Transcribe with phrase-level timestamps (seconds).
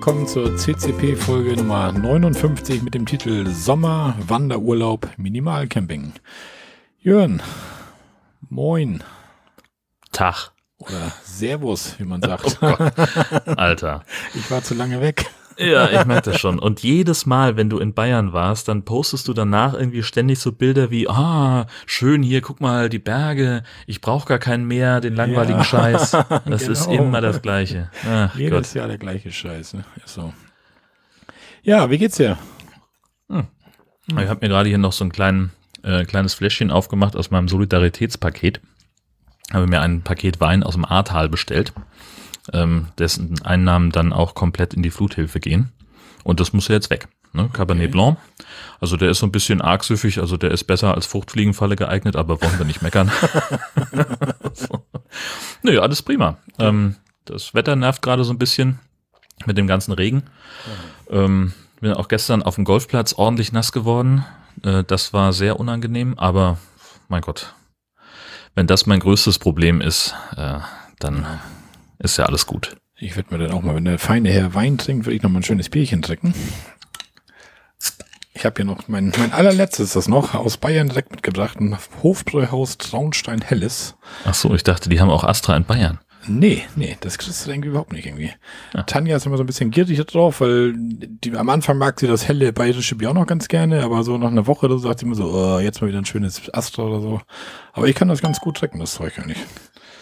[0.00, 6.14] willkommen zur CCP-Folge Nummer 59 mit dem Titel Sommer, Wanderurlaub, Minimalcamping.
[7.00, 7.42] Jörn,
[8.48, 9.04] moin.
[10.10, 10.52] Tag.
[10.78, 12.60] Oder Servus, wie man sagt.
[12.62, 12.76] Oh
[13.56, 14.02] Alter.
[14.34, 15.26] Ich war zu lange weg.
[15.60, 16.58] Ja, ich merke das schon.
[16.58, 20.52] Und jedes Mal, wenn du in Bayern warst, dann postest du danach irgendwie ständig so
[20.52, 25.14] Bilder wie, ah, schön hier, guck mal, die Berge, ich brauche gar keinen mehr, den
[25.14, 26.10] langweiligen ja, Scheiß.
[26.10, 26.72] Das genau.
[26.72, 27.90] ist immer das Gleiche.
[28.08, 28.74] Ach, Jedes Gott.
[28.74, 29.74] Jahr der gleiche Scheiß.
[29.74, 29.84] Ne?
[30.06, 30.32] so.
[31.62, 32.38] Ja, wie geht's dir?
[33.28, 33.46] Hm.
[34.08, 35.50] Ich habe mir gerade hier noch so ein klein,
[35.82, 38.60] äh, kleines Fläschchen aufgemacht aus meinem Solidaritätspaket.
[39.52, 41.72] Habe mir ein Paket Wein aus dem Ahrtal bestellt
[42.52, 45.72] ähm, dessen Einnahmen dann auch komplett in die Fluthilfe gehen.
[46.24, 47.08] Und das muss ja jetzt weg.
[47.32, 47.48] Ne?
[47.52, 47.92] Cabernet okay.
[47.92, 48.18] Blanc.
[48.80, 52.40] Also der ist so ein bisschen argsüffig, also der ist besser als Fruchtfliegenfalle geeignet, aber
[52.42, 53.10] wollen wir nicht meckern.
[54.52, 54.82] so.
[55.62, 56.38] Nö, alles prima.
[56.58, 58.78] Ähm, das Wetter nervt gerade so ein bisschen
[59.46, 60.24] mit dem ganzen Regen.
[61.08, 64.24] Ähm, bin auch gestern auf dem Golfplatz ordentlich nass geworden.
[64.62, 66.58] Äh, das war sehr unangenehm, aber
[67.08, 67.54] mein Gott,
[68.54, 70.58] wenn das mein größtes Problem ist, äh,
[70.98, 71.26] dann
[72.00, 72.76] ist ja alles gut.
[72.96, 75.30] Ich werde mir dann auch mal, wenn der feine Herr Wein trinkt, würde ich noch
[75.30, 76.34] mal ein schönes Bierchen trinken.
[78.32, 82.78] Ich habe hier noch mein, mein allerletztes, das noch aus Bayern direkt mitgebracht, ein Hofbräuhaus
[82.78, 83.96] Traunstein Helles.
[84.24, 85.98] Ach so, ich dachte, die haben auch Astra in Bayern.
[86.26, 88.32] Nee, nee, das kriegst du irgendwie überhaupt nicht irgendwie.
[88.74, 88.82] Ja.
[88.82, 92.28] Tanja ist immer so ein bisschen gierig drauf, weil die, am Anfang mag sie das
[92.28, 95.00] helle bayerische Bier auch noch ganz gerne, aber so nach einer Woche oder so sagt
[95.00, 97.20] sie immer so, oh, jetzt mal wieder ein schönes Astra oder so.
[97.72, 99.38] Aber ich kann das ganz gut trinken, das Zeug eigentlich.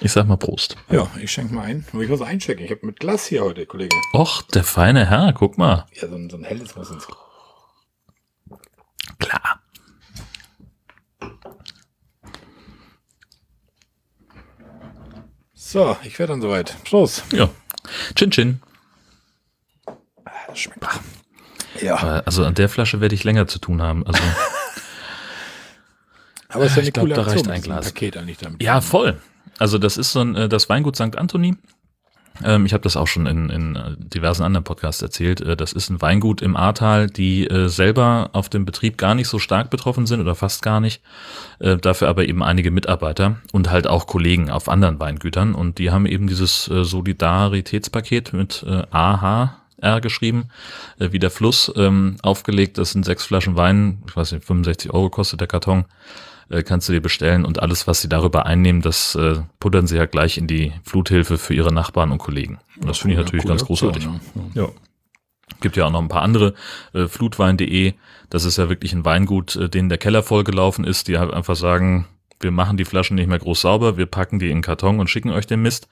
[0.01, 0.77] Ich sag mal Prost.
[0.91, 1.85] Ja, ich schenke mal ein.
[2.01, 2.65] Ich muss einchecken.
[2.65, 3.97] Ich habe mit Glas hier heute, Kollege.
[4.15, 5.87] Och, der feine Herr, guck mal.
[5.93, 7.07] Ja, so ein, so ein helles muss ins.
[9.19, 9.61] Klar.
[15.55, 16.77] So, ich werde dann soweit.
[16.84, 17.25] Prost.
[17.33, 17.51] Ja.
[18.15, 18.62] Chin Chin.
[19.87, 19.97] Ah,
[20.47, 20.84] das schmeckt.
[20.87, 21.01] Ach.
[21.81, 21.97] Ja.
[21.97, 24.06] Also an der Flasche werde ich länger zu tun haben.
[24.06, 24.22] Also.
[26.49, 27.87] Aber es ist ja eine ich glaub, coole da reicht ein Glas.
[27.87, 28.62] Paket eigentlich damit.
[28.62, 29.21] Ja, voll.
[29.59, 31.17] Also das ist so ein, äh, das Weingut St.
[31.17, 31.57] Anthony.
[32.45, 35.41] Ähm, ich habe das auch schon in, in äh, diversen anderen Podcasts erzählt.
[35.41, 39.39] Äh, das ist ein Weingut im Ahrtal, die selber auf dem Betrieb gar nicht so
[39.39, 41.03] stark betroffen sind oder fast gar nicht.
[41.59, 45.55] Dafür aber eben einige Mitarbeiter und halt auch Kollegen auf anderen Weingütern.
[45.55, 50.51] Und die haben eben dieses Solidaritätspaket mit AHR geschrieben,
[50.99, 52.79] wie der Fluss ähm, aufgelegt.
[52.79, 55.85] Das sind sechs Flaschen Wein, ich weiß nicht, 65 Euro kostet der Karton
[56.50, 59.97] äh, kannst du dir bestellen und alles, was sie darüber einnehmen, das äh, puttern sie
[59.97, 62.59] ja gleich in die Fluthilfe für ihre Nachbarn und Kollegen.
[62.81, 64.06] Und das finde ich natürlich ganz großartig.
[64.06, 64.62] Option, ja.
[64.62, 64.69] ja.
[65.60, 66.54] Gibt ja auch noch ein paar andere,
[66.92, 67.94] äh, flutwein.de,
[68.31, 71.56] das ist ja wirklich ein Weingut, äh, denen der Keller vollgelaufen ist, die halt einfach
[71.56, 72.06] sagen,
[72.41, 75.10] wir machen die Flaschen nicht mehr groß sauber, wir packen die in den Karton und
[75.10, 75.88] schicken euch den Mist.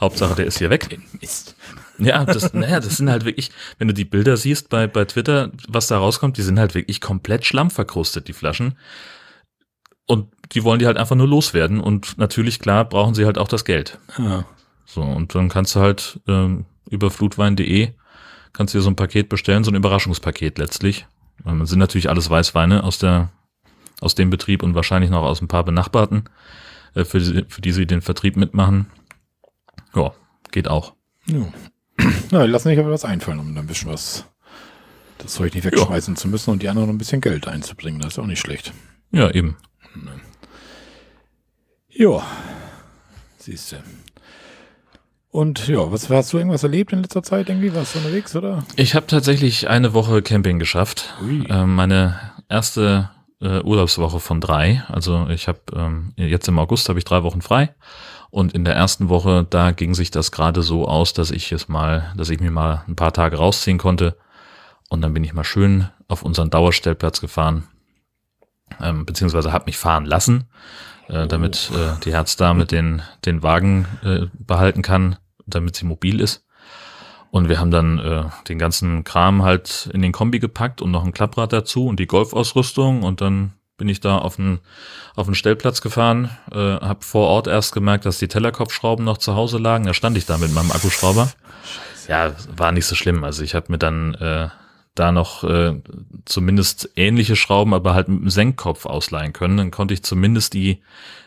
[0.00, 0.98] Hauptsache, der ist hier weg.
[1.20, 1.56] Mist.
[1.98, 5.50] Ja, das, naja, das sind halt wirklich, wenn du die Bilder siehst bei, bei Twitter,
[5.68, 8.76] was da rauskommt, die sind halt wirklich komplett schlammverkrustet, die Flaschen.
[10.10, 13.46] Und die wollen die halt einfach nur loswerden und natürlich, klar, brauchen sie halt auch
[13.46, 13.98] das Geld.
[14.18, 14.44] Ja.
[14.84, 17.92] So, und dann kannst du halt ähm, über flutwein.de
[18.52, 21.06] kannst du dir so ein Paket bestellen, so ein Überraschungspaket letztlich.
[21.46, 23.30] Ähm, sind natürlich alles Weißweine aus der
[24.00, 26.24] aus dem Betrieb und wahrscheinlich noch aus ein paar benachbarten,
[26.94, 28.86] äh, für, die, für die sie den Vertrieb mitmachen.
[29.94, 30.12] Ja,
[30.50, 30.94] geht auch.
[31.26, 31.46] Ja.
[32.32, 34.24] Na, lass nicht aber was einfallen, um dann ein bisschen was
[35.18, 36.20] das Zeug nicht wegschmeißen ja.
[36.20, 38.00] zu müssen und die anderen noch ein bisschen Geld einzubringen.
[38.00, 38.72] Das ist auch nicht schlecht.
[39.12, 39.56] Ja, eben.
[41.90, 42.22] Ja,
[43.38, 43.76] siehst du.
[45.32, 47.74] Und ja, was hast du irgendwas erlebt in letzter Zeit irgendwie?
[47.74, 48.64] Warst du unterwegs, oder?
[48.76, 51.14] Ich habe tatsächlich eine Woche Camping geschafft.
[51.48, 52.18] Äh, meine
[52.48, 54.82] erste äh, Urlaubswoche von drei.
[54.88, 57.74] Also ich habe ähm, jetzt im August habe ich drei Wochen frei.
[58.30, 61.68] Und in der ersten Woche, da ging sich das gerade so aus, dass ich es
[61.68, 64.16] mal, dass ich mir mal ein paar Tage rausziehen konnte.
[64.88, 67.68] Und dann bin ich mal schön auf unseren Dauerstellplatz gefahren
[68.80, 70.44] ähm, beziehungsweise habe mich fahren lassen,
[71.08, 76.44] äh, damit äh, die Herzdame den, den Wagen äh, behalten kann, damit sie mobil ist.
[77.30, 81.04] Und wir haben dann äh, den ganzen Kram halt in den Kombi gepackt und noch
[81.04, 84.58] ein Klapprad dazu und die Golfausrüstung und dann bin ich da auf den,
[85.16, 89.34] auf den Stellplatz gefahren, äh, habe vor Ort erst gemerkt, dass die Tellerkopfschrauben noch zu
[89.34, 89.86] Hause lagen.
[89.86, 91.32] Da stand ich da mit meinem Akkuschrauber.
[91.64, 92.10] Scheiße.
[92.10, 93.24] Ja, war nicht so schlimm.
[93.24, 94.48] Also ich habe mir dann äh,
[95.00, 95.80] da noch äh,
[96.26, 99.56] zumindest ähnliche Schrauben, aber halt mit einem Senkkopf ausleihen können.
[99.56, 100.82] Dann konnte ich zumindest die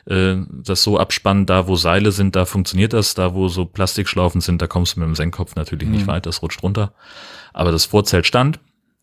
[0.05, 4.41] äh, das so abspannen, da wo Seile sind, da funktioniert das, da wo so Plastikschlaufen
[4.41, 5.95] sind, da kommst du mit dem Senkkopf natürlich mhm.
[5.95, 6.93] nicht weit, das rutscht runter.
[7.51, 8.59] Aber das Vorzelt stand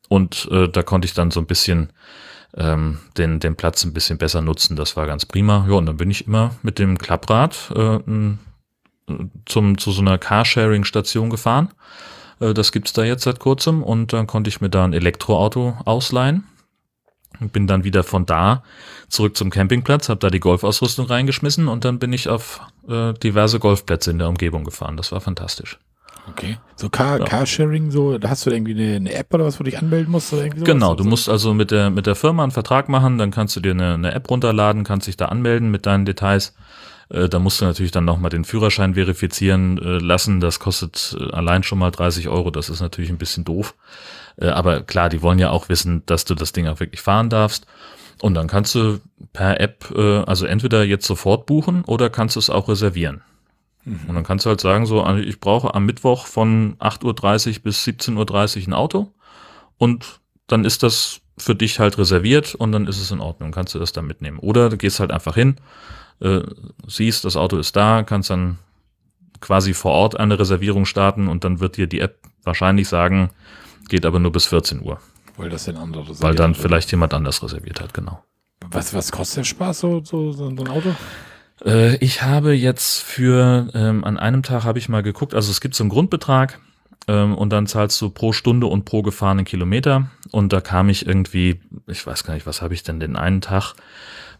[0.08, 1.92] und äh, da konnte ich dann so ein bisschen
[2.56, 4.76] ähm, den, den Platz ein bisschen besser nutzen.
[4.76, 5.66] Das war ganz prima.
[5.68, 7.98] Ja, und dann bin ich immer mit dem Klapprad äh,
[9.46, 14.26] zum, zu so einer Carsharing-Station gefahren Äh, das gibt's da jetzt seit kurzem und dann
[14.26, 16.44] konnte ich mir da ein Elektroauto ausleihen.
[17.38, 18.64] Bin dann wieder von da
[19.08, 23.58] zurück zum Campingplatz, habe da die Golfausrüstung reingeschmissen und dann bin ich auf äh, diverse
[23.60, 24.96] Golfplätze in der Umgebung gefahren.
[24.96, 25.78] Das war fantastisch.
[26.28, 26.58] Okay.
[26.76, 27.24] So Car ja.
[27.24, 30.10] Carsharing, so, da hast du irgendwie eine, eine, App oder was, wo du dich anmelden
[30.10, 30.32] musst?
[30.32, 33.30] Oder irgendwie genau, du musst also mit der, mit der Firma einen Vertrag machen, dann
[33.30, 36.54] kannst du dir eine, eine App runterladen, kannst dich da anmelden mit deinen Details.
[37.10, 40.40] Äh, da musst du natürlich dann nochmal den Führerschein verifizieren äh, lassen.
[40.40, 42.50] Das kostet äh, allein schon mal 30 Euro.
[42.50, 43.74] Das ist natürlich ein bisschen doof.
[44.36, 47.28] Äh, aber klar, die wollen ja auch wissen, dass du das Ding auch wirklich fahren
[47.28, 47.66] darfst.
[48.22, 49.00] Und dann kannst du
[49.32, 53.22] per App, also entweder jetzt sofort buchen oder kannst du es auch reservieren.
[53.84, 54.00] Mhm.
[54.08, 57.62] Und dann kannst du halt sagen, so, also ich brauche am Mittwoch von 8.30 Uhr
[57.62, 59.10] bis 17.30 Uhr ein Auto
[59.78, 63.74] und dann ist das für dich halt reserviert und dann ist es in Ordnung, kannst
[63.74, 64.38] du das dann mitnehmen.
[64.38, 65.56] Oder du gehst halt einfach hin,
[66.20, 66.42] äh,
[66.86, 68.58] siehst, das Auto ist da, kannst dann
[69.40, 73.30] quasi vor Ort eine Reservierung starten und dann wird dir die App wahrscheinlich sagen,
[73.88, 75.00] geht aber nur bis 14 Uhr.
[75.36, 78.22] Weil das denn andere Weil dann vielleicht jemand anders reserviert hat, genau.
[78.70, 80.94] Was, was kostet der Spaß, so, so, so ein Auto?
[81.64, 85.60] Äh, ich habe jetzt für, ähm, an einem Tag habe ich mal geguckt, also es
[85.60, 86.60] gibt so einen Grundbetrag
[87.08, 91.06] ähm, und dann zahlst du pro Stunde und pro gefahrenen Kilometer und da kam ich
[91.06, 93.74] irgendwie, ich weiß gar nicht, was habe ich denn den einen Tag,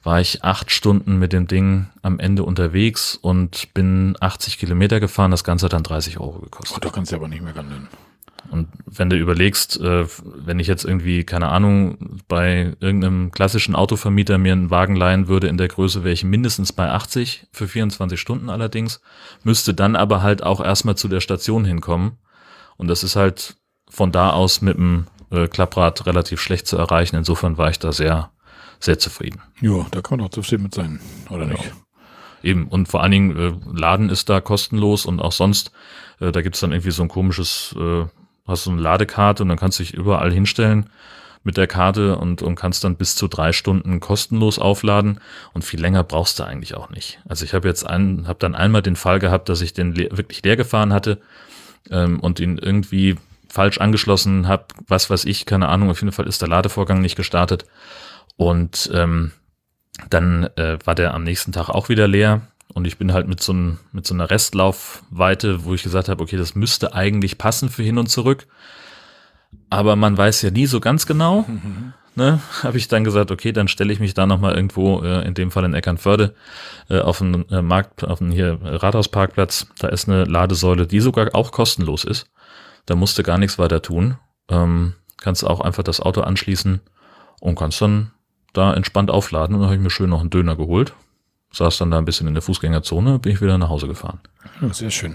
[0.02, 5.31] war ich acht Stunden mit dem Ding am Ende unterwegs und bin 80 Kilometer gefahren,
[5.31, 6.76] das Ganze hat dann 30 Euro gekostet.
[6.76, 7.88] Oh, da kannst du aber nicht mehr ran
[8.50, 14.38] und wenn du überlegst, äh, wenn ich jetzt irgendwie, keine Ahnung, bei irgendeinem klassischen Autovermieter
[14.38, 18.20] mir einen Wagen leihen würde in der Größe, wäre ich mindestens bei 80 für 24
[18.20, 19.00] Stunden allerdings,
[19.44, 22.19] müsste dann aber halt auch erstmal zu der Station hinkommen.
[22.76, 23.56] Und das ist halt
[23.88, 27.17] von da aus mit dem äh, Klapprad relativ schlecht zu erreichen.
[27.17, 28.31] Insofern war ich da sehr,
[28.81, 29.41] sehr zufrieden.
[29.61, 31.53] Ja, da kann man doch zufrieden mit sein, oder ja.
[31.53, 31.73] nicht?
[32.43, 35.73] Eben, und vor allen Dingen, äh, Laden ist da kostenlos und auch sonst,
[36.21, 38.06] äh, da gibt's dann irgendwie so ein komisches äh,
[38.50, 40.91] hast du eine Ladekarte und dann kannst du dich überall hinstellen
[41.43, 45.21] mit der Karte und, und kannst dann bis zu drei Stunden kostenlos aufladen
[45.55, 47.21] und viel länger brauchst du eigentlich auch nicht.
[47.26, 50.09] Also ich habe jetzt einen, habe dann einmal den Fall gehabt, dass ich den le
[50.11, 51.21] wirklich leer gefahren hatte
[51.91, 53.17] ähm, und ihn irgendwie
[53.49, 57.17] falsch angeschlossen habe, was weiß ich, keine Ahnung, auf jeden Fall ist der Ladevorgang nicht
[57.17, 57.65] gestartet
[58.41, 59.33] und ähm,
[60.09, 62.41] dann äh, war der am nächsten Tag auch wieder leer
[62.73, 66.23] und ich bin halt mit so, ein, mit so einer Restlaufweite, wo ich gesagt habe,
[66.23, 68.47] okay, das müsste eigentlich passen für hin und zurück.
[69.69, 71.45] Aber man weiß ja nie so ganz genau.
[71.47, 71.93] Mhm.
[72.17, 75.35] Ne, habe ich dann gesagt, okay, dann stelle ich mich da nochmal irgendwo, äh, in
[75.35, 76.35] dem Fall in Eckernförde,
[76.89, 79.69] äh, auf einen äh, Markt, auf einen hier Rathausparkplatz.
[79.79, 82.29] Da ist eine Ladesäule, die sogar auch kostenlos ist.
[82.87, 84.17] Da musst du gar nichts weiter tun.
[84.49, 86.81] Ähm, kannst auch einfach das Auto anschließen
[87.41, 88.11] und kannst dann
[88.52, 89.55] da entspannt aufladen.
[89.55, 90.94] Und dann habe ich mir schön noch einen Döner geholt
[91.52, 94.20] saß dann da ein bisschen in der Fußgängerzone, bin ich wieder nach Hause gefahren.
[94.73, 95.12] Sehr schön.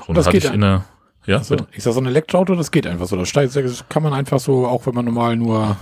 [0.00, 0.84] Und, Und das geht ich in der,
[1.26, 3.16] ja, also, ich sag so ein Elektroauto, das geht einfach so.
[3.16, 5.76] Das, steigt, das kann man einfach so, auch wenn man normal nur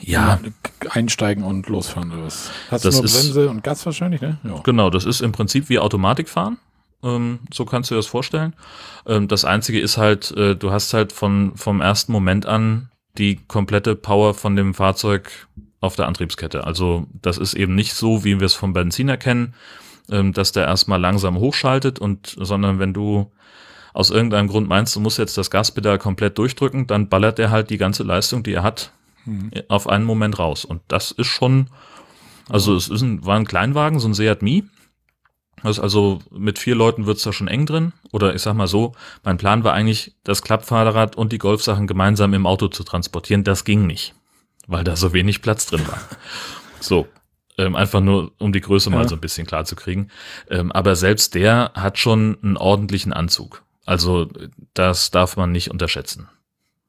[0.00, 0.40] ja.
[0.90, 2.50] einsteigen und losfahren oder was.
[2.70, 4.38] Hast das du nur Bremse und Gas wahrscheinlich, ne?
[4.44, 4.60] Ja.
[4.62, 6.58] Genau, das ist im Prinzip wie Automatikfahren.
[7.02, 8.54] Ähm, so kannst du dir das vorstellen.
[9.06, 13.36] Ähm, das einzige ist halt, äh, du hast halt von, vom ersten Moment an die
[13.46, 15.48] komplette Power von dem Fahrzeug
[15.84, 16.64] auf der Antriebskette.
[16.64, 19.54] Also das ist eben nicht so, wie wir es vom Benziner kennen,
[20.10, 23.30] ähm, dass der erstmal langsam hochschaltet und, sondern wenn du
[23.92, 27.70] aus irgendeinem Grund meinst, du musst jetzt das Gaspedal komplett durchdrücken, dann ballert er halt
[27.70, 28.92] die ganze Leistung, die er hat,
[29.24, 29.50] mhm.
[29.68, 30.64] auf einen Moment raus.
[30.64, 31.68] Und das ist schon,
[32.48, 34.64] also es ist ein, war ein Kleinwagen, so ein Seat Mi.
[35.62, 37.92] Das also mit vier Leuten wird's da schon eng drin.
[38.10, 42.34] Oder ich sag mal so, mein Plan war eigentlich, das Klappfahrrad und die Golfsachen gemeinsam
[42.34, 43.44] im Auto zu transportieren.
[43.44, 44.14] Das ging nicht
[44.66, 46.00] weil da so wenig Platz drin war.
[46.80, 47.08] So,
[47.56, 48.96] ähm, einfach nur, um die Größe ja.
[48.96, 50.08] mal so ein bisschen klar zu kriegen.
[50.50, 53.62] Ähm, aber selbst der hat schon einen ordentlichen Anzug.
[53.86, 54.28] Also
[54.74, 56.28] das darf man nicht unterschätzen.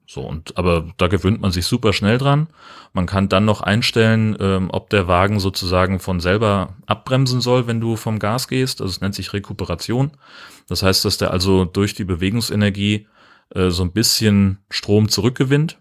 [0.08, 2.48] So, und aber da gewöhnt man sich super schnell dran.
[2.94, 7.82] Man kann dann noch einstellen, ähm, ob der Wagen sozusagen von selber abbremsen soll, wenn
[7.82, 8.82] du vom Gas gehst.
[8.82, 10.12] Also es nennt sich Rekuperation.
[10.68, 13.08] Das heißt, dass der also durch die Bewegungsenergie
[13.50, 15.80] äh, so ein bisschen Strom zurückgewinnt.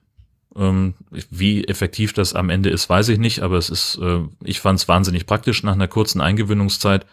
[0.56, 0.94] Ähm,
[1.30, 4.78] wie effektiv das am Ende ist, weiß ich nicht, aber es ist, äh, ich fand
[4.78, 7.06] es wahnsinnig praktisch nach einer kurzen Eingewöhnungszeit.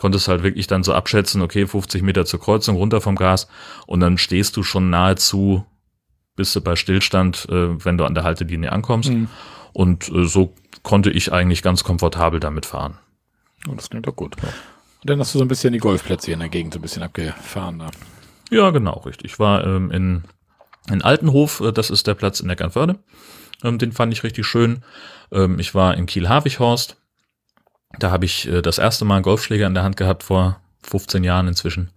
[0.00, 3.48] Konntest halt wirklich dann so abschätzen, okay, 50 Meter zur Kreuzung runter vom Gas
[3.86, 5.64] und dann stehst du schon nahezu,
[6.36, 9.10] bist du bei Stillstand, äh, wenn du an der Haltelinie ankommst.
[9.10, 9.28] Mhm.
[9.72, 12.98] Und äh, so konnte ich eigentlich ganz komfortabel damit fahren.
[13.68, 14.36] Oh, das klingt doch gut.
[14.42, 14.48] Ja.
[14.48, 16.82] Und dann hast du so ein bisschen die Golfplätze hier in der Gegend so ein
[16.82, 17.78] bisschen abgefahren.
[17.78, 17.90] Da.
[18.50, 19.32] Ja, genau, richtig.
[19.32, 20.24] Ich war ähm, in
[20.88, 22.98] in Altenhof, äh, das ist der Platz in Eckernförde.
[23.62, 24.82] Ähm, den fand ich richtig schön.
[25.32, 26.96] Ähm, ich war in Kiel-Havichhorst.
[27.98, 31.24] Da habe ich äh, das erste Mal einen Golfschläger in der Hand gehabt, vor 15
[31.24, 31.90] Jahren inzwischen.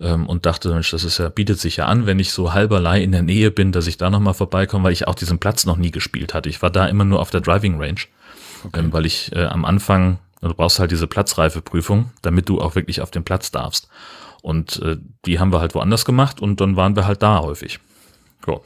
[0.00, 3.02] ähm, und dachte, Mensch, das ist ja, bietet sich ja an, wenn ich so halberlei
[3.02, 5.76] in der Nähe bin, dass ich da nochmal vorbeikomme, weil ich auch diesen Platz noch
[5.76, 6.48] nie gespielt hatte.
[6.48, 8.00] Ich war da immer nur auf der Driving Range,
[8.64, 8.84] okay.
[8.90, 13.10] weil ich äh, am Anfang, du brauchst halt diese Platzreifeprüfung, damit du auch wirklich auf
[13.10, 13.88] den Platz darfst.
[14.42, 17.78] Und äh, die haben wir halt woanders gemacht und dann waren wir halt da häufig.
[18.46, 18.60] Ja.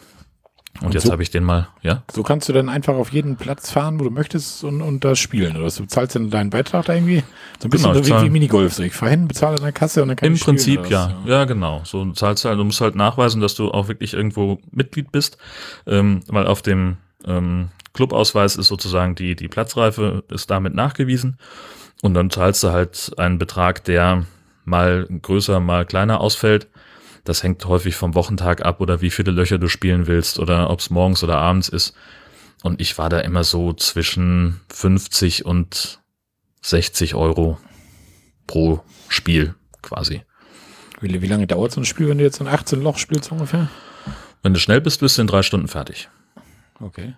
[0.81, 2.03] Und, und jetzt so, habe ich den mal, ja.
[2.13, 5.19] So kannst du dann einfach auf jeden Platz fahren, wo du möchtest und, und das
[5.19, 5.57] spielen.
[5.57, 7.23] Oder du zahlst dann deinen Beitrag da irgendwie?
[7.59, 8.75] So ein bisschen genau, wie, wie Minigolf.
[8.75, 10.93] So, ich fahre hin, bezahle in der Kasse und dann kann Im ich Prinzip spielen,
[10.93, 11.15] ja.
[11.25, 11.39] ja.
[11.39, 11.81] Ja, genau.
[11.85, 15.39] So zahlst halt, du musst halt nachweisen, dass du auch wirklich irgendwo Mitglied bist.
[15.87, 21.39] Ähm, weil auf dem ähm, Clubausweis ist sozusagen die, die Platzreife ist damit nachgewiesen.
[22.03, 24.27] Und dann zahlst du halt einen Betrag, der
[24.67, 26.69] mal größer, mal kleiner ausfällt.
[27.27, 30.79] Das hängt häufig vom Wochentag ab oder wie viele Löcher du spielen willst oder ob
[30.79, 31.95] es morgens oder abends ist.
[32.63, 36.01] Und ich war da immer so zwischen 50 und
[36.63, 37.59] 60 Euro
[38.47, 40.23] pro Spiel quasi.
[41.01, 43.69] Wie, wie lange dauert so ein Spiel, wenn du jetzt ein 18 Loch spielst ungefähr?
[44.43, 46.09] Wenn du schnell bist, bist du in drei Stunden fertig.
[46.81, 47.15] Okay.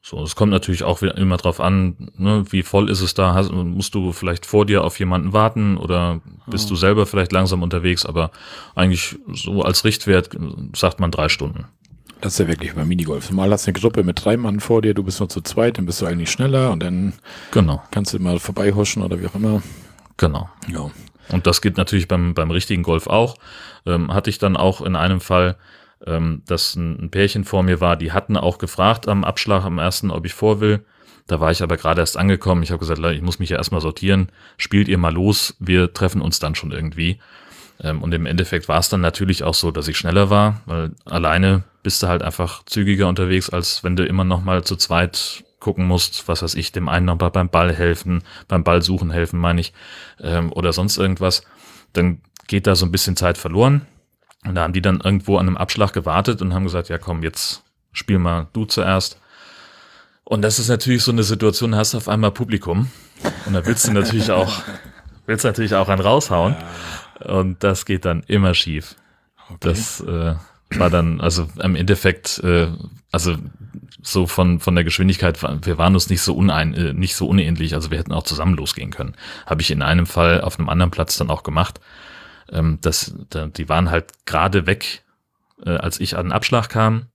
[0.00, 3.50] So, es kommt natürlich auch immer drauf an, ne, wie voll ist es da, hast,
[3.52, 6.70] musst du vielleicht vor dir auf jemanden warten oder bist oh.
[6.70, 8.30] du selber vielleicht langsam unterwegs, aber
[8.74, 10.30] eigentlich so als Richtwert
[10.74, 11.66] sagt man drei Stunden.
[12.20, 13.30] Das ist ja wirklich beim Minigolf.
[13.30, 15.78] Mal hast du eine Gruppe mit drei Mann vor dir, du bist nur zu zweit,
[15.78, 17.12] dann bist du eigentlich schneller und dann
[17.50, 17.82] genau.
[17.90, 19.62] kannst du immer vorbeihuschen oder wie auch immer.
[20.16, 20.48] Genau.
[20.72, 20.90] Ja.
[21.30, 23.36] Und das geht natürlich beim, beim richtigen Golf auch.
[23.86, 25.56] Ähm, hatte ich dann auch in einem Fall,
[26.06, 29.78] ähm, dass ein, ein Pärchen vor mir war, die hatten auch gefragt am Abschlag, am
[29.78, 30.84] ersten, ob ich vor will.
[31.26, 32.62] Da war ich aber gerade erst angekommen.
[32.62, 34.30] Ich habe gesagt, ich muss mich ja erstmal sortieren.
[34.56, 37.18] Spielt ihr mal los, wir treffen uns dann schon irgendwie.
[37.80, 40.92] Ähm, und im Endeffekt war es dann natürlich auch so, dass ich schneller war, weil
[41.04, 45.44] alleine bist du halt einfach zügiger unterwegs, als wenn du immer noch mal zu zweit
[45.60, 49.10] gucken musst, was weiß ich, dem einen noch mal beim Ball helfen, beim Ball suchen
[49.10, 49.72] helfen, meine ich,
[50.20, 51.42] ähm, oder sonst irgendwas.
[51.92, 53.86] Dann geht da so ein bisschen Zeit verloren.
[54.48, 57.22] Und da haben die dann irgendwo an einem Abschlag gewartet und haben gesagt, ja komm,
[57.22, 57.62] jetzt
[57.92, 59.20] spiel mal du zuerst.
[60.24, 62.90] Und das ist natürlich so eine Situation, hast du auf einmal Publikum.
[63.44, 64.62] Und da willst du natürlich auch,
[65.26, 66.56] willst natürlich auch einen raushauen.
[67.20, 68.96] Und das geht dann immer schief.
[69.50, 69.58] Okay.
[69.60, 70.34] Das äh,
[70.70, 72.68] war dann, also im Endeffekt, äh,
[73.12, 73.36] also
[74.02, 77.74] so von, von der Geschwindigkeit, wir waren uns nicht so unein, äh, nicht so unähnlich,
[77.74, 79.14] also wir hätten auch zusammen losgehen können.
[79.44, 81.80] Habe ich in einem Fall auf einem anderen Platz dann auch gemacht
[82.52, 85.04] ähm, das, da, die waren halt gerade weg,
[85.64, 87.06] äh, als ich an den Abschlag kam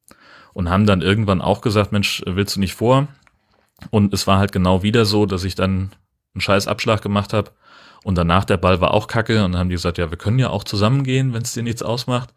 [0.53, 3.07] und haben dann irgendwann auch gesagt, Mensch, willst du nicht vor?
[3.89, 5.91] Und es war halt genau wieder so, dass ich dann
[6.33, 7.51] einen scheiß Abschlag gemacht habe
[8.03, 10.39] und danach der Ball war auch kacke und dann haben die gesagt, ja, wir können
[10.39, 12.33] ja auch zusammengehen, wenn es dir nichts ausmacht.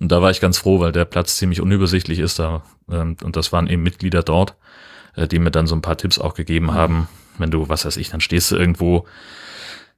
[0.00, 3.36] Und da war ich ganz froh, weil der Platz ziemlich unübersichtlich ist da ähm, und
[3.36, 4.56] das waren eben Mitglieder dort,
[5.14, 7.08] äh, die mir dann so ein paar Tipps auch gegeben haben.
[7.38, 9.06] Wenn du, was weiß ich, dann stehst du irgendwo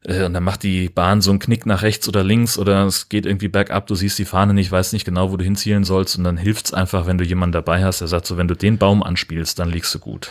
[0.07, 3.27] und dann macht die Bahn so einen Knick nach rechts oder links oder es geht
[3.27, 6.23] irgendwie bergab, du siehst die Fahne nicht, weißt nicht genau, wo du hinzielen sollst und
[6.23, 9.03] dann hilft's einfach, wenn du jemanden dabei hast, der sagt so, wenn du den Baum
[9.03, 10.31] anspielst, dann liegst du gut.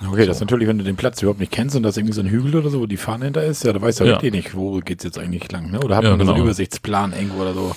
[0.00, 0.26] Okay, so.
[0.26, 2.28] das ist natürlich, wenn du den Platz überhaupt nicht kennst und das irgendwie so ein
[2.28, 4.22] Hügel oder so, wo die Fahne hinter ist, ja, da weißt du ja.
[4.22, 5.80] eh nicht, wo geht's jetzt eigentlich lang, ne?
[5.80, 6.30] Oder hat ja, man genau.
[6.30, 7.76] so einen Übersichtsplan irgendwo oder so?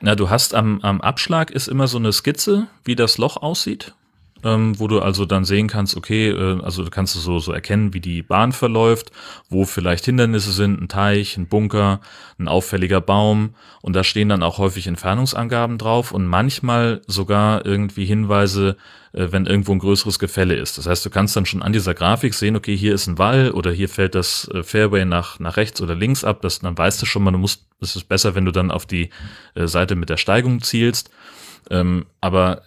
[0.00, 3.94] Na, du hast am, am Abschlag ist immer so eine Skizze, wie das Loch aussieht
[4.44, 7.52] ähm, wo du also dann sehen kannst, okay, äh, also du kannst du so, so
[7.52, 9.10] erkennen, wie die Bahn verläuft,
[9.48, 12.00] wo vielleicht Hindernisse sind, ein Teich, ein Bunker,
[12.38, 18.04] ein auffälliger Baum und da stehen dann auch häufig Entfernungsangaben drauf und manchmal sogar irgendwie
[18.04, 18.76] Hinweise,
[19.12, 20.78] äh, wenn irgendwo ein größeres Gefälle ist.
[20.78, 23.50] Das heißt, du kannst dann schon an dieser Grafik sehen, okay, hier ist ein Wall
[23.50, 27.02] oder hier fällt das äh, Fairway nach, nach rechts oder links ab, das, dann weißt
[27.02, 29.10] du schon mal, du musst, es ist besser, wenn du dann auf die
[29.54, 31.10] äh, Seite mit der Steigung zielst.
[31.70, 32.62] Ähm, aber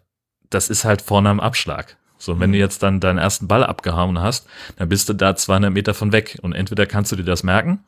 [0.52, 1.98] das ist halt vorne am Abschlag.
[2.18, 2.62] So, wenn du mhm.
[2.62, 6.38] jetzt dann deinen ersten Ball abgehauen hast, dann bist du da 200 Meter von weg.
[6.44, 7.84] Und entweder kannst du dir das merken,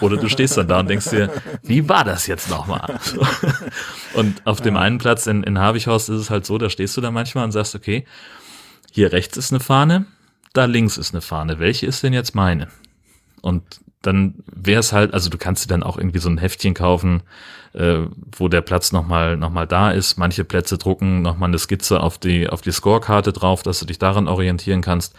[0.00, 1.30] oder du stehst dann da und denkst dir,
[1.62, 2.98] wie war das jetzt nochmal?
[3.02, 3.26] So.
[4.14, 7.02] Und auf dem einen Platz in, in Havichhorst ist es halt so, da stehst du
[7.02, 8.06] da manchmal und sagst, okay,
[8.90, 10.06] hier rechts ist eine Fahne,
[10.54, 11.58] da links ist eine Fahne.
[11.58, 12.68] Welche ist denn jetzt meine?
[13.42, 16.72] Und dann wäre es halt, also du kannst dir dann auch irgendwie so ein Heftchen
[16.72, 17.22] kaufen,
[17.76, 18.06] äh,
[18.36, 20.16] wo der Platz nochmal noch mal da ist.
[20.16, 23.98] Manche Plätze drucken nochmal eine Skizze auf die, auf die Scorekarte drauf, dass du dich
[23.98, 25.14] daran orientieren kannst.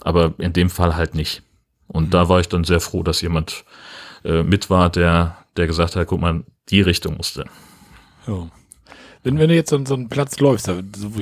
[0.00, 1.42] Aber in dem Fall halt nicht.
[1.86, 2.10] Und mhm.
[2.10, 3.64] da war ich dann sehr froh, dass jemand
[4.24, 7.44] äh, mit war, der, der gesagt hat, guck mal, die Richtung musste.
[8.26, 8.48] Ja.
[9.22, 10.74] Wenn, wenn du jetzt an so einen Platz läufst, da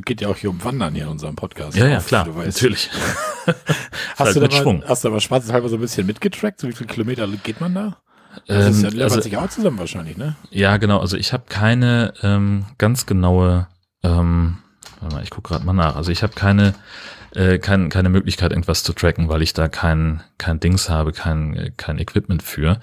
[0.04, 1.76] geht ja auch hier um Wandern hier in unserem Podcast.
[1.76, 2.90] Ja, ja, klar, natürlich.
[3.46, 6.60] hast, halt du da mal, hast du aber schwarzeshalber so ein bisschen mitgetrackt?
[6.60, 8.02] So wie viele Kilometer geht man da?
[8.46, 10.36] Das ähm, ist ja, lernt also, sich auch zusammen wahrscheinlich, ne?
[10.50, 10.98] Ja, genau.
[10.98, 13.66] Also ich habe keine ähm, ganz genaue,
[14.02, 14.58] ähm,
[15.00, 15.96] warte mal, ich gucke gerade mal nach.
[15.96, 16.74] Also ich habe keine
[17.34, 21.72] äh, kein, keine Möglichkeit, irgendwas zu tracken, weil ich da kein, kein Dings habe, kein,
[21.76, 22.78] kein Equipment für.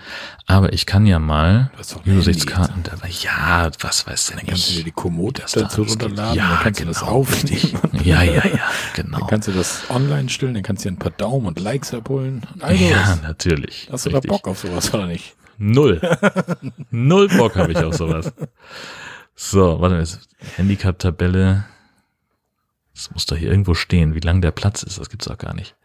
[0.47, 1.71] Aber ich kann ja mal
[2.05, 2.83] Übersichtskarten.
[3.21, 6.79] Ja, was weiß denn Dann kannst du dir die Komoot dazu runterladen, ja, dann kannst
[6.79, 7.79] genau, du das aufnehmen.
[8.03, 9.19] Ja, ja, ja, genau.
[9.19, 11.93] Dann kannst du das online stellen, dann kannst du dir ein paar Daumen und Likes
[11.93, 12.43] abholen.
[12.61, 13.89] Also, ja, natürlich.
[13.91, 15.35] Hast du da Bock auf sowas oder nicht?
[15.59, 16.01] Null.
[16.89, 18.33] Null Bock habe ich auf sowas.
[19.35, 20.07] So, warte mal,
[20.55, 21.65] Handicap-Tabelle.
[22.93, 24.97] Das muss doch hier irgendwo stehen, wie lang der Platz ist.
[24.97, 25.75] Das gibt's auch gar nicht.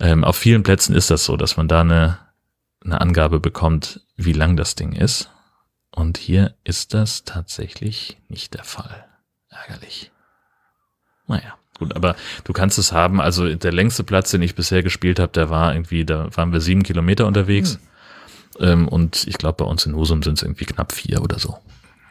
[0.00, 2.18] Ähm, auf vielen Plätzen ist das so, dass man da eine,
[2.84, 5.30] eine Angabe bekommt, wie lang das Ding ist.
[5.90, 9.06] Und hier ist das tatsächlich nicht der Fall.
[9.50, 10.12] Ärgerlich.
[11.26, 13.20] Naja, gut, aber du kannst es haben.
[13.20, 16.60] Also der längste Platz, den ich bisher gespielt habe, der war irgendwie, da waren wir
[16.60, 17.74] sieben Kilometer unterwegs.
[17.74, 17.80] Hm.
[18.60, 21.56] Ähm, und ich glaube, bei uns in Husum sind es irgendwie knapp vier oder so.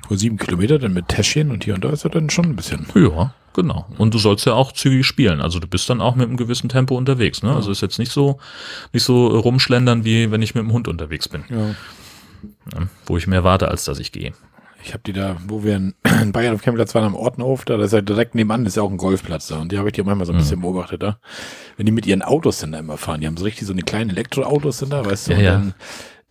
[0.10, 2.56] Nur sieben Kilometer, dann mit Täschchen und hier und da ist er dann schon ein
[2.56, 2.88] bisschen.
[2.96, 3.88] Ja, genau.
[3.98, 5.42] Und du sollst ja auch zügig spielen.
[5.42, 7.44] Also du bist dann auch mit einem gewissen Tempo unterwegs.
[7.44, 7.54] Ne?
[7.54, 8.40] Also ist jetzt nicht so,
[8.94, 11.44] nicht so rumschlendern, wie wenn ich mit dem Hund unterwegs bin.
[11.50, 11.76] Ja.
[12.74, 14.32] Ja, wo ich mehr warte, als dass ich gehe.
[14.84, 17.82] Ich habe die da, wo wir in, in Bayern auf Campingplatz waren, am Ortenhof, da
[17.82, 19.58] ist ja direkt nebenan, ist ja auch ein Golfplatz da.
[19.58, 21.18] Und die habe ich die manchmal so ein bisschen beobachtet da.
[21.76, 23.82] Wenn die mit ihren Autos dann da immer fahren, die haben so richtig so eine
[23.82, 25.52] kleine Elektroautos sind da, weißt du, Ja, und ja.
[25.54, 25.74] dann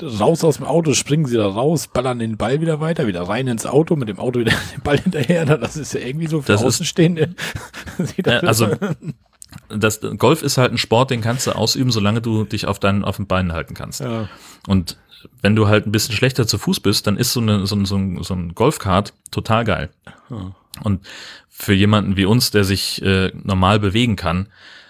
[0.02, 3.46] raus aus dem Auto, springen sie da raus, ballern den Ball wieder weiter, wieder rein
[3.48, 5.44] ins Auto, mit dem Auto wieder den Ball hinterher.
[5.46, 7.34] Das ist ja irgendwie so für Das ist- Außenstehende.
[8.24, 8.76] Ja, das also
[9.70, 13.04] das Golf ist halt ein Sport, den kannst du ausüben, solange du dich auf deinen
[13.04, 14.00] auf den Beinen halten kannst.
[14.00, 14.28] ja.
[14.66, 14.98] Und
[15.40, 17.84] wenn du halt ein bisschen schlechter zu Fuß bist, dann ist so, eine, so, ein,
[17.86, 19.90] so, ein, so ein Golfkart total geil.
[20.30, 20.54] Ja.
[20.84, 21.04] Und
[21.48, 24.48] für jemanden wie uns, der sich äh, normal bewegen kann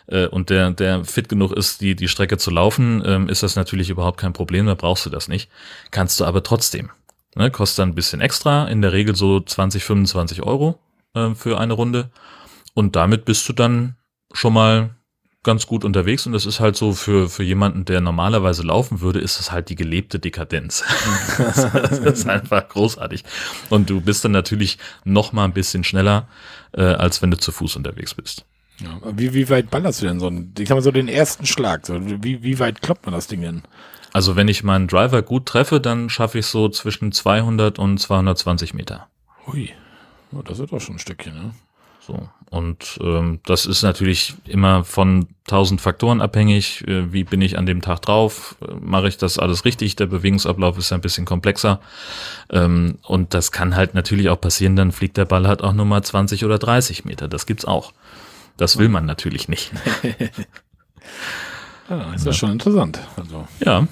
[0.08, 3.56] äh, und der, der fit genug ist, die, die Strecke zu laufen, ähm, ist das
[3.56, 5.50] natürlich überhaupt kein Problem, da brauchst du das nicht.
[5.90, 6.90] Kannst du aber trotzdem.
[7.34, 10.78] Ne, kostet dann ein bisschen extra, in der Regel so 20, 25 Euro
[11.14, 12.10] äh, für eine Runde.
[12.72, 13.96] Und damit bist du dann
[14.32, 14.96] schon mal
[15.42, 19.20] ganz gut unterwegs und das ist halt so für, für jemanden, der normalerweise laufen würde,
[19.20, 20.82] ist es halt die gelebte Dekadenz.
[21.38, 23.22] das ist einfach großartig.
[23.70, 26.28] Und du bist dann natürlich noch mal ein bisschen schneller,
[26.72, 28.44] äh, als wenn du zu Fuß unterwegs bist.
[28.78, 31.46] Ja, wie, wie weit ballerst du denn so einen, ich sag mal so den ersten
[31.46, 31.86] Schlag?
[31.86, 33.62] So, wie, wie weit kloppt man das Ding denn?
[34.12, 38.74] Also wenn ich meinen Driver gut treffe, dann schaffe ich so zwischen 200 und 220
[38.74, 39.08] Meter.
[39.46, 39.70] Hui.
[40.32, 41.50] Oh, das ist doch schon ein Stückchen, ne?
[42.00, 42.28] So.
[42.50, 46.86] Und ähm, das ist natürlich immer von tausend Faktoren abhängig.
[46.86, 48.56] Äh, wie bin ich an dem Tag drauf?
[48.60, 49.96] Äh, Mache ich das alles richtig?
[49.96, 51.80] Der Bewegungsablauf ist ja ein bisschen komplexer.
[52.50, 55.86] Ähm, und das kann halt natürlich auch passieren, dann fliegt der Ball halt auch nur
[55.86, 57.26] mal 20 oder 30 Meter.
[57.26, 57.92] Das gibt's auch.
[58.56, 59.72] Das will man natürlich nicht.
[61.88, 62.98] Ja, ist ja schon interessant.
[63.16, 63.86] Also, Ja,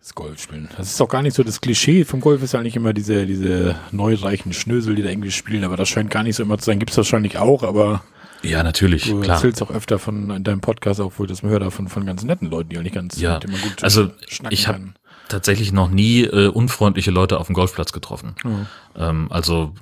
[0.00, 0.68] das Golf spielen.
[0.76, 3.24] Das ist doch gar nicht so das Klischee vom Golf ist ja eigentlich immer diese,
[3.24, 6.64] diese neureichen Schnösel, die da irgendwie spielen, aber das scheint gar nicht so immer zu
[6.66, 6.78] sein.
[6.78, 8.02] Gibt's wahrscheinlich auch, aber
[8.42, 9.36] ja, natürlich, du klar.
[9.36, 12.04] erzählst auch öfter von in deinem Podcast, auch wo ich das mal höre, davon von
[12.04, 14.10] ganz netten Leuten, die eigentlich ganz Ja, mit man gut also
[14.50, 14.94] ich hab- kann.
[15.28, 18.34] Tatsächlich noch nie äh, unfreundliche Leute auf dem Golfplatz getroffen.
[18.44, 18.66] Ja.
[18.96, 19.74] Ähm, also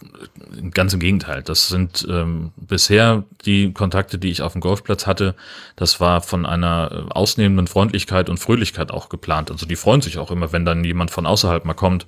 [0.73, 1.43] ganz im Gegenteil.
[1.43, 5.35] Das sind ähm, bisher die Kontakte, die ich auf dem Golfplatz hatte.
[5.77, 9.51] Das war von einer äh, ausnehmenden Freundlichkeit und Fröhlichkeit auch geplant.
[9.51, 12.07] Also die freuen sich auch immer, wenn dann jemand von außerhalb mal kommt.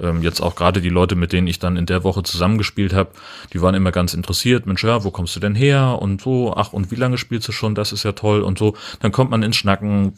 [0.00, 3.10] Ähm, jetzt auch gerade die Leute, mit denen ich dann in der Woche zusammengespielt habe,
[3.52, 4.66] die waren immer ganz interessiert.
[4.66, 5.98] Mensch, ja, wo kommst du denn her?
[6.00, 7.74] Und so, ach, und wie lange spielst du schon?
[7.74, 8.74] Das ist ja toll und so.
[9.00, 10.14] Dann kommt man ins Schnacken,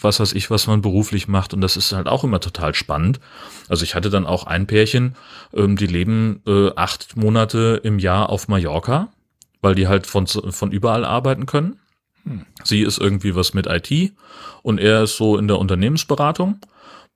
[0.00, 1.54] was weiß ich, was man beruflich macht.
[1.54, 3.20] Und das ist halt auch immer total spannend.
[3.68, 5.14] Also ich hatte dann auch ein Pärchen,
[5.54, 9.08] ähm, die leben äh, acht Monate im Jahr auf Mallorca,
[9.60, 11.78] weil die halt von, von überall arbeiten können.
[12.64, 14.12] Sie ist irgendwie was mit IT
[14.62, 16.60] und er ist so in der Unternehmensberatung,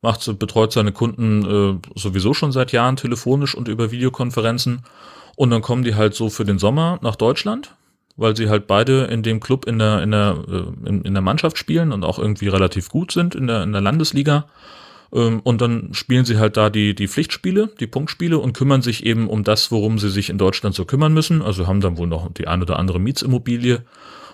[0.01, 4.83] macht, betreut seine Kunden äh, sowieso schon seit Jahren telefonisch und über Videokonferenzen.
[5.37, 7.75] Und dann kommen die halt so für den Sommer nach Deutschland,
[8.17, 11.23] weil sie halt beide in dem Club in der, in der, äh, in, in der
[11.23, 14.47] Mannschaft spielen und auch irgendwie relativ gut sind in der, in der Landesliga.
[15.13, 19.05] Ähm, Und dann spielen sie halt da die, die Pflichtspiele, die Punktspiele und kümmern sich
[19.07, 21.43] eben um das, worum sie sich in Deutschland so kümmern müssen.
[21.43, 23.83] Also haben dann wohl noch die ein oder andere Mietsimmobilie,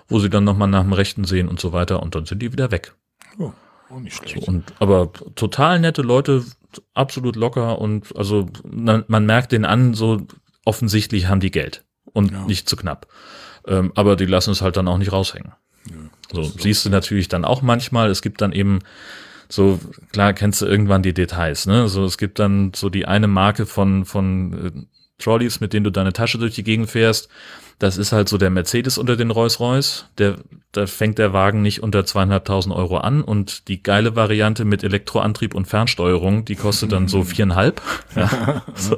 [0.07, 2.51] wo sie dann nochmal nach dem Rechten sehen und so weiter und dann sind die
[2.51, 2.93] wieder weg.
[3.37, 3.51] Oh,
[3.89, 4.47] auch nicht schlecht.
[4.47, 6.43] Und, aber total nette Leute,
[6.93, 10.25] absolut locker und also man, man merkt den an, so
[10.65, 12.45] offensichtlich haben die Geld und Ja.
[12.45, 13.07] nicht zu knapp.
[13.67, 15.51] Ähm, aber die lassen es halt dann auch nicht raushängen.
[16.31, 18.79] So, siehst du natürlich dann auch manchmal, es gibt dann eben
[19.51, 19.79] so,
[20.13, 21.89] klar kennst du irgendwann die Details, ne?
[21.89, 24.71] So, es gibt dann so die eine Marke von, von äh,
[25.21, 27.27] Trolleys, mit denen du deine Tasche durch die Gegend fährst.
[27.77, 30.05] Das ist halt so der Mercedes unter den Rolls-Royce.
[30.19, 30.35] Der,
[30.71, 35.53] da fängt der Wagen nicht unter zweieinhalbtausend Euro an und die geile Variante mit Elektroantrieb
[35.53, 37.81] und Fernsteuerung, die kostet dann so viereinhalb.
[38.15, 38.95] Ja, so,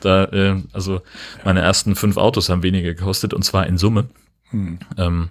[0.00, 1.02] da, äh, also
[1.44, 4.08] meine ersten fünf Autos haben weniger gekostet und zwar in Summe.
[4.50, 4.78] Hm.
[4.98, 5.30] Ähm,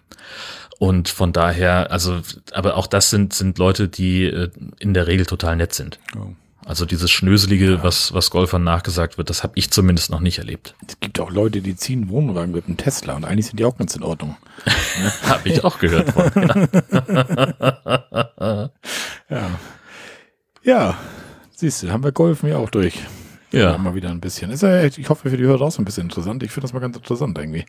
[0.79, 2.21] und von daher, also,
[2.53, 5.99] aber auch das sind, sind Leute, die äh, in der Regel total nett sind.
[6.17, 6.27] Oh.
[6.65, 7.83] Also dieses Schnöselige, ja.
[7.83, 10.75] was, was Golfern nachgesagt wird, das habe ich zumindest noch nicht erlebt.
[10.87, 13.77] Es gibt auch Leute, die ziehen Wohnwagen mit einem Tesla und eigentlich sind die auch
[13.77, 14.37] ganz in Ordnung.
[15.23, 16.31] habe ich auch gehört von.
[19.29, 19.49] ja.
[20.63, 20.97] Ja,
[21.55, 22.93] siehst du, haben wir Golfen ja auch durch.
[23.51, 23.77] Ja.
[23.77, 24.51] Mal wieder ein bisschen.
[24.51, 26.41] Ist ja, ich hoffe für die Hörer auch so ein bisschen interessant.
[26.43, 27.65] Ich finde das mal ganz interessant irgendwie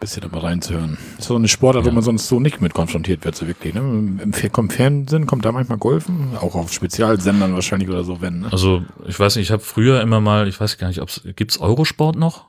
[0.00, 0.98] bisschen da mal reinzuhören.
[1.12, 1.90] Das ist so eine Sportart, ja.
[1.90, 3.74] wo man sonst so nicht mit konfrontiert wird, so wirklich.
[3.74, 3.80] Ne?
[3.80, 4.32] Im, Im
[4.70, 8.40] Fernsehen kommt da manchmal Golfen, auch auf Spezialsendern wahrscheinlich oder so, wenn.
[8.40, 8.48] Ne?
[8.52, 11.60] Also, ich weiß nicht, ich habe früher immer mal, ich weiß gar nicht, ob es,
[11.60, 12.46] Eurosport noch?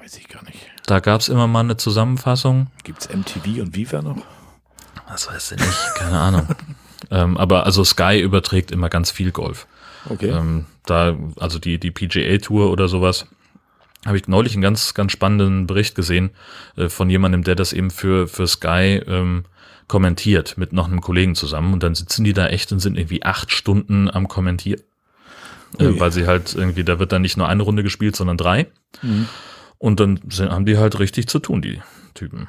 [0.00, 0.58] Weiß ich gar nicht.
[0.86, 2.68] Da gab's immer mal eine Zusammenfassung.
[2.82, 4.18] Gibt's MTV und Viva noch?
[5.08, 6.48] Das weiß ich nicht, keine Ahnung.
[7.10, 9.66] ähm, aber also Sky überträgt immer ganz viel Golf.
[10.08, 10.30] Okay.
[10.30, 13.26] Ähm, da, also die, die PGA Tour oder sowas
[14.06, 16.30] habe ich neulich einen ganz, ganz spannenden Bericht gesehen
[16.76, 19.44] äh, von jemandem, der das eben für, für Sky ähm,
[19.88, 23.22] kommentiert mit noch einem Kollegen zusammen und dann sitzen die da echt und sind irgendwie
[23.22, 24.82] acht Stunden am Kommentieren.
[25.78, 28.68] Äh, weil sie halt irgendwie, da wird dann nicht nur eine Runde gespielt, sondern drei.
[29.02, 29.28] Mhm.
[29.76, 31.80] Und dann sind, haben die halt richtig zu tun, die
[32.14, 32.48] Typen.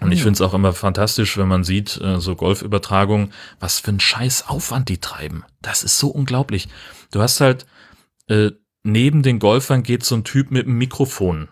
[0.00, 3.90] Und ich finde es auch immer fantastisch, wenn man sieht, äh, so Golfübertragung, was für
[3.90, 5.44] ein scheiß Aufwand die treiben.
[5.60, 6.68] Das ist so unglaublich.
[7.10, 7.66] Du hast halt
[8.28, 8.52] äh,
[8.82, 11.48] neben den Golfern geht so ein Typ mit einem Mikrofon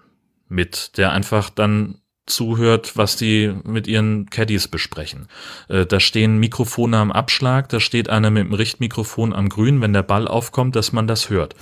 [0.49, 5.29] mit, der einfach dann zuhört, was die mit ihren Caddies besprechen.
[5.69, 9.93] Äh, da stehen Mikrofone am Abschlag, da steht einer mit dem Richtmikrofon am Grün, wenn
[9.93, 11.55] der Ball aufkommt, dass man das hört.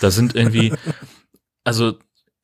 [0.00, 0.74] Da sind irgendwie,
[1.64, 1.98] also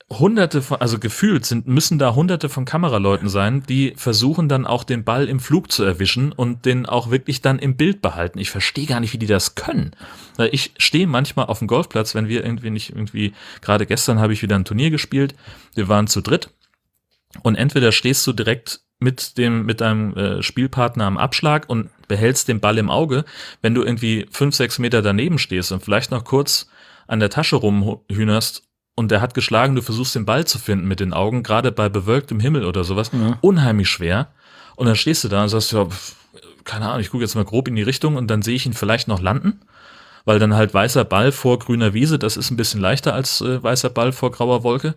[0.09, 4.85] hunderte von, also gefühlt sind, müssen da hunderte von Kameraleuten sein, die versuchen dann auch
[4.85, 8.39] den Ball im Flug zu erwischen und den auch wirklich dann im Bild behalten.
[8.39, 9.97] Ich verstehe gar nicht, wie die das können.
[10.53, 14.43] Ich stehe manchmal auf dem Golfplatz, wenn wir irgendwie nicht irgendwie, gerade gestern habe ich
[14.43, 15.35] wieder ein Turnier gespielt,
[15.75, 16.51] wir waren zu dritt
[17.43, 22.49] und entweder stehst du direkt mit dem, mit deinem äh, Spielpartner am Abschlag und behältst
[22.49, 23.25] den Ball im Auge,
[23.61, 26.69] wenn du irgendwie fünf, sechs Meter daneben stehst und vielleicht noch kurz
[27.07, 28.63] an der Tasche rumhühnerst
[28.97, 31.89] und der hat geschlagen, du versuchst den Ball zu finden mit den Augen, gerade bei
[31.89, 33.39] bewölktem Himmel oder sowas, ja.
[33.43, 34.29] unheimlich schwer.
[34.75, 35.87] Und dann stehst du da und sagst, ja,
[36.65, 38.73] keine Ahnung, ich gucke jetzt mal grob in die Richtung und dann sehe ich ihn
[38.73, 39.61] vielleicht noch landen,
[40.25, 43.63] weil dann halt weißer Ball vor grüner Wiese, das ist ein bisschen leichter als äh,
[43.63, 44.95] weißer Ball vor grauer Wolke.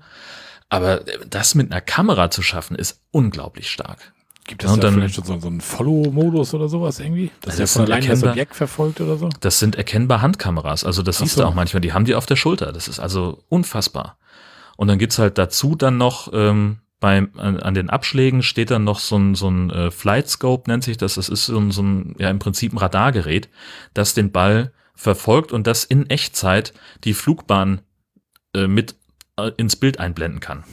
[0.69, 4.13] Aber äh, das mit einer Kamera zu schaffen, ist unglaublich stark.
[4.49, 7.29] Gibt es ja, da dann, vielleicht schon so, so einen Follow-Modus oder sowas irgendwie?
[7.41, 9.29] Dass also der von allein das Objekt verfolgt oder so?
[9.41, 10.83] Das sind erkennbar Handkameras.
[10.83, 11.43] Also das Ach siehst so.
[11.43, 11.81] du auch manchmal.
[11.81, 12.71] Die haben die auf der Schulter.
[12.71, 14.17] Das ist also unfassbar.
[14.75, 18.83] Und dann gibt's halt dazu dann noch ähm, beim, an, an den Abschlägen steht dann
[18.83, 21.13] noch so ein, so ein äh, Flight Scope, nennt sich das.
[21.13, 23.49] Das ist so ein, so ein, ja im Prinzip ein Radargerät,
[23.93, 27.81] das den Ball verfolgt und das in Echtzeit die Flugbahn
[28.55, 28.95] äh, mit
[29.37, 30.63] äh, ins Bild einblenden kann.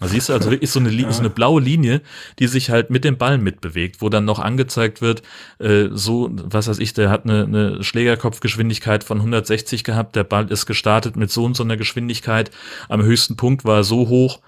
[0.00, 1.10] Da siehst du also wirklich so eine, ja.
[1.10, 2.02] so eine blaue Linie,
[2.38, 5.22] die sich halt mit dem Ball mitbewegt, wo dann noch angezeigt wird,
[5.58, 10.50] äh, so, was weiß ich, der hat eine, eine Schlägerkopfgeschwindigkeit von 160 gehabt, der Ball
[10.50, 12.50] ist gestartet mit so und so einer Geschwindigkeit,
[12.88, 14.40] am höchsten Punkt war er so hoch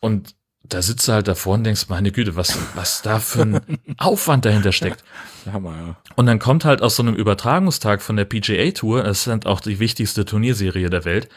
[0.00, 3.60] und da sitzt du halt davor und denkst, meine Güte, was, was da für ein
[3.98, 5.04] Aufwand dahinter steckt.
[5.52, 5.96] Hammer, ja.
[6.16, 9.46] Und dann kommt halt aus so einem Übertragungstag von der PGA Tour, das ist halt
[9.46, 11.28] auch die wichtigste Turnierserie der Welt,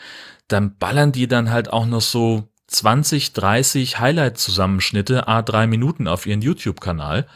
[0.47, 6.25] dann ballern die dann halt auch noch so 20, 30 Highlight-Zusammenschnitte, a drei Minuten auf
[6.25, 7.27] ihren YouTube-Kanal,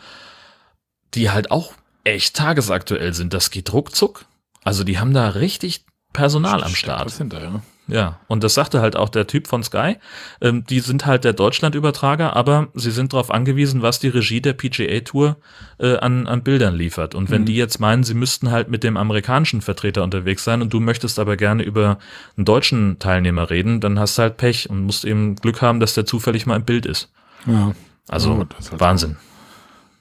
[1.13, 3.33] die halt auch echt tagesaktuell sind.
[3.33, 4.25] Das geht ruckzuck.
[4.63, 7.11] Also die haben da richtig Personal am Start.
[7.11, 7.61] Hinter, ja.
[7.89, 9.97] Ja, und das sagte halt auch der Typ von Sky.
[10.41, 14.53] Ähm, die sind halt der Deutschland-Übertrager, aber sie sind darauf angewiesen, was die Regie der
[14.53, 15.37] PGA Tour
[15.79, 17.15] äh, an, an Bildern liefert.
[17.15, 17.45] Und wenn mhm.
[17.47, 21.17] die jetzt meinen, sie müssten halt mit dem amerikanischen Vertreter unterwegs sein und du möchtest
[21.17, 21.97] aber gerne über
[22.37, 25.95] einen deutschen Teilnehmer reden, dann hast du halt Pech und musst eben Glück haben, dass
[25.95, 27.11] der zufällig mal im Bild ist.
[27.47, 27.73] Ja.
[28.07, 29.17] Also ja, halt Wahnsinn.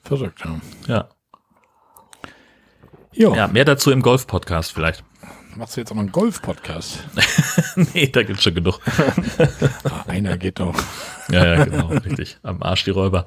[0.03, 0.59] Verrückt, ja.
[0.87, 1.09] Ja.
[3.13, 3.35] Jo.
[3.35, 5.03] Ja, mehr dazu im Golf-Podcast vielleicht.
[5.55, 6.99] Machst du jetzt auch noch einen Golf-Podcast?
[7.93, 8.79] nee, da gibt's schon genug.
[9.83, 10.75] ah, einer geht doch.
[11.31, 12.37] ja, ja, genau, richtig.
[12.43, 13.25] Am Arsch die Räuber.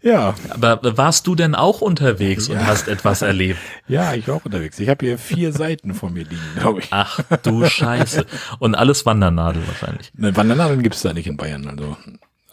[0.00, 0.34] Ja.
[0.50, 2.54] Aber warst du denn auch unterwegs ja.
[2.54, 3.60] und hast etwas erlebt?
[3.88, 4.78] Ja, ich war auch unterwegs.
[4.78, 6.88] Ich habe hier vier Seiten vor mir liegen, glaube ich.
[6.90, 8.24] Ach du Scheiße.
[8.58, 10.10] Und alles Wandernadel wahrscheinlich.
[10.14, 11.96] Ne, Wandernadeln gibt's da nicht in Bayern, also.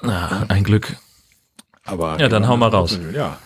[0.02, 0.98] Ah, ein Glück.
[1.86, 3.00] Aber ja, dann hau mal raus.
[3.14, 3.38] Ja.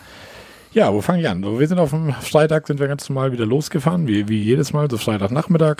[0.74, 1.40] Ja, wo fange ich an?
[1.44, 4.90] Wir sind auf dem Freitag, sind wir ganz normal wieder losgefahren, wie, wie jedes Mal,
[4.90, 5.76] so Freitagnachmittag.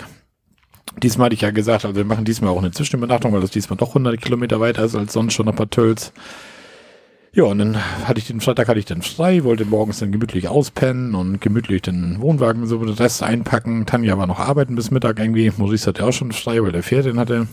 [1.03, 3.75] Diesmal hatte ich ja gesagt, also wir machen diesmal auch eine Zwischenübernachtung, weil das diesmal
[3.75, 6.13] doch 100 Kilometer weiter ist als sonst schon ein paar Tölz.
[7.33, 7.77] Ja, und dann
[8.07, 11.81] hatte ich den Freitag hatte ich dann frei, wollte morgens dann gemütlich auspennen und gemütlich
[11.81, 13.85] den Wohnwagen so den Rest einpacken.
[13.85, 15.51] Tanja war noch arbeiten bis Mittag irgendwie.
[15.57, 17.47] Maurice hatte auch schon frei, weil der Pferd den hatte.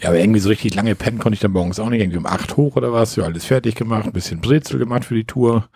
[0.00, 2.00] Ja, aber irgendwie so richtig lange pennen konnte ich dann morgens auch nicht.
[2.00, 3.16] Irgendwie um acht hoch oder was.
[3.16, 5.68] Ja, alles fertig gemacht, ein bisschen Brezel gemacht für die Tour.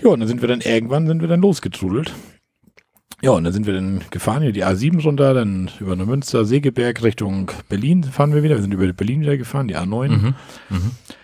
[0.00, 2.12] Ja, und dann sind wir dann irgendwann sind wir dann losgetrudelt.
[3.24, 7.04] Ja, und dann sind wir dann gefahren, hier die A7 runter, dann über Neumünster, Segeberg
[7.04, 8.56] Richtung Berlin fahren wir wieder.
[8.56, 10.08] Wir sind über Berlin wieder gefahren, die A9.
[10.08, 10.34] Mhm,
[10.70, 10.78] mh.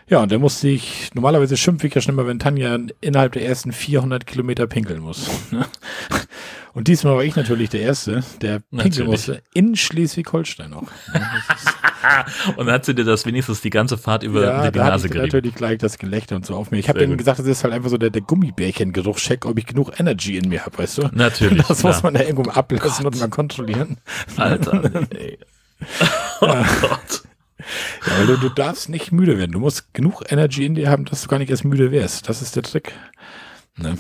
[0.07, 3.45] Ja, und dann musste ich, normalerweise schimpfe ich ja schon mal, wenn Tanja innerhalb der
[3.45, 5.29] ersten 400 Kilometer pinkeln muss.
[6.79, 10.83] Und diesmal war ich natürlich der Erste, der pinkeln musste in Schleswig-Holstein noch.
[12.57, 15.27] und dann hat sie dir das wenigstens die ganze Fahrt über ja, die Nase gerieben.
[15.27, 16.79] natürlich gleich das Gelächter und so auf mir.
[16.79, 19.99] Ich habe denen gesagt, das ist halt einfach so der, der Gummibärchen-Geruchscheck, ob ich genug
[19.99, 21.11] Energy in mir habe, weißt du?
[21.11, 21.67] Natürlich.
[21.67, 23.15] Das muss man ja irgendwo ablassen Gott.
[23.15, 23.97] und mal kontrollieren.
[24.37, 24.85] Alter.
[25.11, 25.37] Ey.
[26.41, 26.65] oh ja.
[26.81, 27.23] Gott.
[28.07, 29.51] Ja, weil du, du darfst nicht müde werden.
[29.51, 32.29] Du musst genug Energy in dir haben, dass du gar nicht erst müde wärst.
[32.29, 32.93] Das ist der Trick.
[33.77, 33.99] Ne?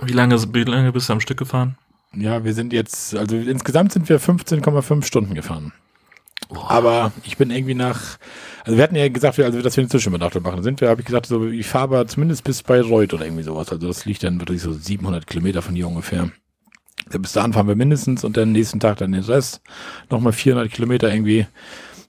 [0.00, 1.76] Wie lange, wie lange bist du am Stück gefahren?
[2.14, 5.72] Ja, wir sind jetzt, also insgesamt sind wir 15,5 Stunden gefahren.
[6.68, 8.18] Aber ich bin irgendwie nach,
[8.64, 11.06] also wir hatten ja gesagt, also dass wir eine Zwischenübernachtung machen, sind wir, habe ich
[11.06, 13.70] gesagt, so ich fahre zumindest bis Bayreuth oder irgendwie sowas.
[13.70, 16.30] Also das liegt dann wirklich so 700 Kilometer von hier ungefähr.
[17.18, 19.60] Bis dahin fahren wir mindestens und dann nächsten Tag dann den Rest.
[20.10, 21.46] Nochmal 400 Kilometer irgendwie.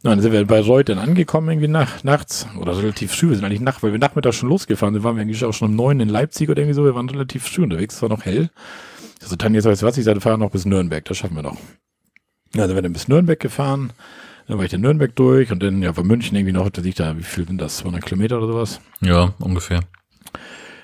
[0.04, 3.30] Na, dann sind wir bei Bayreuth dann angekommen irgendwie nach, nachts oder relativ früh.
[3.30, 5.70] Wir sind eigentlich nachts, weil wir nachmittags schon losgefahren sind, waren wir eigentlich auch schon
[5.70, 6.84] um neun in Leipzig oder irgendwie so.
[6.84, 8.50] Wir waren relativ früh unterwegs, es war noch hell.
[9.22, 11.58] Also Tanja sagt, was, ich sage, fahren noch bis Nürnberg, das schaffen wir noch.
[12.54, 13.94] Ja, dann sind wir bis Nürnberg gefahren.
[14.48, 16.96] Dann war ich in Nürnberg durch und dann ja von München irgendwie noch, da ich
[16.96, 18.82] da, wie viel sind das, 200 Kilometer oder sowas?
[19.02, 19.82] Ja, ungefähr.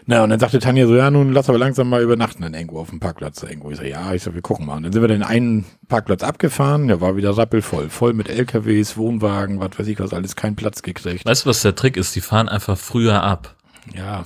[0.09, 2.79] Na, und dann sagte Tanja so, ja, nun lass aber langsam mal übernachten dann irgendwo
[2.79, 3.71] auf dem Parkplatz irgendwo.
[3.71, 4.77] Ich sag, ja, ich sag, wir gucken mal.
[4.77, 8.95] Und dann sind wir dann einen Parkplatz abgefahren, der war wieder rappelvoll, voll mit LKWs,
[8.95, 11.25] Wohnwagen, was weiß ich was, alles kein Platz gekriegt.
[11.25, 12.15] Weißt du, was der Trick ist?
[12.15, 13.57] Die fahren einfach früher ab.
[13.93, 14.23] Ja.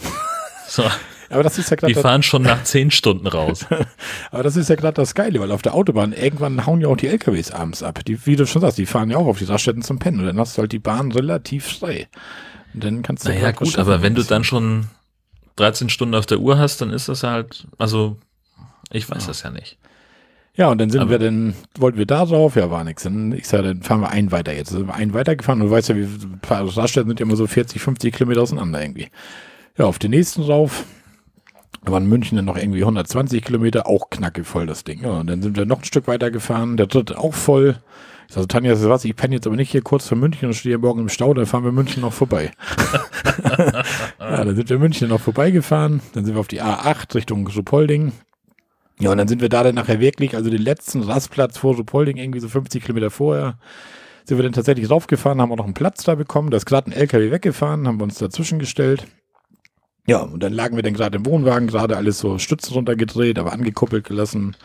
[0.68, 0.84] so.
[1.32, 1.94] Aber das ist ja gerade.
[1.94, 3.66] Die fahren schon nach zehn Stunden raus.
[4.32, 6.98] aber das ist ja gerade das Geile, weil auf der Autobahn irgendwann hauen ja auch
[6.98, 8.04] die LKWs abends ab.
[8.06, 10.20] Die, wie du schon sagst, die fahren ja auch auf die Raststätten zum Pennen.
[10.20, 12.08] Und dann hast du halt die Bahn relativ frei.
[12.74, 13.30] Und dann kannst du.
[13.30, 14.88] Naja, gut, aber wenn du dann schon
[15.56, 18.18] 13 Stunden auf der Uhr hast, dann ist das halt, also,
[18.92, 19.28] ich weiß ja.
[19.28, 19.78] das ja nicht.
[20.56, 23.04] Ja, und dann sind aber wir dann, wollten wir da drauf, ja, war nix.
[23.04, 24.72] Dann, ich sage, dann fahren wir einen weiter jetzt.
[24.72, 26.08] Sind wir einen weiter gefahren und du weißt ja, wie
[26.50, 29.08] Raststätten sind ja immer so 40, 50 Kilometer auseinander irgendwie.
[29.78, 30.84] Ja, auf den nächsten drauf,
[31.84, 35.04] da waren München dann noch irgendwie 120 Kilometer, auch knackevoll das Ding.
[35.04, 37.78] Ja, und dann sind wir noch ein Stück weiter gefahren, der dritte auch voll.
[38.28, 40.48] Ich sage, Tanja, das ist was, ich penne jetzt aber nicht hier kurz vor München
[40.48, 42.52] und stehe morgen im Stau, dann fahren wir München noch vorbei.
[44.20, 48.12] ja, dann sind wir München noch vorbeigefahren, dann sind wir auf die A8 Richtung Ruhpolding.
[49.00, 52.18] Ja, und dann sind wir da dann nachher wirklich, also den letzten Rastplatz vor Ruhpolding,
[52.18, 53.58] irgendwie so 50 Kilometer vorher,
[54.26, 56.52] sind wir dann tatsächlich raufgefahren, haben auch noch einen Platz da bekommen.
[56.52, 59.08] Da ist gerade ein LKW weggefahren, haben wir uns dazwischen gestellt.
[60.12, 63.54] Ja, und dann lagen wir dann gerade im Wohnwagen, gerade alles so Stützen runtergedreht, aber
[63.54, 64.58] angekuppelt gelassen.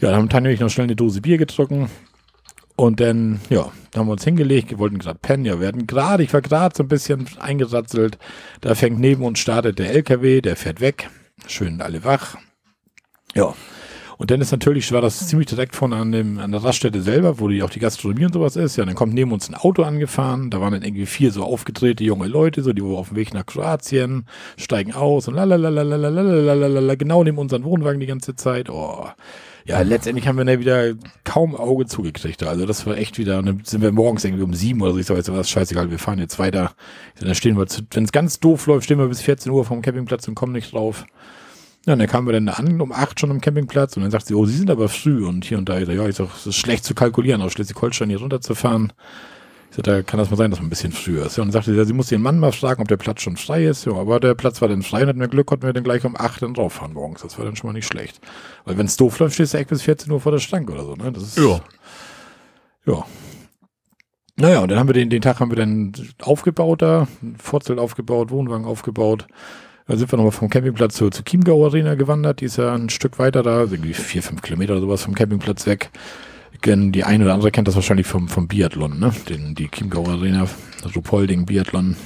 [0.00, 1.88] Ja, dann haben Tanja und ich noch schnell eine Dose Bier getrunken.
[2.76, 5.86] Und dann, ja, da haben wir uns hingelegt, wir wollten gerade pennen, ja, wir hatten
[5.86, 8.18] gerade, ich war gerade so ein bisschen eingesatzelt,
[8.60, 11.08] da fängt neben uns, startet der LKW, der fährt weg,
[11.46, 12.36] schön alle wach.
[13.34, 13.54] Ja,
[14.18, 17.38] und dann ist natürlich, war das ziemlich direkt vorne an, dem, an der Raststätte selber,
[17.38, 18.76] wo die auch die Gastronomie und sowas ist.
[18.76, 20.50] Ja, dann kommt neben uns ein Auto angefahren.
[20.50, 23.34] Da waren dann irgendwie vier so aufgedrehte junge Leute, so die waren auf dem Weg
[23.34, 24.26] nach Kroatien,
[24.56, 28.70] steigen aus und lalalalalalalalalala, genau neben unseren Wohnwagen die ganze Zeit.
[28.70, 29.06] Oh.
[29.66, 32.42] Ja, letztendlich haben wir dann wieder kaum Auge zugekriegt.
[32.44, 34.98] Also das war echt wieder, dann sind wir morgens irgendwie um sieben oder so.
[34.98, 36.72] Ich sag, weißt was, scheißegal, wir fahren jetzt weiter.
[37.20, 40.26] Dann stehen wir, wenn es ganz doof läuft, stehen wir bis 14 Uhr vom Campingplatz
[40.28, 41.04] und kommen nicht drauf.
[41.86, 44.26] Ja, und dann kamen wir dann an um acht schon am Campingplatz und dann sagt
[44.26, 45.78] sie, oh, Sie sind aber früh und hier und da.
[45.78, 48.92] Ich sag, ja, ich sag, es ist schlecht zu kalkulieren, aus Schleswig-Holstein hier runterzufahren.
[49.70, 51.36] Ich sag, da kann das mal sein, dass man ein bisschen früher ist.
[51.36, 53.22] Ja, und dann sagte sie, ja, sie muss ihren Mann mal fragen, ob der Platz
[53.22, 53.86] schon frei ist.
[53.86, 56.04] Ja, aber der Platz war dann frei und hatten wir Glück, konnten wir dann gleich
[56.04, 57.22] um acht dann drauffahren morgens.
[57.22, 58.20] Das war dann schon mal nicht schlecht.
[58.64, 60.82] Weil wenn es doof läuft, stehst du echt bis 14 Uhr vor der Stank oder
[60.82, 61.12] so, ne?
[61.12, 61.60] Das ist, ja.
[62.84, 63.06] Ja.
[64.34, 67.06] Naja, und dann haben wir den, den Tag haben wir dann aufgebaut da,
[67.38, 69.28] Vorzelt aufgebaut, Wohnwagen aufgebaut.
[69.88, 72.40] Da sind wir nochmal vom Campingplatz zur, zur Chiemgau Arena gewandert.
[72.40, 75.66] Die ist ja ein Stück weiter da, irgendwie vier, fünf Kilometer oder sowas vom Campingplatz
[75.66, 75.90] weg.
[76.64, 79.12] Die eine oder andere kennt das wahrscheinlich vom, vom Biathlon, ne?
[79.28, 80.48] Den, die Chiemgau Arena,
[80.96, 81.96] Rupolding Biathlon.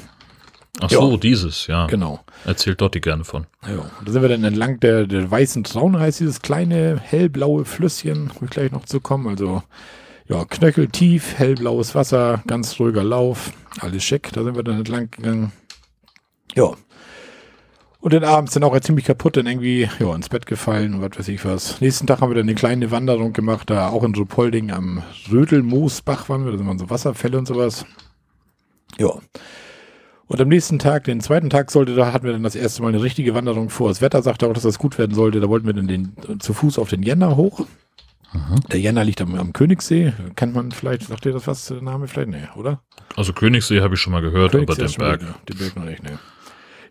[0.80, 1.16] Ach so, ja.
[1.16, 1.86] dieses, ja.
[1.86, 2.20] Genau.
[2.44, 3.46] Erzählt dort die gerne von.
[3.66, 8.30] Ja, da sind wir dann entlang der, der weißen Traune, heißt dieses kleine hellblaue Flüsschen,
[8.38, 9.28] wo ich gleich noch zu kommen.
[9.28, 9.62] Also,
[10.28, 14.30] ja, knöcheltief, hellblaues Wasser, ganz ruhiger Lauf, alles schick.
[14.32, 15.52] Da sind wir dann entlang gegangen.
[16.54, 16.72] Ja,
[18.00, 21.18] und dann abends dann auch ziemlich kaputt, dann irgendwie ja, ins Bett gefallen und was
[21.18, 21.80] weiß ich was.
[21.80, 26.28] Nächsten Tag haben wir dann eine kleine Wanderung gemacht, da auch in Ruhpolding am Rödelmoosbach
[26.28, 27.84] waren wir, da sind wir so Wasserfälle und sowas.
[28.98, 29.12] Ja.
[30.26, 32.88] Und am nächsten Tag, den zweiten Tag sollte, da hatten wir dann das erste Mal
[32.88, 33.88] eine richtige Wanderung vor.
[33.88, 35.40] Das Wetter sagte auch, dass das gut werden sollte.
[35.40, 37.66] Da wollten wir dann den, zu Fuß auf den Jänner hoch.
[38.32, 38.60] Mhm.
[38.70, 40.12] Der Jänner liegt am, am, Königssee.
[40.36, 42.28] Kennt man vielleicht, sagt ihr das was, der Name vielleicht?
[42.28, 42.80] Nee, oder?
[43.16, 45.20] Also Königssee habe ich schon mal gehört, aber den Berg.
[45.46, 46.10] Den Berg noch nicht, nee.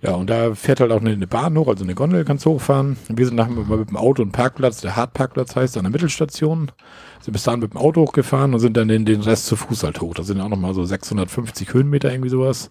[0.02, 2.52] Ja, und da fährt halt auch eine, eine Bahn hoch, also eine Gondel kannst du
[2.52, 2.96] hochfahren.
[3.10, 6.72] Wir sind nachher mit dem Auto und Parkplatz, der Hartparkplatz heißt, an der Mittelstation.
[7.20, 9.84] Sind bis dahin mit dem Auto hochgefahren und sind dann den, den Rest zu Fuß
[9.84, 10.14] halt hoch.
[10.14, 12.70] Das sind auch nochmal so 650 Höhenmeter, irgendwie sowas.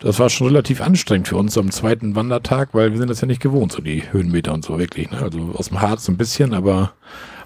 [0.00, 3.26] Das war schon relativ anstrengend für uns am zweiten Wandertag, weil wir sind das ja
[3.26, 5.10] nicht gewohnt, so die Höhenmeter und so wirklich.
[5.10, 5.20] Ne?
[5.20, 6.94] Also aus dem Harz ein bisschen, aber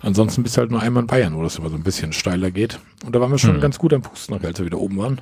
[0.02, 2.52] ansonsten bist du halt nur einmal in Bayern, wo das immer so ein bisschen steiler
[2.52, 2.78] geht.
[3.04, 3.60] Und da waren wir schon hm.
[3.60, 5.20] ganz gut am Pusten, als wir wieder oben waren.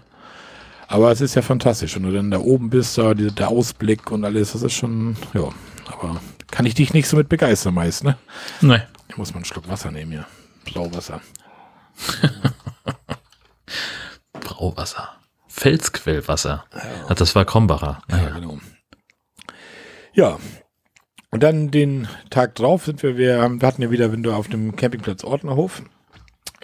[0.88, 4.24] Aber es ist ja fantastisch, wenn du dann da oben bist, da der Ausblick und
[4.24, 5.48] alles, das ist schon, ja,
[5.86, 6.20] aber
[6.50, 8.16] kann ich dich nicht so mit begeistern meist, ne?
[8.60, 8.80] Nee.
[9.08, 10.26] Ich muss mal einen Schluck Wasser nehmen hier.
[10.64, 11.20] Brauwasser.
[14.32, 15.10] Brauwasser.
[15.48, 16.64] Felsquellwasser.
[16.72, 16.80] Ja.
[17.08, 18.02] Ach, das war Krombacher.
[18.10, 18.58] Ja, ja, genau.
[20.14, 20.38] Ja.
[21.30, 24.48] Und dann den Tag drauf sind wir, wir, wir hatten ja wieder, wenn du auf
[24.48, 25.82] dem Campingplatz Ordnerhof,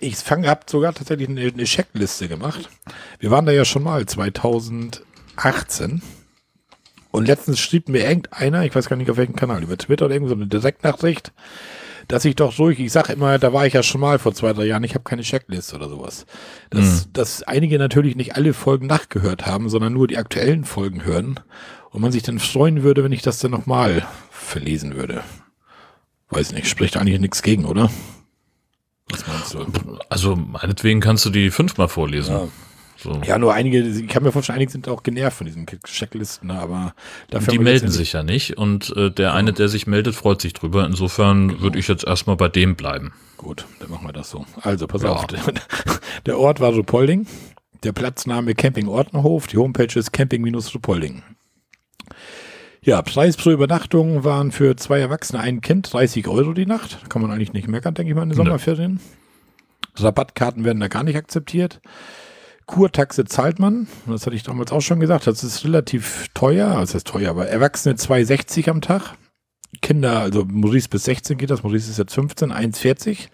[0.00, 2.68] ich fange, habe sogar tatsächlich eine, eine Checkliste gemacht.
[3.18, 6.02] Wir waren da ja schon mal 2018.
[7.12, 10.14] Und letztens schrieb mir irgendeiner, ich weiß gar nicht auf welchem Kanal, über Twitter oder
[10.14, 11.32] irgendwo so eine Direktnachricht,
[12.06, 14.52] dass ich doch ruhig, ich sage immer, da war ich ja schon mal vor zwei,
[14.52, 16.26] drei Jahren, ich habe keine Checkliste oder sowas.
[16.70, 17.12] Dass, mhm.
[17.12, 21.40] dass einige natürlich nicht alle Folgen nachgehört haben, sondern nur die aktuellen Folgen hören.
[21.90, 25.22] Und man sich dann freuen würde, wenn ich das dann nochmal verlesen würde.
[26.28, 27.90] Weiß nicht, spricht eigentlich nichts gegen, oder?
[29.12, 29.98] Was meinst du?
[30.08, 32.34] Also meinetwegen kannst du die fünfmal vorlesen.
[32.34, 32.48] Ja.
[33.02, 33.18] So.
[33.24, 36.60] Ja, nur einige, ich kann mir vorstellen, einige sind auch genervt von diesen Checklisten, ne,
[36.60, 36.94] aber
[37.30, 37.52] dafür.
[37.52, 40.84] Die melden sich ja nicht und äh, der eine, der sich meldet, freut sich drüber.
[40.84, 41.62] Insofern genau.
[41.62, 43.12] würde ich jetzt erstmal bei dem bleiben.
[43.38, 44.44] Gut, dann machen wir das so.
[44.60, 45.12] Also, pass ja.
[45.12, 45.26] auf.
[46.26, 47.26] Der Ort war Rupolding,
[47.82, 51.22] der Platzname Camping Ordnerhof, die Homepage ist camping-rupolding.
[52.82, 57.10] Ja, Preis pro Übernachtung waren für zwei Erwachsene, ein Kind 30 Euro die Nacht.
[57.10, 59.00] Kann man eigentlich nicht meckern, denke ich mal, in den Sommerferien.
[59.96, 61.80] Rabattkarten werden da gar nicht akzeptiert.
[62.64, 66.94] Kurtaxe zahlt man, das hatte ich damals auch schon gesagt, das ist relativ teuer, das
[66.94, 69.14] heißt teuer, aber Erwachsene 2,60 am Tag.
[69.82, 73.28] Kinder, also Maurice bis 16 geht das, Maurice ist jetzt 15, 1,40.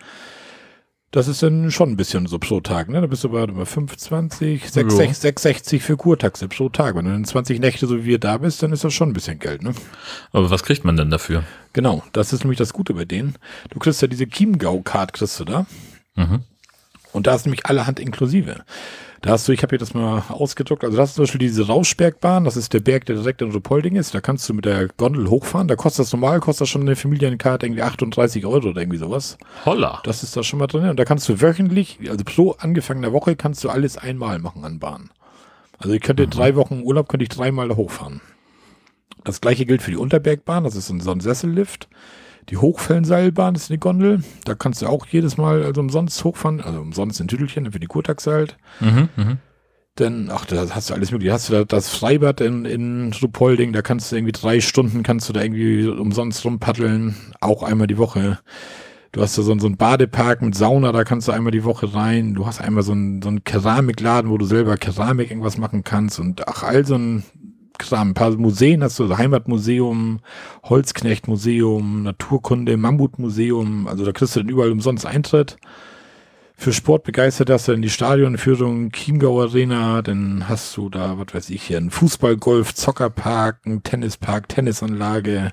[1.16, 3.00] Das ist dann schon ein bisschen so pro Tag, ne?
[3.00, 6.94] Da bist du bei, bei 25, 6,60 für Kurtaxe pro Tag.
[6.94, 9.12] Wenn du dann 20 Nächte so wie wir da bist, dann ist das schon ein
[9.14, 9.72] bisschen Geld, ne?
[10.32, 11.44] Aber was kriegt man denn dafür?
[11.72, 13.36] Genau, das ist nämlich das Gute bei denen.
[13.70, 15.64] Du kriegst ja diese Chiemgau-Card, kriegst du da.
[16.16, 16.40] Mhm.
[17.12, 18.66] Und da ist nämlich allerhand inklusive.
[19.22, 21.66] Da hast du, ich habe hier das mal ausgedruckt, also das ist zum Beispiel diese
[21.66, 24.88] Rauschbergbahn, das ist der Berg, der direkt in Rupolding ist, da kannst du mit der
[24.96, 28.80] Gondel hochfahren, da kostet das normal, kostet das schon eine Familienkarte irgendwie 38 Euro oder
[28.80, 29.38] irgendwie sowas.
[29.64, 30.00] Holla.
[30.04, 33.36] Das ist da schon mal drin und da kannst du wöchentlich, also pro angefangener Woche
[33.36, 35.10] kannst du alles einmal machen an Bahn.
[35.78, 36.30] Also ich könnte mhm.
[36.30, 38.20] drei Wochen Urlaub, könnte ich dreimal hochfahren.
[39.24, 41.88] Das gleiche gilt für die Unterbergbahn, das ist so ein Sessellift.
[42.48, 44.22] Die Hochfellenseilbahn ist eine Gondel.
[44.44, 46.60] Da kannst du auch jedes Mal also umsonst hochfahren.
[46.60, 48.56] Also umsonst in Tüdelchen für die Kurtaxe halt.
[48.80, 49.36] Mhm, mh.
[49.98, 51.32] Denn, ach, da hast du alles mögliche.
[51.32, 55.28] Hast du da das Freibad in, in Rupolding, da kannst du irgendwie drei Stunden, kannst
[55.28, 57.16] du da irgendwie umsonst rumpaddeln.
[57.40, 58.38] Auch einmal die Woche.
[59.12, 61.94] Du hast da so, so einen Badepark mit Sauna, da kannst du einmal die Woche
[61.94, 62.34] rein.
[62.34, 66.20] Du hast einmal so einen, so einen Keramikladen, wo du selber Keramik irgendwas machen kannst.
[66.20, 67.24] Und ach, all so ein
[67.78, 68.10] Kram.
[68.10, 70.20] Ein paar Museen hast du, Heimatmuseum,
[70.64, 73.86] Holzknechtmuseum, Naturkunde, Mammutmuseum.
[73.86, 75.56] Also da kriegst du dann überall umsonst Eintritt.
[76.58, 81.34] Für Sport begeistert hast du dann die Stadionführung, Chiemgau Arena, dann hast du da, was
[81.34, 85.52] weiß ich hier, einen Fußballgolf, Zockerpark, einen Tennispark, Tennisanlage,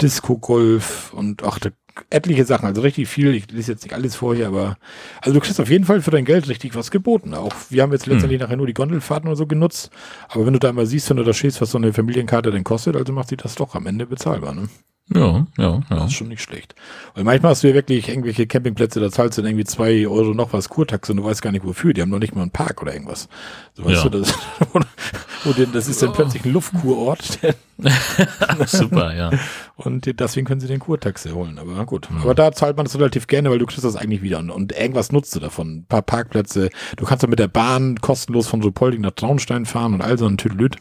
[0.00, 1.70] Disco-Golf und auch da
[2.10, 3.34] etliche Sachen, also richtig viel.
[3.34, 4.76] Ich lese jetzt nicht alles vorher, aber
[5.20, 7.34] also du kriegst auf jeden Fall für dein Geld richtig was geboten.
[7.34, 8.46] Auch wir haben jetzt letztendlich hm.
[8.46, 9.90] nachher nur die Gondelfahrten oder so genutzt,
[10.28, 12.64] aber wenn du da mal siehst, wenn du da stehst, was so eine Familienkarte denn
[12.64, 14.68] kostet, also macht sie das doch am Ende bezahlbar, ne?
[15.14, 15.96] Ja, ja, ja.
[15.96, 16.74] Das ist schon nicht schlecht.
[17.14, 20.32] Weil manchmal hast du ja wirklich irgendwelche Campingplätze, da zahlst du dann irgendwie zwei Euro
[20.32, 21.92] noch was Kurtaxe und du weißt gar nicht wofür.
[21.92, 23.28] Die haben noch nicht mal einen Park oder irgendwas.
[23.74, 24.08] So weißt ja.
[24.08, 24.32] du, das,
[24.72, 27.40] und das ist dann plötzlich ein Luftkurort.
[28.66, 29.30] Super, ja.
[29.76, 31.58] Und deswegen können sie den Kurtaxe holen.
[31.58, 32.08] Aber gut.
[32.10, 32.22] Ja.
[32.22, 34.38] Aber da zahlt man das relativ gerne, weil du kriegst das eigentlich wieder.
[34.38, 35.78] Und irgendwas nutzt du davon.
[35.78, 36.70] Ein paar Parkplätze.
[36.96, 40.26] Du kannst doch mit der Bahn kostenlos von Rupolding nach Traunstein fahren und all so
[40.26, 40.76] ein Tüdelüt.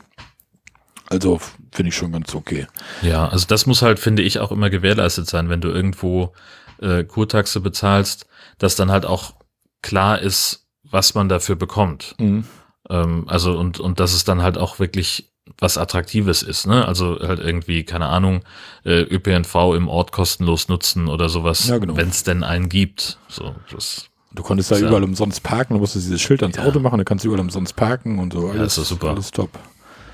[1.09, 1.39] Also
[1.71, 2.67] finde ich schon ganz okay.
[3.01, 6.33] Ja, also das muss halt, finde ich, auch immer gewährleistet sein, wenn du irgendwo
[6.79, 8.27] äh, Kurtaxe bezahlst,
[8.59, 9.35] dass dann halt auch
[9.81, 12.15] klar ist, was man dafür bekommt.
[12.19, 12.45] Mhm.
[12.89, 16.87] Ähm, also und, und dass es dann halt auch wirklich was Attraktives ist, ne?
[16.87, 18.41] Also halt irgendwie, keine Ahnung,
[18.85, 21.97] äh, ÖPNV im Ort kostenlos nutzen oder sowas, ja, genau.
[21.97, 23.17] wenn es denn einen gibt.
[23.27, 26.63] So, das Du konntest da überall umsonst parken, du musstest dieses Schild ans ja.
[26.63, 28.47] Auto machen, dann kannst du überall umsonst parken und so.
[28.47, 29.09] Alles, ja, ist super.
[29.09, 29.49] Alles top.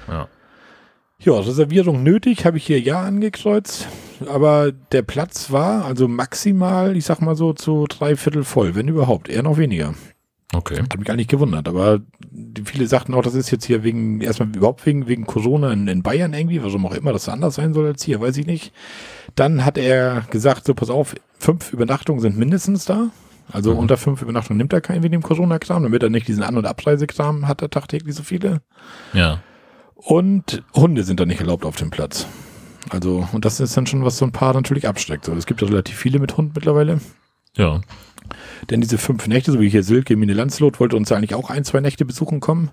[0.07, 0.28] Ja.
[1.19, 3.88] Ja, Reservierung nötig, habe ich hier ja angekreuzt,
[4.28, 8.88] aber der Platz war also maximal, ich sag mal so, zu drei Viertel voll, wenn
[8.88, 9.93] überhaupt, eher noch weniger.
[10.54, 10.80] Okay.
[10.80, 12.00] Hat mich nicht gewundert, aber
[12.64, 16.04] viele sagten auch, das ist jetzt hier wegen, erstmal überhaupt wegen, wegen Corona in, in
[16.04, 18.72] Bayern irgendwie, warum auch immer das anders sein soll als hier, weiß ich nicht.
[19.36, 23.10] Dann hat er gesagt, so pass auf, fünf Übernachtungen sind mindestens da.
[23.52, 23.80] Also mhm.
[23.80, 26.66] unter fünf Übernachtungen nimmt er keinen wegen dem Corona-Kram, damit er nicht diesen An- und
[26.66, 28.62] Abreisekram hat, er tagtäglich so viele.
[29.14, 29.41] Ja.
[29.95, 32.26] Und Hunde sind da nicht erlaubt auf dem Platz.
[32.89, 35.26] Also, und das ist dann schon, was so ein Paar natürlich absteckt.
[35.26, 37.00] So, es gibt ja relativ viele mit Hund mittlerweile.
[37.58, 37.82] Ja.
[38.70, 41.64] Denn diese fünf Nächte, so wie hier Silke, Mine Landslot, wollte uns eigentlich auch ein,
[41.64, 42.72] zwei Nächte besuchen kommen.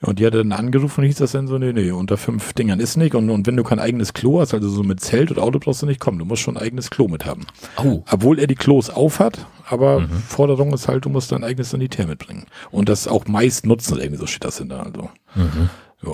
[0.00, 2.80] Und die hat dann angerufen und hieß das dann so, nee, nee, unter fünf Dingern
[2.80, 3.14] ist nicht.
[3.14, 5.82] Und, und wenn du kein eigenes Klo hast, also so mit Zelt oder Auto brauchst
[5.82, 6.18] du nicht kommen.
[6.18, 7.46] Du musst schon ein eigenes Klo mit haben.
[7.82, 8.02] Oh.
[8.10, 10.08] Obwohl er die Klos auf hat, aber mhm.
[10.26, 12.46] Forderung ist halt, du musst dein eigenes Sanitär mitbringen.
[12.70, 14.84] Und das auch meist nutzen, irgendwie so steht das hinter.
[14.84, 15.10] Also.
[15.36, 15.70] Mhm.
[16.04, 16.12] Ja.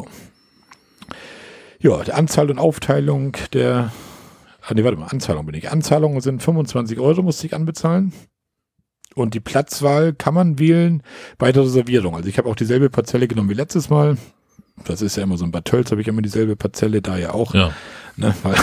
[1.80, 3.92] Ja, die Anzahl und Aufteilung der,
[4.74, 5.70] nee, warte mal, Anzahlung bin ich.
[5.70, 8.12] Anzahlungen sind 25 Euro, musste ich anbezahlen.
[9.14, 11.02] Und die Platzwahl kann man wählen
[11.38, 12.14] bei der Reservierung.
[12.14, 14.16] Also ich habe auch dieselbe Parzelle genommen wie letztes Mal.
[14.84, 17.32] Das ist ja immer so ein Bad Tölz, habe ich immer dieselbe Parzelle, da ja
[17.32, 17.54] auch.
[17.54, 17.72] Ja.
[18.16, 18.54] Ne, weil,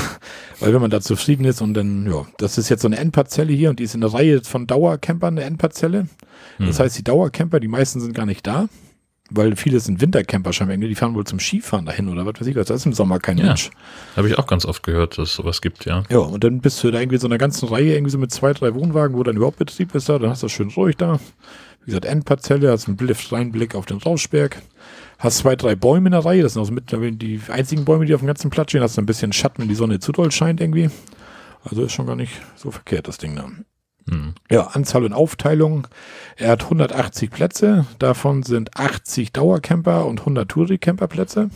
[0.60, 3.54] weil wenn man da zufrieden ist und dann, ja, das ist jetzt so eine Endparzelle
[3.54, 6.08] hier und die ist in der Reihe von Dauercampern eine Endparzelle.
[6.60, 6.86] Das hm.
[6.86, 8.68] heißt, die Dauercamper, die meisten sind gar nicht da
[9.32, 12.56] weil viele sind Wintercamper scheinbar, die fahren wohl zum Skifahren dahin oder was weiß ich
[12.56, 12.68] was.
[12.68, 13.72] Da ist im Sommer kein ja, Mensch.
[14.16, 16.04] Habe ich auch ganz oft gehört, dass es sowas gibt, ja.
[16.10, 18.54] Ja, und dann bist du da irgendwie so einer ganzen Reihe, irgendwie so mit zwei,
[18.54, 21.20] drei Wohnwagen, wo dann überhaupt Betrieb ist da, dann hast du das schön ruhig da.
[21.86, 24.62] Wie gesagt, Endparzelle, hast einen freien Blick auf den Rauschberg.
[25.18, 28.14] Hast zwei, drei Bäume in der Reihe, das sind auch mittlerweile die einzigen Bäume, die
[28.14, 28.82] auf dem ganzen Platz stehen.
[28.82, 30.90] Hast du ein bisschen Schatten, wenn die Sonne zu doll scheint irgendwie.
[31.64, 33.48] Also ist schon gar nicht so verkehrt, das Ding da.
[34.10, 34.34] Hm.
[34.52, 35.88] Ja, Anzahl und Aufteilung.
[36.36, 41.50] Er hat 180 Plätze, davon sind 80 Dauercamper und 100 Touri-Camper-Plätze.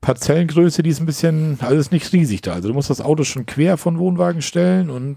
[0.00, 2.52] Parzellengröße, die ist ein bisschen, also ist nicht riesig da.
[2.52, 5.16] Also du musst das Auto schon quer von Wohnwagen stellen und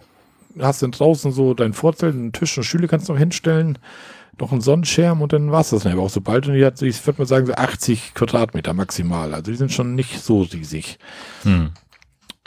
[0.59, 3.78] hast dann draußen so dein Vorzelt, einen Tisch und Stühle kannst du noch hinstellen,
[4.39, 5.93] noch einen Sonnenschirm und dann war es das nicht.
[5.93, 9.34] Aber auch sobald, und die hat, ich würde mal sagen, so 80 Quadratmeter maximal.
[9.34, 10.99] Also die sind schon nicht so riesig.
[11.43, 11.72] Hm.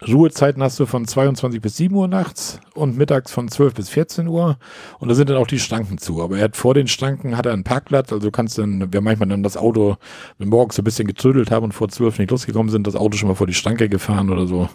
[0.07, 4.29] Ruhezeiten hast du von 22 bis 7 Uhr nachts und mittags von 12 bis 14
[4.29, 4.59] Uhr.
[4.99, 6.23] Und da sind dann auch die Schranken zu.
[6.23, 8.13] Aber er hat vor den Schranken hat er einen Parkplatz.
[8.13, 9.97] Also du kannst dann, wir manchmal dann das Auto,
[10.39, 13.17] wenn morgens so ein bisschen getrödelt haben und vor 12 nicht losgekommen sind, das Auto
[13.17, 14.69] schon mal vor die Schranke gefahren oder so.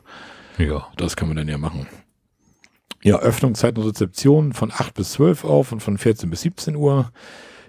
[0.57, 0.87] Ja.
[0.97, 1.87] Das kann man dann ja machen.
[3.03, 7.11] Ja, Öffnungszeiten und Rezeption von 8 bis 12 auf und von 14 bis 17 Uhr.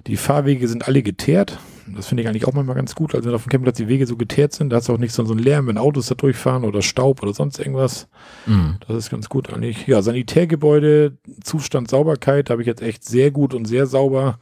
[0.06, 1.58] Die Fahrwege sind alle geteert.
[1.94, 3.14] Das finde ich eigentlich auch manchmal ganz gut.
[3.14, 5.12] Also wenn auf dem Campingplatz die Wege so geteert sind, da hast du auch nicht
[5.12, 8.08] so einen Lärm, wenn Autos da durchfahren oder Staub oder sonst irgendwas.
[8.46, 8.76] Mhm.
[8.86, 9.86] Das ist ganz gut eigentlich.
[9.86, 14.38] Ja, Sanitärgebäude, Zustand, Sauberkeit, da habe ich jetzt echt sehr gut und sehr sauber.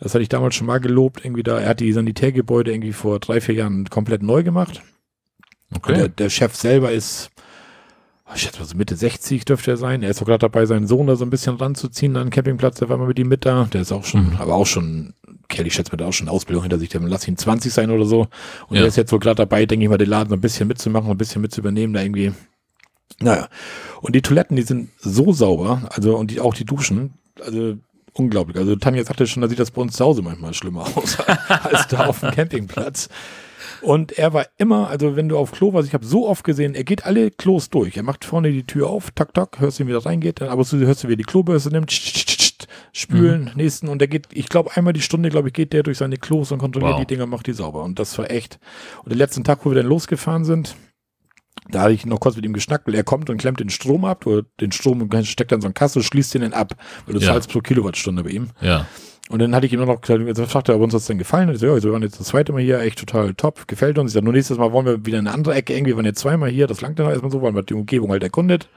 [0.00, 1.24] Das hatte ich damals schon mal gelobt.
[1.24, 4.82] Irgendwie da, er hat die Sanitärgebäude irgendwie vor drei, vier Jahren komplett neu gemacht.
[5.74, 5.94] Okay.
[5.94, 7.30] Der, der Chef selber ist
[8.34, 10.02] ich schätze mal so Mitte 60 dürfte er sein.
[10.02, 12.78] Er ist auch gerade dabei, seinen Sohn da so ein bisschen ranzuziehen an den Campingplatz.
[12.78, 13.64] Der war mal mit ihm mit da.
[13.72, 14.36] Der ist auch schon, mhm.
[14.36, 15.14] aber auch schon,
[15.48, 16.90] Kelly schätzt mir da auch schon Ausbildung hinter sich.
[16.90, 18.28] Der lass ihn 20 sein oder so.
[18.68, 18.82] Und ja.
[18.82, 21.10] er ist jetzt wohl gerade dabei, denke ich mal, den Laden so ein bisschen mitzumachen,
[21.10, 22.32] ein bisschen mitzuübernehmen, da irgendwie.
[23.20, 23.48] Naja.
[24.02, 27.76] Und die Toiletten, die sind so sauber, also, und die, auch die Duschen, also,
[28.12, 28.56] unglaublich.
[28.58, 31.88] Also, Tanja sagte schon, da sieht das bei uns zu Hause manchmal schlimmer aus, als
[31.88, 33.08] da auf dem Campingplatz.
[33.80, 36.74] Und er war immer, also wenn du auf Klo warst, ich habe so oft gesehen,
[36.74, 37.96] er geht alle Klos durch.
[37.96, 40.64] Er macht vorne die Tür auf, tak, tak, hörst du, wie er reingeht, dann aber
[40.64, 41.92] so hörst du, wie er die Klobürste nimmt,
[42.92, 43.50] spülen, mhm.
[43.54, 46.16] nächsten und er geht, ich glaube, einmal die Stunde, glaube ich, geht der durch seine
[46.16, 47.00] Klos und kontrolliert wow.
[47.00, 47.84] die Dinger, macht die sauber.
[47.84, 48.58] Und das war echt.
[49.04, 50.74] Und den letzten Tag, wo wir dann losgefahren sind,
[51.70, 54.04] da hatte ich noch kurz mit ihm geschnackt, weil er kommt und klemmt den Strom
[54.04, 56.74] ab, oder den Strom steckt dann so ein Kasse, schließt den dann ab,
[57.06, 57.26] weil du ja.
[57.26, 58.48] zahlst pro Kilowattstunde bei ihm.
[58.60, 58.86] Ja.
[59.28, 61.48] Und dann hatte ich ihm noch gesagt, also fragte er, ob uns das denn gefallen
[61.48, 61.56] hat.
[61.56, 64.12] Ich so, ja, wir waren jetzt das zweite Mal hier, echt total top, gefällt uns.
[64.12, 66.20] Ich sag, nur nächstes Mal wollen wir wieder in eine andere Ecke, irgendwie waren jetzt
[66.20, 68.68] zweimal hier, das langt dann erstmal so, weil man die Umgebung halt erkundet.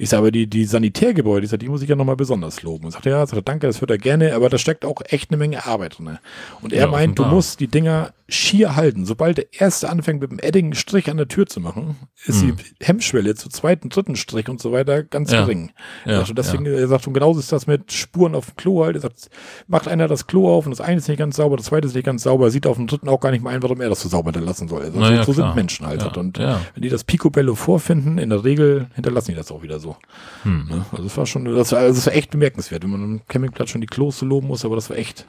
[0.00, 2.86] Ich sage aber, die, die Sanitärgebäude, ich sag, die muss ich ja nochmal besonders loben.
[2.86, 5.36] Und sagte, ja, sagt, danke, das hört er gerne, aber da steckt auch echt eine
[5.36, 6.18] Menge Arbeit drin.
[6.62, 9.04] Und er ja, meint, du musst die Dinger schier halten.
[9.04, 12.56] Sobald der erste anfängt, mit dem Edding Strich an der Tür zu machen, ist hm.
[12.56, 15.42] die Hemmschwelle zum zweiten, dritten Strich und so weiter ganz ja.
[15.42, 15.72] gering.
[16.04, 16.72] Ja, also deswegen, ja.
[16.72, 18.96] er sagt, und genauso ist das mit Spuren auf dem Klo halt.
[18.96, 19.30] Er sagt,
[19.66, 21.94] macht einer das Klo auf und das eine ist nicht ganz sauber, das zweite ist
[21.94, 23.88] nicht ganz sauber, er sieht auf dem dritten auch gar nicht mehr ein, warum er
[23.88, 24.82] das so sauber hinterlassen soll.
[24.82, 26.16] Also, so, so sind Menschen halt.
[26.16, 29.96] Und wenn die das Picobello vorfinden, in der Regel hinterlassen die das auch wieder so.
[30.42, 30.66] Hm.
[30.68, 30.84] Ne?
[30.92, 33.70] Also das war schon, das war, also das war echt bemerkenswert, wenn man am Campingplatz
[33.70, 35.26] schon die Klos so loben muss, aber das war echt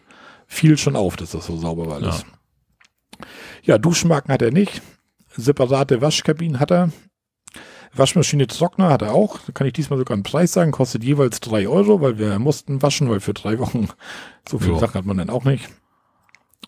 [0.48, 2.20] viel schon auf, dass das so sauber war alles.
[2.20, 2.26] Ja,
[3.64, 4.82] ja Duschmarken hat er nicht.
[5.36, 6.92] Separate Waschkabinen hat er.
[7.94, 9.40] Waschmaschine Trockner hat er auch.
[9.46, 10.72] Da kann ich diesmal sogar einen Preis sagen.
[10.72, 13.90] Kostet jeweils drei Euro, weil wir mussten waschen, weil für drei Wochen
[14.50, 15.70] so viele Sachen hat man dann auch nicht.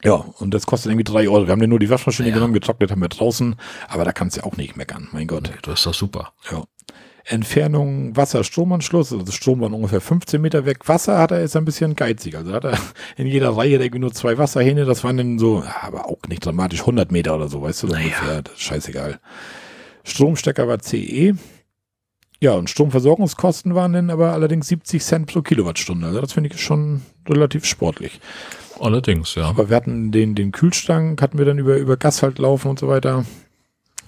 [0.04, 1.47] Ja, und das kostet irgendwie drei Euro.
[1.47, 2.36] Wir haben ja nur die Waschmaschine ja.
[2.36, 3.56] genommen, getrocknet haben wir draußen,
[3.88, 5.43] aber da kannst du ja auch nicht meckern, mein Gott.
[5.43, 6.34] Nee, das ist doch super.
[6.51, 6.64] Ja.
[7.26, 10.88] Entfernung Wasser-Stromanschluss, also das Strom war ungefähr 15 Meter weg.
[10.88, 12.36] Wasser hat er jetzt ein bisschen geizig.
[12.36, 12.78] Also hat er
[13.17, 16.82] in jeder Reihe irgendwie nur zwei Wasserhähne, das waren dann so, aber auch nicht dramatisch,
[16.82, 18.05] 100 Meter oder so, weißt du, so naja.
[18.05, 19.19] ungefähr, ist scheißegal.
[20.03, 21.36] Stromstecker war CE.
[22.41, 26.07] Ja, und Stromversorgungskosten waren dann aber allerdings 70 Cent pro Kilowattstunde.
[26.07, 28.19] Also das finde ich schon relativ sportlich.
[28.82, 29.45] Allerdings, ja.
[29.45, 32.80] Aber wir hatten den, den Kühlschrank, hatten wir dann über, über Gas halt laufen und
[32.80, 33.24] so weiter.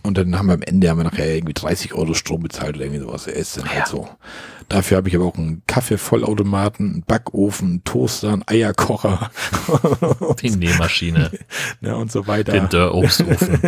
[0.05, 2.85] Und dann haben wir am Ende haben wir nachher irgendwie 30 Euro Strom bezahlt oder
[2.85, 3.27] irgendwie sowas.
[3.27, 4.07] Er ist dann halt so.
[4.69, 9.31] Dafür habe ich aber auch einen Kaffeevollautomaten, einen Backofen, einen Toaster, einen Eierkocher.
[10.41, 11.31] Die Nähmaschine.
[11.81, 12.53] ja, und so weiter.
[12.53, 13.59] Den Dörrobstofen.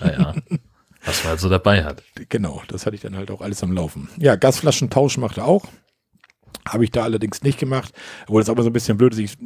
[0.00, 0.34] naja.
[1.04, 2.02] Was man halt so dabei hat.
[2.28, 4.08] Genau, das hatte ich dann halt auch alles am Laufen.
[4.18, 5.66] Ja, Gasflaschentausch macht er auch.
[6.66, 7.92] Habe ich da allerdings nicht gemacht,
[8.26, 9.18] obwohl das auch mal so ein bisschen blöd ist.
[9.18, 9.36] Ich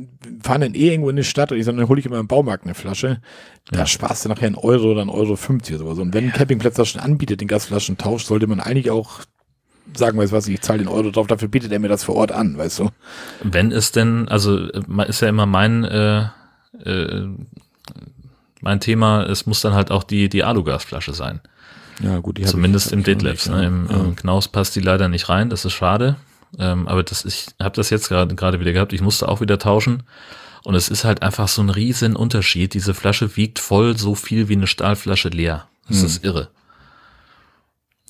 [0.43, 2.29] fahre dann eh irgendwo in die Stadt und ich sage, dann hole ich immer im
[2.29, 3.21] Baumarkt eine Flasche.
[3.71, 3.87] Da ja.
[3.87, 6.03] sparst du nachher einen Euro oder einen Euro 50 oder so.
[6.03, 9.21] Und wenn ein Campingplatz das schon anbietet, den Gasflaschentausch, sollte man eigentlich auch
[9.95, 12.15] sagen, weißt du was, ich zahle den Euro drauf, dafür bietet er mir das vor
[12.17, 12.91] Ort an, weißt du.
[13.43, 16.27] Wenn es denn, also ist ja immer mein, äh,
[16.85, 17.27] äh,
[18.61, 21.41] mein Thema, es muss dann halt auch die, die Alugasflasche sein.
[22.01, 23.49] Ja, gut, die Zumindest ich, im Detlefs.
[23.49, 23.65] Ne?
[23.65, 23.97] Im, ja.
[23.97, 26.17] im Knaus passt die leider nicht rein, das ist schade.
[26.59, 28.93] Ähm, aber das, ich habe das jetzt gerade gerade wieder gehabt.
[28.93, 30.05] Ich musste auch wieder tauschen.
[30.65, 32.75] Und es ist halt einfach so ein riesen Unterschied.
[32.75, 35.69] Diese Flasche wiegt voll so viel wie eine Stahlflasche leer.
[35.89, 36.07] Das hm.
[36.07, 36.49] ist irre.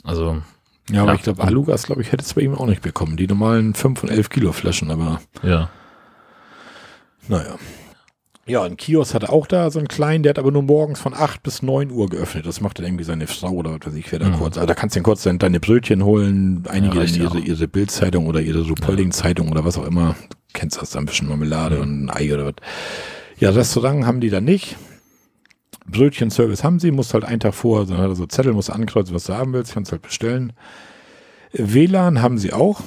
[0.03, 0.43] Also.
[0.91, 1.17] Ja, aber ja.
[1.17, 3.17] ich glaube, Alugas, glaube ich, hätte es bei ihm auch nicht bekommen.
[3.17, 5.21] Die normalen 5 und 11 Kilo Flaschen, aber.
[5.43, 5.69] Ja.
[7.29, 7.57] Naja.
[8.49, 11.01] Ja, ein Kiosk hat er auch da, so einen kleinen, der hat aber nur morgens
[11.01, 12.47] von 8 bis 9 Uhr geöffnet.
[12.47, 14.35] Das macht dann irgendwie seine Frau oder was weiß ich, wer da mhm.
[14.35, 14.57] kurz.
[14.57, 18.41] Also da kannst du dann kurz deine Brötchen holen, einige ja, ihre, ihre Bildzeitung oder
[18.41, 20.17] ihre Rupolding-Zeitung oder was auch immer.
[20.31, 21.83] Du kennst das, da ein bisschen Marmelade mhm.
[21.83, 22.55] und ein Ei oder was.
[23.39, 24.77] Ja, Restaurant haben die da nicht.
[25.87, 29.15] Brötchen-Service haben sie, musst halt einen Tag vor, dann hat er so Zettel, musst ankreuzen,
[29.15, 30.53] was du haben willst, kannst halt bestellen.
[31.53, 32.83] WLAN haben sie auch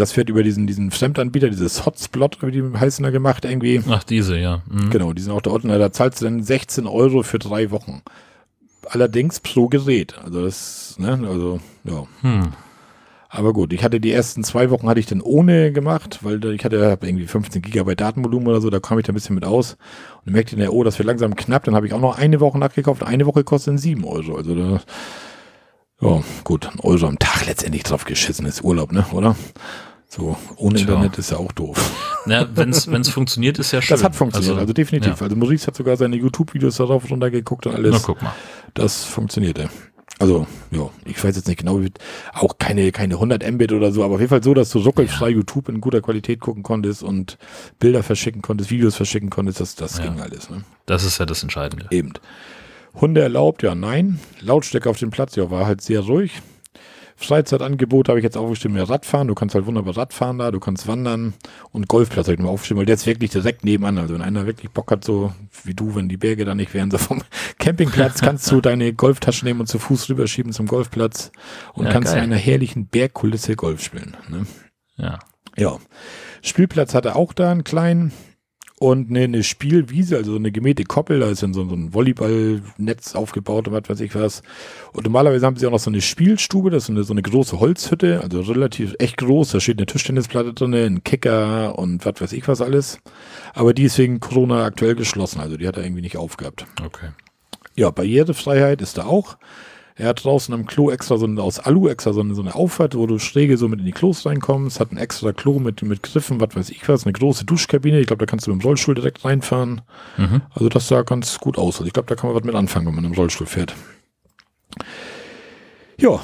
[0.00, 3.82] das wird über diesen, diesen Fremdanbieter, dieses Hotspot, wie die heißen da gemacht, irgendwie.
[3.88, 4.62] Ach, diese, ja.
[4.68, 4.90] Mhm.
[4.90, 5.68] Genau, die sind auch da unten.
[5.68, 8.02] Da zahlst du dann 16 Euro für drei Wochen.
[8.88, 10.18] Allerdings pro Gerät.
[10.24, 12.06] Also das, ne, also, ja.
[12.22, 12.52] Hm.
[13.32, 16.64] Aber gut, ich hatte die ersten zwei Wochen hatte ich dann ohne gemacht, weil ich
[16.64, 19.74] hatte irgendwie 15 Gigabyte Datenvolumen oder so, da kam ich da ein bisschen mit aus
[19.74, 22.40] und dann merkte ich, oh, das wird langsam knapp, dann habe ich auch noch eine
[22.40, 24.80] Woche nachgekauft, eine Woche kostet dann 7 Euro, also da,
[26.00, 29.36] ja, gut, ein Euro am Tag letztendlich drauf geschissen ist Urlaub, ne, oder?
[30.10, 30.88] So, ohne Tja.
[30.88, 31.78] Internet ist ja auch doof.
[32.26, 33.94] Ja, wenn es funktioniert, ist ja schön.
[33.94, 35.20] Das hat funktioniert, also, also definitiv.
[35.20, 35.22] Ja.
[35.22, 37.92] Also Maurice hat sogar seine YouTube-Videos darauf runtergeguckt und alles.
[37.92, 38.34] Na, guck mal.
[38.74, 39.70] Das funktionierte.
[40.18, 41.80] Also, ja, ich weiß jetzt nicht genau,
[42.34, 45.28] auch keine, keine 100 Mbit oder so, aber auf jeden Fall so, dass du ruckelfrei
[45.28, 45.36] ja.
[45.36, 47.38] YouTube in guter Qualität gucken konntest und
[47.78, 50.04] Bilder verschicken konntest, Videos verschicken konntest, das, das ja.
[50.04, 50.50] ging alles.
[50.50, 50.64] Ne?
[50.86, 51.86] Das ist ja das Entscheidende.
[51.90, 52.12] Eben.
[53.00, 54.18] Hunde erlaubt, ja, nein.
[54.40, 56.42] Lautstärke auf dem Platz, ja, war halt sehr ruhig.
[57.20, 59.28] Freizeitangebot habe ich jetzt aufgeschrieben, ja, Radfahren.
[59.28, 61.34] Du kannst halt wunderbar Radfahren da, du kannst wandern
[61.70, 63.98] und Golfplatz habe ich mir aufgeschrieben, weil der ist wirklich direkt nebenan.
[63.98, 65.32] Also wenn einer wirklich Bock hat, so
[65.64, 67.22] wie du, wenn die Berge da nicht wären, so vom
[67.58, 71.30] Campingplatz, kannst du deine Golftasche nehmen und zu Fuß rüberschieben zum Golfplatz
[71.74, 72.24] und ja, kannst geil.
[72.24, 74.16] in einer herrlichen Bergkulisse Golf spielen.
[74.28, 74.46] Ne?
[74.96, 75.18] Ja.
[75.56, 75.78] Ja.
[76.42, 78.12] Spielplatz hat er auch da einen kleinen
[78.82, 81.92] und eine, eine Spielwiese, also so eine gemähte Koppel, da ist dann so, so ein
[81.92, 84.42] Volleyballnetz aufgebaut und was weiß ich was.
[84.94, 87.60] Und normalerweise haben sie auch noch so eine Spielstube, das ist eine, so eine große
[87.60, 92.32] Holzhütte, also relativ echt groß, da steht eine Tischtennisplatte drin, ein Kicker und was weiß
[92.32, 92.98] ich was alles.
[93.52, 96.64] Aber die ist wegen Corona aktuell geschlossen, also die hat er irgendwie nicht aufgehabt.
[96.82, 97.10] Okay.
[97.76, 99.36] Ja, Barrierefreiheit ist da auch.
[100.00, 102.54] Er hat draußen am Klo extra so eine, aus Alu extra so eine, so eine
[102.54, 104.80] Auffahrt, wo du schräge so mit in die Klos reinkommst.
[104.80, 108.00] Hat ein extra Klo mit, mit Griffen, was weiß ich was, eine große Duschkabine.
[108.00, 109.82] Ich glaube, da kannst du mit dem Rollstuhl direkt reinfahren.
[110.16, 110.40] Mhm.
[110.54, 111.76] Also das sah ganz gut aus.
[111.76, 113.74] Also ich glaube, da kann man was mit anfangen, wenn man im Rollstuhl fährt.
[115.98, 116.18] Ja,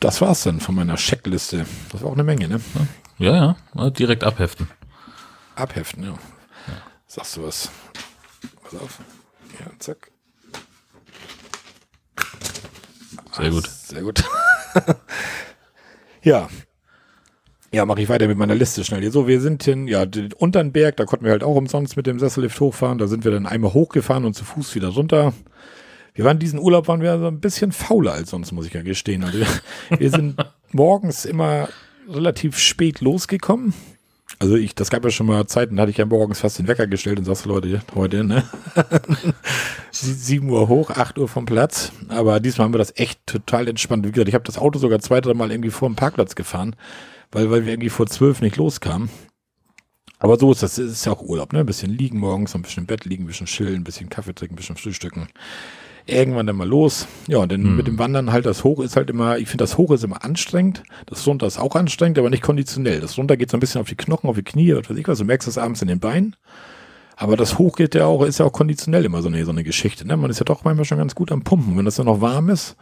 [0.00, 1.64] das war's dann von meiner Checkliste.
[1.90, 2.60] Das war auch eine Menge, ne?
[3.16, 4.68] Ja, ja, direkt abheften.
[5.54, 6.10] Abheften, ja.
[6.10, 6.74] ja.
[7.06, 7.70] Sagst du was?
[8.62, 8.98] Pass auf.
[9.58, 10.10] Ja, zack.
[13.36, 13.66] Sehr gut.
[13.66, 14.24] Sehr gut.
[16.22, 16.48] ja.
[17.72, 19.10] Ja, mache ich weiter mit meiner Liste schnell.
[19.10, 20.06] So, wir sind in, ja,
[20.36, 22.98] unter den Berg, da konnten wir halt auch umsonst mit dem Sessellift hochfahren.
[22.98, 25.32] Da sind wir dann einmal hochgefahren und zu Fuß wieder runter.
[26.14, 28.82] Wir waren diesen Urlaub, waren wir so ein bisschen fauler als sonst, muss ich ja
[28.82, 29.24] gestehen.
[29.24, 29.48] Also wir,
[29.98, 30.36] wir sind
[30.72, 31.68] morgens immer
[32.08, 33.74] relativ spät losgekommen.
[34.38, 36.66] Also ich, das gab ja schon mal Zeiten, da hatte ich ja morgens fast den
[36.68, 38.44] Wecker gestellt und sagst, Leute, heute, ne?
[39.90, 41.92] 7 Uhr hoch, 8 Uhr vom Platz.
[42.08, 44.06] Aber diesmal haben wir das echt total entspannt.
[44.06, 46.74] Wie gesagt, ich habe das Auto sogar zwei, drei Mal irgendwie vor dem Parkplatz gefahren,
[47.30, 49.08] weil, weil wir irgendwie vor zwölf nicht loskamen.
[50.18, 51.60] Aber so ist das, ist ja auch Urlaub, ne?
[51.60, 54.34] Ein bisschen liegen morgens, ein bisschen im Bett liegen, ein bisschen chillen, ein bisschen Kaffee
[54.34, 55.28] trinken, ein bisschen frühstücken.
[56.06, 57.06] Irgendwann dann mal los.
[57.28, 57.76] Ja, dann hm.
[57.76, 60.22] mit dem Wandern halt das Hoch ist halt immer, ich finde das Hoch ist immer
[60.22, 60.82] anstrengend.
[61.06, 63.00] Das Runter ist auch anstrengend, aber nicht konditionell.
[63.00, 65.08] Das Runter geht so ein bisschen auf die Knochen, auf die Knie, was weiß ich
[65.08, 65.18] was.
[65.18, 66.36] Du merkst das abends in den Beinen.
[67.16, 69.64] Aber das Hoch geht ja auch, ist ja auch konditionell immer so eine, so eine
[69.64, 70.06] Geschichte.
[70.06, 70.16] Ne?
[70.16, 71.76] Man ist ja doch manchmal schon ganz gut am Pumpen.
[71.78, 72.76] Wenn das dann noch warm ist,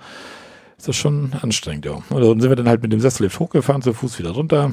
[0.79, 2.03] ist das schon anstrengend, ja.
[2.09, 4.73] Und dann sind wir dann halt mit dem Sessellift hochgefahren, zu Fuß wieder runter.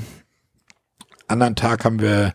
[1.28, 2.34] Anderen Tag haben wir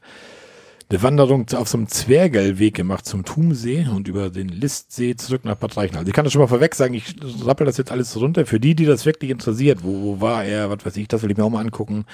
[0.90, 5.56] eine Wanderung auf so einem Zwergelweg gemacht zum Thumsee und über den Listsee zurück nach
[5.56, 6.00] Bad Reichenhall.
[6.00, 8.44] Also ich kann das schon mal vorweg sagen, ich rappel das jetzt alles runter.
[8.44, 11.30] Für die, die das wirklich interessiert, wo, wo war er, was weiß ich, das will
[11.30, 12.04] ich mir auch mal angucken.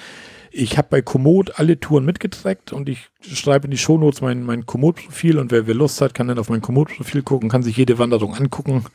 [0.51, 4.65] Ich habe bei Komoot alle Touren mitgetrackt und ich schreibe in die Shownotes mein, mein
[4.65, 7.99] Komoot-Profil und wer, wer Lust hat, kann dann auf mein Komoot-Profil gucken, kann sich jede
[7.99, 8.85] Wanderung angucken,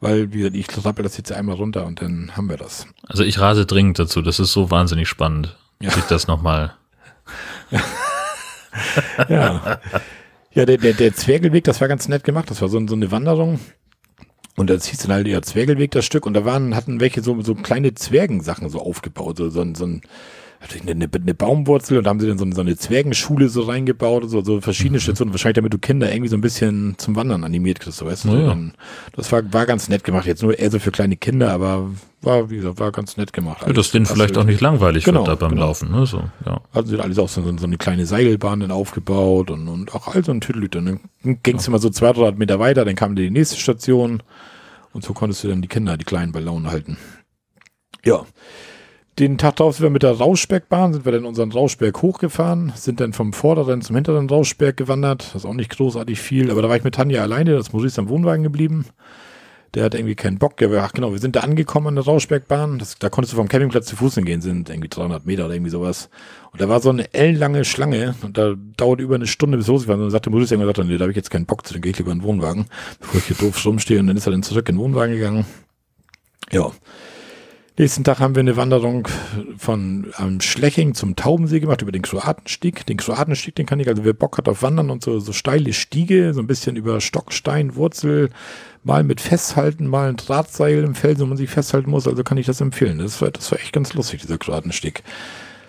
[0.00, 2.86] weil wie gesagt, ich rappel das jetzt einmal runter und dann haben wir das.
[3.06, 5.90] Also ich rate dringend dazu, das ist so wahnsinnig spannend, ja.
[5.90, 6.74] sich das nochmal...
[9.28, 9.80] ja.
[10.52, 12.50] Ja, der, der, der Zwergelweg, das war ganz nett gemacht.
[12.50, 13.60] Das war so, so eine Wanderung.
[14.56, 16.26] Und das hieß dann halt ja Zwergelweg, das Stück.
[16.26, 19.36] Und da waren, hatten welche so, so kleine Zwergensachen so aufgebaut.
[19.38, 20.02] So, so, so ein,
[20.60, 24.28] eine, eine, eine Baumwurzel und da haben sie dann so, so eine Zwergenschule so reingebaut,
[24.28, 25.02] so, so verschiedene mhm.
[25.02, 28.26] Stationen, wahrscheinlich damit du Kinder irgendwie so ein bisschen zum Wandern animiert kriegst, so weißt
[28.26, 28.36] du.
[28.36, 28.56] Ja.
[29.16, 31.90] das war, war ganz nett gemacht, jetzt nur eher so für kleine Kinder, aber
[32.20, 33.62] war, wie gesagt, war ganz nett gemacht.
[33.66, 35.66] Ja, das denen vielleicht auch nicht langweilig genau, wird da beim genau.
[35.68, 36.60] Laufen, ne, so, ja.
[36.72, 40.30] Also alles auch so, so eine kleine Seilbahn dann aufgebaut und, und auch all so
[40.30, 40.82] ein Tüdelüte.
[40.82, 41.00] Dann
[41.42, 41.68] ging's ja.
[41.68, 44.22] immer so 200 Meter weiter, dann kam die nächste Station
[44.92, 46.98] und so konntest du dann die Kinder, die kleinen bei Laune halten.
[48.04, 48.26] Ja.
[49.20, 53.00] Den Tag darauf sind wir mit der Rauschbergbahn, sind wir dann unseren Rauschberg hochgefahren, sind
[53.00, 55.34] dann vom vorderen zum hinteren Rauschberg gewandert.
[55.34, 58.00] Das ist auch nicht großartig viel, aber da war ich mit Tanja alleine, das Maurice
[58.00, 58.86] am Wohnwagen geblieben.
[59.74, 60.56] Der hat irgendwie keinen Bock.
[60.56, 62.78] Der, ach genau, wir sind da angekommen an der Rauschbergbahn.
[62.78, 65.70] Das, da konntest du vom Campingplatz zu Fuß hingehen, sind irgendwie 300 Meter oder irgendwie
[65.70, 66.08] sowas.
[66.52, 70.00] Und da war so eine ellenlange Schlange und da dauert über eine Stunde bis losgefahren.
[70.00, 71.92] Und dann sagte Maurice irgendwann, nee, da habe ich jetzt keinen Bock zu, dann gehe
[71.92, 72.68] ich lieber in den Wohnwagen,
[73.00, 74.00] bevor ich hier doof rumstehe.
[74.00, 75.44] Und dann ist er dann zurück in den Wohnwagen gegangen.
[76.50, 76.72] Ja,
[77.80, 79.08] Nächsten Tag haben wir eine Wanderung
[79.56, 82.84] von ähm, Schleching zum Taubensee gemacht, über den Kroatenstieg.
[82.84, 85.72] Den Kroatenstieg, den kann ich, also wer Bock hat auf Wandern und so, so steile
[85.72, 88.28] Stiege, so ein bisschen über Stockstein, Wurzel,
[88.84, 92.36] mal mit Festhalten, mal ein Drahtseil im Felsen, wo man sich festhalten muss, also kann
[92.36, 92.98] ich das empfehlen.
[92.98, 95.02] Das war, das war echt ganz lustig, dieser Kroatenstieg.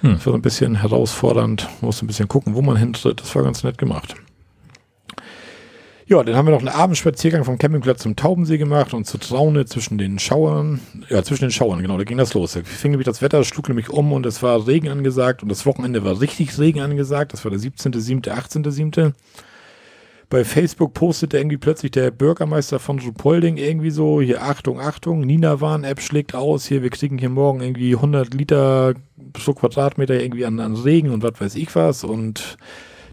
[0.02, 0.16] Hm.
[0.16, 3.22] Das war so ein bisschen herausfordernd, muss ein bisschen gucken, wo man hintritt.
[3.22, 4.16] Das war ganz nett gemacht.
[6.12, 9.66] Ja, dann haben wir noch einen Abendspaziergang vom Campingplatz zum Taubensee gemacht und zur Traune
[9.66, 10.82] zwischen den Schauern.
[11.08, 12.52] Ja, zwischen den Schauern, genau, da ging das los.
[12.52, 15.66] Da fing nämlich das Wetter, schlug nämlich um und es war Regen angesagt und das
[15.66, 17.32] Wochenende war richtig Regen angesagt.
[17.32, 17.94] Das war der 17.,
[18.28, 19.14] 18.,
[20.30, 25.62] Bei Facebook postete irgendwie plötzlich der Bürgermeister von Rupolding irgendwie so, hier Achtung, Achtung, Nina
[25.62, 28.96] Warn-App schlägt aus, hier, wir kriegen hier morgen irgendwie 100 Liter
[29.32, 32.58] pro Quadratmeter irgendwie an, an Regen und was weiß ich was und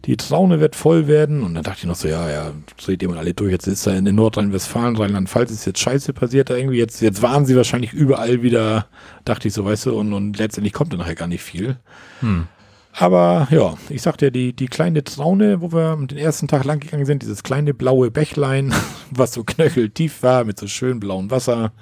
[0.05, 1.43] die Traune wird voll werden.
[1.43, 3.53] Und dann dachte ich noch so, ja, ja, dreht jemand alle durch.
[3.53, 6.79] Jetzt ist da in Nordrhein-Westfalen, Rheinland-Pfalz ist jetzt scheiße passiert da irgendwie.
[6.79, 8.87] Jetzt, jetzt waren sie wahrscheinlich überall wieder,
[9.25, 11.77] dachte ich so, weißt du, und, und letztendlich kommt da nachher gar nicht viel.
[12.21, 12.47] Hm.
[12.93, 16.81] Aber ja, ich sagte ja, die, die kleine Traune, wo wir den ersten Tag lang
[16.81, 18.75] gegangen sind, dieses kleine blaue Bächlein,
[19.11, 21.73] was so knöcheltief war, mit so schön blauem Wasser,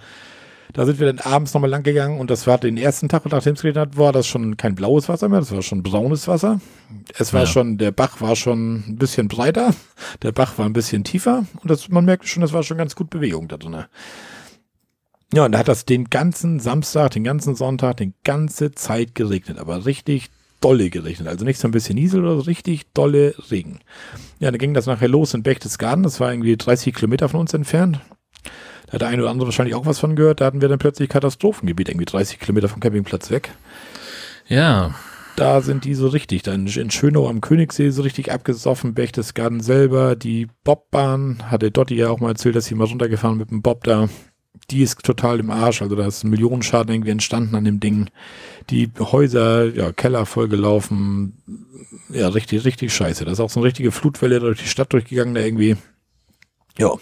[0.76, 3.54] da sind wir dann abends nochmal lang gegangen und das war den ersten Tag, nachdem
[3.54, 6.60] es geregnet hat, war das schon kein blaues Wasser mehr, das war schon braunes Wasser.
[7.18, 7.46] Es war ja.
[7.46, 9.74] schon, der Bach war schon ein bisschen breiter,
[10.22, 12.94] der Bach war ein bisschen tiefer und das, man merkte schon, das war schon ganz
[12.94, 13.84] gut Bewegung da drin.
[15.32, 19.58] Ja, und da hat das den ganzen Samstag, den ganzen Sonntag, die ganze Zeit geregnet,
[19.58, 20.28] aber richtig
[20.60, 21.26] dolle geregnet.
[21.26, 23.80] Also nicht so ein bisschen Niesel oder so, richtig dolle Regen.
[24.40, 27.54] Ja, dann ging das nachher los in Berchtesgaden, das war irgendwie 30 Kilometer von uns
[27.54, 27.98] entfernt.
[28.86, 30.40] Da hat der eine oder andere wahrscheinlich auch was von gehört.
[30.40, 33.50] Da hatten wir dann plötzlich Katastrophengebiet, irgendwie 30 Kilometer vom Campingplatz weg.
[34.48, 34.94] Ja.
[35.36, 40.16] Da sind die so richtig, dann in Schönau am Königssee so richtig abgesoffen, Berchtesgaden selber,
[40.16, 43.84] die Bobbahn, hatte Dotti ja auch mal erzählt, dass sie mal runtergefahren mit dem Bob
[43.84, 44.08] da.
[44.70, 48.08] Die ist total im Arsch, also da ist ein Millionenschaden irgendwie entstanden an dem Ding.
[48.70, 51.34] Die Häuser, ja, Keller vollgelaufen,
[52.08, 53.26] ja, richtig, richtig scheiße.
[53.26, 55.76] Da ist auch so eine richtige Flutwelle durch die Stadt durchgegangen, da irgendwie.
[56.78, 56.92] Ja.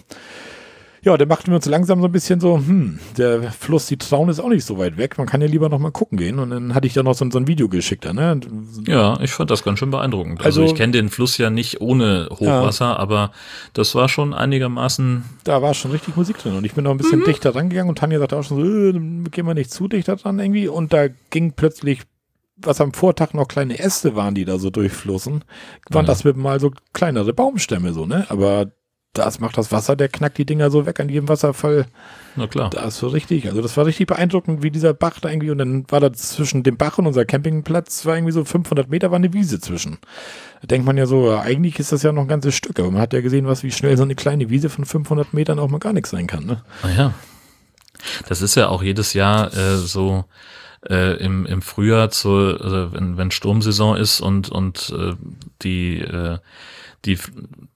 [1.04, 4.30] Ja, dann machten wir uns langsam so ein bisschen so, hm, der Fluss, die Traun
[4.30, 5.18] ist auch nicht so weit weg.
[5.18, 6.38] Man kann ja lieber noch mal gucken gehen.
[6.38, 8.10] Und dann hatte ich da noch so, so ein Video geschickt.
[8.10, 8.40] Ne?
[8.86, 10.40] Ja, ich fand das ganz schön beeindruckend.
[10.42, 12.96] Also, also ich kenne den Fluss ja nicht ohne Hochwasser, ja.
[12.96, 13.32] aber
[13.74, 15.24] das war schon einigermaßen.
[15.44, 16.54] Da war schon richtig Musik drin.
[16.54, 17.24] Und ich bin noch ein bisschen mhm.
[17.24, 20.38] dichter rangegangen und Tanja sagte auch schon so, äh, gehen wir nicht zu dichter dran
[20.38, 20.68] irgendwie.
[20.68, 22.00] Und da ging plötzlich
[22.56, 25.44] was am Vortag noch kleine Äste waren, die da so durchflossen,
[25.90, 26.12] waren ja.
[26.12, 28.26] das mit mal so kleinere Baumstämme so, ne?
[28.28, 28.70] Aber
[29.14, 31.86] das macht das Wasser, der knackt die Dinger so weg an jedem Wasserfall.
[32.36, 32.70] Na klar.
[32.70, 33.46] Da ist so richtig.
[33.46, 36.64] Also das war richtig beeindruckend, wie dieser Bach da irgendwie, und dann war da zwischen
[36.64, 39.98] dem Bach und unser Campingplatz, war irgendwie so 500 Meter, war eine Wiese zwischen.
[40.60, 43.00] Da denkt man ja so, eigentlich ist das ja noch ein ganzes Stück, aber man
[43.00, 45.78] hat ja gesehen, was, wie schnell so eine kleine Wiese von 500 Metern auch mal
[45.78, 46.62] gar nichts sein kann, ne?
[46.82, 47.14] Naja.
[48.28, 50.24] Das ist ja auch jedes Jahr äh, so,
[50.88, 55.14] äh, im, im Frühjahr, zu, also wenn, wenn Sturmsaison ist und, und äh,
[55.62, 56.38] die, äh,
[57.04, 57.18] die,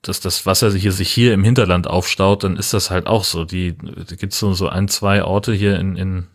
[0.03, 3.45] dass das Wasser hier, sich hier im Hinterland aufstaut, dann ist das halt auch so.
[3.45, 6.27] Die, da gibt's so, so ein, zwei Orte hier in, in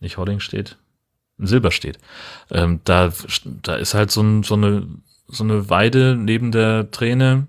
[0.00, 0.76] nicht Holding steht,
[1.38, 1.98] in Silberstedt.
[2.50, 3.12] Ähm, da,
[3.44, 4.86] da ist halt so, ein, so, eine,
[5.26, 7.46] so eine Weide neben der Träne,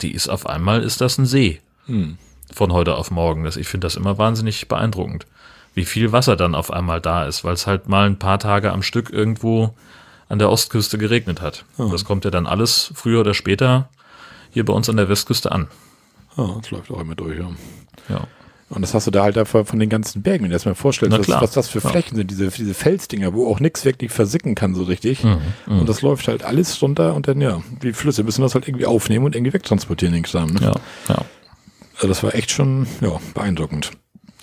[0.00, 1.60] die ist auf einmal, ist das ein See.
[1.86, 2.18] Hm.
[2.52, 3.44] Von heute auf morgen.
[3.44, 5.26] Das, ich finde das immer wahnsinnig beeindruckend
[5.74, 8.72] wie viel Wasser dann auf einmal da ist, weil es halt mal ein paar Tage
[8.72, 9.74] am Stück irgendwo
[10.28, 11.64] an der Ostküste geregnet hat.
[11.78, 11.88] Oh.
[11.90, 13.88] Das kommt ja dann alles früher oder später
[14.52, 15.68] hier bei uns an der Westküste an.
[16.36, 17.50] Oh, das läuft auch immer durch, ja.
[18.08, 18.26] Ja.
[18.70, 20.64] Und das hast du da halt einfach von den ganzen Bergen, wenn du dir das
[20.64, 22.20] mal vorstellst, was, was, das für Flächen ja.
[22.20, 25.24] sind, diese, diese Felsdinger, wo auch nichts wirklich versicken kann so richtig.
[25.24, 28.54] Mhm, mhm, und das läuft halt alles runter und dann, ja, die Flüsse müssen das
[28.54, 30.54] halt irgendwie aufnehmen und irgendwie wegtransportieren, den Kram.
[30.54, 30.60] Ne?
[30.62, 30.74] Ja,
[31.08, 31.24] ja.
[31.96, 33.90] Also das war echt schon, ja, beeindruckend.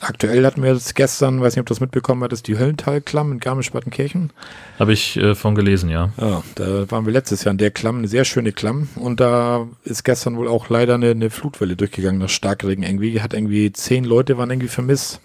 [0.01, 3.39] Aktuell hatten wir jetzt gestern, weiß nicht, ob du das mitbekommen hattest, die Höllentalklamm in
[3.39, 4.31] Garmisch-Partenkirchen.
[4.79, 6.11] Habe ich äh, von gelesen, ja.
[6.19, 8.87] Ja, da waren wir letztes Jahr in der Klamm, eine sehr schöne Klamm.
[8.95, 13.21] Und da ist gestern wohl auch leider eine, eine Flutwelle durchgegangen, das Starkregen irgendwie.
[13.21, 15.19] Hat irgendwie zehn Leute waren irgendwie vermisst.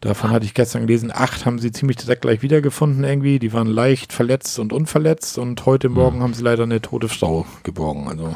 [0.00, 3.38] Davon hatte ich gestern gelesen, acht haben sie ziemlich direkt gleich wiedergefunden irgendwie.
[3.38, 5.38] Die waren leicht verletzt und unverletzt.
[5.38, 6.22] Und heute Morgen mhm.
[6.22, 8.08] haben sie leider eine tote Frau geborgen.
[8.08, 8.34] Also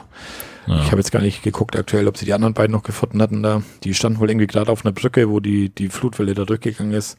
[0.67, 0.83] ja.
[0.83, 3.43] Ich habe jetzt gar nicht geguckt aktuell, ob sie die anderen beiden noch gefunden hatten
[3.43, 3.63] da.
[3.85, 7.17] Die standen wohl irgendwie gerade auf einer Brücke, wo die, die Flutwelle da durchgegangen ist.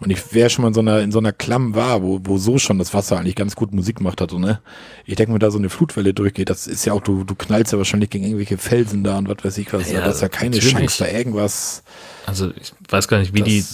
[0.00, 2.38] Und ich wäre schon mal in so einer, in so einer Klamm war, wo, wo
[2.38, 4.60] so schon das Wasser eigentlich ganz gut Musik gemacht hat, ne?
[5.04, 7.72] Ich denke mir, da so eine Flutwelle durchgeht, das ist ja auch, du, du knallst
[7.72, 9.90] ja wahrscheinlich gegen irgendwelche Felsen da und was weiß ich was.
[9.90, 10.72] Ja, da ist ja keine natürlich.
[10.72, 11.82] Chance, da irgendwas.
[12.26, 13.64] Also ich weiß gar nicht, wie die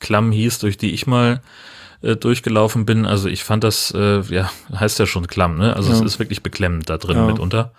[0.00, 1.42] Klamm hieß, durch die ich mal
[2.04, 3.06] äh, durchgelaufen bin.
[3.06, 5.74] Also ich fand das, äh, ja, heißt ja schon Klamm, ne?
[5.74, 5.96] Also ja.
[5.96, 7.26] es ist wirklich beklemmend da drin ja.
[7.26, 7.72] mitunter.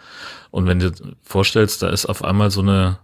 [0.51, 2.97] Und wenn du dir vorstellst, da ist auf einmal so eine,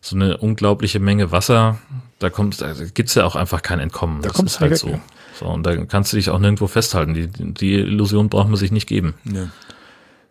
[0.00, 1.78] so eine unglaubliche Menge Wasser,
[2.18, 4.22] da kommt, da gibt's ja auch einfach kein Entkommen.
[4.22, 4.88] Da das ist halt weg, so.
[4.88, 5.00] Ja.
[5.38, 7.14] So, und da kannst du dich auch nirgendwo festhalten.
[7.14, 9.14] Die, die Illusion braucht man sich nicht geben.
[9.24, 9.48] Ja.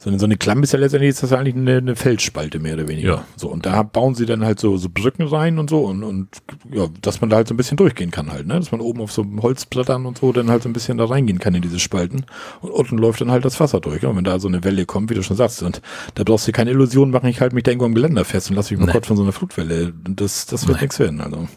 [0.02, 2.76] So eine, so eine Klamm ist ja letztendlich ist das eigentlich eine, eine Felsspalte mehr
[2.76, 3.16] oder weniger.
[3.16, 3.26] Ja.
[3.36, 6.30] So, und da bauen sie dann halt so, so Brücken rein und so und, und
[6.72, 8.54] ja, dass man da halt so ein bisschen durchgehen kann halt, ne?
[8.54, 11.40] Dass man oben auf so Holzblättern und so dann halt so ein bisschen da reingehen
[11.40, 12.26] kann in diese Spalten.
[12.62, 14.06] Und unten läuft dann halt das Wasser durch.
[14.06, 15.82] Und wenn da so eine Welle kommt, wie du schon sagst, und
[16.16, 18.56] da brauchst du keine Illusion machen, ich halte mich da irgendwo am Geländer fest und
[18.56, 19.92] lass mich mal kurz von so einer Flutwelle.
[20.08, 21.20] Das, das wird nichts werden.
[21.20, 21.50] Also.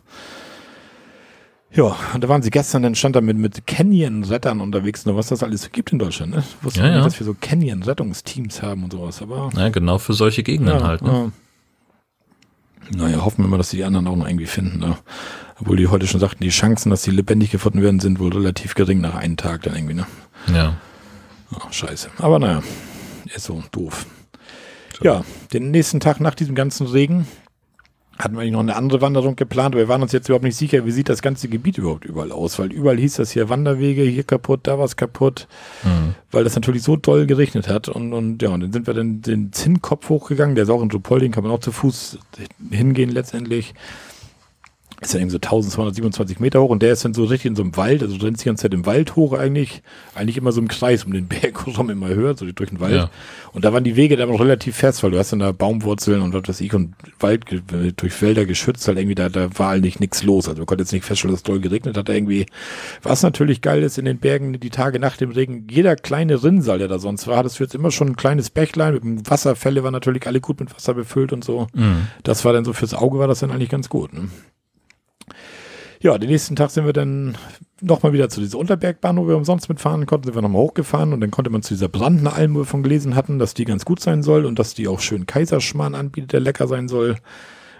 [1.74, 5.28] Ja, und da waren sie gestern, dann stand da mit, mit Canyon-Rettern unterwegs, nur was
[5.28, 6.44] das alles so gibt in Deutschland, ne?
[6.46, 7.04] Ich wusste ja, nicht, ja.
[7.04, 9.50] dass wir so Canyon-Rettungsteams haben und sowas, aber.
[9.56, 11.32] Ja, genau für solche Gegenden ja, halt, ne?
[12.90, 12.98] Ja.
[12.98, 14.98] Naja, hoffen wir mal, dass die anderen auch noch irgendwie finden, ne?
[15.58, 18.74] Obwohl die heute schon sagten, die Chancen, dass sie lebendig gefunden werden, sind wohl relativ
[18.74, 20.06] gering nach einem Tag dann irgendwie, ne?
[20.52, 20.76] Ja.
[21.54, 22.10] Oh, scheiße.
[22.18, 22.62] Aber naja,
[23.34, 24.04] ist so doof.
[25.00, 27.26] Ja, den nächsten Tag nach diesem ganzen Regen
[28.18, 30.56] hatten wir eigentlich noch eine andere Wanderung geplant, aber wir waren uns jetzt überhaupt nicht
[30.56, 34.02] sicher, wie sieht das ganze Gebiet überhaupt überall aus, weil überall hieß das hier Wanderwege,
[34.02, 35.48] hier kaputt, da was kaputt,
[35.82, 36.14] mhm.
[36.30, 39.22] weil das natürlich so doll geregnet hat und, und ja, und dann sind wir dann
[39.22, 42.18] den Zinnkopf hochgegangen, der ist auch in Rupolding, kann man auch zu Fuß
[42.70, 43.74] hingehen letztendlich
[45.05, 47.62] ist ja irgendwie so 1227 Meter hoch und der ist dann so richtig in so
[47.62, 49.82] einem Wald, also du rennst die ganze Zeit im Wald hoch eigentlich,
[50.14, 52.94] eigentlich immer so im Kreis um den Berg rum immer höher, so durch den Wald.
[52.94, 53.11] Ja.
[53.53, 56.22] Und da waren die Wege dann auch relativ fest, weil du hast dann da Baumwurzeln
[56.22, 57.44] und was weiß ich und Wald
[57.96, 60.48] durch Wälder geschützt, halt irgendwie da, da war eigentlich nichts los.
[60.48, 62.46] Also man konnte jetzt nicht feststellen, dass es doll geregnet hat irgendwie.
[63.03, 66.78] Was natürlich geil ist in den Bergen, die Tage nach dem Regen, jeder kleine Rinnsal,
[66.78, 69.90] der da sonst war, das wird immer schon ein kleines Bächlein mit dem Wasserfälle, war
[69.90, 71.66] natürlich alle gut mit Wasser befüllt und so.
[71.74, 72.09] Mhm.
[72.22, 74.12] Das war dann so fürs Auge war das dann eigentlich ganz gut.
[74.12, 74.28] Ne?
[76.03, 77.38] Ja, den nächsten Tag sind wir dann
[77.80, 81.20] nochmal wieder zu dieser Unterbergbahn, wo wir umsonst mitfahren konnten, sind wir nochmal hochgefahren und
[81.20, 83.84] dann konnte man zu dieser Brandner Alm, wo wir von gelesen hatten, dass die ganz
[83.84, 87.18] gut sein soll und dass die auch schön Kaiserschmarrn anbietet, der lecker sein soll.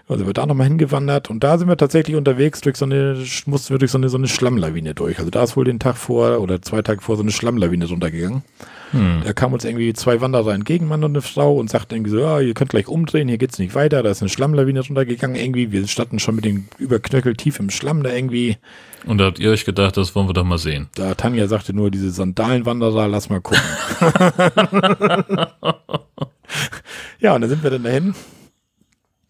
[0.07, 3.23] Also sind wir da nochmal hingewandert und da sind wir tatsächlich unterwegs durch so eine,
[3.45, 5.17] mussten wir durch so eine, so eine Schlammlawine durch.
[5.17, 8.43] Also da ist wohl den Tag vor oder zwei Tage vor so eine Schlammlawine runtergegangen.
[8.91, 9.21] Hm.
[9.23, 12.19] Da kamen uns irgendwie zwei Wanderer entgegen, Mann und eine Frau, und sagten irgendwie so,
[12.19, 15.71] ja, ihr könnt gleich umdrehen, hier geht's nicht weiter, da ist eine Schlammlawine runtergegangen irgendwie.
[15.71, 18.57] Wir standen schon mit dem Überknöchel tief im Schlamm da irgendwie.
[19.05, 20.89] Und da habt ihr euch gedacht, das wollen wir doch mal sehen.
[20.95, 23.63] Da Tanja sagte nur, diese Sandalenwanderer, lass mal gucken.
[27.19, 28.13] ja, und dann sind wir dann dahin.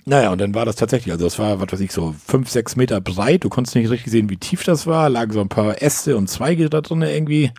[0.05, 2.75] Naja, und dann war das tatsächlich, also das war, was weiß ich, so fünf, sechs
[2.75, 3.43] Meter breit.
[3.45, 5.09] Du konntest nicht richtig sehen, wie tief das war.
[5.09, 7.51] Lagen so ein paar Äste und Zweige da drin irgendwie.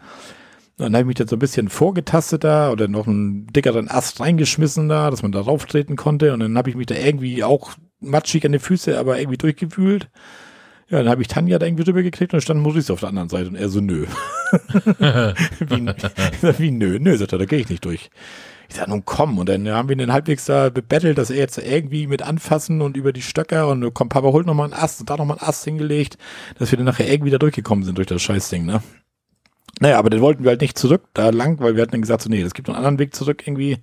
[0.76, 4.20] dann habe ich mich dann so ein bisschen vorgetastet da oder noch einen dickeren Ast
[4.20, 6.34] reingeschmissen da, dass man da rauftreten konnte.
[6.34, 7.70] Und dann habe ich mich da irgendwie auch
[8.00, 10.10] matschig an die Füße, aber irgendwie durchgewühlt.
[10.90, 13.08] Ja, dann habe ich Tanja da irgendwie drüber gekriegt und dann stand Maurice auf der
[13.08, 14.04] anderen Seite und er so, nö.
[15.60, 18.10] wie, wie, nö, nö, sagt er, da gehe ich nicht durch.
[18.68, 19.38] Ich sag, nun komm.
[19.38, 22.96] Und dann haben wir den halbwegs da bebettelt, dass er jetzt irgendwie mit anfassen und
[22.96, 25.64] über die Stöcker und komm, Papa holt nochmal einen Ast und da nochmal einen Ast
[25.64, 26.18] hingelegt,
[26.58, 28.82] dass wir dann nachher irgendwie da durchgekommen sind durch das Scheißding, ne?
[29.80, 32.22] Naja, aber dann wollten wir halt nicht zurück da lang, weil wir hatten dann gesagt,
[32.22, 33.78] so, nee, es gibt einen anderen Weg zurück irgendwie.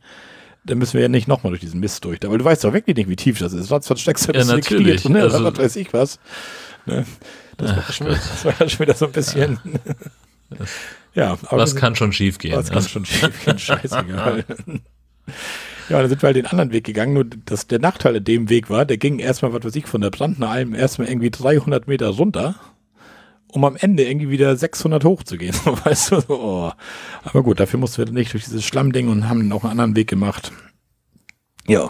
[0.64, 2.20] Dann müssen wir ja nicht nochmal durch diesen Mist durch.
[2.24, 3.72] Weil du weißt doch wirklich nicht, wie tief das ist.
[3.72, 5.02] Was steckst du ja, natürlich.
[5.02, 5.24] Knie, ne?
[5.24, 6.20] also, was weiß ich was.
[6.86, 7.06] Ne?
[7.58, 9.60] Das, war schon, das war schon wieder so ein bisschen.
[10.52, 10.66] Ja.
[11.14, 12.56] ja was kann schon schief gehen?
[12.56, 12.74] Was ne?
[12.74, 13.60] kann schon schief gehen?
[13.60, 14.46] Scheißegal.
[15.90, 17.14] Ja, dann sind wir halt den anderen Weg gegangen.
[17.14, 20.00] Nur dass der Nachteil in dem Weg war, der ging erstmal, was weiß ich, von
[20.00, 22.56] der Brandner erstmal irgendwie 300 Meter runter
[23.52, 25.54] um am Ende irgendwie wieder 600 hochzugehen.
[25.66, 26.72] weißt du, oh.
[27.24, 29.96] Aber gut, dafür mussten wir nicht durch dieses Schlammding und haben dann auch einen anderen
[29.96, 30.52] Weg gemacht.
[31.68, 31.90] Ja.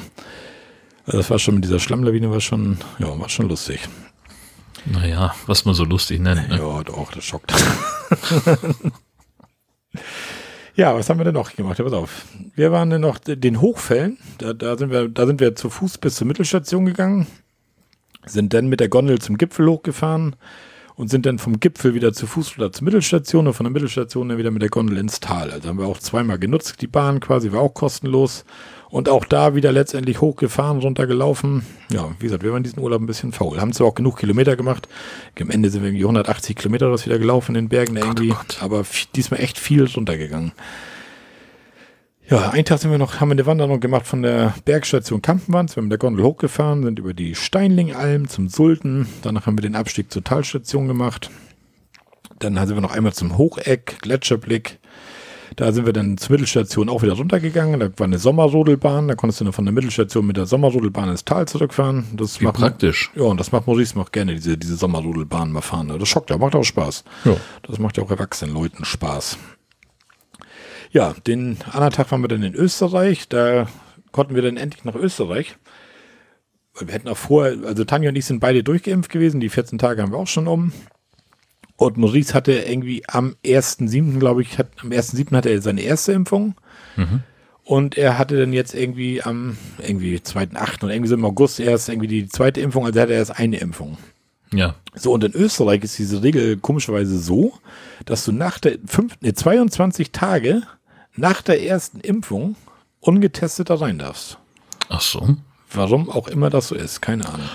[1.05, 3.81] Also das war schon mit dieser Schlammlawine war schon, ja, war schon lustig.
[4.85, 6.49] Naja, was man so lustig nennt.
[6.49, 6.57] Ne?
[6.57, 7.53] Ja, doch, das schockt.
[10.75, 11.79] ja, was haben wir denn noch gemacht?
[11.79, 12.25] Ja, pass auf.
[12.55, 14.17] Wir waren dann noch den Hochfällen.
[14.37, 17.27] Da, da, sind wir, da sind wir zu Fuß bis zur Mittelstation gegangen.
[18.25, 20.35] Sind dann mit der Gondel zum Gipfel hochgefahren
[20.95, 24.29] und sind dann vom Gipfel wieder zu Fuß oder zur Mittelstation und von der Mittelstation
[24.29, 25.51] dann wieder mit der Gondel ins Tal.
[25.51, 28.45] Also haben wir auch zweimal genutzt, die Bahn quasi, war auch kostenlos.
[28.89, 31.65] Und auch da wieder letztendlich hochgefahren, runtergelaufen.
[31.93, 33.61] Ja, wie gesagt, wir waren diesen Urlaub ein bisschen faul.
[33.61, 34.89] Haben zwar auch genug Kilometer gemacht.
[35.39, 38.27] Am Ende sind wir irgendwie 180 Kilometer das wieder gelaufen in den Bergen Gott, irgendwie.
[38.29, 38.57] Gott.
[38.59, 38.83] Aber
[39.15, 40.51] diesmal echt viel runtergegangen.
[42.31, 45.71] Ja, einen Tag sind wir noch, haben wir eine Wanderung gemacht von der Bergstation Kampenwand.
[45.71, 49.05] Wir sind mit der Gondel hochgefahren, sind über die Steinlingalm zum Sulten.
[49.21, 51.29] Danach haben wir den Abstieg zur Talstation gemacht.
[52.39, 54.79] Dann sind wir noch einmal zum Hocheck, Gletscherblick.
[55.57, 57.81] Da sind wir dann zur Mittelstation auch wieder runtergegangen.
[57.81, 59.09] Da war eine Sommerrodelbahn.
[59.09, 62.05] Da konntest du dann von der Mittelstation mit der Sommerrodelbahn ins Tal zurückfahren.
[62.13, 63.11] Das Wie macht praktisch.
[63.13, 65.93] Ja, und das macht Maurice auch gerne, diese, diese Sommerrodelbahn mal fahren.
[65.99, 67.03] Das schockt ja, macht auch Spaß.
[67.25, 67.35] Ja.
[67.63, 69.37] Das macht ja auch erwachsenen Leuten Spaß.
[70.91, 73.27] Ja, den anderen Tag waren wir dann in Österreich.
[73.29, 73.67] Da
[74.11, 75.55] konnten wir dann endlich nach Österreich.
[76.79, 79.39] Wir hätten auch vorher, also Tanja und ich sind beide durchgeimpft gewesen.
[79.39, 80.73] Die 14 Tage haben wir auch schon um.
[81.77, 85.35] Und Maurice hatte irgendwie am 1.7., glaube ich, hat, am 1.7.
[85.35, 86.55] hatte er seine erste Impfung.
[86.95, 87.23] Mhm.
[87.63, 90.83] Und er hatte dann jetzt irgendwie am irgendwie 2.8.
[90.83, 93.57] oder irgendwie so im August erst irgendwie die zweite Impfung, also hatte er erst eine
[93.57, 93.97] Impfung.
[94.53, 94.75] Ja.
[94.93, 97.53] So, und in Österreich ist diese Regel komischerweise so,
[98.05, 100.63] dass du nach der fünf, nee, 22 Tage
[101.15, 102.55] nach der ersten Impfung
[102.99, 104.37] ungetestet da rein darfst.
[104.89, 105.35] Ach so.
[105.73, 107.49] Warum auch immer das so ist, keine Ahnung.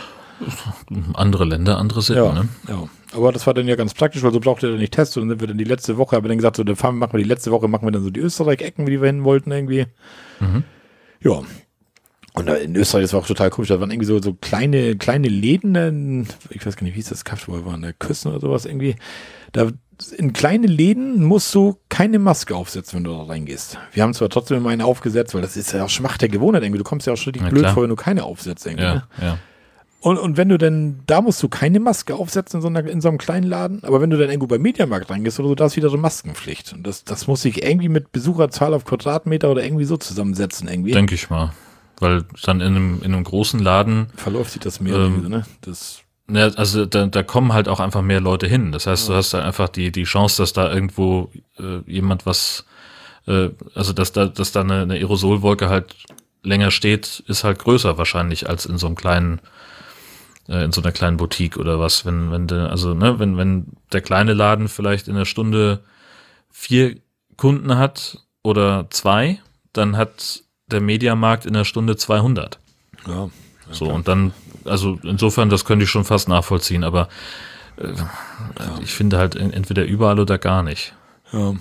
[1.14, 2.48] Andere Länder, andere Sitten, ja, ne?
[2.68, 5.22] Ja, aber das war dann ja ganz praktisch, weil so braucht ihr dann nicht testen
[5.22, 7.14] und dann sind wir dann die letzte Woche, aber dann gesagt, so, dann fahren, machen
[7.14, 9.86] wir die letzte Woche, machen wir dann so die Österreich-Ecken, die wir hin wollten irgendwie.
[10.40, 10.64] Mhm.
[11.22, 11.40] Ja.
[12.36, 15.28] Und in Österreich, das war auch total komisch, da waren irgendwie so, so kleine, kleine
[15.28, 18.96] Läden, ich weiß gar nicht, wie hieß das Kaffee, waren, der Küssen oder sowas irgendwie.
[19.52, 19.70] Da
[20.18, 23.78] in kleine Läden musst du keine Maske aufsetzen, wenn du da reingehst.
[23.92, 26.62] Wir haben zwar trotzdem immer eine aufgesetzt, weil das ist ja auch Schmacht der Gewohnheit
[26.62, 26.76] irgendwie.
[26.76, 27.72] Du kommst ja auch schon richtig ja, blöd klar.
[27.72, 28.84] vor, wenn du keine aufsetzt irgendwie.
[28.84, 29.02] Ja, ne?
[29.22, 29.38] ja.
[30.00, 33.00] Und, und wenn du denn, da musst du keine Maske aufsetzen in so, einer, in
[33.00, 35.66] so einem kleinen Laden, aber wenn du dann irgendwo beim Mediamarkt reingehst oder so, da
[35.66, 36.74] ist wieder so Maskenpflicht.
[36.74, 40.92] Und das, das muss sich irgendwie mit Besucherzahl auf Quadratmeter oder irgendwie so zusammensetzen irgendwie.
[40.92, 41.54] Denke ich mal.
[41.98, 45.46] Weil dann in einem, in einem großen Laden verläuft sich das mehr, ähm, ne?
[45.62, 48.72] Das ja, also da, da kommen halt auch einfach mehr Leute hin.
[48.72, 49.12] Das heißt, ja.
[49.12, 52.66] du hast da einfach die, die Chance, dass da irgendwo äh, jemand was,
[53.26, 55.94] äh, also dass da, dass da eine, eine Aerosolwolke halt
[56.42, 59.40] länger steht, ist halt größer wahrscheinlich als in so einem kleinen,
[60.48, 62.04] äh, in so einer kleinen Boutique oder was.
[62.04, 65.84] Wenn, wenn de, also, ne, wenn, wenn der kleine Laden vielleicht in der Stunde
[66.50, 66.96] vier
[67.36, 69.40] Kunden hat oder zwei,
[69.72, 72.58] dann hat der Mediamarkt in der Stunde 200.
[73.06, 73.30] Ja.
[73.70, 74.32] So, und dann
[74.66, 77.08] also insofern, das könnte ich schon fast nachvollziehen, aber
[77.78, 78.78] äh, ja.
[78.82, 80.94] ich finde halt entweder überall oder gar nicht.
[81.32, 81.54] Ja.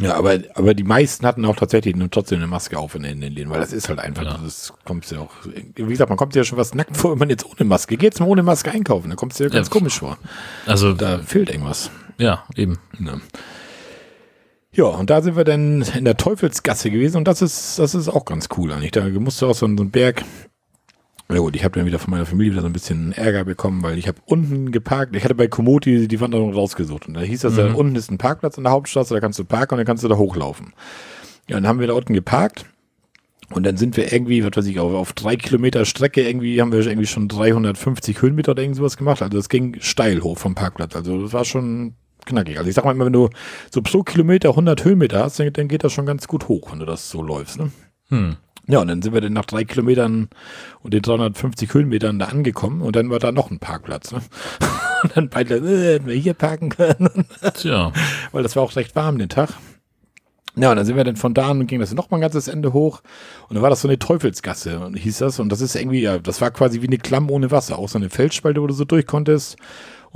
[0.00, 3.50] Ja, aber, aber die meisten hatten auch tatsächlich trotzdem eine Maske auf in den Läden,
[3.50, 4.38] weil das ist halt einfach, ja.
[4.40, 5.32] das kommt ja auch,
[5.74, 8.20] wie gesagt, man kommt ja schon was nackt vor, wenn man jetzt ohne Maske geht,
[8.20, 10.16] mal ohne Maske einkaufen, da kommt es ja ganz ja, komisch vor.
[10.66, 11.90] Also, da fehlt irgendwas.
[12.16, 12.78] Ja, eben.
[13.00, 13.14] Ja.
[14.78, 14.86] Ja.
[14.86, 18.24] und da sind wir dann in der Teufelsgasse gewesen und das ist, das ist auch
[18.24, 18.92] ganz cool eigentlich.
[18.92, 20.24] Da musst du auch so einen Berg
[21.30, 23.82] ja gut, ich habe dann wieder von meiner Familie wieder so ein bisschen Ärger bekommen,
[23.82, 25.14] weil ich habe unten geparkt.
[25.14, 27.56] Ich hatte bei Komoti die Wanderung rausgesucht und da hieß das, mhm.
[27.56, 30.02] da unten ist ein Parkplatz in der Hauptstraße, da kannst du parken und dann kannst
[30.04, 30.72] du da hochlaufen.
[31.46, 32.64] Ja, dann haben wir da unten geparkt
[33.50, 36.72] und dann sind wir irgendwie, was weiß ich, auf, auf drei Kilometer Strecke irgendwie haben
[36.72, 39.20] wir irgendwie schon 350 Höhenmeter oder irgend sowas gemacht.
[39.20, 40.96] Also das ging steil hoch vom Parkplatz.
[40.96, 41.94] Also das war schon
[42.28, 42.58] knackig.
[42.58, 43.28] Also ich sag mal immer, wenn du
[43.70, 46.78] so pro Kilometer 100 Höhenmeter hast, dann, dann geht das schon ganz gut hoch, wenn
[46.78, 47.58] du das so läufst.
[47.58, 47.70] Ne?
[48.08, 48.36] Hm.
[48.68, 50.28] Ja, und dann sind wir dann nach drei Kilometern
[50.82, 54.12] und den 350 Höhenmetern da angekommen und dann war da noch ein Parkplatz.
[54.12, 54.20] Ne?
[55.00, 57.24] Und dann beide, äh, hätten wir hier parken können.
[57.54, 57.92] Tja.
[58.32, 59.50] Weil das war auch recht warm den Tag.
[60.56, 62.20] Ja, und dann sind wir dann von da an und ging das noch mal ein
[62.20, 63.00] ganzes Ende hoch.
[63.48, 65.38] Und dann war das so eine Teufelsgasse, hieß das.
[65.38, 67.78] Und das ist irgendwie, ja, das war quasi wie eine Klamm ohne Wasser.
[67.78, 69.56] Auch so eine Felsspalte, wo du so durch konntest.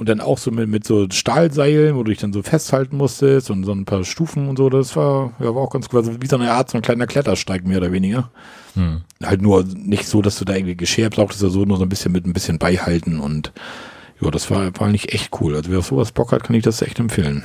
[0.02, 3.52] Und dann auch so mit, mit so Stahlseilen, wo du dich dann so festhalten musstest
[3.52, 4.68] und so ein paar Stufen und so.
[4.68, 6.00] Das war, ja, war auch ganz cool.
[6.00, 8.28] Also wie so eine Art, so ein kleiner Klettersteig mehr oder weniger.
[8.74, 9.02] Hm.
[9.22, 12.10] Halt nur nicht so, dass du da irgendwie geschert brauchtest, so nur so ein bisschen
[12.10, 13.52] mit ein bisschen beihalten und
[14.20, 15.54] ja, das war, war eigentlich echt cool.
[15.54, 17.44] Also wer auf sowas Bock hat, kann ich das echt empfehlen.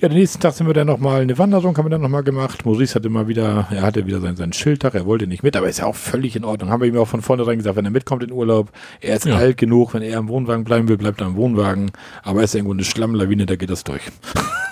[0.00, 2.64] Ja, den nächsten Tag sind wir dann nochmal eine Wanderung, haben wir dann nochmal gemacht.
[2.64, 5.68] Maurice hatte mal wieder, er hatte wieder seinen, seinen Schildtag, er wollte nicht mit, aber
[5.68, 6.70] ist ja auch völlig in Ordnung.
[6.70, 8.70] Haben wir ihm auch von vornherein gesagt, wenn er mitkommt in Urlaub,
[9.00, 9.34] er ist ja.
[9.34, 11.90] alt genug, wenn er im Wohnwagen bleiben will, bleibt er im Wohnwagen.
[12.22, 14.02] Aber er ist irgendwo eine Schlammlawine, da geht das durch.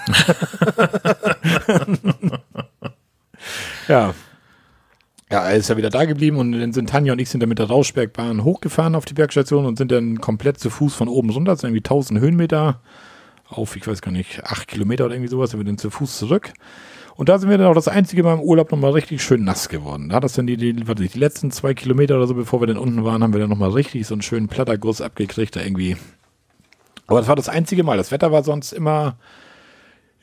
[3.88, 4.14] ja.
[5.28, 7.48] Ja, er ist ja wieder da geblieben und dann sind Tanja und ich sind dann
[7.48, 11.30] mit der Rauschbergbahn hochgefahren auf die Bergstation und sind dann komplett zu Fuß von oben
[11.30, 12.80] runter, das sind irgendwie 1000 Höhenmeter
[13.48, 16.18] auf, ich weiß gar nicht, acht Kilometer oder irgendwie sowas, sind wir dann zu Fuß
[16.18, 16.52] zurück.
[17.14, 19.70] Und da sind wir dann auch das einzige Mal im Urlaub nochmal richtig schön nass
[19.70, 20.10] geworden.
[20.10, 22.66] Da hat das dann die, die, warte, die letzten zwei Kilometer oder so, bevor wir
[22.66, 25.96] dann unten waren, haben wir dann nochmal richtig so einen schönen Platterguss abgekriegt, da irgendwie.
[27.06, 27.96] Aber das war das einzige Mal.
[27.96, 29.16] Das Wetter war sonst immer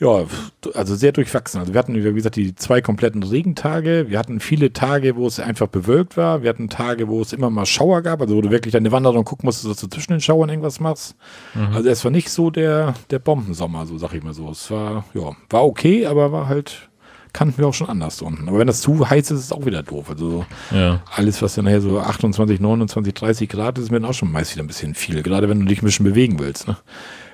[0.04, 0.26] ja,
[0.74, 1.62] also sehr durchwachsen.
[1.62, 4.10] Also wir hatten, wie gesagt, die zwei kompletten Regentage.
[4.10, 6.44] Wir hatten viele Tage, wo es einfach bewölkt war.
[6.44, 9.24] Wir hatten Tage, wo es immer mal Schauer gab, also wo du wirklich deine Wanderung
[9.24, 11.16] gucken musstest, dass du zwischen den Schauern irgendwas machst.
[11.54, 11.74] Mhm.
[11.74, 14.50] Also es war nicht so der, der Bombensommer, so sag ich mal so.
[14.50, 16.90] Es war, ja, war okay, aber war halt,
[17.32, 18.50] kannten wir auch schon anders unten.
[18.50, 20.10] Aber wenn das zu heiß ist, ist es auch wieder doof.
[20.10, 21.02] Also ja.
[21.16, 24.32] alles, was dann nachher so 28, 29, 30 Grad ist, ist mir dann auch schon
[24.32, 25.24] meist wieder ein bisschen viel.
[25.24, 26.76] Gerade wenn du dich ein bisschen bewegen willst, ne?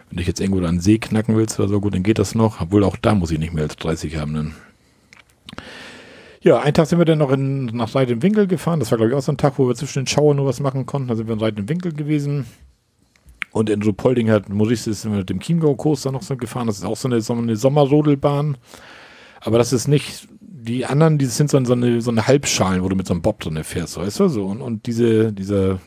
[0.09, 2.61] Wenn du jetzt irgendwo einen See knacken willst oder so, gut, dann geht das noch.
[2.61, 4.33] Obwohl auch da muss ich nicht mehr als 30 haben.
[4.33, 4.53] Dann.
[6.41, 8.79] Ja, einen Tag sind wir dann noch in, nach Winkel gefahren.
[8.79, 10.59] Das war, glaube ich, auch so ein Tag, wo wir zwischen den Schauern nur was
[10.59, 11.09] machen konnten.
[11.09, 12.45] Da sind wir in Reit im Winkel gewesen.
[13.51, 16.67] Und in Ruhpolding hat Maurice ist mit dem Chiemgau-Coaster noch so gefahren.
[16.67, 18.57] Das ist auch so eine, so eine Sommerrodelbahn.
[19.41, 22.89] Aber das ist nicht, die anderen, die sind so, so, eine, so eine Halbschalen, wo
[22.89, 24.27] du mit so einem Bob drin fährst, weißt du?
[24.27, 25.79] So, und, und diese, dieser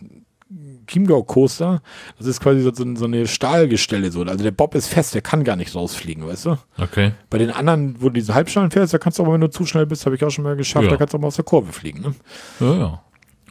[0.92, 1.82] Chiemgau-Coaster,
[2.18, 4.22] das ist quasi so, so, eine Stahlgestelle so.
[4.22, 6.58] Also der Bob ist fest, der kann gar nicht rausfliegen, weißt du?
[6.78, 7.12] Okay.
[7.30, 9.66] Bei den anderen, wo du diese Halbschalen fährst, da kannst du aber, wenn du zu
[9.66, 10.90] schnell bist, habe ich auch schon mal geschafft, ja.
[10.90, 12.14] da kannst du auch mal aus der Kurve fliegen, ne?
[12.60, 13.02] Ja, ja.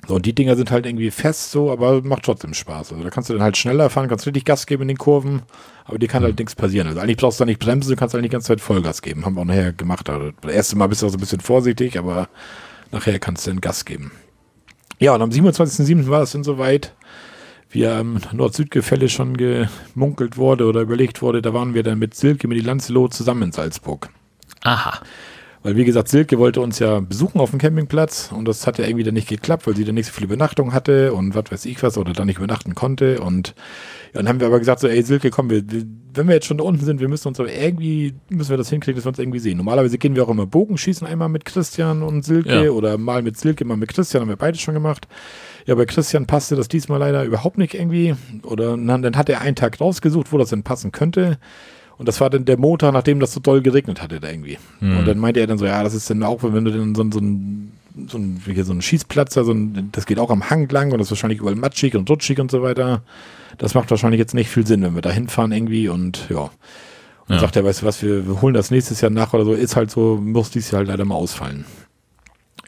[0.07, 2.91] So, und die Dinger sind halt irgendwie fest so, aber macht trotzdem Spaß.
[2.91, 5.43] Also da kannst du dann halt schneller fahren, kannst richtig Gas geben in den Kurven,
[5.85, 6.27] aber dir kann mhm.
[6.27, 6.87] halt nichts passieren.
[6.87, 9.25] Also eigentlich brauchst du da nicht bremsen, du kannst halt die ganze Zeit Vollgas geben.
[9.25, 10.09] Haben wir auch nachher gemacht.
[10.09, 12.29] Also das erste Mal bist du auch so ein bisschen vorsichtig, aber
[12.91, 14.11] nachher kannst du dann Gas geben.
[14.99, 16.07] Ja, und am 27.07.
[16.07, 16.93] war das dann soweit
[17.71, 22.47] wie am Nord-Süd-Gefälle schon gemunkelt wurde oder überlegt wurde, da waren wir dann mit Silke,
[22.47, 24.09] mit die Lancelot zusammen in Salzburg.
[24.63, 24.99] Aha.
[25.63, 28.85] Weil, wie gesagt, Silke wollte uns ja besuchen auf dem Campingplatz und das hat ja
[28.85, 31.65] irgendwie dann nicht geklappt, weil sie dann nicht so viele Übernachtungen hatte und was weiß
[31.65, 33.21] ich was oder dann nicht übernachten konnte.
[33.21, 33.49] Und
[34.13, 35.63] ja, dann haben wir aber gesagt, so, ey Silke, komm, wir,
[36.13, 38.71] wenn wir jetzt schon da unten sind, wir müssen uns aber irgendwie, müssen wir das
[38.71, 39.57] hinkriegen, dass wir uns irgendwie sehen.
[39.57, 42.71] Normalerweise gehen wir auch immer Bogenschießen, einmal mit Christian und Silke ja.
[42.71, 45.07] oder mal mit Silke, mal mit Christian, haben wir beide schon gemacht.
[45.65, 48.15] Ja, bei Christian passte das diesmal leider überhaupt nicht irgendwie.
[48.43, 51.37] Oder dann hat er einen Tag rausgesucht, wo das denn passen könnte.
[51.97, 54.57] Und das war dann der Montag, nachdem das so doll geregnet hatte da irgendwie.
[54.79, 54.97] Mhm.
[54.97, 57.05] Und dann meinte er dann so, ja, das ist dann auch, wenn du dann so,
[57.11, 57.71] so ein
[58.07, 60.91] so ein, wie hier so ein Schießplatz, also ein, das geht auch am Hang lang
[60.91, 63.03] und das ist wahrscheinlich überall matschig und rutschig und so weiter.
[63.57, 66.49] Das macht wahrscheinlich jetzt nicht viel Sinn, wenn wir da hinfahren irgendwie und ja.
[67.27, 67.39] Und ja.
[67.39, 69.75] sagt er, weißt du was, wir, wir holen das nächstes Jahr nach oder so, ist
[69.75, 71.65] halt so, muss dies Jahr halt leider mal ausfallen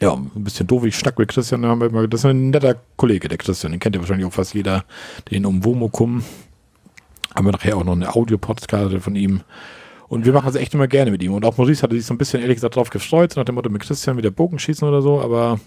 [0.00, 0.84] ja, ein bisschen doof.
[0.84, 4.26] Ich schnack mit Christian, das ist ein netter Kollege, der Christian, den kennt ja wahrscheinlich
[4.26, 4.84] auch fast jeder,
[5.30, 6.24] den um Womokum.
[7.34, 9.42] Haben wir nachher auch noch eine Audio-Podcast von ihm.
[10.08, 11.32] Und wir machen das echt immer gerne mit ihm.
[11.32, 13.56] Und auch Maurice hatte sich so ein bisschen ehrlich gesagt drauf gefreut, so nach dem
[13.56, 15.20] Motto mit Christian wieder Bogen schießen oder so.
[15.20, 15.58] Aber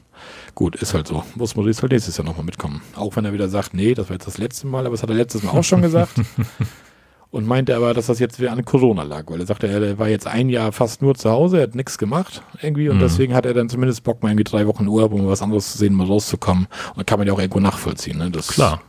[0.55, 1.23] gut, ist halt so.
[1.36, 2.82] Muss Maurice halt nächstes Jahr nochmal mitkommen.
[2.95, 5.09] Auch wenn er wieder sagt, nee, das war jetzt das letzte Mal, aber das hat
[5.09, 6.13] er letztes Mal auch schon gesagt.
[7.32, 10.07] und meinte aber, dass das jetzt wieder an Corona lag, weil er sagte, er war
[10.07, 13.01] jetzt ein Jahr fast nur zu Hause, er hat nichts gemacht irgendwie und mhm.
[13.01, 15.78] deswegen hat er dann zumindest Bock, mal irgendwie drei Wochen Urlaub, um was anderes zu
[15.78, 16.67] sehen, mal rauszukommen.
[16.95, 18.17] Und kann man ja auch irgendwo nachvollziehen.
[18.17, 18.32] Ne?
[18.32, 18.82] Das, Klar,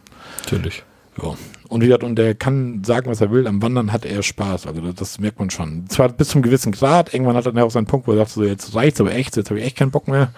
[0.44, 0.84] natürlich.
[1.20, 1.34] Ja.
[1.68, 4.66] Und wie gesagt, und der kann sagen, was er will, am Wandern hat er Spaß.
[4.66, 5.84] Also das, das merkt man schon.
[5.88, 8.30] Zwar bis zum gewissen Grad, irgendwann hat er dann auch seinen Punkt, wo er sagt,
[8.30, 10.30] so jetzt reicht's aber echt, jetzt habe ich echt keinen Bock mehr.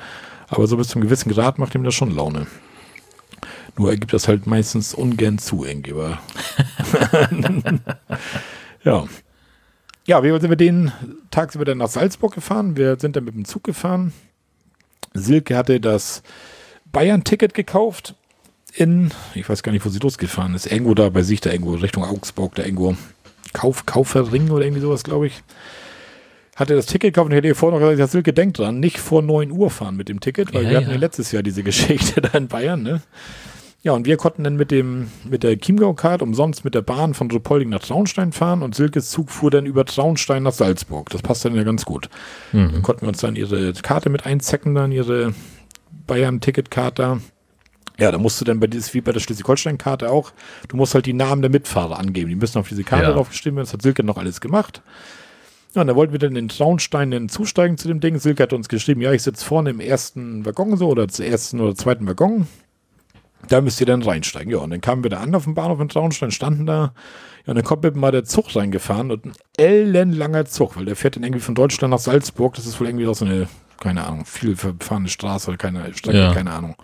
[0.48, 2.46] Aber so bis zum gewissen Grad macht ihm das schon Laune.
[3.76, 5.94] Nur er gibt das halt meistens ungern zu, irgendwie.
[8.84, 9.04] ja.
[10.06, 10.92] Ja, wir sind wir den
[11.30, 12.76] Tag sind wir dann nach Salzburg gefahren.
[12.76, 14.12] Wir sind dann mit dem Zug gefahren.
[15.14, 16.22] Silke hatte das
[16.92, 18.14] Bayern-Ticket gekauft
[18.74, 20.70] in, ich weiß gar nicht, wo sie losgefahren ist.
[20.70, 22.96] Irgendwo da bei sich, da irgendwo Richtung Augsburg, da irgendwo.
[23.52, 25.42] Kauf, Kauferring oder irgendwie sowas, glaube ich.
[26.54, 29.22] Hatte das Ticket gekauft und hätte ihr vorher noch gesagt, Silke, denkt dran, nicht vor
[29.22, 32.20] 9 Uhr fahren mit dem Ticket, weil ja, wir hatten ja letztes Jahr diese Geschichte
[32.20, 33.02] da in Bayern, ne?
[33.82, 37.30] Ja, und wir konnten dann mit dem, mit der Chiemgau-Card umsonst mit der Bahn von
[37.30, 41.08] Rupolding nach Traunstein fahren und Silkes Zug fuhr dann über Traunstein nach Salzburg.
[41.08, 42.10] Das passt dann ja ganz gut.
[42.52, 42.72] Mhm.
[42.72, 45.32] Dann konnten wir uns dann ihre Karte mit einzecken, dann ihre
[46.06, 47.22] Bayern-Ticketkarte.
[47.98, 50.32] Ja, da musst du dann bei dieses, wie bei der Schleswig-Holstein-Karte auch,
[50.68, 52.28] du musst halt die Namen der Mitfahrer angeben.
[52.28, 53.12] Die müssen auf diese Karte ja.
[53.12, 53.66] draufgeschrieben werden.
[53.66, 54.82] Das hat Silke noch alles gemacht.
[55.74, 58.18] Ja, und da wollten wir dann in Traunstein zusteigen zu dem Ding.
[58.18, 61.60] Silke hat uns geschrieben, ja, ich sitze vorne im ersten Waggon so oder zum ersten
[61.60, 62.46] oder zweiten Waggon.
[63.48, 64.52] Da müsst ihr dann reinsteigen.
[64.52, 66.92] Ja, und dann kamen wir da an auf dem Bahnhof in Traunstein, standen da.
[67.46, 71.16] Ja, und dann kommt mal der Zug reingefahren und ein ellenlanger Zug, weil der fährt
[71.16, 72.54] dann irgendwie von Deutschland nach Salzburg.
[72.54, 73.48] Das ist wohl irgendwie so eine,
[73.80, 76.34] keine Ahnung, viel verfahrene Straße oder keine Strecke, ja.
[76.34, 76.76] keine Ahnung.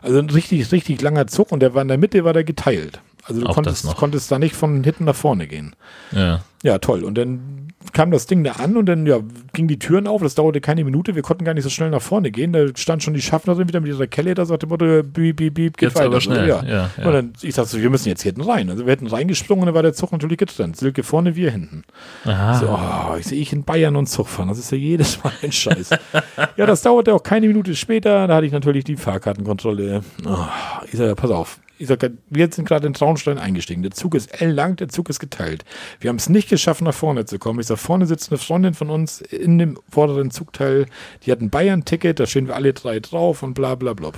[0.00, 3.00] Also ein richtig, richtig langer Zug und der war in der Mitte, war der geteilt.
[3.24, 5.74] Also du konntest, konntest da nicht von hinten nach vorne gehen.
[6.12, 6.42] Ja.
[6.62, 7.04] Ja, toll.
[7.04, 9.20] Und dann kam das Ding da an und dann ja,
[9.52, 10.22] ging die Türen auf.
[10.22, 11.14] Das dauerte keine Minute.
[11.14, 12.52] Wir konnten gar nicht so schnell nach vorne gehen.
[12.52, 15.76] Da stand schon die Schaffnerin wieder mit ihrer Kelle da, sagte Motto, bieb, bieb, bieb,
[15.76, 16.06] geht jetzt weiter.
[16.06, 16.48] Aber schnell.
[16.48, 16.62] Ja.
[16.64, 17.06] Ja, ja.
[17.06, 18.70] Und dann, ich sagte so, wir müssen jetzt hinten rein.
[18.70, 20.76] Also wir hätten reingesprungen und dann war der Zug natürlich getrennt.
[20.76, 21.84] Silke vorne, wir hinten.
[22.24, 22.54] Aha.
[22.54, 24.48] So, oh, ich sehe ich in Bayern und Zug fahren.
[24.48, 25.90] Das ist ja jedes Mal ein Scheiß.
[26.56, 28.26] ja, das dauerte auch keine Minute später.
[28.26, 30.02] Da hatte ich natürlich die Fahrkartenkontrolle.
[30.26, 30.36] Oh,
[30.90, 33.82] ich sage, pass auf, ich sage, wir sind gerade in Traunstein eingestiegen.
[33.82, 35.64] Der Zug ist ellenlang, der Zug ist geteilt.
[36.00, 37.60] Wir haben es nicht geschafft, nach vorne zu kommen.
[37.60, 40.86] Ich sage, vorne sitzt eine Freundin von uns in dem vorderen Zugteil.
[41.24, 44.12] Die hat ein Bayern-Ticket, da stehen wir alle drei drauf und bla bla bla.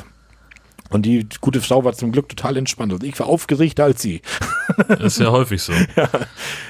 [0.91, 2.93] Und die gute Frau war zum Glück total entspannt.
[2.93, 4.23] Und ich war aufgeregter als sie.
[4.89, 5.73] Das ist ja häufig so.
[5.97, 6.09] ja.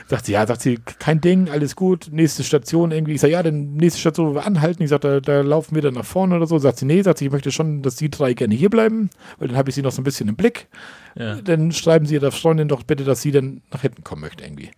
[0.07, 2.09] Sagt sie, ja, sagt sie, kein Ding, alles gut.
[2.13, 3.15] Nächste Station irgendwie.
[3.15, 4.83] Ich sage, ja, dann nächste Station, wo wir anhalten.
[4.83, 6.59] Ich sage, da, da, laufen wir dann nach vorne oder so.
[6.59, 9.09] Sagt sie, nee, sagt sie, ich möchte schon, dass die drei gerne hier bleiben,
[9.39, 10.69] weil dann habe ich sie noch so ein bisschen im Blick.
[11.17, 11.37] Ja.
[11.37, 14.71] Dann schreiben sie ihrer Freundin doch bitte, dass sie dann nach hinten kommen möchte irgendwie.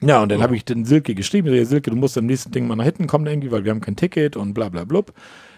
[0.00, 0.42] Ja, und dann oh.
[0.42, 3.26] habe ich den Silke geschrieben, Silke, du musst am nächsten Ding mal nach hinten kommen
[3.26, 5.12] irgendwie, weil wir haben kein Ticket und bla bla blub.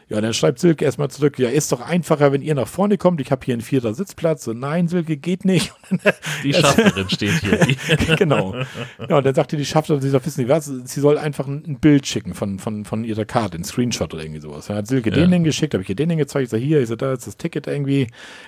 [0.08, 3.20] Ja, dann schreibt Silke erstmal zurück, ja, ist doch einfacher, wenn ihr nach vorne kommt.
[3.20, 4.46] Ich habe hier einen vierter Sitzplatz.
[4.46, 5.72] Und nein, Silke, geht nicht.
[6.44, 8.16] Die Schaffnerin steht hier.
[8.16, 8.54] genau.
[9.08, 11.78] Ja, und dann sagte die Schaffnerin, sie sagt, wissen Sie was, sie soll einfach ein
[11.80, 14.66] Bild schicken von, von, von ihrer Karte, ein Screenshot oder irgendwie sowas.
[14.66, 15.16] Dann hat Silke ja.
[15.16, 16.44] den hingeschickt, habe ich ihr den hingezeigt.
[16.44, 18.02] Ich sage, hier, ich sage, da ist das Ticket irgendwie.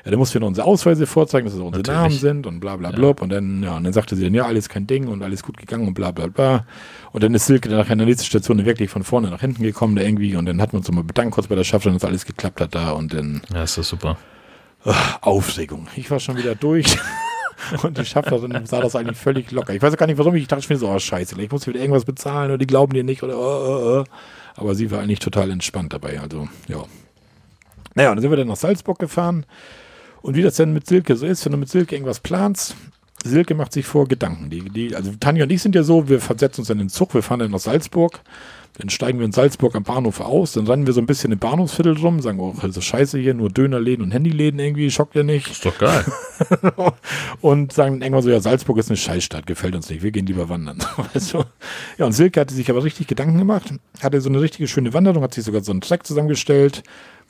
[0.04, 2.00] Ja, dann muss wir noch unsere Ausweise vorzeigen, dass das unsere Natürlich.
[2.00, 3.08] Namen sind und bla bla bla.
[3.08, 3.14] Ja.
[3.20, 5.56] Und dann, ja, und dann sagte sie dann, ja, alles kein Ding und alles gut
[5.56, 6.66] gegangen und bla bla bla.
[7.10, 9.64] Und dann ist Silke dann nachher in der nächsten Station wirklich von vorne nach hinten
[9.64, 10.36] gekommen, da irgendwie.
[10.36, 12.92] Und dann hatten wir uns nochmal bedankt kurz bei der dass alles geklappt hat da.
[12.92, 13.42] Und dann.
[13.52, 14.16] Ja, ist das super.
[14.84, 15.88] Ach, Aufregung.
[15.96, 16.98] Ich war schon wieder durch.
[17.82, 19.74] und die Schaffnerin sah das eigentlich völlig locker.
[19.74, 20.34] Ich weiß gar nicht, warum.
[20.34, 23.04] Ich dachte mir so, oh scheiße, ich muss wieder irgendwas bezahlen oder die glauben dir
[23.04, 24.04] nicht oder oh, oh, oh.
[24.54, 26.20] Aber sie war eigentlich total entspannt dabei.
[26.20, 26.84] Also, ja.
[27.94, 29.44] Naja, und dann sind wir dann nach Salzburg gefahren.
[30.22, 32.76] Und wie das denn mit Silke so ist, wenn du mit Silke irgendwas planst,
[33.24, 34.50] Silke macht sich vor Gedanken.
[34.50, 37.14] Die, die, also Tanja und ich sind ja so, wir versetzen uns in den Zug,
[37.14, 38.20] wir fahren dann nach Salzburg,
[38.74, 41.38] dann steigen wir in Salzburg am Bahnhof aus, dann rennen wir so ein bisschen im
[41.38, 45.50] Bahnhofsviertel rum, sagen, oh, also scheiße hier, nur Dönerläden und Handyläden irgendwie, schockt ja nicht.
[45.50, 46.04] Ist doch geil.
[47.40, 50.26] und sagen dann irgendwann so, ja, Salzburg ist eine Scheißstadt, gefällt uns nicht, wir gehen
[50.26, 50.78] lieber wandern.
[51.14, 51.44] also,
[51.98, 55.22] ja, und Silke hatte sich aber richtig Gedanken gemacht, hatte so eine richtige schöne Wanderung,
[55.24, 56.84] hat sich sogar so einen Track zusammengestellt,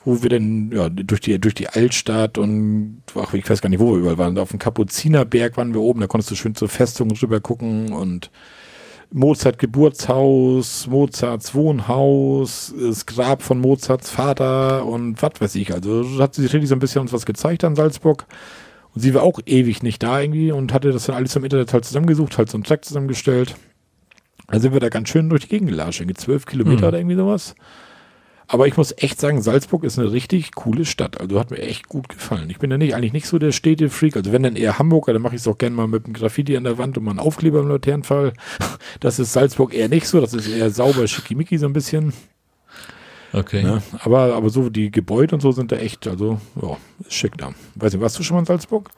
[0.05, 3.79] wo wir dann ja, durch, die, durch die Altstadt und ach, ich weiß gar nicht,
[3.79, 4.37] wo wir überall waren.
[4.37, 8.29] Auf dem Kapuzinerberg waren wir oben, da konntest du schön zur Festung rüber gucken und
[9.11, 15.73] Mozart Geburtshaus, Mozarts Wohnhaus, das Grab von Mozarts Vater und was weiß ich.
[15.73, 18.25] Also hat sie sich richtig so ein bisschen uns was gezeigt an Salzburg.
[18.93, 21.73] Und sie war auch ewig nicht da irgendwie und hatte das dann alles im Internet
[21.73, 23.55] halt zusammengesucht, halt so einen Track zusammengestellt.
[24.47, 26.87] Da sind wir da ganz schön durch die Gegend gelatscht, irgendwie zwölf Kilometer mhm.
[26.87, 27.55] oder irgendwie sowas.
[28.51, 31.21] Aber ich muss echt sagen, Salzburg ist eine richtig coole Stadt.
[31.21, 32.49] Also hat mir echt gut gefallen.
[32.49, 34.17] Ich bin ja nicht, eigentlich nicht so der Städtefreak.
[34.17, 36.57] Also wenn dann eher Hamburger, dann mache ich es auch gerne mal mit einem Graffiti
[36.57, 38.33] an der Wand und mal einen Aufkleber im Laternenfall.
[39.01, 40.19] Das ist Salzburg eher nicht so.
[40.19, 42.11] Das ist eher sauber, schickimicki so ein bisschen.
[43.33, 43.61] Okay.
[43.61, 46.75] Ja, aber, aber so die Gebäude und so sind da echt, also, ja,
[47.07, 47.53] schick da.
[47.75, 48.89] Weiß nicht, warst du schon mal in Salzburg?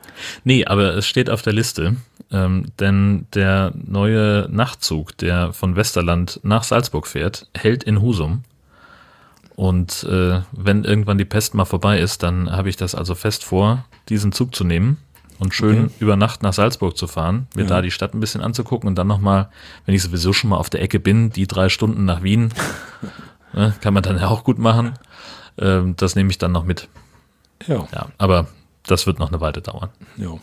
[0.45, 1.97] Nee, aber es steht auf der Liste.
[2.31, 8.43] Ähm, denn der neue Nachtzug, der von Westerland nach Salzburg fährt, hält in Husum.
[9.61, 13.43] Und äh, wenn irgendwann die Pest mal vorbei ist, dann habe ich das also fest
[13.43, 14.97] vor, diesen Zug zu nehmen
[15.37, 15.93] und schön okay.
[15.99, 17.67] über Nacht nach Salzburg zu fahren, mir ja.
[17.67, 19.51] da die Stadt ein bisschen anzugucken und dann nochmal,
[19.85, 22.51] wenn ich sowieso schon mal auf der Ecke bin, die drei Stunden nach Wien,
[23.53, 24.97] ne, kann man dann ja auch gut machen.
[25.59, 26.89] Ähm, das nehme ich dann noch mit.
[27.67, 27.87] Ja.
[27.93, 28.07] ja.
[28.17, 28.47] Aber
[28.87, 29.89] das wird noch eine Weile dauern.
[30.17, 30.39] Ja.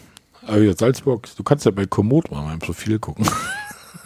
[0.47, 3.29] Aber Salzburg, du kannst ja bei Komoot mal mein Profil gucken.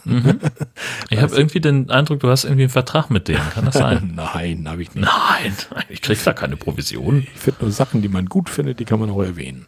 [0.05, 0.41] Mhm.
[1.11, 3.43] Ich habe irgendwie den Eindruck, du hast irgendwie einen Vertrag mit denen.
[3.53, 4.13] Kann das sein?
[4.17, 5.05] Nein, habe ich nicht.
[5.05, 5.55] Nein,
[5.89, 7.27] ich kriege da keine Provision.
[7.35, 9.67] Ich finde nur Sachen, die man gut findet, die kann man auch erwähnen.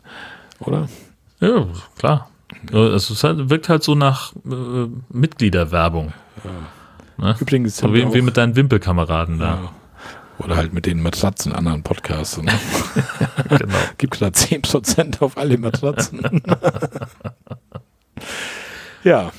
[0.61, 0.89] Oder?
[1.40, 1.66] Ja,
[1.98, 2.31] klar.
[2.73, 6.15] Es halt, wirkt halt so nach äh, Mitgliederwerbung.
[6.44, 6.51] Ja.
[7.16, 7.36] Ne?
[7.40, 7.77] Übrigens.
[7.77, 9.44] So wie, wie, mit deinen Wimpelkameraden da.
[9.44, 9.70] Ja.
[10.39, 12.40] Oder halt mit den Matratzen anderen Podcasts.
[12.40, 12.52] Ne?
[13.48, 13.78] genau.
[13.98, 16.43] Gibt da 10% auf alle Matratzen.
[19.05, 19.31] ja.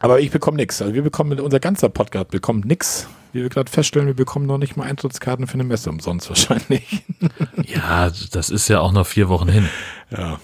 [0.00, 0.80] Aber ich bekomme nichts.
[0.80, 3.08] Also wir bekommen, unser ganzer Podcast bekommt nichts.
[3.32, 7.04] Wie wir gerade feststellen, wir bekommen noch nicht mal Eintrittskarten für eine Messe umsonst wahrscheinlich.
[7.64, 9.68] ja, das ist ja auch noch vier Wochen hin.
[10.10, 10.40] Ja.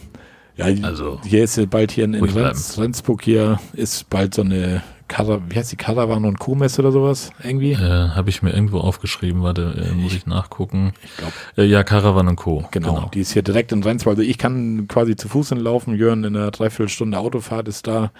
[0.56, 4.84] Ja, also, hier ist ja bald hier in, in Rendsburg hier ist bald so eine
[5.08, 7.72] Kara, wie heißt die Caravan und Co-Messe oder sowas irgendwie?
[7.72, 7.78] Äh,
[8.10, 10.92] Habe ich mir irgendwo aufgeschrieben, warte, äh, muss ich nachgucken.
[11.02, 11.32] Ich glaube.
[11.56, 12.64] Äh, ja, Caravan und Co.
[12.70, 14.12] Genau, genau, die ist hier direkt in Rendsburg.
[14.12, 18.12] Also ich kann quasi zu Fuß hinlaufen, Jörn in einer Dreiviertelstunde Autofahrt ist da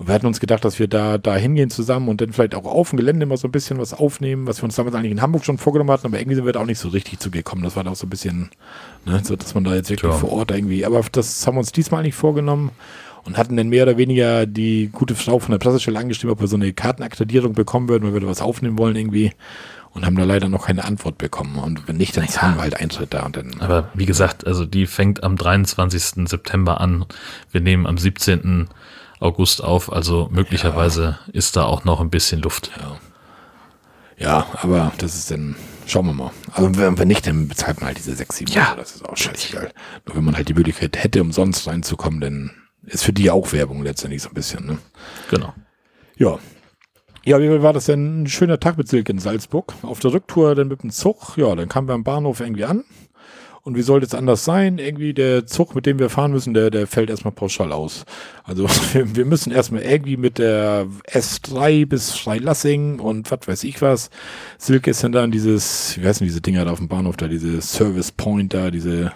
[0.00, 2.64] und wir hatten uns gedacht, dass wir da, da hingehen zusammen und dann vielleicht auch
[2.64, 5.20] auf dem Gelände mal so ein bisschen was aufnehmen, was wir uns damals eigentlich in
[5.20, 7.62] Hamburg schon vorgenommen hatten, aber irgendwie sind wir da auch nicht so richtig zugekommen.
[7.62, 8.48] Das war da auch so ein bisschen,
[9.04, 10.16] ne, so, dass man da jetzt wirklich ja.
[10.16, 12.70] vor Ort irgendwie, aber das haben wir uns diesmal nicht vorgenommen
[13.24, 16.48] und hatten dann mehr oder weniger die gute Frau von der Pressestelle angeschrieben, ob wir
[16.48, 19.32] so eine Kartenakkreditierung bekommen würden, weil wir da was aufnehmen wollen irgendwie
[19.92, 21.56] und haben da leider noch keine Antwort bekommen.
[21.56, 22.30] Und wenn nicht, dann ja.
[22.30, 23.60] zahlen wir halt Eintritt da und dann.
[23.60, 26.26] Aber wie gesagt, also die fängt am 23.
[26.28, 27.04] September an.
[27.50, 28.68] Wir nehmen am 17.
[29.20, 29.92] August auf.
[29.92, 31.32] Also möglicherweise ja.
[31.32, 32.72] ist da auch noch ein bisschen Luft.
[32.80, 32.98] Ja.
[34.18, 35.54] ja, aber das ist dann,
[35.86, 36.30] schauen wir mal.
[36.52, 38.74] Also wenn, wenn nicht, dann bezahlt man halt diese 6, 7 ja.
[38.76, 39.70] Das ist auch scheißegal.
[40.06, 42.50] Nur wenn man halt die Möglichkeit hätte, umsonst reinzukommen, dann
[42.82, 44.66] ist für die auch Werbung letztendlich so ein bisschen.
[44.66, 44.78] Ne?
[45.30, 45.54] Genau.
[46.16, 46.38] Ja.
[47.22, 48.22] Ja, wie war das denn?
[48.22, 49.74] Ein schöner Tag mit Silke in Salzburg.
[49.82, 51.36] Auf der Rücktour dann mit dem Zug.
[51.36, 52.84] Ja, dann kamen wir am Bahnhof irgendwie an.
[53.62, 54.78] Und wie sollte es anders sein?
[54.78, 58.04] Irgendwie der Zug, mit dem wir fahren müssen, der, der fällt erstmal pauschal aus.
[58.44, 64.10] Also wir, müssen erstmal irgendwie mit der S3 bis Freilassing und was weiß ich was.
[64.56, 68.12] Silke ist dann dieses, wie heißen diese Dinger da auf dem Bahnhof da, diese Service
[68.12, 69.12] Point da, diese.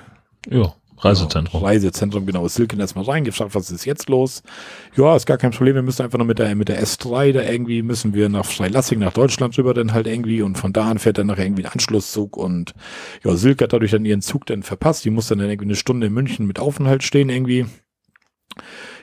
[0.51, 0.75] Ja.
[0.99, 1.61] Reisezentrum.
[1.61, 2.49] Genau, Reisezentrum, genau.
[2.49, 4.43] Silken erstmal reingefragt, was ist jetzt los?
[4.97, 5.75] Ja, ist gar kein Problem.
[5.75, 9.01] Wir müssen einfach nur mit der, mit der S3 da irgendwie, müssen wir nach Freilassing,
[9.01, 11.73] nach Deutschland rüber dann halt irgendwie und von da an fährt dann nachher irgendwie ein
[11.73, 12.75] Anschlusszug und
[13.25, 15.05] ja, Silke hat dadurch dann ihren Zug dann verpasst.
[15.05, 17.67] Die muss dann irgendwie eine Stunde in München mit Aufenthalt stehen irgendwie.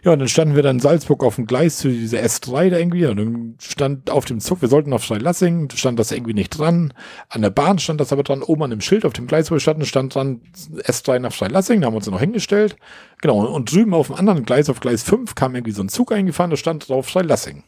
[0.04, 2.78] Ja, und dann standen wir dann in Salzburg auf dem Gleis zu dieser S3 da
[2.78, 3.06] irgendwie.
[3.06, 6.94] Und dann stand auf dem Zug, wir sollten auf Freilassing, stand das irgendwie nicht dran.
[7.30, 9.56] An der Bahn stand das aber dran, oben an dem Schild auf dem Gleis, wo
[9.56, 10.42] wir standen, stand dran
[10.78, 11.82] S3 nach Freilassing.
[11.82, 12.78] Da haben wir uns noch hingestellt.
[13.22, 16.12] Genau, und drüben auf dem anderen Gleis, auf Gleis 5, kam irgendwie so ein Zug
[16.12, 17.64] eingefahren, da stand drauf Freilassing.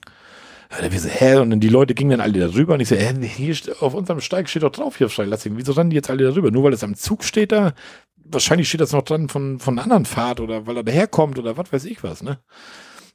[0.81, 1.35] Ja, wir so, hä?
[1.35, 4.21] Und dann die Leute gingen dann alle darüber und ich so, hä, hier auf unserem
[4.21, 5.53] Steig steht doch drauf hier Freilassing.
[5.55, 6.49] Wieso rennen die jetzt alle darüber?
[6.49, 7.73] Nur weil es am Zug steht da,
[8.25, 11.57] wahrscheinlich steht das noch dran von, von einer anderen Fahrt oder weil er daherkommt oder
[11.57, 12.39] was weiß ich was, ne?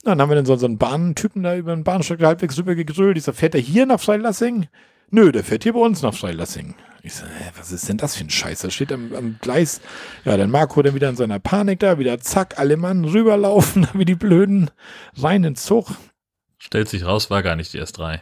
[0.05, 3.16] dann haben wir dann so, einen Bahntypen da über den Bahnsteig halbwegs rüber gegrölt.
[3.16, 4.68] Ich sag, fährt er hier nach Freilassing?
[5.10, 6.74] Nö, der fährt hier bei uns nach Freilassing.
[7.02, 8.60] Ich sag, hä, was ist denn das für ein Scheiß?
[8.60, 9.80] Da steht am, am Gleis,
[10.24, 14.05] ja, dann Marco dann wieder in seiner Panik da, wieder zack, alle Mann rüberlaufen, wie
[14.05, 14.70] die Blöden,
[15.16, 15.90] rein ins Zug.
[16.59, 18.20] Stellt sich raus, war gar nicht die S3.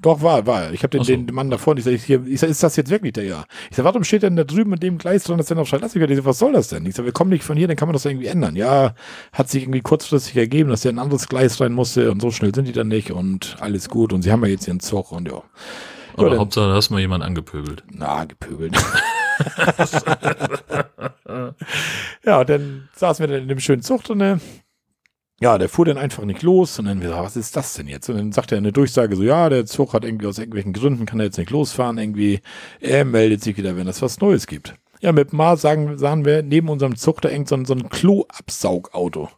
[0.00, 0.72] Doch, war, war.
[0.72, 1.12] Ich habe den, so.
[1.12, 3.44] den Mann davor und ich sage, ich sag, ist das jetzt wirklich der ja?
[3.68, 6.00] Ich sage, warum steht denn da drüben in dem Gleis dran, dass der noch Schalllastig
[6.02, 6.86] Ich sage, was soll das denn?
[6.86, 8.54] Ich sage, wir kommen nicht von hier, dann kann man das irgendwie ändern.
[8.54, 8.94] Ja,
[9.32, 12.54] hat sich irgendwie kurzfristig ergeben, dass der ein anderes Gleis rein musste und so schnell
[12.54, 15.26] sind die dann nicht und alles gut und sie haben ja jetzt ihren Zug und
[15.28, 15.42] ja.
[16.16, 17.82] Aber ja, Hauptsache, da hast du mal jemanden angepöbelt.
[17.90, 18.76] Na, gepöbelt.
[22.24, 24.40] ja, und dann saßen wir dann in dem schönen Zug drin
[25.40, 28.08] ja, der fuhr dann einfach nicht los und dann wir, was ist das denn jetzt?
[28.08, 31.06] Und dann sagt er eine Durchsage so, ja, der Zug hat irgendwie aus irgendwelchen Gründen,
[31.06, 32.40] kann er jetzt nicht losfahren, irgendwie,
[32.80, 34.74] er meldet sich wieder, wenn es was Neues gibt.
[35.00, 37.88] Ja, mit Mal sagen, sahen wir neben unserem Zug da irgend so ein, so ein
[37.88, 39.28] Kloabsaugauto.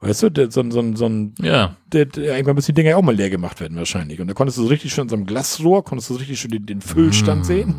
[0.00, 1.76] Weißt du, der, so, so, so ein, ja.
[1.92, 4.20] der, der, irgendwann müssen die Dinger auch mal leer gemacht werden wahrscheinlich.
[4.20, 6.40] Und da konntest du so richtig schön in so einem Glasrohr, konntest du so richtig
[6.40, 7.44] schön den, den Füllstand mm.
[7.44, 7.74] sehen.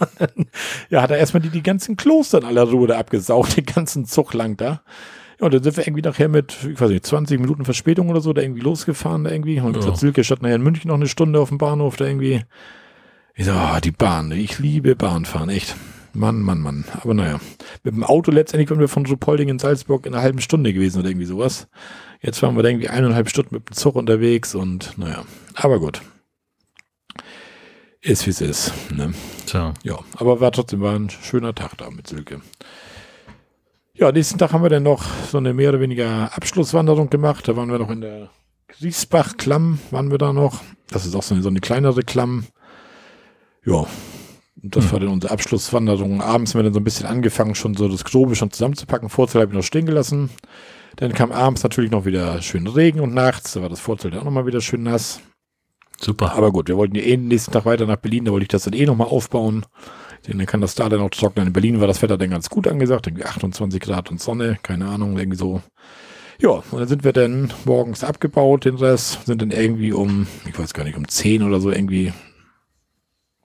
[0.90, 4.06] ja, hat er erstmal die, die ganzen Klos dann aller Ruhe da abgesaugt, den ganzen
[4.06, 4.82] Zug lang da.
[5.40, 8.20] Ja, und dann sind wir irgendwie nachher mit, ich weiß nicht, 20 Minuten Verspätung oder
[8.20, 9.60] so da irgendwie losgefahren da irgendwie.
[9.60, 9.94] Und ja.
[9.94, 12.42] Silke statt nachher in München noch eine Stunde auf dem Bahnhof da irgendwie.
[13.34, 15.76] Ich so, oh, die Bahn, ich liebe Bahnfahren, echt.
[16.14, 16.86] Mann, Mann, Mann.
[17.02, 17.38] Aber naja,
[17.84, 21.00] mit dem Auto letztendlich waren wir von Rupolding in Salzburg in einer halben Stunde gewesen
[21.00, 21.68] oder irgendwie sowas.
[22.22, 26.00] Jetzt waren wir da irgendwie eineinhalb Stunden mit dem Zug unterwegs und naja, aber gut.
[28.00, 28.72] Ist wie es ist.
[28.94, 29.12] Ne?
[29.46, 29.74] Tja.
[29.82, 32.40] Ja, aber war trotzdem war ein schöner Tag da mit Silke.
[33.98, 37.48] Ja, nächsten Tag haben wir dann noch so eine mehr oder weniger Abschlusswanderung gemacht.
[37.48, 38.28] Da waren wir noch in der
[38.68, 40.62] Griesbach-Klamm, waren wir da noch.
[40.90, 42.44] Das ist auch so eine, so eine kleinere Klamm.
[43.64, 43.86] Ja,
[44.62, 44.92] und das hm.
[44.92, 46.20] war dann unsere Abschlusswanderung.
[46.20, 49.08] Abends haben wir dann so ein bisschen angefangen, schon so das Grobe schon zusammenzupacken.
[49.08, 50.28] Vorzelt habe ich noch stehen gelassen.
[50.96, 53.52] Dann kam abends natürlich noch wieder schön Regen und nachts.
[53.52, 55.20] Da war das Vorzelt auch nochmal wieder schön nass.
[55.98, 56.34] Super.
[56.34, 58.26] Aber gut, wir wollten ja eh nächsten Tag weiter nach Berlin.
[58.26, 59.64] Da wollte ich das dann eh nochmal aufbauen.
[60.26, 61.48] Dann kann das da dann auch trocknen.
[61.48, 64.88] In Berlin war das Wetter dann ganz gut angesagt, irgendwie 28 Grad und Sonne, keine
[64.88, 65.62] Ahnung, irgendwie so.
[66.40, 70.58] Ja, und dann sind wir dann morgens abgebaut, den Rest, sind dann irgendwie um, ich
[70.58, 72.12] weiß gar nicht, um 10 oder so irgendwie,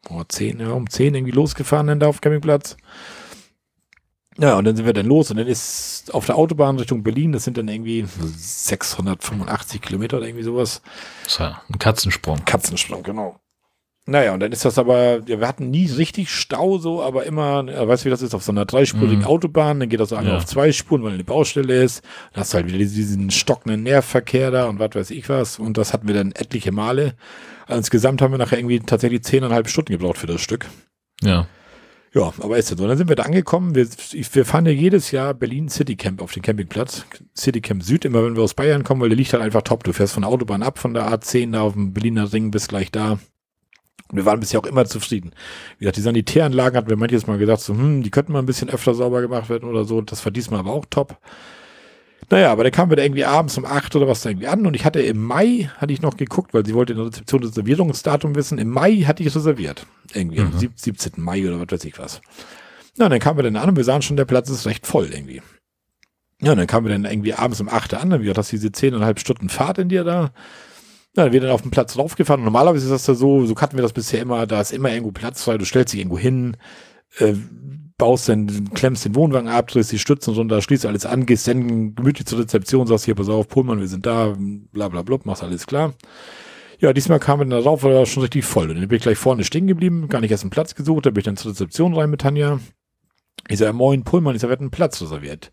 [0.10, 2.76] oh, 10, ja, um 10 irgendwie losgefahren dann da auf Campingplatz.
[4.38, 7.34] Ja, und dann sind wir dann los und dann ist auf der Autobahn Richtung Berlin,
[7.34, 10.82] das sind dann irgendwie 685 Kilometer oder irgendwie sowas.
[11.38, 12.44] War ein Katzensprung.
[12.46, 13.41] Katzensprung, genau.
[14.12, 17.64] Naja, und dann ist das aber, ja, wir hatten nie richtig Stau so, aber immer,
[17.72, 19.26] ja, weißt du, wie das ist, auf so einer dreispurigen mhm.
[19.26, 20.38] Autobahn, dann geht das so einmal ja.
[20.38, 22.04] auf zwei Spuren, weil eine Baustelle ist.
[22.34, 25.60] Dann hast du halt wieder diesen stockenden Nährverkehr da und was weiß ich was.
[25.60, 27.16] Und das hatten wir dann etliche Male.
[27.68, 30.68] Also insgesamt haben wir nachher irgendwie tatsächlich zehneinhalb Stunden gebraucht für das Stück.
[31.24, 31.48] Ja.
[32.14, 32.86] Ja, aber ist ja so.
[32.86, 33.76] Dann sind wir da angekommen.
[33.76, 37.06] Wir, wir fahren ja jedes Jahr Berlin City Camp auf den Campingplatz.
[37.38, 39.86] City Camp Süd, immer wenn wir aus Bayern kommen, weil der liegt halt einfach top.
[39.86, 42.68] Du fährst von der Autobahn ab, von der A10 da auf dem Berliner Ring bis
[42.68, 43.18] gleich da.
[44.10, 45.32] Und wir waren bisher auch immer zufrieden.
[45.78, 48.46] Wie gesagt, die Sanitäranlagen hatten wir manches Mal gesagt, so, hm, die könnten mal ein
[48.46, 50.02] bisschen öfter sauber gemacht werden oder so.
[50.02, 51.18] Das war diesmal aber auch top.
[52.30, 54.66] Naja, aber dann kamen wir da irgendwie abends um acht oder was da irgendwie an
[54.66, 57.42] und ich hatte im Mai, hatte ich noch geguckt, weil sie wollte in der Rezeption
[57.42, 58.58] das Reservierungsdatum wissen.
[58.58, 59.86] Im Mai hatte ich reserviert.
[60.14, 60.54] Irgendwie mhm.
[60.54, 61.14] am 17.
[61.18, 62.22] Mai oder was weiß ich was.
[62.98, 65.10] Na, dann kamen wir dann an und wir sahen schon, der Platz ist recht voll
[65.12, 65.42] irgendwie.
[66.42, 68.72] Ja, und dann kamen wir dann irgendwie abends um acht an, dann wieder das diese
[68.72, 70.32] zehneinhalb Stunden Fahrt in dir da.
[71.16, 72.44] Ja, dann wird dann auf den Platz draufgefahren.
[72.44, 75.12] Normalerweise ist das da so, so hatten wir das bisher immer, da ist immer irgendwo
[75.12, 76.56] Platz frei, du stellst dich irgendwo hin,
[77.18, 77.34] äh,
[77.98, 81.96] baust dann, klemmst den Wohnwagen ab, drehst die Stützen runter, schließt alles an, gehst dann
[81.96, 85.44] gemütlich zur Rezeption, sagst hier, pass auf, Pullmann, wir sind da, bla bla bla, machst
[85.44, 85.94] alles klar.
[86.80, 88.70] Ja, diesmal kam wir dann drauf, weil er schon richtig voll.
[88.72, 91.12] Und dann bin ich gleich vorne stehen geblieben, gar nicht erst einen Platz gesucht, da
[91.12, 92.60] bin ich dann zur Rezeption rein mit Tanja.
[93.50, 95.52] Ich sage, moin Pullmann, ich sage, wir hatten einen Platz reserviert.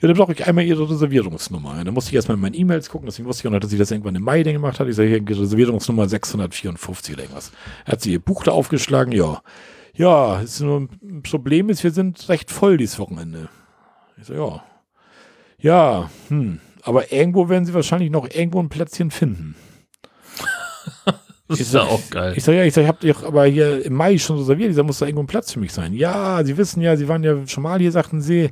[0.00, 1.76] Ja, dann brauche ich einmal ihre Reservierungsnummer.
[1.78, 3.70] Ja, dann musste ich erstmal in meinen E-Mails gucken, deswegen wusste ich auch noch, dass
[3.70, 4.86] sie das irgendwann im Mai gemacht hat.
[4.86, 7.50] Ich sage, hier Reservierungsnummer 654 oder irgendwas.
[7.84, 9.42] Hat sie ihr Buch da aufgeschlagen, ja.
[9.94, 13.48] Ja, ist nur ein Problem ist, wir sind recht voll dieses Wochenende.
[14.20, 14.62] Ich so, ja.
[15.60, 16.60] Ja, hm.
[16.82, 19.56] Aber irgendwo werden sie wahrscheinlich noch irgendwo ein Plätzchen finden.
[21.48, 22.34] das ist ja auch geil.
[22.36, 24.70] Ich sag, ja, ich sag, ich hab dich aber hier im Mai schon reserviert.
[24.70, 25.92] Ich sag, muss da irgendwo ein Platz für mich sein.
[25.92, 28.50] Ja, sie wissen ja, sie waren ja schon mal hier, sagten sie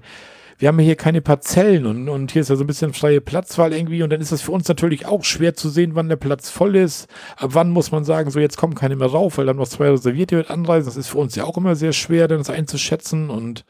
[0.58, 3.72] wir haben hier keine Parzellen und, und hier ist ja so ein bisschen freie Platzwahl
[3.72, 6.50] irgendwie und dann ist das für uns natürlich auch schwer zu sehen, wann der Platz
[6.50, 7.08] voll ist.
[7.36, 9.90] Ab wann muss man sagen, so jetzt kommen keine mehr rauf, weil dann noch zwei
[9.90, 10.86] Reservierte mit anreisen.
[10.86, 13.64] Das ist für uns ja auch immer sehr schwer, dann das einzuschätzen und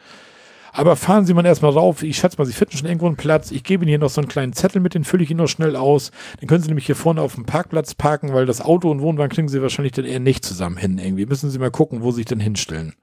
[0.77, 2.03] aber fahren Sie mal erstmal rauf.
[2.03, 3.51] Ich schätze mal, Sie finden schon irgendwo einen Platz.
[3.51, 5.49] Ich gebe Ihnen hier noch so einen kleinen Zettel mit, den fülle ich Ihnen noch
[5.49, 6.11] schnell aus.
[6.43, 9.35] Den können Sie nämlich hier vorne auf dem Parkplatz parken, weil das Auto und Wohnwagen
[9.35, 10.99] kriegen Sie wahrscheinlich dann eher nicht zusammen hin.
[10.99, 12.95] Irgendwie müssen Sie mal gucken, wo Sie sich denn hinstellen.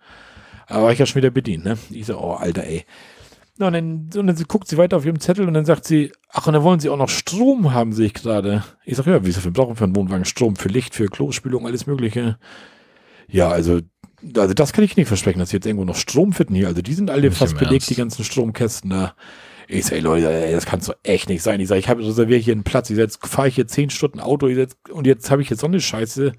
[0.68, 1.80] Aber ich ja schon wieder bedient, ne?
[1.89, 2.85] Ich so, oh, Alter, ey.
[3.60, 6.12] Ja, und, dann, und dann guckt sie weiter auf ihrem Zettel und dann sagt sie,
[6.30, 8.64] ach, und dann wollen sie auch noch Strom haben, sehe ich gerade.
[8.84, 10.26] Ich sage, ja, wieso viel brauchen wir für einen Wohnwagen?
[10.26, 12.40] Strom für Licht, für Klospülung, alles mögliche.
[13.28, 13.82] Ja, also,
[14.36, 16.68] also das kann ich nicht versprechen, dass sie jetzt irgendwo noch Strom finden hier.
[16.68, 17.90] Also die sind alle nicht fast belegt, Ernst.
[17.92, 19.14] die ganzen Stromkästen da.
[19.68, 21.60] Ich sage, Leute, ey, das kann doch echt nicht sein.
[21.60, 22.90] Ich sage, ich habe reserviert hier einen Platz.
[22.90, 25.62] Ich sag, jetzt fahre ich hier zehn Stunden Auto jetzt, und jetzt habe ich jetzt
[25.62, 26.34] so eine Scheiße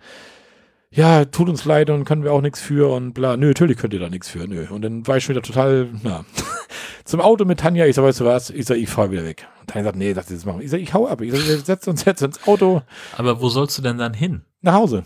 [0.95, 3.37] ja, tut uns leid und können wir auch nichts für und bla.
[3.37, 4.67] Nö, natürlich könnt ihr da nichts für, nö.
[4.71, 6.25] Und dann war ich schon wieder total, na,
[7.05, 7.85] zum Auto mit Tanja.
[7.87, 8.51] Ich sag, weißt du was?
[8.51, 9.49] Ich sag, ich fahr wieder weg.
[9.61, 10.61] Und Tanja sagt, nee, das jetzt machen.
[10.61, 11.21] Ich sag, ich hau ab.
[11.21, 12.83] Ich sag, wir setzen uns jetzt ins Auto.
[13.17, 14.43] Aber wo sollst du denn dann hin?
[14.63, 15.03] Nach Hause.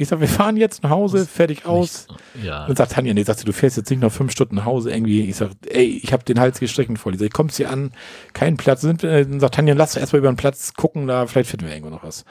[0.00, 2.06] Ich sag, wir fahren jetzt nach Hause, fertig aus.
[2.42, 2.66] Ja.
[2.66, 4.90] Und sagt Tanja, nee, sagt sie, du fährst jetzt nicht noch fünf Stunden nach Hause
[4.90, 5.22] irgendwie.
[5.22, 7.14] Ich sag, ey, ich habe den Hals gestrichen voll.
[7.14, 7.92] Ich sag, ich kommst hier an,
[8.32, 8.82] kein Platz.
[8.82, 11.90] Dann sagt Tanja, lass doch erstmal über den Platz gucken, da vielleicht finden wir irgendwo
[11.90, 12.24] noch was.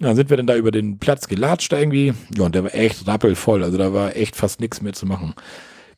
[0.00, 2.14] Dann sind wir dann da über den Platz gelatscht irgendwie.
[2.36, 3.64] Ja, und der war echt rappelvoll.
[3.64, 5.34] Also da war echt fast nichts mehr zu machen.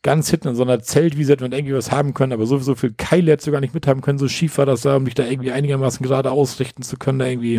[0.03, 2.75] Ganz hinten in so einer Zeltwiese hätte man irgendwie was haben können, aber so, so
[2.75, 4.19] viel Keile hätte du gar nicht mithaben können.
[4.19, 7.27] So schief war das da, um dich da irgendwie einigermaßen gerade ausrichten zu können, da
[7.27, 7.59] irgendwie.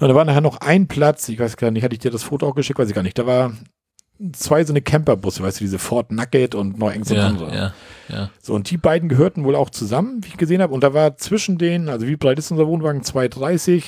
[0.00, 2.24] Und da war nachher noch ein Platz, ich weiß gar nicht, hatte ich dir das
[2.24, 3.18] Foto auch geschickt, weiß ich gar nicht.
[3.18, 3.52] Da war
[4.32, 7.54] zwei so eine Camperbusse, weißt du, diese Ford Nugget und noch irgend so ja, andere.
[7.54, 7.74] Ja,
[8.08, 8.30] ja.
[8.42, 10.74] So, und die beiden gehörten wohl auch zusammen, wie ich gesehen habe.
[10.74, 13.02] Und da war zwischen denen, also wie breit ist unser Wohnwagen?
[13.02, 13.84] 2,30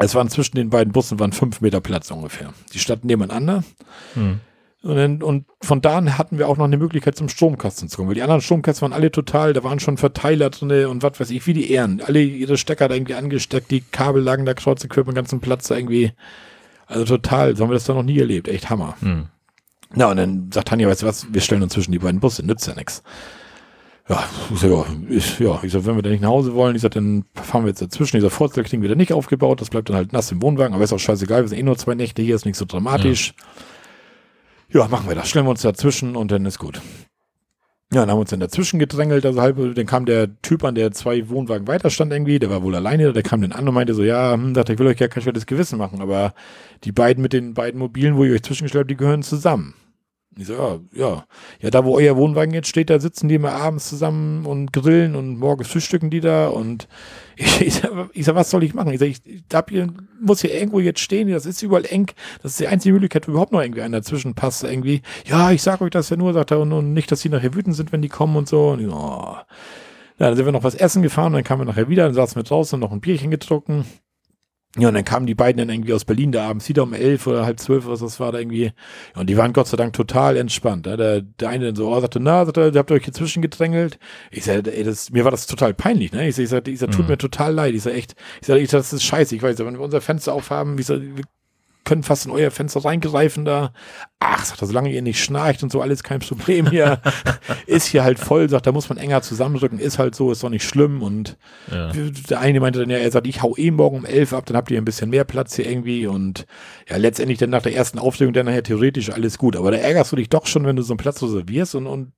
[0.00, 2.52] es waren zwischen den beiden Bussen waren fünf Meter Platz ungefähr.
[2.72, 3.64] Die standen nebeneinander.
[4.14, 4.40] Hm.
[4.82, 7.96] Und, dann, und von da an hatten wir auch noch eine Möglichkeit zum Stromkasten zu
[7.96, 11.20] kommen, weil die anderen Stromkasten waren alle total, da waren schon Verteiler drin und was
[11.20, 12.00] weiß ich, wie die Ehren.
[12.00, 15.68] Alle ihre Stecker da irgendwie angesteckt, die Kabel lagen da kreuz und quer ganzen Platz
[15.68, 16.12] da irgendwie.
[16.86, 18.48] Also total, so haben wir das da noch nie erlebt.
[18.48, 18.96] Echt Hammer.
[19.00, 19.26] Hm.
[19.92, 22.44] Na, und dann sagt Tanja, weißt du was, wir stellen uns zwischen die beiden Busse,
[22.44, 23.02] nützt ja nichts.
[24.10, 26.74] Ja, ich sag, ja, ich, ja, ich sag, wenn wir da nicht nach Hause wollen,
[26.74, 28.16] ich sag, dann fahren wir jetzt dazwischen.
[28.16, 30.98] Dieser Vorzelt kriegen nicht aufgebaut, das bleibt dann halt nass im Wohnwagen, aber ist auch
[30.98, 33.34] scheißegal, wir sind eh nur zwei Nächte hier, ist nicht so dramatisch.
[34.72, 36.82] Ja, ja machen wir das, stellen wir uns dazwischen und dann ist gut.
[37.92, 40.74] Ja, dann haben wir uns dann dazwischen gedrängelt, also halb, dann kam der Typ an,
[40.74, 43.74] der zwei Wohnwagen weiter stand irgendwie, der war wohl alleine, der kam dann an und
[43.74, 46.34] meinte so, ja, hm, dachte, ich will euch ja kein schlechtes Gewissen machen, aber
[46.82, 49.74] die beiden mit den beiden Mobilen, wo ihr euch zwischengestellt habt, die gehören zusammen.
[50.38, 51.24] Ich so, ja, ja.
[51.60, 55.16] Ja, da wo euer Wohnwagen jetzt steht, da sitzen die immer abends zusammen und grillen
[55.16, 56.88] und morgens frühstücken die da und
[57.36, 57.82] ich, ich,
[58.12, 58.92] ich sag, was soll ich machen?
[58.92, 59.88] Ich sag, ich, ich hier,
[60.20, 62.12] muss hier irgendwo jetzt stehen, das ist überall eng.
[62.42, 64.62] Das ist die einzige Möglichkeit, wo überhaupt noch irgendwie einer dazwischen passt.
[64.62, 67.28] Irgendwie, ja, ich sag euch das ja nur, sagt er, und, und nicht, dass die
[67.28, 68.68] nachher wütend sind, wenn die kommen und so.
[68.70, 69.36] Und ich oh.
[70.20, 72.36] Ja, dann sind wir noch was essen gefahren, dann kamen wir nachher wieder, dann saßen
[72.36, 73.86] wir draußen und noch ein Bierchen getrunken.
[74.78, 77.26] Ja, und dann kamen die beiden dann irgendwie aus Berlin da abends wieder um elf
[77.26, 78.70] oder halb zwölf, was das war da irgendwie.
[79.16, 80.86] Und die waren Gott sei Dank total entspannt.
[80.86, 80.96] Ja.
[80.96, 83.98] Der, der eine dann so, oh, sagte, na, sagte, ihr habt euch hier zwischengedrängelt.
[84.30, 86.28] Ich sag, ey, das, mir war das total peinlich, ne?
[86.28, 87.08] Ich sag, ich sag, ich sag tut mhm.
[87.08, 87.74] mir total leid.
[87.74, 89.34] Ich sag, echt, ich sag, ich sag, das ist scheiße.
[89.34, 91.00] Ich weiß, wenn wir unser Fenster aufhaben, wie sag,
[91.84, 93.72] können fast in euer Fenster reingreifen da.
[94.18, 97.00] Ach, sagt er, solange ihr nicht schnarcht und so, alles kein Problem hier.
[97.66, 100.50] ist hier halt voll, sagt, da muss man enger zusammendrücken, ist halt so, ist doch
[100.50, 101.02] nicht schlimm.
[101.02, 101.38] Und
[101.70, 101.92] ja.
[101.92, 104.56] der eine meinte dann ja, er sagt, ich hau eh morgen um elf ab, dann
[104.56, 106.06] habt ihr ein bisschen mehr Platz hier irgendwie.
[106.06, 106.46] Und
[106.88, 109.56] ja, letztendlich dann nach der ersten Aufstellung dann nachher theoretisch alles gut.
[109.56, 112.12] Aber da ärgerst du dich doch schon, wenn du so einen Platz reservierst und, und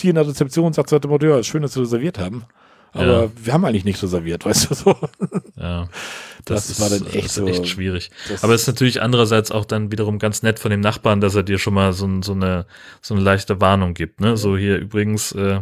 [0.00, 2.44] hier in der Rezeption sagt, ja, schön, dass wir reserviert haben.
[2.92, 3.30] Aber ja.
[3.36, 4.96] wir haben eigentlich nicht reserviert, weißt du so.
[5.56, 5.88] Ja.
[6.44, 7.46] Das, das war dann echt das so.
[7.46, 8.10] echt schwierig.
[8.42, 11.42] Aber es ist natürlich andererseits auch dann wiederum ganz nett von dem Nachbarn, dass er
[11.42, 12.66] dir schon mal so, so eine,
[13.02, 14.36] so eine leichte Warnung gibt, ne?
[14.36, 15.60] So hier übrigens, äh,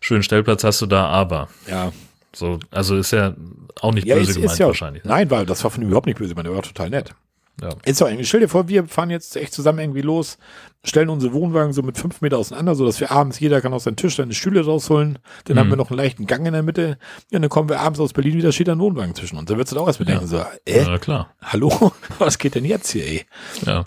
[0.00, 1.48] schönen Stellplatz hast du da, aber.
[1.68, 1.92] Ja.
[2.34, 3.34] So, also ist ja
[3.80, 5.04] auch nicht ja, böse ist, gemeint ist ja, wahrscheinlich.
[5.04, 5.10] Ne?
[5.10, 7.14] Nein, weil das war von ihm überhaupt nicht böse gemeint, der war total nett.
[7.60, 7.70] Ja.
[7.84, 10.38] Ist doch irgendwie, stell dir vor, wir fahren jetzt echt zusammen irgendwie los,
[10.82, 13.84] stellen unsere Wohnwagen so mit fünf Meter auseinander, so dass wir abends, jeder kann aus
[13.84, 15.60] seinem Tisch seine Stühle rausholen, dann mhm.
[15.60, 16.98] haben wir noch einen leichten Gang in der Mitte,
[17.30, 19.48] ja, dann kommen wir abends aus Berlin wieder, steht ein Wohnwagen zwischen uns.
[19.48, 20.16] Dann würdest du auch erst mit ja.
[20.16, 21.34] denken, so, äh, ja, klar.
[21.42, 23.26] hallo, was geht denn jetzt hier, ey?
[23.64, 23.84] Ja.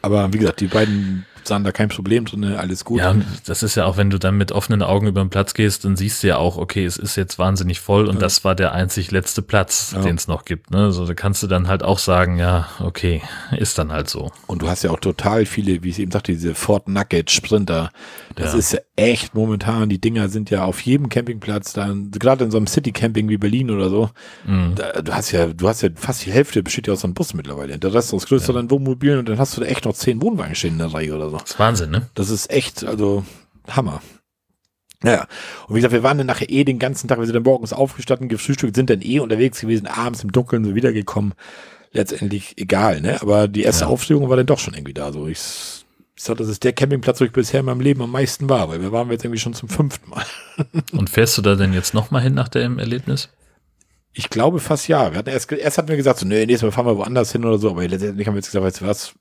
[0.00, 3.00] Aber wie gesagt, die beiden sahen da kein Problem drin, alles gut.
[3.00, 3.14] Ja,
[3.46, 5.96] das ist ja auch, wenn du dann mit offenen Augen über den Platz gehst, dann
[5.96, 8.20] siehst du ja auch, okay, es ist jetzt wahnsinnig voll und ja.
[8.20, 10.02] das war der einzig letzte Platz, ja.
[10.02, 10.70] den es noch gibt.
[10.70, 10.92] Ne?
[10.92, 13.22] So, da kannst du dann halt auch sagen, ja, okay,
[13.56, 14.30] ist dann halt so.
[14.46, 17.90] Und du hast ja auch total viele, wie ich eben sagte, diese Ford Nugget Sprinter.
[18.34, 18.58] Das ja.
[18.58, 22.56] ist ja echt momentan, die Dinger sind ja auf jedem Campingplatz, dann, gerade in so
[22.56, 24.10] einem City Camping wie Berlin oder so,
[24.46, 24.74] mhm.
[24.74, 27.34] da, du hast ja, du hast ja fast die Hälfte besteht ja aus einem Bus
[27.34, 27.78] mittlerweile.
[27.78, 30.74] Der Rest aus größeren Wohnmobilen und dann hast du da echt noch zehn Wohnwagen stehen
[30.74, 31.37] in der Reihe oder so.
[31.40, 32.08] Das ist Wahnsinn, ne?
[32.14, 33.24] Das ist echt, also
[33.68, 34.00] Hammer.
[35.02, 35.28] Naja,
[35.68, 37.72] und wie gesagt, wir waren dann nachher eh den ganzen Tag, wir sind dann morgens
[37.72, 41.34] aufgestanden, gefrühstückt, sind dann eh unterwegs gewesen, abends im Dunkeln so wiedergekommen.
[41.92, 43.22] Letztendlich egal, ne?
[43.22, 43.90] Aber die erste ja.
[43.90, 45.12] Aufstellung war dann doch schon irgendwie da.
[45.12, 45.38] So, ich,
[46.16, 48.68] ich sag, das ist der Campingplatz, wo ich bisher in meinem Leben am meisten war,
[48.68, 50.26] weil wir waren jetzt irgendwie schon zum fünften Mal.
[50.92, 53.30] und fährst du da denn jetzt nochmal hin nach dem Erlebnis?
[54.12, 55.12] Ich glaube fast ja.
[55.12, 57.44] Wir hatten erst, erst hatten wir gesagt, so, nee, nächstes Mal fahren wir woanders hin
[57.44, 59.14] oder so, aber letztendlich haben wir jetzt gesagt, weißt du was,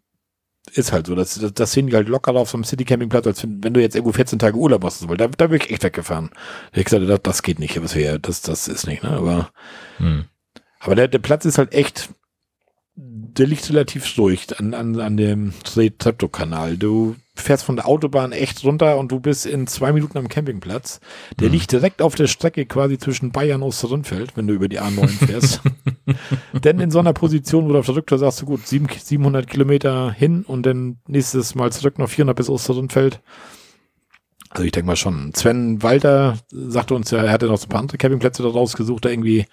[0.72, 1.16] ist halt so.
[1.16, 3.74] Das, das, das sehen die halt locker auf so einem City Campingplatz, als wenn, wenn
[3.74, 6.30] du jetzt irgendwo 14 Tage Urlaub hast, weil da, da bin ich echt weggefahren.
[6.72, 9.12] Da ich gesagt, das, das geht nicht, was wir, das, das ist nicht, ne?
[9.12, 9.52] Aber,
[9.98, 10.26] hm.
[10.80, 12.10] aber der, der Platz ist halt echt,
[12.96, 16.78] der liegt relativ ruhig an, an, an dem Treptow-Kanal.
[16.78, 21.00] Du fährst von der Autobahn echt runter und du bist in zwei Minuten am Campingplatz.
[21.40, 21.54] Der mhm.
[21.54, 25.08] liegt direkt auf der Strecke quasi zwischen Bayern und Osterrindfeld, wenn du über die A9
[25.26, 25.62] fährst.
[26.54, 30.12] Denn in so einer Position, wo du auf der Rücktour sagst, du gut, 700 Kilometer
[30.12, 33.22] hin und dann nächstes Mal zurück noch 400 bis Osterrindfeld.
[34.50, 35.34] Also ich denke mal schon.
[35.34, 39.06] Sven Walter sagte uns ja, er hatte noch so ein paar andere Campingplätze da rausgesucht,
[39.06, 39.46] da irgendwie,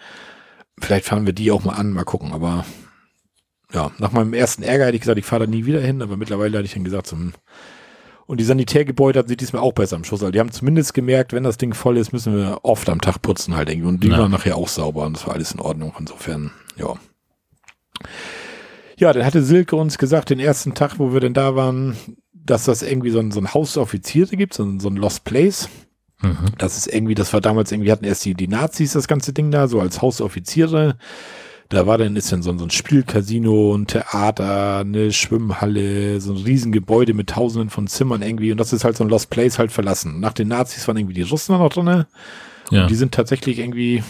[0.81, 2.65] vielleicht fahren wir die auch mal an, mal gucken, aber
[3.73, 6.17] ja, nach meinem ersten Ärger hätte ich gesagt, ich fahre da nie wieder hin, aber
[6.17, 7.33] mittlerweile hatte ich dann gesagt, zum
[8.27, 10.23] und die Sanitärgebäude hatten sie diesmal auch besser am Schuss.
[10.23, 13.21] Also die haben zumindest gemerkt, wenn das Ding voll ist, müssen wir oft am Tag
[13.21, 13.89] putzen halt irgendwie.
[13.89, 14.19] Und die ja.
[14.19, 15.93] waren nachher auch sauber und das war alles in Ordnung.
[15.99, 16.95] Insofern, ja.
[18.97, 21.97] Ja, dann hatte Silke uns gesagt, den ersten Tag, wo wir denn da waren,
[22.33, 24.97] dass das irgendwie so ein, so ein Haus der Offiziere gibt, so ein, so ein
[24.97, 25.69] Lost Place.
[26.23, 26.53] Mhm.
[26.59, 29.51] Das ist irgendwie, das war damals irgendwie, hatten erst die, die Nazis das ganze Ding
[29.51, 30.97] da, so als Hausoffiziere.
[31.71, 36.43] Da war dann ist dann so, so ein Spielcasino, ein Theater, eine Schwimmhalle, so ein
[36.43, 38.53] Riesengebäude mit tausenden von Zimmern irgendwie.
[38.53, 40.21] Und das ist halt so ein Lost Place halt verlassen.
[40.21, 42.05] Nach den Nazis waren irgendwie die Russen noch drin.
[42.71, 42.83] Ja.
[42.83, 44.03] Und die sind tatsächlich irgendwie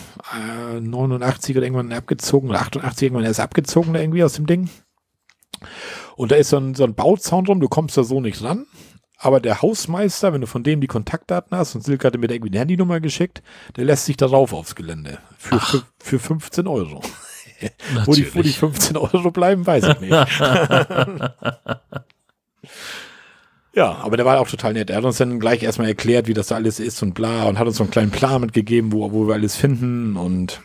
[0.77, 4.69] äh, 89 oder irgendwann abgezogen, oder 88 irgendwann erst abgezogen da irgendwie aus dem Ding.
[6.17, 8.67] Und da ist so ein, so ein Bauzaun drum, du kommst da so nicht ran.
[9.17, 12.35] Aber der Hausmeister, wenn du von dem die Kontaktdaten hast, und Silke hatte mir da
[12.35, 13.43] irgendwie eine Handynummer geschickt,
[13.77, 15.19] der lässt sich darauf aufs Gelände.
[15.39, 17.01] Für, für, für 15 Euro
[18.05, 20.11] wo, die, wo die 15 Euro bleiben, weiß ich nicht.
[23.75, 24.91] ja, aber der war auch total nett.
[24.91, 27.59] Er hat uns dann gleich erstmal erklärt, wie das da alles ist und bla und
[27.59, 30.63] hat uns so einen kleinen Plan mitgegeben, wo, wo wir alles finden und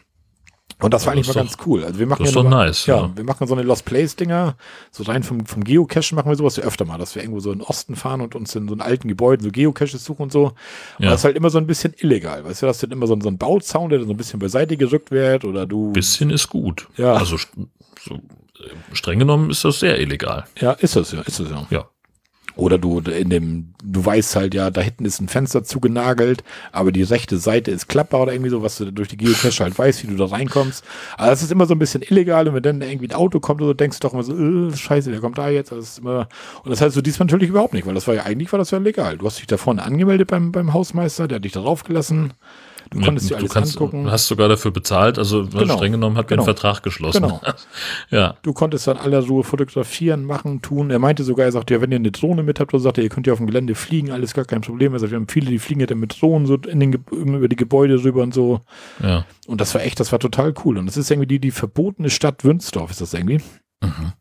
[0.81, 1.83] und das war eigentlich mal ganz cool.
[1.83, 4.15] Also wir machen das ja, nur, nice, ja, ja, wir machen so eine Lost Place
[4.15, 4.55] Dinger,
[4.91, 7.51] so rein vom, vom Geocachen machen wir sowas ja öfter mal, dass wir irgendwo so
[7.51, 10.31] in den Osten fahren und uns in so einen alten Gebäuden so Geocaches suchen und
[10.31, 10.45] so.
[10.45, 10.55] Und
[10.99, 11.09] ja.
[11.09, 12.45] das ist halt immer so ein bisschen illegal.
[12.45, 14.17] Weißt du, das ist dann immer so ein, so ein Bauzaun, der dann so ein
[14.17, 15.91] bisschen beiseite gerückt wird oder du.
[15.91, 16.87] Bisschen ist gut.
[16.95, 17.13] Ja.
[17.13, 18.19] Also so,
[18.93, 20.45] streng genommen ist das sehr illegal.
[20.59, 21.67] Ja, ist das ja, ist das ja.
[21.69, 21.89] Ja.
[22.59, 26.91] Oder du in dem, du weißt halt ja, da hinten ist ein Fenster zugenagelt, aber
[26.91, 30.03] die rechte Seite ist klappbar oder irgendwie so, was du durch die Geocache halt weißt,
[30.03, 30.83] wie du da reinkommst.
[31.17, 33.61] Aber das ist immer so ein bisschen illegal und wenn dann irgendwie ein Auto kommt
[33.61, 35.71] oder so, denkst du doch immer so, äh, scheiße, wer kommt da jetzt?
[35.71, 36.27] Das ist immer,
[36.63, 38.71] und das heißt so diesmal natürlich überhaupt nicht, weil das war ja eigentlich war das
[38.71, 39.17] ja legal.
[39.17, 42.33] Du hast dich da vorne angemeldet beim, beim Hausmeister, der hat dich da draufgelassen.
[42.89, 44.05] Du konntest dir alles kannst, angucken.
[44.05, 45.75] Du hast sogar dafür bezahlt, also genau.
[45.75, 46.41] streng genommen hat genau.
[46.41, 47.23] einen Vertrag geschlossen.
[47.23, 47.41] Genau.
[48.09, 48.35] ja.
[48.41, 50.89] Du konntest dann aller Ruhe fotografieren, machen, tun.
[50.89, 53.03] Er meinte sogar, er sagte, ja, wenn ihr eine Drohne mit habt, oder sagt er,
[53.03, 54.93] ihr könnt ja auf dem Gelände fliegen, alles gar kein Problem.
[54.93, 57.55] Also wir haben viele, die fliegen ja dann mit Drohnen so in den, über die
[57.55, 58.61] Gebäude rüber und so.
[59.01, 59.25] Ja.
[59.47, 60.77] Und das war echt, das war total cool.
[60.77, 63.41] Und das ist irgendwie die, die verbotene Stadt Wünsdorf, ist das irgendwie.
[63.81, 64.13] Mhm.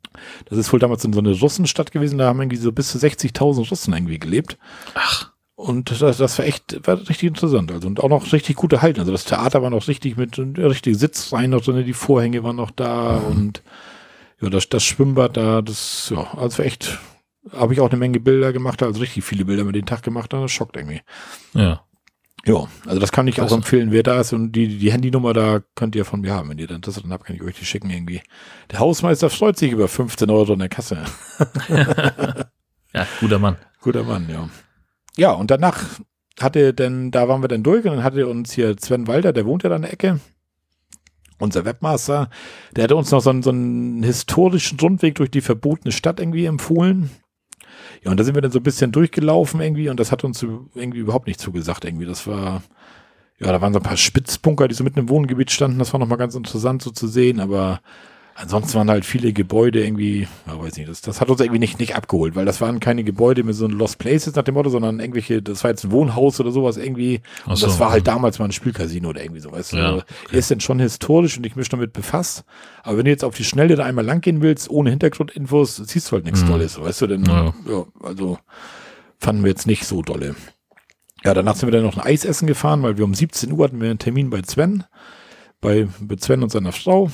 [0.47, 2.99] Das ist wohl damals in so eine Russenstadt gewesen, da haben irgendwie so bis zu
[2.99, 4.59] 60.000 Russen irgendwie gelebt.
[4.95, 5.33] Ach.
[5.59, 7.73] Und das, das war echt, war richtig interessant.
[7.73, 9.01] Also, und auch noch richtig gute Halten.
[9.01, 12.71] Also, das Theater war noch richtig mit, richtig Sitzreihen noch drin, die Vorhänge waren noch
[12.71, 13.27] da mhm.
[13.27, 13.63] und,
[14.41, 17.01] ja, das, das Schwimmbad da, das, ja, also echt,
[17.51, 20.33] habe ich auch eine Menge Bilder gemacht, also richtig viele Bilder mit den Tag gemacht,
[20.33, 21.01] das schockt irgendwie.
[21.55, 21.83] Ja.
[22.47, 25.61] Ja, also das kann ich auch empfehlen, wer da ist und die, die Handynummer da
[25.75, 26.51] könnt ihr von mir haben.
[26.51, 28.23] Wenn ihr dann das dann habt, kann ich euch die schicken irgendwie.
[28.71, 31.03] Der Hausmeister freut sich über 15 Euro in der Kasse.
[32.95, 33.57] ja, guter Mann.
[33.83, 34.49] Guter Mann, ja.
[35.19, 35.99] Ja, und danach
[36.41, 39.47] hatte denn, da waren wir dann durch und dann hatte uns hier Sven Walter, der
[39.47, 40.21] wohnt ja da in der Ecke,
[41.41, 42.31] unser Webmaster,
[42.77, 46.45] der hatte uns noch so einen, so einen historischen Rundweg durch die verbotene Stadt irgendwie
[46.45, 47.11] empfohlen.
[48.05, 50.43] Ja, und da sind wir dann so ein bisschen durchgelaufen irgendwie und das hat uns
[50.43, 52.07] irgendwie überhaupt nicht zugesagt irgendwie.
[52.07, 52.63] Das war,
[53.41, 55.81] ja, da waren so ein paar Spitzbunker, die so mitten im Wohngebiet standen.
[55.81, 57.81] Das war nochmal ganz interessant so zu sehen, aber
[58.41, 61.81] Ansonsten waren halt viele Gebäude irgendwie, ja, weiß nicht, das, das hat uns irgendwie nicht,
[61.81, 64.71] nicht abgeholt, weil das waren keine Gebäude mit so einem Lost Places nach dem Motto,
[64.71, 67.21] sondern irgendwelche, das war jetzt ein Wohnhaus oder sowas irgendwie.
[67.47, 69.73] Und so, das war halt damals mal ein Spielcasino oder irgendwie sowas.
[69.73, 70.39] Ja, also, okay.
[70.39, 72.45] Ist denn schon historisch und ich mich damit befasst.
[72.85, 76.09] Aber wenn du jetzt auf die Schnelle da einmal lang gehen willst, ohne Hintergrundinfos, siehst
[76.09, 76.47] du halt nichts mhm.
[76.47, 77.25] Tolles, weißt du denn?
[77.25, 77.53] Ja.
[77.69, 78.39] ja, also
[79.19, 80.37] fanden wir jetzt nicht so dolle.
[81.25, 83.65] Ja, danach sind wir dann noch ein Eis essen gefahren, weil wir um 17 Uhr
[83.65, 84.85] hatten wir einen Termin bei Sven,
[85.61, 87.11] bei, bei Sven und seiner Frau.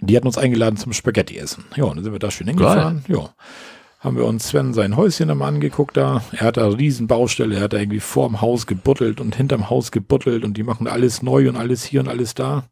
[0.00, 1.64] Die hatten uns eingeladen zum Spaghetti-Essen.
[1.76, 3.04] Ja, und dann sind wir da schön hingefahren.
[3.08, 3.30] Ja.
[4.00, 6.22] Haben wir uns Sven sein Häuschen einmal angeguckt da.
[6.32, 7.56] Er hat da riesen Baustelle.
[7.56, 11.22] Er hat da irgendwie vorm Haus gebuttelt und hinterm Haus gebuttelt und die machen alles
[11.22, 12.64] neu und alles hier und alles da.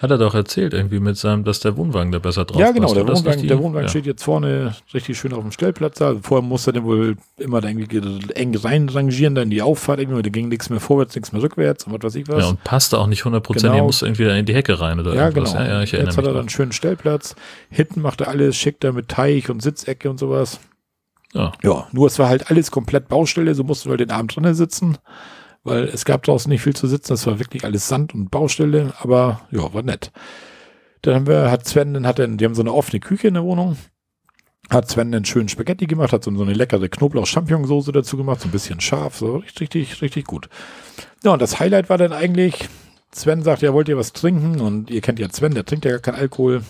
[0.00, 2.92] Hat er doch erzählt, irgendwie mit seinem, dass der Wohnwagen da besser drauf Ja, genau,
[2.92, 3.88] der Wohnwagen, der Wohnwagen ja.
[3.88, 6.16] steht jetzt vorne richtig schön auf dem Stellplatz da.
[6.20, 10.22] Vorher musste er den wohl immer da irgendwie eng reinrangieren, dann in die Auffahrt irgendwie,
[10.22, 12.42] da ging nichts mehr vorwärts, nichts mehr rückwärts und was weiß ich was.
[12.42, 13.74] Ja, und passte auch nicht 100%, genau.
[13.74, 15.52] er musste irgendwie in die Hecke rein oder ja, irgendwas.
[15.52, 15.64] Genau.
[15.64, 17.36] Ja, ja, ich erinnere Jetzt hat er dann einen schönen Stellplatz.
[17.70, 20.60] Hinten macht er alles schick da mit Teich und Sitzecke und sowas.
[21.32, 21.52] Ja.
[21.62, 24.98] Ja, nur es war halt alles komplett Baustelle, so mussten wir den Abend drinnen sitzen
[25.64, 27.14] weil es gab draußen nicht viel zu sitzen.
[27.14, 30.12] Das war wirklich alles Sand und Baustelle, aber ja, war nett.
[31.02, 33.34] Dann haben wir, hat Sven, dann hat er, die haben so eine offene Küche in
[33.34, 33.76] der Wohnung.
[34.70, 38.52] Hat Sven einen schönen Spaghetti gemacht, hat so eine leckere Knoblauch-Champignonsauce dazu gemacht, so ein
[38.52, 40.48] bisschen scharf, so richtig, richtig, richtig gut.
[41.22, 42.68] Ja, und das Highlight war dann eigentlich,
[43.12, 44.60] Sven sagt, ja, wollt ihr was trinken?
[44.60, 46.62] Und ihr kennt ja Sven, der trinkt ja gar keinen Alkohol.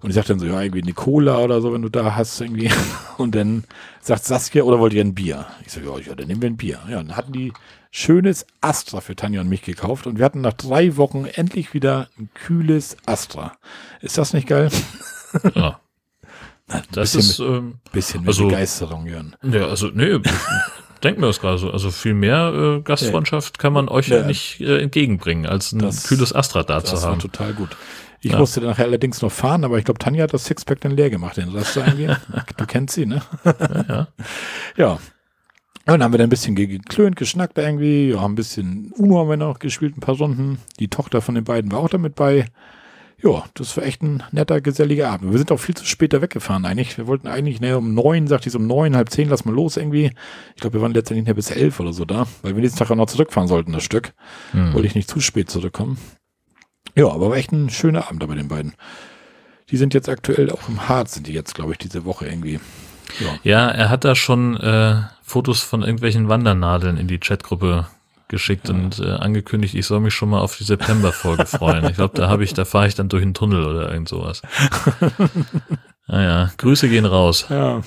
[0.00, 2.40] Und ich sag dann so, ja, irgendwie eine Cola oder so, wenn du da hast,
[2.40, 2.70] irgendwie.
[3.18, 3.64] Und dann
[4.00, 5.46] sagt Saskia, oder wollt ihr ein Bier?
[5.64, 6.80] Ich so, ja, ja, dann nehmen wir ein Bier.
[6.88, 7.52] Ja, dann hatten die
[7.96, 12.08] schönes Astra für Tanja und mich gekauft und wir hatten nach drei Wochen endlich wieder
[12.18, 13.56] ein kühles Astra.
[14.02, 14.68] Ist das nicht geil?
[15.54, 15.80] Ja.
[16.68, 19.34] Na, das bisschen ist, ähm, bisschen mit also, Begeisterung, Jörn.
[19.42, 20.18] Ja, also, nee,
[21.02, 21.70] denk mir das gerade so.
[21.70, 25.78] Also viel mehr äh, Gastfreundschaft kann man euch ja, ja nicht äh, entgegenbringen, als ein
[25.78, 27.00] das, kühles Astra da zu haben.
[27.00, 27.76] Das war total gut.
[28.20, 28.38] Ich ja.
[28.38, 31.38] musste nachher allerdings noch fahren, aber ich glaube, Tanja hat das Sixpack dann leer gemacht.
[31.38, 32.08] Den Rest irgendwie.
[32.56, 33.22] du kennst sie, ne?
[33.88, 34.08] ja.
[34.76, 34.98] ja.
[35.92, 38.10] Dann haben wir dann ein bisschen geklönt, geschnackt irgendwie.
[38.10, 40.58] Ja, ein bisschen Uno haben wir noch gespielt, ein paar Runden.
[40.80, 42.46] Die Tochter von den beiden war auch damit bei.
[43.22, 45.30] Ja, das war echt ein netter, geselliger Abend.
[45.30, 46.98] Wir sind auch viel zu spät da weggefahren eigentlich.
[46.98, 49.54] Wir wollten eigentlich, ne, um neun, sagte ich so um neun, halb zehn, lass mal
[49.54, 50.10] los irgendwie.
[50.54, 52.90] Ich glaube, wir waren letztendlich nicht bis elf oder so da, weil wir nächsten Tag
[52.90, 54.12] auch noch zurückfahren sollten, das Stück.
[54.50, 54.74] Hm.
[54.74, 55.96] Wollte ich nicht zu spät zurückkommen.
[56.94, 58.74] Ja, aber war echt ein schöner Abend da bei den beiden.
[59.70, 62.60] Die sind jetzt aktuell auch im Harz, sind die jetzt, glaube ich, diese Woche irgendwie.
[63.20, 67.86] Ja, ja er hat da schon äh, Fotos von irgendwelchen Wandernadeln in die Chatgruppe
[68.28, 68.74] geschickt ja.
[68.74, 71.84] und äh, angekündigt, ich soll mich schon mal auf die September-Folge freuen.
[71.86, 74.42] Ich glaube, da habe ich, da fahre ich dann durch einen Tunnel oder irgend sowas.
[76.06, 77.46] naja, Grüße gehen raus.
[77.48, 77.82] Ja.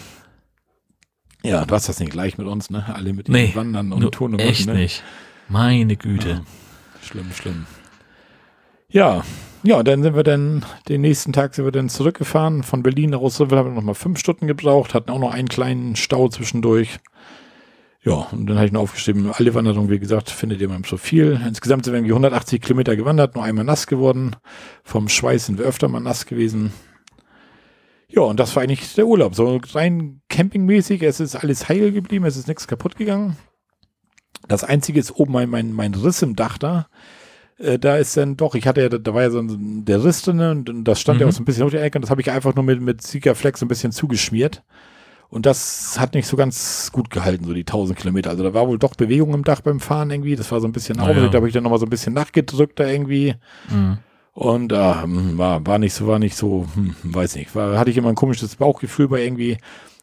[1.42, 2.86] Ja, du hast das nicht gleich mit uns, ne?
[2.94, 4.40] Alle mit nee, Wandern und Turnen.
[4.40, 4.74] Echt ne?
[4.74, 5.04] nicht.
[5.48, 6.30] Meine Güte.
[6.30, 6.42] Ja.
[7.02, 7.66] Schlimm, schlimm.
[8.92, 9.24] Ja,
[9.62, 12.64] ja, dann sind wir dann, den nächsten Tag sind wir dann zurückgefahren.
[12.64, 15.96] Von Berlin nach Russell haben wir nochmal fünf Stunden gebraucht, hatten auch noch einen kleinen
[15.96, 16.98] Stau zwischendurch.
[18.02, 21.40] Ja, und dann habe ich noch aufgeschrieben, alle Wanderungen, wie gesagt, findet ihr beim Profil.
[21.46, 24.38] Insgesamt sind wir irgendwie 180 Kilometer gewandert, nur einmal nass geworden.
[24.84, 26.72] Vom Schweiß sind wir öfter mal nass gewesen.
[28.08, 29.36] Ja, und das war eigentlich der Urlaub.
[29.36, 33.36] So rein campingmäßig, es ist alles heil geblieben, es ist nichts kaputt gegangen.
[34.48, 36.88] Das Einzige ist oben mein, mein, mein Riss im Dach da.
[37.60, 40.22] Äh, da ist dann doch, ich hatte ja, da war ja so ein, der Riss
[40.22, 41.22] drin und, das stand mhm.
[41.22, 42.82] ja auch so ein bisschen auf der Ecke und das habe ich einfach nur mit,
[42.82, 44.64] mit Sikaflex so ein bisschen zugeschmiert.
[45.32, 48.32] Und das hat nicht so ganz gut gehalten, so die 1000 Kilometer.
[48.32, 50.36] Also da war wohl doch Bewegung im Dach beim Fahren irgendwie.
[50.36, 51.16] Das war so ein bisschen auf.
[51.16, 51.28] Ja.
[51.28, 53.36] Da habe ich dann nochmal so ein bisschen nachgedrückt da irgendwie.
[53.70, 54.00] Mhm.
[54.34, 57.98] Und äh, war, war nicht so, war nicht so, hm, weiß nicht, war, hatte ich
[57.98, 59.58] immer ein komisches Bauchgefühl bei irgendwie,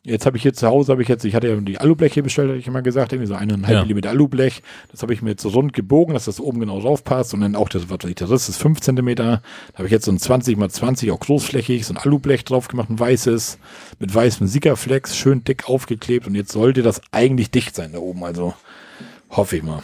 [0.07, 2.51] Jetzt habe ich hier zu Hause, habe ich jetzt, ich hatte ja die Alubleche bestellt,
[2.51, 3.83] hatte ich immer gesagt, irgendwie so eineinhalb ja.
[3.83, 4.63] Millimeter Alublech.
[4.93, 7.35] Das habe ich mir jetzt so rund gebogen, dass das oben genau drauf passt.
[7.35, 9.43] Und dann auch das, was ich, Riss ist fünf Zentimeter.
[9.73, 12.69] Da habe ich jetzt so ein 20 mal 20, auch großflächig, so ein Alublech drauf
[12.69, 13.59] gemacht, ein weißes,
[13.99, 16.29] mit weißem Sickerflex, schön dick aufgeklebt.
[16.29, 18.23] Und jetzt sollte das eigentlich dicht sein da oben.
[18.23, 18.55] Also
[19.31, 19.83] hoffe ich mal.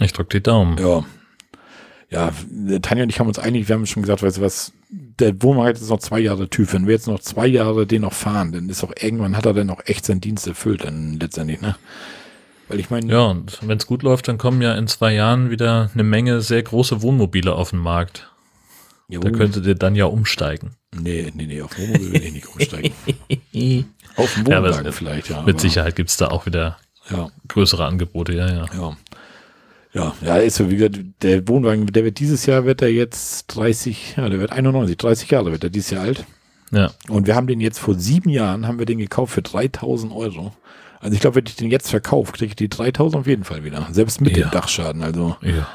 [0.00, 0.78] Ich drücke die Daumen.
[0.78, 1.04] Ja.
[2.08, 2.30] Ja,
[2.80, 5.78] Tanja und ich haben uns einig, wir haben schon gesagt, weißt du was, der hat
[5.78, 6.72] jetzt noch zwei Jahre TÜV.
[6.72, 9.54] Wenn wir jetzt noch zwei Jahre den noch fahren, dann ist auch irgendwann hat er
[9.54, 11.76] dann auch echt seinen Dienst erfüllt, dann letztendlich, ne?
[12.68, 13.10] Weil ich meine.
[13.10, 16.40] Ja, und wenn es gut läuft, dann kommen ja in zwei Jahren wieder eine Menge
[16.40, 18.30] sehr große Wohnmobile auf den Markt.
[19.08, 19.20] Jo.
[19.20, 20.72] Da könntet ihr dann ja umsteigen.
[20.98, 22.92] Nee, nee, nee, auf Wohnmobil will ich nicht umsteigen.
[24.16, 25.42] auf dem Wohnwagen ja, vielleicht, ja.
[25.42, 26.78] Mit Sicherheit gibt es da auch wieder
[27.10, 27.28] ja.
[27.46, 28.66] größere Angebote, ja, ja.
[28.74, 28.96] Ja.
[29.96, 33.46] Ja, ja, ist so, wie gesagt, der Wohnwagen, der wird dieses Jahr, wird er jetzt
[33.46, 36.26] 30, ja, der wird 91, 30 Jahre wird er dieses Jahr alt.
[36.70, 36.90] Ja.
[37.08, 40.52] Und wir haben den jetzt vor sieben Jahren, haben wir den gekauft für 3000 Euro.
[41.00, 43.64] Also ich glaube, wenn ich den jetzt verkaufe, kriege ich die 3000 auf jeden Fall
[43.64, 43.88] wieder.
[43.90, 44.46] Selbst mit ja.
[44.46, 45.36] dem Dachschaden, also.
[45.40, 45.66] Ja.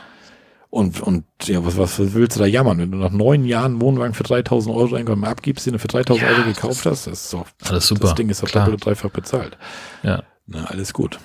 [0.70, 2.78] Und, und ja, was, was, willst du da jammern?
[2.78, 5.88] Wenn du nach neun Jahren Wohnwagen für 3000 Euro irgendwann mal abgibst, den du für
[5.88, 8.02] 3000 ja, Euro gekauft hast, das ist doch, alles super.
[8.02, 9.58] Das Ding ist doch doppelt dreifach bezahlt.
[10.04, 10.24] Ja.
[10.46, 11.18] Na, alles gut.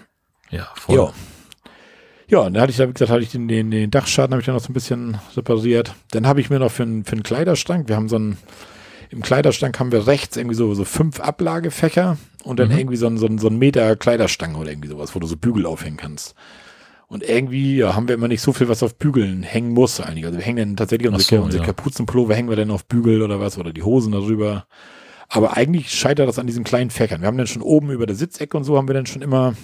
[0.51, 0.97] Ja, voll.
[0.97, 1.13] Ja.
[2.29, 4.41] Ja, und dann hatte ich da, wie gesagt, hatte ich den, den, den Dachschaden, habe
[4.41, 5.95] ich dann noch so ein bisschen repariert.
[6.11, 8.37] Dann habe ich mir noch für, einen, für einen Kleiderstank, wir haben so einen,
[9.11, 12.79] im Kleiderstank haben wir rechts irgendwie so, so fünf Ablagefächer und dann mhm.
[12.79, 15.37] irgendwie so ein, so, ein, so ein Meter Kleiderstange oder irgendwie sowas, wo du so
[15.37, 16.35] Bügel aufhängen kannst.
[17.09, 20.27] Und irgendwie ja, haben wir immer nicht so viel, was auf Bügeln hängen muss eigentlich.
[20.27, 21.67] Also wir hängen dann tatsächlich unsere, so, unsere ja.
[21.67, 24.67] Kapuzenpullover hängen wir dann auf Bügel oder was oder die Hosen darüber.
[25.29, 27.21] Aber eigentlich scheitert das an diesen kleinen Fächern.
[27.21, 29.55] Wir haben dann schon oben über der Sitzecke und so haben wir dann schon immer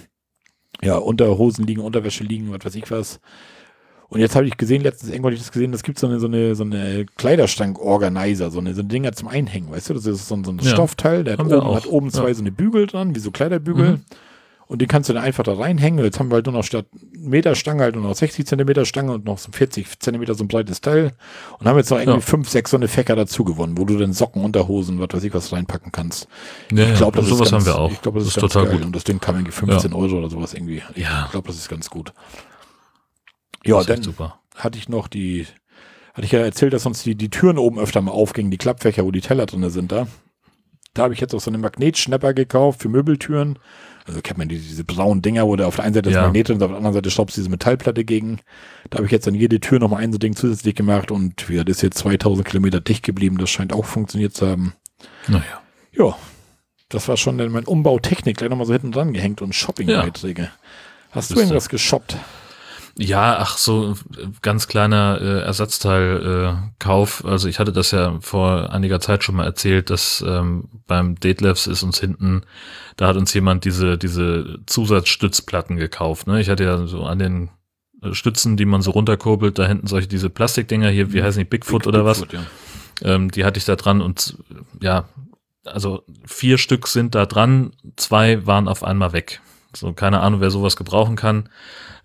[0.82, 3.20] ja, Unterhosen liegen, Unterwäsche liegen, was weiß ich was.
[4.08, 6.20] Und jetzt habe ich gesehen, letztens irgendwo habe ich das gesehen, das gibt so eine,
[6.20, 9.94] so eine, so eine Kleiderstank-Organizer, so eine, so eine Dinger zum Einhängen, weißt du?
[9.94, 12.34] Das ist so ein, so ein ja, Stoffteil, der hat oben, hat oben, zwei ja.
[12.34, 13.92] so eine Bügel dran, wie so Kleiderbügel.
[13.92, 14.00] Mhm.
[14.72, 16.02] Und den kannst du dann einfach da reinhängen.
[16.02, 19.26] Jetzt haben wir halt nur noch statt Meterstange halt nur noch 60 Zentimeter Stange und
[19.26, 21.12] noch so 40 Zentimeter so ein breites Teil.
[21.58, 22.24] Und haben jetzt noch irgendwie ja.
[22.24, 25.34] fünf, sechs so eine Fächer dazu gewonnen, wo du dann Socken, Unterhosen, was weiß ich
[25.34, 26.26] was reinpacken kannst.
[26.72, 27.92] Ja, ich glaube, das sowas ist ganz, haben wir auch.
[27.92, 28.76] Ich glaube, das, das, ist, total geil.
[28.76, 28.86] gut.
[28.86, 29.96] Und das Ding kam irgendwie 15 ja.
[29.98, 30.82] Euro oder sowas irgendwie.
[30.94, 31.28] Ich ja.
[31.30, 32.14] glaube, das ist ganz gut.
[33.66, 34.40] Ja, dann super.
[34.56, 35.46] hatte ich noch die,
[36.14, 39.04] hatte ich ja erzählt, dass uns die, die Türen oben öfter mal aufgingen, die Klappfächer,
[39.04, 40.06] wo die Teller drin sind da.
[40.94, 43.58] Da habe ich jetzt auch so eine Magnetschnapper gekauft für Möbeltüren.
[44.06, 46.22] Also kennt man diese, diese braunen Dinger, wo der auf der einen Seite das ja.
[46.22, 48.40] Magnet ist, auf der anderen Seite schraubst diese Metallplatte gegen.
[48.90, 51.64] Da habe ich jetzt an jede Tür nochmal ein so Ding zusätzlich gemacht und ja,
[51.64, 53.38] das ist jetzt 2000 Kilometer dicht geblieben.
[53.38, 54.74] Das scheint auch funktioniert zu haben.
[55.28, 55.60] Naja.
[55.92, 56.16] Ja,
[56.88, 60.42] das war schon mein Umbautechnik gleich nochmal so hinten dran gehängt und Shopping-Beiträge.
[60.42, 60.50] Ja.
[61.10, 62.16] Hast du irgendwas geshoppt?
[62.98, 63.94] Ja, ach so,
[64.42, 67.24] ganz kleiner äh, Ersatzteilkauf.
[67.24, 71.14] Äh, also ich hatte das ja vor einiger Zeit schon mal erzählt, dass ähm, beim
[71.14, 72.42] Detlefs ist uns hinten,
[72.96, 76.26] da hat uns jemand diese diese Zusatzstützplatten gekauft.
[76.26, 76.40] Ne?
[76.40, 77.50] Ich hatte ja so an den
[78.02, 81.24] äh, Stützen, die man so runterkurbelt, da hinten solche diese Plastikdinger hier, wie mhm.
[81.24, 82.44] heißen die, Bigfoot Big, oder Bigfoot, was?
[83.00, 83.14] Ja.
[83.14, 84.36] Ähm, die hatte ich da dran und
[84.82, 85.08] ja,
[85.64, 89.40] also vier Stück sind da dran, zwei waren auf einmal weg.
[89.74, 91.48] So, keine Ahnung, wer sowas gebrauchen kann.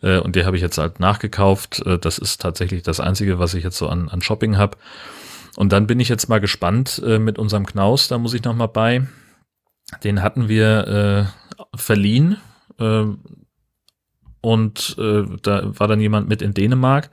[0.01, 1.85] Äh, und die habe ich jetzt halt nachgekauft.
[1.85, 4.77] Äh, das ist tatsächlich das Einzige, was ich jetzt so an, an Shopping habe.
[5.55, 8.55] Und dann bin ich jetzt mal gespannt äh, mit unserem Knaus, da muss ich noch
[8.55, 9.07] mal bei.
[10.03, 12.37] Den hatten wir äh, verliehen.
[12.79, 13.05] Äh,
[14.41, 17.09] und äh, da war dann jemand mit in Dänemark.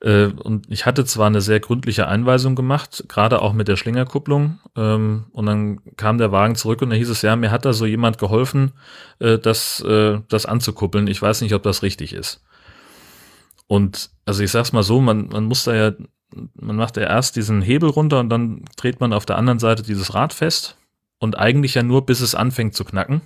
[0.00, 4.58] Äh, und ich hatte zwar eine sehr gründliche Einweisung gemacht, gerade auch mit der Schlingerkupplung.
[4.76, 7.72] Ähm, und dann kam der Wagen zurück und da hieß es, ja, mir hat da
[7.72, 8.72] so jemand geholfen,
[9.18, 11.06] äh, das, äh, das anzukuppeln.
[11.06, 12.44] Ich weiß nicht, ob das richtig ist.
[13.66, 15.92] Und also ich sag's mal so, man, man muss da ja,
[16.54, 19.82] man macht ja erst diesen Hebel runter und dann dreht man auf der anderen Seite
[19.82, 20.76] dieses Rad fest.
[21.18, 23.22] Und eigentlich ja nur, bis es anfängt zu knacken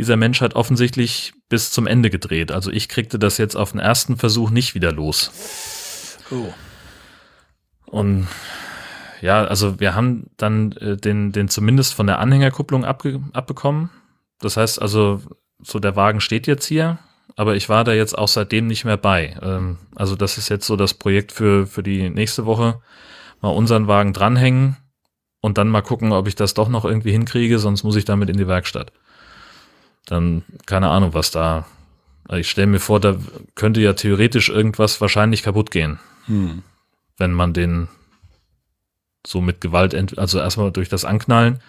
[0.00, 2.52] dieser Mensch hat offensichtlich bis zum Ende gedreht.
[2.52, 5.30] Also ich kriegte das jetzt auf den ersten Versuch nicht wieder los.
[6.30, 6.54] Oh.
[7.84, 8.26] Und
[9.20, 13.90] ja, also wir haben dann äh, den, den zumindest von der Anhängerkupplung abge abbekommen.
[14.38, 15.20] Das heißt also,
[15.62, 16.98] so der Wagen steht jetzt hier,
[17.36, 19.36] aber ich war da jetzt auch seitdem nicht mehr bei.
[19.42, 22.80] Ähm, also das ist jetzt so das Projekt für, für die nächste Woche.
[23.42, 24.78] Mal unseren Wagen dranhängen,
[25.40, 28.28] und dann mal gucken, ob ich das doch noch irgendwie hinkriege, sonst muss ich damit
[28.28, 28.92] in die Werkstatt.
[30.06, 31.66] Dann keine Ahnung, was da.
[32.28, 33.16] Also ich stelle mir vor, da
[33.54, 36.62] könnte ja theoretisch irgendwas wahrscheinlich kaputt gehen, hm.
[37.18, 37.88] wenn man den
[39.26, 41.60] so mit Gewalt, also erstmal durch das Anknallen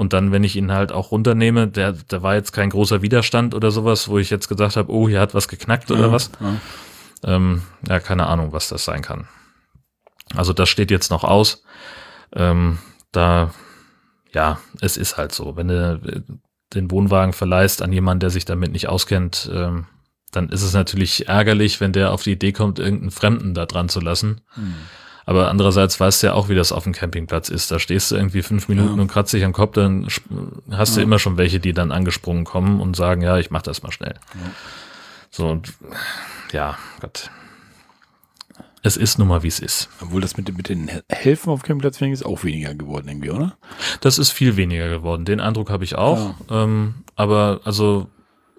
[0.00, 3.54] und dann, wenn ich ihn halt auch runternehme, der, der war jetzt kein großer Widerstand
[3.54, 6.30] oder sowas, wo ich jetzt gesagt habe, oh, hier hat was geknackt oder ja, was.
[6.40, 6.56] Ja.
[7.36, 9.28] Ähm, ja, keine Ahnung, was das sein kann.
[10.34, 11.64] Also das steht jetzt noch aus.
[12.34, 12.78] Ähm,
[13.12, 13.52] da,
[14.32, 15.56] ja, es ist halt so.
[15.56, 16.00] Wenn du
[16.74, 19.86] den Wohnwagen verleihst an jemanden, der sich damit nicht auskennt, ähm,
[20.30, 23.88] dann ist es natürlich ärgerlich, wenn der auf die Idee kommt, irgendeinen Fremden da dran
[23.88, 24.40] zu lassen.
[24.54, 24.74] Hm.
[25.26, 27.70] Aber andererseits weißt du ja auch, wie das auf dem Campingplatz ist.
[27.70, 29.02] Da stehst du irgendwie fünf Minuten ja.
[29.02, 30.08] und kratzt dich am Kopf, dann
[30.70, 30.96] hast ja.
[30.96, 33.92] du immer schon welche, die dann angesprungen kommen und sagen, ja, ich mach das mal
[33.92, 34.14] schnell.
[34.34, 34.50] Ja.
[35.30, 35.72] So, und
[36.52, 37.30] ja, Gott.
[38.82, 39.88] Es ist nun mal, wie es ist.
[40.00, 43.30] Obwohl das mit, mit den Helfen auf Campingplatz finde ich ist auch weniger geworden irgendwie,
[43.30, 43.56] oder?
[44.00, 45.24] Das ist viel weniger geworden.
[45.24, 46.34] Den Eindruck habe ich auch.
[46.50, 48.08] Ähm, aber also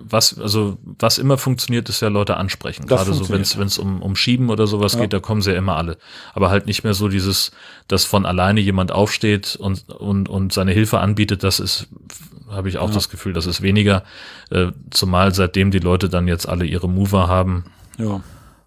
[0.04, 2.86] was, also was immer funktioniert, ist ja Leute ansprechen.
[2.88, 5.02] Das Gerade so, wenn es um, um Schieben oder sowas ja.
[5.02, 5.98] geht, da kommen sie ja immer alle.
[6.34, 7.52] Aber halt nicht mehr so dieses,
[7.88, 11.88] dass von alleine jemand aufsteht und, und, und seine Hilfe anbietet, das ist,
[12.50, 12.96] habe ich auch ja.
[12.96, 14.04] das Gefühl, das ist weniger,
[14.50, 17.66] äh, zumal seitdem die Leute dann jetzt alle ihre Mover haben.
[17.98, 18.22] Ja.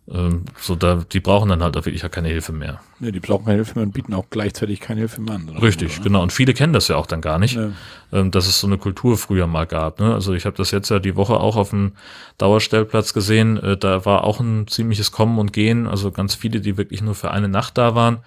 [0.07, 2.81] Ähm, so da, die brauchen dann halt auch wirklich keine Hilfe mehr.
[3.01, 5.49] Nee, die brauchen keine Hilfe mehr und bieten auch gleichzeitig keine Hilfe mehr an.
[5.49, 6.05] Richtig, oder?
[6.05, 6.23] genau.
[6.23, 7.71] Und viele kennen das ja auch dann gar nicht, nee.
[8.13, 10.01] ähm, dass es so eine Kultur früher mal gab.
[10.01, 10.13] Ne?
[10.13, 11.93] Also ich habe das jetzt ja die Woche auch auf dem
[12.37, 13.57] Dauerstellplatz gesehen.
[13.57, 15.87] Äh, da war auch ein ziemliches Kommen und Gehen.
[15.87, 18.19] Also ganz viele, die wirklich nur für eine Nacht da waren.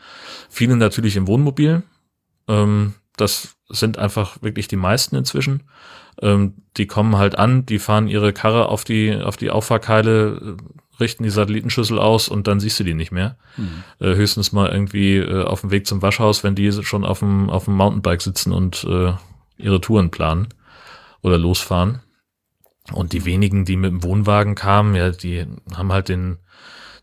[0.49, 1.83] Viele natürlich im Wohnmobil.
[2.47, 5.63] Ähm, das sind einfach wirklich die meisten inzwischen.
[6.21, 10.57] Ähm, die kommen halt an, die fahren ihre Karre auf die, auf die Auffahrkeile,
[10.99, 13.37] richten die Satellitenschüssel aus und dann siehst du die nicht mehr.
[13.57, 13.83] Mhm.
[13.99, 17.49] Äh, höchstens mal irgendwie äh, auf dem Weg zum Waschhaus, wenn die schon auf dem,
[17.49, 19.13] auf dem Mountainbike sitzen und äh,
[19.57, 20.49] ihre Touren planen
[21.21, 22.01] oder losfahren.
[22.93, 25.45] Und die wenigen, die mit dem Wohnwagen kamen, ja, die
[25.75, 26.37] haben halt den,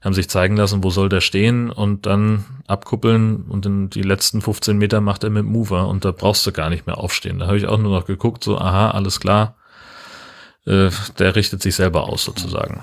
[0.01, 4.41] haben sich zeigen lassen, wo soll der stehen und dann abkuppeln und in die letzten
[4.41, 7.39] 15 Meter macht er mit Mover und da brauchst du gar nicht mehr aufstehen.
[7.39, 9.57] Da habe ich auch nur noch geguckt, so, aha, alles klar.
[10.66, 12.83] Äh, der richtet sich selber aus sozusagen.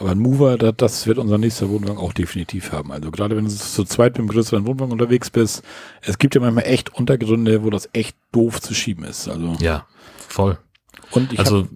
[0.00, 2.90] Aber ein Mover, das, das wird unser nächster Wohnwagen auch definitiv haben.
[2.90, 5.62] Also gerade wenn du zu zweit mit einem größeren Wohnwagen unterwegs bist,
[6.00, 9.28] es gibt ja manchmal echt Untergründe, wo das echt doof zu schieben ist.
[9.28, 9.86] Also ja,
[10.16, 10.58] voll.
[11.10, 11.68] Und ich also, habe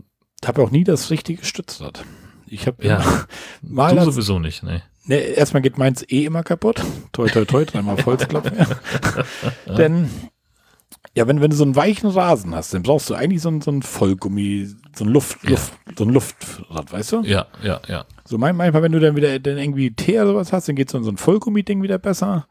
[0.47, 2.03] hab auch nie das richtige Stützrad.
[2.47, 3.05] Ich habe ja,
[3.63, 4.83] mal du sowieso nicht, ne.
[5.07, 6.83] Ne, erstmal geht meins eh immer kaputt.
[7.13, 8.53] Toi, toi, toi, dreimal Holzklappe.
[9.77, 10.09] Denn
[11.17, 13.61] ja, wenn, wenn du so einen weichen Rasen hast, dann brauchst du eigentlich so ein,
[13.61, 15.51] so ein Vollgummi, so ein Luft, ja.
[15.51, 17.23] Luft, so ein Luftrad, weißt du?
[17.23, 18.05] Ja, ja, ja.
[18.25, 20.99] So manchmal, wenn du dann wieder dann irgendwie Tee oder sowas hast, dann geht so
[20.99, 22.47] ein Vollgummi-Ding wieder besser.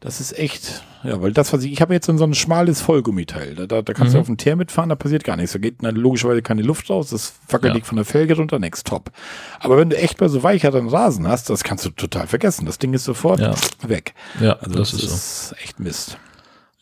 [0.00, 3.54] Das ist echt, ja, weil das, was ich, ich habe jetzt so ein schmales Vollgummiteil.
[3.54, 4.16] Da, da, da kannst mhm.
[4.16, 5.52] du auf dem Teer mitfahren, da passiert gar nichts.
[5.52, 7.82] Da geht dann logischerweise keine Luft raus, das fackelt ja.
[7.82, 9.10] von der Felge runter, nix, top.
[9.58, 12.66] Aber wenn du echt mal so weicheren Rasen hast, das kannst du total vergessen.
[12.66, 13.54] Das Ding ist sofort ja.
[13.86, 14.14] weg.
[14.38, 15.56] Ja, also das, das ist, ist so.
[15.56, 16.18] echt Mist.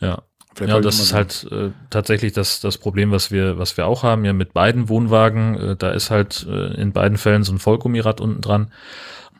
[0.00, 0.22] Ja,
[0.60, 4.24] ja, das ist halt äh, tatsächlich das, das Problem, was wir, was wir auch haben,
[4.24, 5.58] ja mit beiden Wohnwagen.
[5.58, 8.72] Äh, da ist halt äh, in beiden Fällen so ein Vollgummirad unten dran.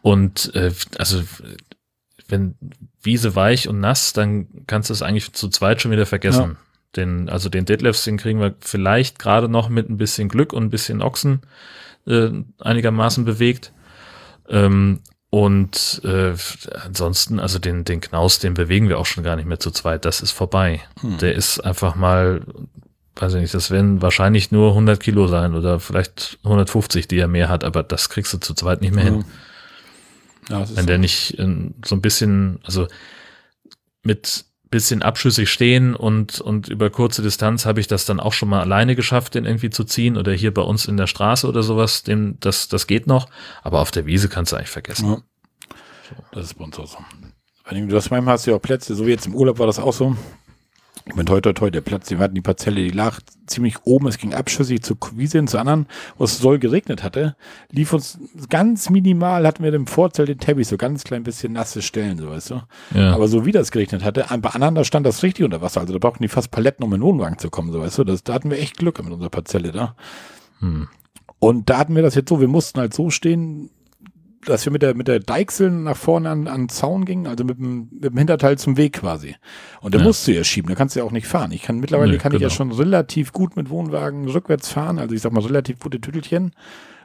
[0.03, 1.23] Und äh, also
[2.29, 2.57] wenn
[3.03, 6.43] Wiese weich und nass, dann kannst du es eigentlich zu zweit schon wieder vergessen.
[6.43, 6.57] Ja.
[6.97, 10.65] Den, also den Deadlifts, den kriegen wir vielleicht gerade noch mit ein bisschen Glück und
[10.65, 11.43] ein bisschen Ochsen
[12.07, 12.31] äh,
[12.61, 13.73] einigermaßen bewegt.
[14.49, 15.01] Ähm,
[15.35, 16.33] und äh,
[16.85, 20.05] ansonsten, also den, den Knaus, den bewegen wir auch schon gar nicht mehr zu zweit.
[20.05, 20.81] Das ist vorbei.
[21.01, 21.19] Hm.
[21.19, 22.43] Der ist einfach mal,
[23.17, 27.27] weiß ich nicht, das werden wahrscheinlich nur 100 Kilo sein oder vielleicht 150, die er
[27.27, 29.13] mehr hat, aber das kriegst du zu zweit nicht mehr hm.
[29.13, 29.25] hin.
[30.51, 32.87] Ja, Wenn der nicht in, so ein bisschen, also
[34.05, 38.49] mit bisschen abschüssig stehen und, und über kurze Distanz habe ich das dann auch schon
[38.49, 41.63] mal alleine geschafft, den irgendwie zu ziehen oder hier bei uns in der Straße oder
[41.63, 43.29] sowas, dem, das, das geht noch,
[43.63, 45.09] aber auf der Wiese kannst du eigentlich vergessen.
[45.09, 45.23] Ja.
[46.33, 46.99] Das ist bei uns auch so.
[47.71, 49.79] Du hast manchmal hast du ja auch Plätze, so wie jetzt im Urlaub war das
[49.79, 50.17] auch so.
[51.07, 54.07] Ich bin toi, toi, toi, der Platz, wir hatten die Parzelle, die lag ziemlich oben,
[54.07, 57.37] es ging abschüssig zu Wiese und zu anderen, wo es soll geregnet hatte,
[57.71, 58.19] lief uns
[58.49, 62.31] ganz minimal, hatten wir im Vorzelt den Teppich, so ganz klein bisschen nasse Stellen, so
[62.31, 62.63] weißt du.
[62.95, 63.13] Ja.
[63.13, 65.93] Aber so wie das geregnet hatte, bei anderen, da stand das richtig unter Wasser, also
[65.93, 68.05] da brauchten die fast Paletten, um in den Wohnwagen zu kommen, so weißt du.
[68.05, 69.97] Das, da hatten wir echt Glück mit unserer Parzelle da.
[70.61, 70.89] Hm.
[71.39, 73.69] Und da hatten wir das jetzt so, wir mussten halt so stehen,
[74.47, 77.45] dass wir mit der, mit der Deichsel nach vorne an, an den Zaun gingen, also
[77.45, 79.37] mit dem, mit dem Hinterteil zum Weg quasi.
[79.81, 80.05] Und da ja.
[80.05, 81.53] musst du ja schieben, da kannst du ja auch nicht fahren.
[81.53, 82.47] Ich kann mittlerweile nee, kann genau.
[82.47, 82.75] ich ja genau.
[82.75, 86.53] schon relativ gut mit Wohnwagen rückwärts fahren, also ich sag mal relativ gute Tüttelchen.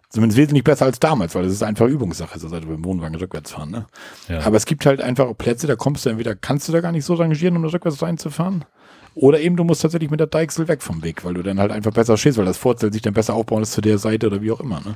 [0.10, 2.86] Zumindest wesentlich besser als damals, weil das ist einfach Übungssache, so seit wir mit dem
[2.86, 3.70] Wohnwagen rückwärts fahren.
[3.70, 3.86] Ne?
[4.28, 4.40] Ja.
[4.40, 7.06] Aber es gibt halt einfach Plätze, da kommst du entweder, kannst du da gar nicht
[7.06, 8.66] so rangieren, um da rückwärts reinzufahren.
[9.14, 11.72] Oder eben du musst tatsächlich mit der Deichsel weg vom Weg, weil du dann halt
[11.72, 14.42] einfach besser stehst, weil das Vorzelt sich dann besser aufbauen ist zu der Seite oder
[14.42, 14.82] wie auch immer.
[14.82, 14.96] Ne?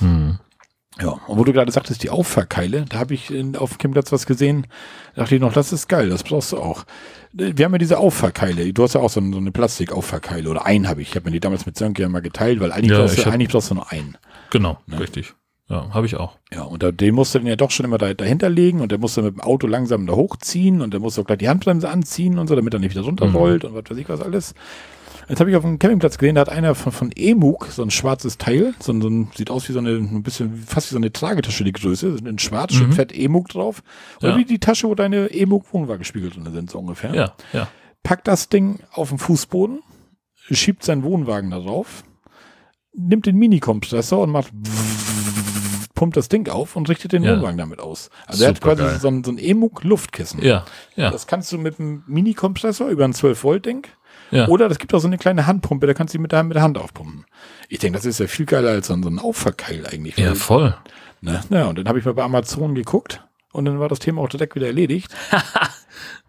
[0.00, 0.38] Hm.
[0.98, 4.12] Ja, und wo du gerade sagtest, die Auffahrkeile, da habe ich in, auf dem Campingplatz
[4.12, 4.66] was gesehen,
[5.14, 6.84] dachte ich noch, das ist geil, das brauchst du auch.
[7.32, 10.88] Wir haben ja diese Auffahrkeile, du hast ja auch so, so eine Plastik-Auffahrkeile oder einen
[10.88, 12.98] habe ich, ich habe mir die damals mit Sönke ja mal geteilt, weil eigentlich, ja,
[12.98, 14.18] brauchst, du, hab, eigentlich brauchst du nur einen.
[14.50, 14.98] Genau, ne?
[14.98, 15.34] richtig.
[15.68, 16.36] Ja, habe ich auch.
[16.52, 18.90] Ja, und da, den musst du dann ja doch schon immer da, dahinter legen und
[18.90, 21.38] der musst du mit dem Auto langsam da hochziehen und der musst du auch gleich
[21.38, 23.68] die Handbremse anziehen und so, damit er nicht wieder runterrollt mhm.
[23.68, 24.54] und was weiß ich was alles.
[25.30, 27.92] Jetzt habe ich auf dem Campingplatz gesehen, da hat einer von, von Emug so ein
[27.92, 30.94] schwarzes Teil, so ein, so ein, sieht aus wie so eine, ein bisschen, fast wie
[30.94, 32.92] so eine Tragetasche, die Größe, in schwarz, mhm.
[32.92, 33.84] fett Emug drauf.
[34.20, 34.38] Oder ja.
[34.38, 37.14] wie die Tasche, wo deine Emug Wohnwagen gespiegelt drin sind, so ungefähr.
[37.14, 37.68] Ja, ja.
[38.02, 39.82] Packt das Ding auf den Fußboden,
[40.50, 42.02] schiebt seinen Wohnwagen da drauf,
[42.92, 44.52] nimmt den Mini-Kompressor und macht
[45.94, 47.36] pumpt das Ding auf und richtet den ja.
[47.36, 48.10] Wohnwagen damit aus.
[48.26, 50.42] Also er hat quasi so ein, so ein Emug-Luftkissen.
[50.42, 50.64] Ja,
[50.96, 51.12] ja.
[51.12, 53.86] Das kannst du mit einem Mini-Kompressor über ein 12-Volt-Ding
[54.30, 54.48] ja.
[54.48, 56.62] Oder es gibt auch so eine kleine Handpumpe, da kannst du mit der, mit der
[56.62, 57.24] Hand aufpumpen.
[57.68, 60.16] Ich denke, das ist ja viel geiler als so ein Aufverkeil eigentlich.
[60.16, 60.74] Ja, voll.
[61.20, 61.40] Ne?
[61.50, 64.28] Ja, und dann habe ich mal bei Amazon geguckt und dann war das Thema auch
[64.28, 65.12] direkt wieder erledigt.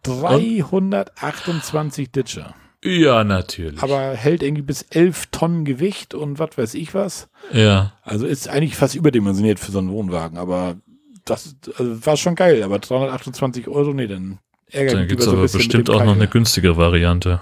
[0.04, 2.56] 328 Ditcher.
[2.84, 3.84] Ja, natürlich.
[3.84, 7.30] Aber hält irgendwie bis 11 Tonnen Gewicht und was weiß ich was.
[7.52, 7.94] Ja.
[8.02, 10.78] Also ist eigentlich fast überdimensioniert für so einen Wohnwagen, aber
[11.26, 14.40] das also war schon geil, aber 328 Euro, nee, dann
[14.72, 17.40] ärgert Dann gibt es aber so bestimmt auch noch eine günstige Variante.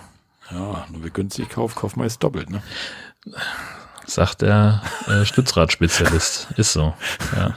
[0.51, 2.61] Ja, nur wer günstig kauft, kauft meist doppelt, ne?
[4.05, 6.47] Sagt der äh, Stützradspezialist.
[6.57, 6.93] Ist so.
[7.35, 7.55] Ja.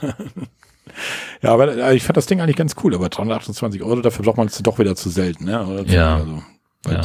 [1.41, 4.37] ja, aber äh, ich fand das Ding eigentlich ganz cool, aber 328 Euro, dafür braucht
[4.37, 5.65] man es doch wieder zu selten, ne?
[5.65, 6.15] Oder ja.
[6.17, 6.43] Also,
[6.87, 7.01] ja.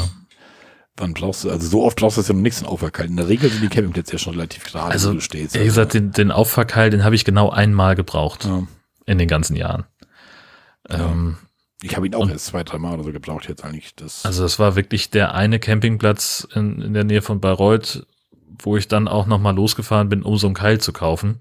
[0.97, 3.06] Wann brauchst du, also so oft brauchst du das ja noch nichts in Aufverkeil.
[3.06, 5.55] In der Regel sind die Campingplätze ja schon relativ gerade, also, wo du stehst.
[5.55, 8.44] Ehrlich gesagt, den, den Aufverkeil, den habe ich genau einmal gebraucht.
[8.44, 8.65] Ja.
[9.06, 9.85] In den ganzen Jahren.
[10.90, 10.98] Ja.
[10.98, 11.39] Ähm,
[11.82, 13.94] ich habe ihn auch und, erst zwei, drei Mal oder so gebraucht jetzt eigentlich.
[13.94, 18.06] Das also es war wirklich der eine Campingplatz in, in der Nähe von Bayreuth,
[18.60, 21.38] wo ich dann auch nochmal losgefahren bin, um so einen Keil zu kaufen,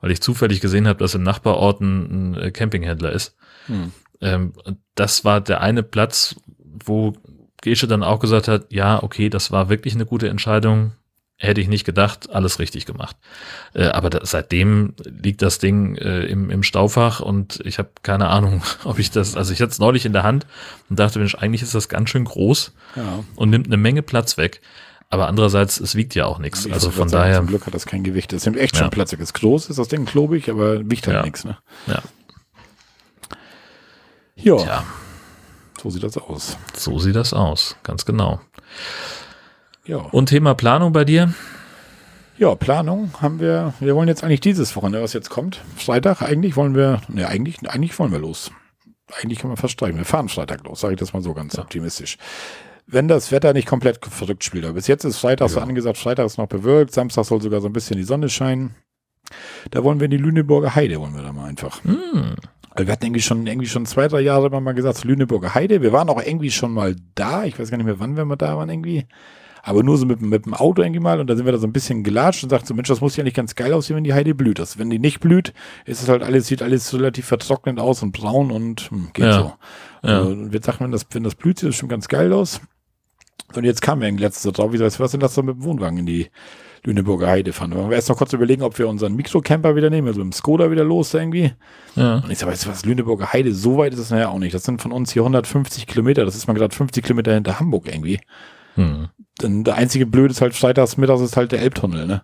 [0.00, 3.36] weil ich zufällig gesehen habe, dass im Nachbarort ein, ein äh, Campinghändler ist.
[3.66, 3.92] Hm.
[4.20, 4.52] Ähm,
[4.94, 6.36] das war der eine Platz,
[6.84, 7.14] wo
[7.60, 10.92] Gesche dann auch gesagt hat, ja, okay, das war wirklich eine gute Entscheidung
[11.42, 13.16] hätte ich nicht gedacht, alles richtig gemacht.
[13.74, 18.28] Äh, aber da, seitdem liegt das Ding äh, im, im Staufach und ich habe keine
[18.28, 20.46] Ahnung, ob ich das, also ich hatte es neulich in der Hand
[20.88, 23.24] und dachte, Mensch, eigentlich ist das ganz schön groß ja.
[23.34, 24.60] und nimmt eine Menge Platz weg.
[25.10, 26.66] Aber andererseits, es wiegt ja auch nichts.
[26.70, 27.36] Also von sagen, daher.
[27.36, 28.32] Zum Glück hat das kein Gewicht.
[28.32, 28.90] Das nimmt echt schon ja.
[28.90, 29.20] Platz weg.
[29.20, 31.22] Es ist groß, ist das Ding klobig, aber wiegt halt ja.
[31.22, 31.44] nichts.
[31.44, 31.58] Ne?
[31.86, 32.02] Ja.
[34.36, 34.56] Ja.
[34.56, 34.84] Tja.
[35.82, 36.56] So sieht das aus.
[36.74, 38.40] So sieht das aus, ganz genau.
[39.84, 39.96] Ja.
[39.96, 41.34] Und Thema Planung bei dir?
[42.38, 43.74] Ja, Planung haben wir.
[43.80, 45.60] Wir wollen jetzt eigentlich dieses Wochenende, was jetzt kommt.
[45.76, 47.00] Freitag eigentlich wollen wir.
[47.08, 48.50] Ne, eigentlich, eigentlich wollen wir los.
[49.20, 49.98] Eigentlich können wir fast streichen.
[49.98, 51.62] Wir fahren Freitag los, sage ich das mal so ganz ja.
[51.62, 52.16] optimistisch.
[52.86, 54.64] Wenn das Wetter nicht komplett verrückt spielt.
[54.64, 55.54] Aber bis jetzt ist Freitag ja.
[55.54, 58.74] so angesagt, Freitag ist noch bewölkt, Samstag soll sogar so ein bisschen die Sonne scheinen.
[59.70, 61.82] Da wollen wir in die Lüneburger Heide, wollen wir da mal einfach.
[61.84, 62.34] Mm.
[62.76, 65.82] Wir hatten irgendwie schon, irgendwie schon zwei, drei Jahre mal gesagt, Lüneburger Heide.
[65.82, 67.44] Wir waren auch irgendwie schon mal da.
[67.44, 69.06] Ich weiß gar nicht mehr, wann wir mal da waren irgendwie
[69.62, 71.66] aber nur so mit, mit dem Auto irgendwie mal und da sind wir da so
[71.66, 74.04] ein bisschen gelatscht und sagt so, Mensch, das muss ja nicht ganz geil aussehen, wenn
[74.04, 74.58] die Heide blüht.
[74.58, 78.12] Das, wenn die nicht blüht, ist es halt alles, sieht alles relativ vertrocknet aus und
[78.12, 79.32] braun und hm, geht ja.
[79.32, 79.52] so.
[80.02, 80.18] Ja.
[80.18, 82.60] Also, wir sagen, wenn das, wenn das blüht, sieht das schon ganz geil aus.
[83.54, 85.64] Und jetzt kam in letztes so drauf, wie sagst was sind das so mit dem
[85.64, 86.28] Wohnwagen in die
[86.84, 87.72] Lüneburger Heide fahren.
[87.72, 90.82] Wir erst noch kurz überlegen, ob wir unseren Mikrocamper wieder nehmen, also im Skoda wieder
[90.82, 91.52] los irgendwie.
[91.94, 92.16] Ja.
[92.16, 94.54] Und ich sag, weißt du was, Lüneburger Heide, so weit ist es naja auch nicht.
[94.54, 97.86] Das sind von uns hier 150 Kilometer, das ist mal gerade 50 Kilometer hinter Hamburg
[97.86, 98.20] irgendwie.
[98.74, 99.10] Hm.
[99.40, 102.22] Denn der einzige Blöde ist halt freitags mittags ist halt der Elbtunnel, ne?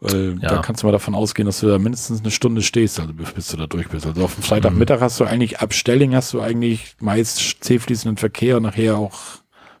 [0.00, 0.48] Weil ja.
[0.48, 3.48] da kannst du mal davon ausgehen, dass du da mindestens eine Stunde stehst, also bis
[3.48, 4.06] du da durch bist.
[4.06, 5.04] Also auf dem Freitagmittag mhm.
[5.04, 9.18] hast du eigentlich ab Stelling hast du eigentlich meist zähfließenden Verkehr und nachher auch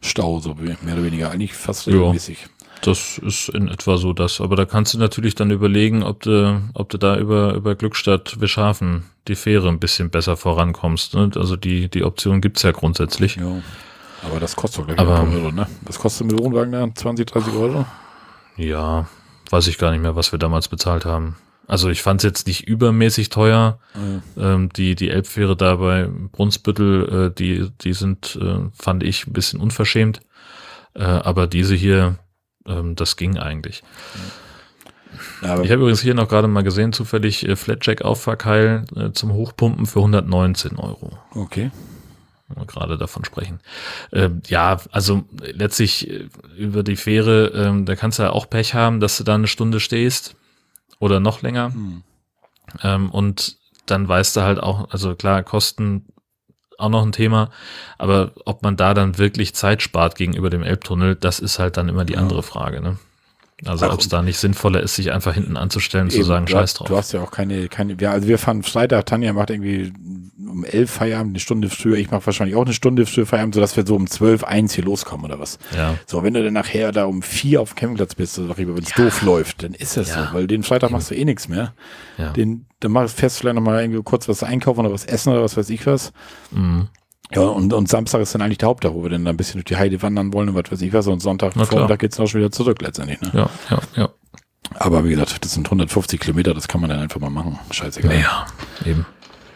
[0.00, 2.42] Stau, so mehr oder weniger, eigentlich fast regelmäßig.
[2.42, 2.48] Ja,
[2.82, 4.40] das ist in etwa so das.
[4.40, 8.40] Aber da kannst du natürlich dann überlegen, ob du, ob du da über, über Glückstadt
[8.40, 11.14] Wischhafen die Fähre ein bisschen besser vorankommst.
[11.14, 11.30] Ne?
[11.36, 13.36] Also die, die Option gibt's ja grundsätzlich.
[13.36, 13.60] Ja.
[14.22, 15.66] Aber das kostet doch gleich Aber, Euro, ne?
[15.82, 16.88] Was kostet mit Wohnwagen da?
[16.92, 17.84] 20, 30 Euro?
[18.56, 19.06] Ja,
[19.50, 21.36] weiß ich gar nicht mehr, was wir damals bezahlt haben.
[21.66, 23.78] Also ich fand es jetzt nicht übermäßig teuer.
[23.94, 24.22] Mhm.
[24.36, 29.32] Ähm, die, die Elbfähre da bei Brunsbüttel, äh, die, die sind, äh, fand ich, ein
[29.32, 30.20] bisschen unverschämt.
[30.94, 32.16] Äh, aber diese hier,
[32.66, 33.82] ähm, das ging eigentlich.
[35.42, 39.32] Ja, ich habe übrigens hier noch gerade mal gesehen, zufällig äh, Flatjack Auffahrkeil äh, zum
[39.32, 41.18] Hochpumpen für 119 Euro.
[41.34, 41.70] Okay
[42.48, 43.60] wenn wir gerade davon sprechen.
[44.12, 48.74] Ähm, ja, also letztlich äh, über die Fähre, ähm, da kannst du ja auch Pech
[48.74, 50.36] haben, dass du da eine Stunde stehst
[50.98, 51.72] oder noch länger.
[51.72, 52.02] Hm.
[52.82, 53.56] Ähm, und
[53.86, 56.06] dann weißt du halt auch, also klar, Kosten
[56.78, 57.50] auch noch ein Thema.
[57.98, 61.88] Aber ob man da dann wirklich Zeit spart gegenüber dem Elbtunnel, das ist halt dann
[61.88, 62.20] immer die ja.
[62.20, 62.80] andere Frage.
[62.80, 62.98] Ne?
[63.64, 66.74] Also ob es da nicht sinnvoller ist, sich einfach hinten anzustellen und zu sagen, scheiß
[66.74, 66.86] drauf.
[66.86, 69.92] Du hast ja auch keine, keine, ja, also wir fahren Freitag, Tanja macht irgendwie
[70.48, 73.76] um elf Feierabend, eine Stunde früher, ich mache wahrscheinlich auch eine Stunde früher Feierabend, sodass
[73.76, 75.58] wir so um zwölf, eins hier loskommen oder was.
[75.74, 75.96] Ja.
[76.06, 78.96] So, wenn du dann nachher da um vier auf dem Campingplatz bist, oder wenn es
[78.96, 79.04] ja.
[79.04, 80.28] doof läuft, dann ist das ja.
[80.28, 81.74] so, weil den Freitag machst du eh nichts mehr.
[82.16, 82.30] Ja.
[82.30, 85.42] Den, dann machst, fährst du vielleicht nochmal irgendwie kurz was einkaufen oder was essen oder
[85.42, 86.12] was weiß ich was.
[86.52, 86.88] Mhm.
[87.34, 89.66] Ja, und, und Samstag ist dann eigentlich der Haupttag, wo wir dann ein bisschen durch
[89.66, 91.06] die Heide wandern wollen und was weiß ich was.
[91.06, 93.20] Und Sonntag, Vormittag geht's dann auch schon wieder zurück letztendlich.
[93.20, 93.30] Ne?
[93.34, 94.08] Ja, ja, ja.
[94.74, 97.58] Aber wie gesagt, das sind 150 Kilometer, das kann man dann einfach mal machen.
[97.70, 98.18] Scheißegal.
[98.18, 98.46] Ja,
[98.84, 99.06] eben.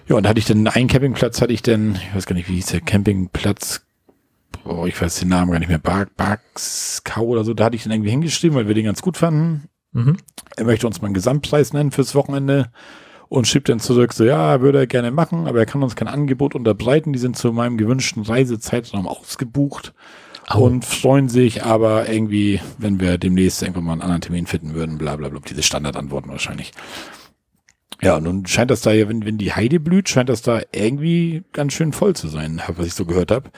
[0.08, 2.48] Ja, und da hatte ich dann einen Campingplatz, hatte ich dann, ich weiß gar nicht,
[2.48, 3.82] wie hieß der Campingplatz,
[4.64, 7.84] oh, ich weiß den Namen gar nicht mehr, Bark, Barkskau oder so, da hatte ich
[7.84, 9.68] dann irgendwie hingeschrieben, weil wir den ganz gut fanden.
[9.92, 10.16] Mhm.
[10.56, 12.70] Er möchte uns mal einen Gesamtpreis nennen fürs Wochenende
[13.32, 16.06] und schrieb dann zurück, so ja, würde er gerne machen, aber er kann uns kein
[16.06, 17.14] Angebot unterbreiten.
[17.14, 19.94] Die sind zu meinem gewünschten Reisezeitraum ausgebucht
[20.54, 20.58] oh.
[20.58, 24.98] und freuen sich aber irgendwie, wenn wir demnächst irgendwann mal einen anderen Termin finden würden,
[24.98, 26.72] bla bla bla, diese Standardantworten wahrscheinlich.
[28.02, 31.42] Ja, nun scheint das da ja, wenn, wenn die Heide blüht, scheint das da irgendwie
[31.54, 33.50] ganz schön voll zu sein, was ich so gehört habe.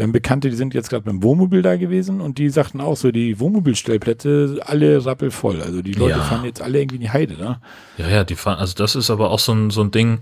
[0.00, 2.96] Wir haben Bekannte, die sind jetzt gerade beim Wohnmobil da gewesen und die sagten auch
[2.96, 5.60] so, die Wohnmobilstellplätze alle rappelvoll.
[5.60, 6.24] Also die Leute ja.
[6.24, 7.60] fahren jetzt alle irgendwie in die Heide, ne?
[7.98, 10.20] Ja, ja, die fahren, also das ist aber auch so ein, so ein Ding,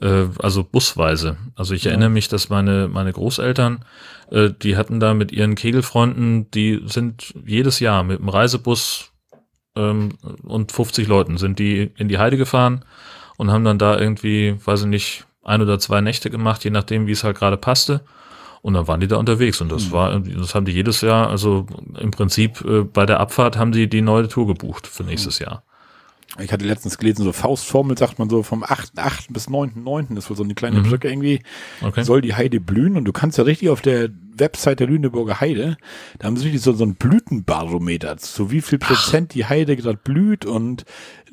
[0.00, 1.36] äh, also busweise.
[1.54, 1.92] Also ich ja.
[1.92, 3.84] erinnere mich, dass meine, meine Großeltern,
[4.32, 9.12] äh, die hatten da mit ihren Kegelfreunden, die sind jedes Jahr mit dem Reisebus
[9.76, 12.84] ähm, und 50 Leuten sind die in die Heide gefahren
[13.36, 17.06] und haben dann da irgendwie, weiß ich nicht, ein oder zwei Nächte gemacht, je nachdem,
[17.06, 18.00] wie es halt gerade passte.
[18.62, 19.92] Und dann waren die da unterwegs und das mhm.
[19.92, 21.66] war, das haben die jedes Jahr, also
[21.98, 25.46] im Prinzip äh, bei der Abfahrt haben sie die neue Tour gebucht für nächstes mhm.
[25.46, 25.64] Jahr.
[26.40, 29.32] Ich hatte letztens gelesen, so Faustformel sagt man so vom 8.8.
[29.32, 30.16] bis 9.9.
[30.16, 30.84] ist wohl so eine kleine mhm.
[30.84, 31.42] Brücke irgendwie.
[31.82, 32.04] Okay.
[32.04, 35.76] Soll die Heide blühen und du kannst ja richtig auf der Website der Lüneburger Heide,
[36.18, 39.34] da haben sie richtig so, so ein Blütenbarometer, so wie viel Prozent Ach.
[39.34, 40.84] die Heide gerade blüht und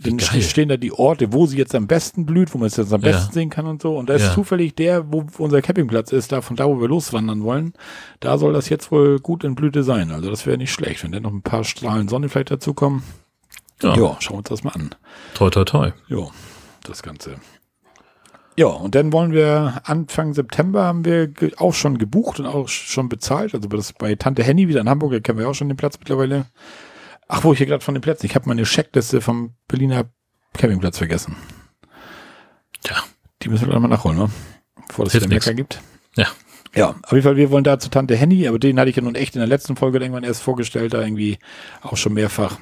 [0.01, 0.41] dann Geil.
[0.41, 3.01] stehen da die Orte, wo sie jetzt am besten blüht, wo man es jetzt am
[3.01, 3.33] besten ja.
[3.33, 3.97] sehen kann und so.
[3.97, 4.33] Und da ist ja.
[4.33, 7.73] zufällig der, wo unser Campingplatz ist, da von da, wo wir loswandern wollen,
[8.19, 10.11] da soll das jetzt wohl gut in Blüte sein.
[10.11, 13.03] Also das wäre nicht schlecht, wenn da noch ein paar Strahlen Sonne vielleicht dazukommen.
[13.81, 13.95] Ja.
[13.95, 14.95] ja, schauen wir uns das mal an.
[15.33, 15.91] Toi, toi, toi.
[16.07, 16.27] Ja,
[16.83, 17.37] das Ganze.
[18.57, 23.07] Ja, und dann wollen wir Anfang September haben wir auch schon gebucht und auch schon
[23.07, 23.53] bezahlt.
[23.53, 25.97] Also das bei Tante Henny wieder in Hamburg, da kennen wir auch schon den Platz
[25.97, 26.45] mittlerweile.
[27.29, 28.25] Ach, wo ich hier gerade von den Plätzen.
[28.25, 30.05] Ich habe meine Checkliste vom Berliner
[30.57, 31.37] Campingplatz vergessen.
[32.83, 32.97] Tja.
[33.41, 34.29] Die müssen wir dann mal nachholen, ne?
[34.87, 35.81] Bevor es wieder Mecker gibt.
[36.17, 36.27] Ja.
[36.75, 39.01] Ja, auf jeden Fall, wir wollen da zu Tante Henny, aber den hatte ich ja
[39.01, 41.39] nun echt in der letzten Folge irgendwann erst vorgestellt, da irgendwie
[41.81, 42.57] auch schon mehrfach.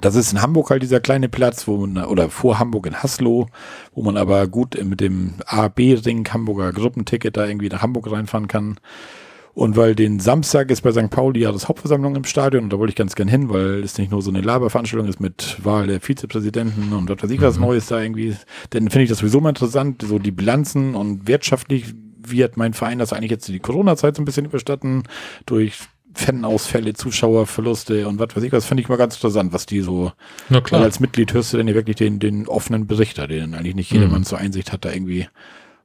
[0.00, 3.48] Das ist in Hamburg halt dieser kleine Platz, wo man, oder vor Hamburg in Haslo,
[3.94, 8.78] wo man aber gut mit dem A-B-Ring Hamburger Gruppenticket da irgendwie nach Hamburg reinfahren kann.
[9.52, 11.10] Und weil den Samstag ist bei St.
[11.10, 13.98] Pauli ja das Hauptversammlung im Stadion und da wollte ich ganz gern hin, weil es
[13.98, 17.56] nicht nur so eine Laberveranstaltung ist mit Wahl der Vizepräsidenten und was weiß ich was
[17.56, 17.64] mhm.
[17.64, 18.36] Neues da irgendwie.
[18.72, 22.98] Denn finde ich das sowieso mal interessant, so die Bilanzen und wirtschaftlich wird mein Verein
[22.98, 25.02] das eigentlich jetzt die Corona-Zeit so ein bisschen überstatten
[25.46, 25.80] durch
[26.14, 30.12] Fanausfälle, Zuschauerverluste und was weiß ich was, finde ich mal ganz interessant, was die so,
[30.48, 30.80] Na klar.
[30.80, 33.92] weil als Mitglied hörst du dann ja wirklich den, den offenen Berichter, den eigentlich nicht
[33.92, 34.24] jedermann mhm.
[34.24, 35.28] zur Einsicht hat, da irgendwie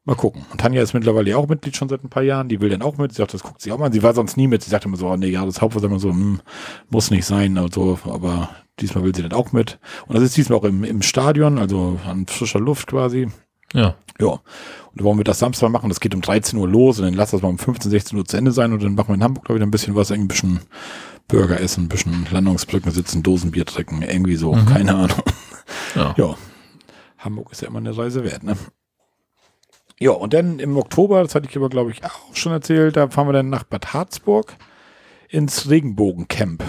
[0.06, 0.46] mal gucken.
[0.52, 2.98] Und Tanja ist mittlerweile auch Mitglied schon seit ein paar Jahren, die will dann auch
[2.98, 4.88] mit, sie sagt, das guckt sie auch mal, sie war sonst nie mit, sie sagte
[4.88, 6.42] immer so, oh, nee, ja, das Hauptversammlung so, hm,
[6.90, 8.50] muss nicht sein, also, aber
[8.80, 9.80] diesmal will sie dann auch mit.
[10.08, 13.30] Und das ist diesmal auch im, im Stadion, also an frischer Luft quasi.
[13.74, 13.96] Ja.
[14.20, 14.28] Ja.
[14.28, 14.42] Und
[14.94, 15.90] da wollen wir das Samstag machen.
[15.90, 18.26] Das geht um 13 Uhr los und dann lass das mal um 15, 16 Uhr
[18.26, 20.28] zu Ende sein und dann machen wir in Hamburg, glaube ich, ein bisschen was, ein
[20.28, 20.62] bisschen
[21.28, 24.66] Burger essen, ein bisschen Landungsbrücken sitzen, Dosenbier trinken, irgendwie so, mhm.
[24.68, 25.22] keine Ahnung.
[25.96, 26.14] Ja.
[26.18, 26.36] ja.
[27.18, 28.56] Hamburg ist ja immer eine Reise wert, ne?
[30.00, 33.10] Ja, und dann im Oktober, das hatte ich aber, glaube ich, auch schon erzählt, da
[33.10, 34.54] fahren wir dann nach Bad Harzburg
[35.30, 36.64] ins Regenbogencamp.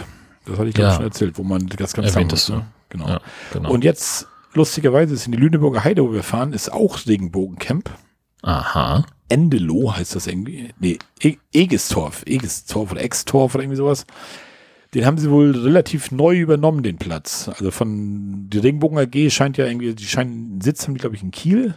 [0.46, 0.96] Das hatte ich, glaube ich, ja.
[0.96, 2.66] schon erzählt, wo man das ganz Erwähnt ist, ne?
[2.88, 3.08] Genau.
[3.08, 3.20] Ja,
[3.52, 3.70] genau.
[3.70, 7.90] Und jetzt lustigerweise ist in die Lüneburger Heide, wo wir fahren, ist auch Regenbogencamp.
[8.42, 9.04] Aha.
[9.28, 10.70] Endeloh heißt das irgendwie.
[10.78, 12.22] Nee, e Egestorf.
[12.26, 14.06] Egestorf oder Extorf oder irgendwie sowas.
[14.94, 17.48] Den haben sie wohl relativ neu übernommen, den Platz.
[17.48, 21.16] Also von, die Regenbogen AG scheint ja irgendwie, die scheinen einen Sitz haben die, glaube
[21.16, 21.74] ich, in Kiel.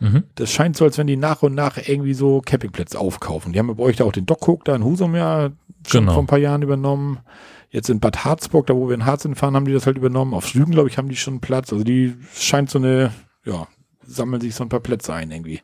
[0.00, 0.22] Mhm.
[0.36, 3.52] Das scheint so, als wenn die nach und nach irgendwie so Campingplätze aufkaufen.
[3.52, 5.50] Die haben bei euch da auch den Dockhook da in Husum ja
[5.86, 6.12] schon genau.
[6.14, 7.18] vor ein paar Jahren übernommen.
[7.70, 10.32] Jetzt in Bad Harzburg, da wo wir in Harz fahren, haben die das halt übernommen.
[10.32, 11.72] Auf Rügen, glaube ich, haben die schon Platz.
[11.72, 13.12] Also die scheint so eine,
[13.44, 13.66] ja,
[14.06, 15.60] sammeln sich so ein paar Plätze ein irgendwie.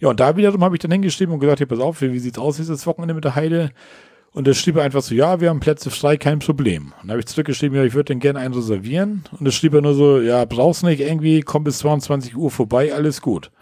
[0.00, 2.38] Ja, und da wiederum habe ich dann hingeschrieben und gesagt, hier, pass auf, wie, sieht's
[2.38, 3.70] aus dieses Wochenende mit der Heide?
[4.32, 6.86] Und er schrieb einfach so, ja, wir haben Plätze frei, kein Problem.
[6.86, 9.22] Und dann habe ich zurückgeschrieben, ja, ich würde den gerne einen reservieren.
[9.38, 12.92] Und er schrieb er nur so, ja, brauchst nicht irgendwie, komm bis 22 Uhr vorbei,
[12.92, 13.52] alles gut.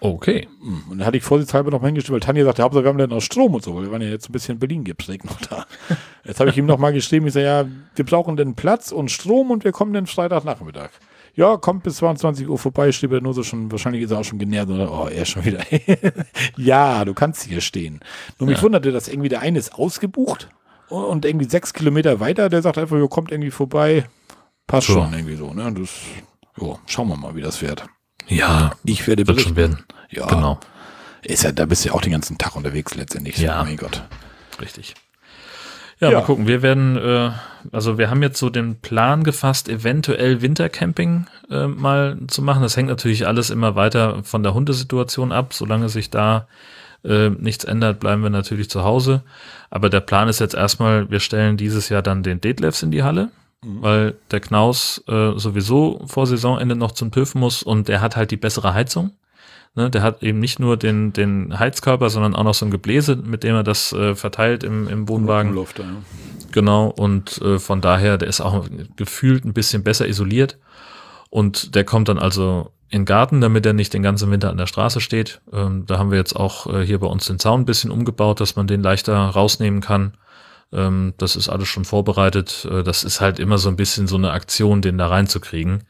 [0.00, 0.48] Okay.
[0.60, 2.98] Hm, und dann hatte ich vorsichtshalber noch mal hingestellt, weil Tanja sagte, Hauptsache wir haben
[2.98, 5.24] dann noch Strom und so, weil wir waren ja jetzt ein bisschen in Berlin geprägt
[5.24, 5.66] noch da.
[6.24, 7.64] Jetzt habe ich ihm noch mal geschrieben, ich sage, ja,
[7.94, 10.90] wir brauchen dann Platz und Strom und wir kommen dann Freitagnachmittag.
[11.34, 14.24] Ja, kommt bis 22 Uhr vorbei, schrieb er nur so schon, wahrscheinlich ist er auch
[14.24, 15.60] schon genervt oder, oh, er schon wieder.
[16.56, 18.00] ja, du kannst hier stehen.
[18.38, 18.64] Nur mich ja.
[18.64, 20.48] wunderte, dass irgendwie der eine ist ausgebucht
[20.88, 24.06] und irgendwie sechs Kilometer weiter, der sagt einfach, ihr kommt irgendwie vorbei,
[24.66, 24.94] passt so.
[24.94, 25.72] schon irgendwie so, ne?
[25.72, 25.90] Das,
[26.58, 27.86] jo, schauen wir mal, wie das wird.
[28.28, 29.84] Ja, ich werde wird schon werden.
[30.10, 30.60] Ja, genau.
[31.22, 33.38] Ist ja, da bist du ja auch den ganzen Tag unterwegs letztendlich.
[33.38, 34.02] Ja, mein Gott.
[34.60, 34.94] Richtig.
[35.98, 36.46] Ja, ja, mal gucken.
[36.46, 37.30] Wir werden, äh,
[37.72, 42.62] also wir haben jetzt so den Plan gefasst, eventuell Wintercamping äh, mal zu machen.
[42.62, 45.54] Das hängt natürlich alles immer weiter von der Hundesituation ab.
[45.54, 46.46] Solange sich da
[47.02, 49.22] äh, nichts ändert, bleiben wir natürlich zu Hause.
[49.70, 53.02] Aber der Plan ist jetzt erstmal, wir stellen dieses Jahr dann den Detlefs in die
[53.02, 53.30] Halle,
[53.64, 53.82] mhm.
[53.82, 58.30] weil der Knaus äh, sowieso vor Saisonende noch zum TÜV muss und der hat halt
[58.30, 59.12] die bessere Heizung.
[59.74, 63.14] Ne, der hat eben nicht nur den, den Heizkörper, sondern auch noch so ein Gebläse,
[63.14, 65.52] mit dem er das äh, verteilt im, im Wohnwagen.
[65.52, 65.84] Luft, ja.
[66.50, 68.66] Genau, und äh, von daher, der ist auch
[68.96, 70.56] gefühlt ein bisschen besser isoliert.
[71.28, 74.56] Und der kommt dann also in den Garten, damit er nicht den ganzen Winter an
[74.56, 75.42] der Straße steht.
[75.52, 78.40] Ähm, da haben wir jetzt auch äh, hier bei uns den Zaun ein bisschen umgebaut,
[78.40, 80.14] dass man den leichter rausnehmen kann.
[80.72, 82.66] Ähm, das ist alles schon vorbereitet.
[82.70, 85.84] Äh, das ist halt immer so ein bisschen so eine Aktion, den da reinzukriegen.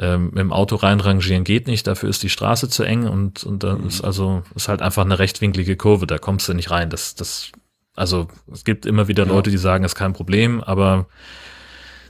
[0.00, 3.64] Ähm, mit dem Auto reinrangieren geht nicht, dafür ist die Straße zu eng und, und
[3.64, 3.88] da mhm.
[3.88, 6.88] ist also, ist halt einfach eine rechtwinklige Kurve, da kommst du nicht rein.
[6.88, 7.50] Das, das,
[7.96, 9.32] also es gibt immer wieder ja.
[9.32, 11.06] Leute, die sagen, ist kein Problem, aber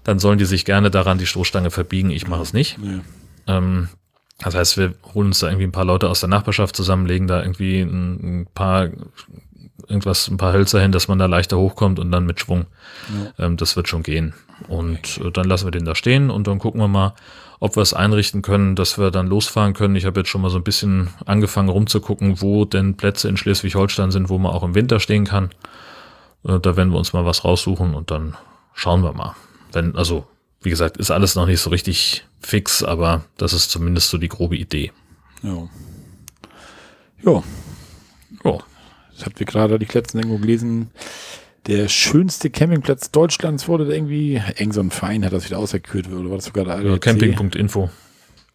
[0.04, 2.78] dann sollen die sich gerne daran die Stoßstange verbiegen, ich mache es nicht.
[2.78, 3.00] Nee.
[3.46, 3.88] Ähm,
[4.38, 7.26] das heißt, wir holen uns da irgendwie ein paar Leute aus der Nachbarschaft zusammen, legen
[7.26, 8.90] da irgendwie ein, ein paar
[9.86, 12.66] irgendwas, ein paar Hölzer hin, dass man da leichter hochkommt und dann mit Schwung.
[13.38, 13.46] Ja.
[13.46, 14.34] Ähm, das wird schon gehen.
[14.66, 17.14] Und äh, dann lassen wir den da stehen und dann gucken wir mal,
[17.60, 19.96] ob wir es einrichten können, dass wir dann losfahren können.
[19.96, 24.10] Ich habe jetzt schon mal so ein bisschen angefangen rumzugucken, wo denn Plätze in Schleswig-Holstein
[24.10, 25.50] sind, wo man auch im Winter stehen kann.
[26.44, 28.36] Äh, da werden wir uns mal was raussuchen und dann
[28.74, 29.34] schauen wir mal.
[29.72, 30.26] Wenn, also,
[30.62, 34.28] wie gesagt, ist alles noch nicht so richtig fix, aber das ist zumindest so die
[34.28, 34.92] grobe Idee.
[35.42, 35.68] Ja.
[37.24, 37.32] Ja.
[37.32, 37.42] Ja.
[39.18, 40.90] Das habt ihr gerade die letzten irgendwo gelesen
[41.68, 46.30] der schönste Campingplatz Deutschlands wurde irgendwie, eng so ein Verein hat das wieder ausgekürt, oder
[46.30, 47.90] war das sogar der ja, Camping.info.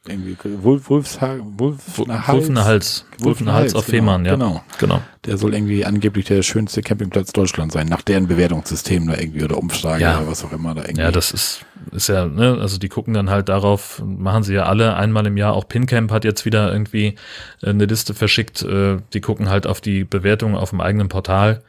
[0.05, 2.27] Irgendwie Wolf, Wolfsha Wolfener
[2.65, 3.05] Hals.
[3.19, 4.33] Wolfener Hals auf genau, Fehmarn, ja.
[4.33, 4.61] Genau.
[4.77, 5.01] genau.
[5.25, 9.57] Der soll irgendwie angeblich der schönste Campingplatz Deutschlands sein, nach deren Bewertungssystem da irgendwie oder
[9.57, 10.19] Umfrage ja.
[10.19, 11.03] oder was auch immer da irgendwie.
[11.03, 14.63] Ja, das ist, ist ja, ne, also die gucken dann halt darauf, machen sie ja
[14.63, 15.53] alle einmal im Jahr.
[15.53, 17.15] Auch Pincamp hat jetzt wieder irgendwie
[17.61, 18.61] eine Liste verschickt.
[18.61, 21.63] Äh, die gucken halt auf die Bewertung auf dem eigenen Portal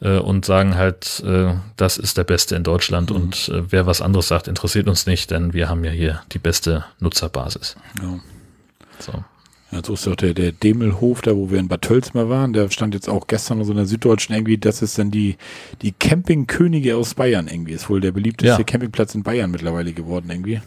[0.00, 3.16] äh, und sagen halt, äh, das ist der Beste in Deutschland mhm.
[3.16, 6.38] und äh, wer was anderes sagt, interessiert uns nicht, denn wir haben ja hier die
[6.38, 7.76] beste Nutzerbasis.
[8.00, 8.18] Ja.
[8.98, 9.24] So.
[9.72, 12.52] Ja, so ist doch der, der Demelhof, da wo wir in Bad Tölz mal waren,
[12.52, 15.36] der stand jetzt auch gestern so in der Süddeutschen irgendwie, das ist dann die,
[15.82, 18.64] die Campingkönige aus Bayern irgendwie, ist wohl der beliebteste ja.
[18.64, 20.60] Campingplatz in Bayern mittlerweile geworden irgendwie.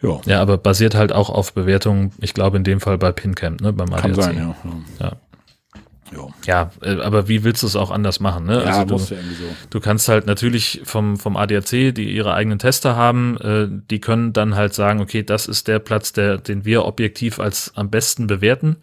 [0.00, 0.20] Ja.
[0.26, 3.72] ja, aber basiert halt auch auf Bewertungen, ich glaube in dem Fall bei PinCamp, ne,
[3.72, 4.02] beim ADAC.
[4.02, 4.56] Kann sein, ja.
[5.00, 5.12] ja.
[6.14, 6.28] Ja.
[6.46, 8.46] ja, äh, aber wie willst du es auch anders machen?
[8.46, 8.62] Ne?
[8.64, 9.14] Ja, also du, so.
[9.70, 14.32] du kannst halt natürlich vom, vom ADAC, die ihre eigenen Tester haben, äh, die können
[14.32, 18.26] dann halt sagen, okay, das ist der Platz, der, den wir objektiv als am besten
[18.26, 18.76] bewerten.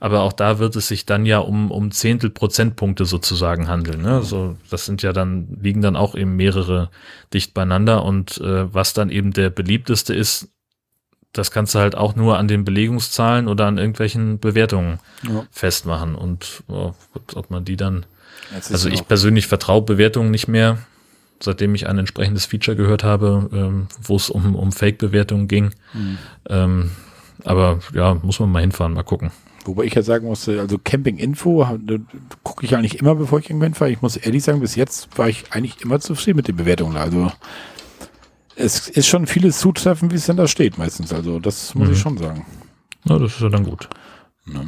[0.00, 4.02] Aber auch da wird es sich dann ja um, um Zehntel Prozentpunkte sozusagen handeln.
[4.02, 4.22] Ne?
[4.22, 6.90] So, das sind ja dann, liegen dann auch eben mehrere
[7.32, 8.04] dicht beieinander.
[8.04, 10.53] Und äh, was dann eben der beliebteste ist,
[11.34, 15.44] das kannst du halt auch nur an den Belegungszahlen oder an irgendwelchen Bewertungen ja.
[15.50, 16.14] festmachen.
[16.14, 16.94] Und oh,
[17.34, 18.06] ob man die dann.
[18.70, 20.78] Also ich persönlich vertraue Bewertungen nicht mehr,
[21.40, 25.70] seitdem ich ein entsprechendes Feature gehört habe, ähm, wo es um, um Fake-Bewertungen ging.
[25.92, 26.18] Mhm.
[26.48, 26.90] Ähm,
[27.42, 29.32] aber ja, muss man mal hinfahren, mal gucken.
[29.64, 31.66] Wobei ich ja sagen musste, also Camping-Info
[32.44, 33.90] gucke ich eigentlich immer, bevor ich irgendwo hinfahre.
[33.90, 36.96] Ich muss ehrlich sagen, bis jetzt war ich eigentlich immer zufrieden mit den Bewertungen.
[36.96, 37.32] Also
[38.56, 41.12] es ist schon vieles zutreffen, wie es denn da steht meistens.
[41.12, 41.94] Also das muss mhm.
[41.94, 42.46] ich schon sagen.
[43.04, 43.88] Na, das ist ja dann gut.
[44.46, 44.64] Ja,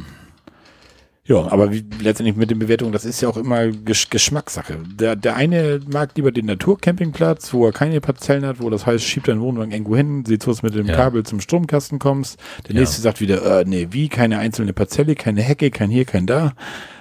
[1.25, 4.77] ja aber wie, letztendlich mit den Bewertungen, das ist ja auch immer Gesch Geschmackssache.
[4.85, 9.03] Der, der eine mag lieber den Naturcampingplatz, wo er keine Parzellen hat, wo das heißt,
[9.03, 10.95] schiebt deinen Wohnwagen irgendwo hin, sieh zu, dass mit dem ja.
[10.95, 12.39] Kabel zum Stromkasten kommst.
[12.67, 12.81] Der ja.
[12.81, 16.53] nächste sagt wieder, äh, nee, wie, keine einzelne Parzelle, keine Hecke, kein hier, kein da.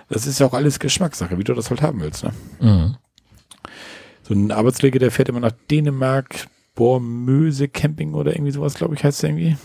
[0.09, 2.23] Das ist ja auch alles Geschmackssache, wie du das halt haben willst.
[2.23, 2.33] Ne?
[2.61, 2.97] Mhm.
[4.23, 6.47] So ein Arbeitskollege, der fährt immer nach Dänemark,
[6.77, 9.57] Bormöse Camping oder irgendwie sowas, glaube ich, heißt es irgendwie.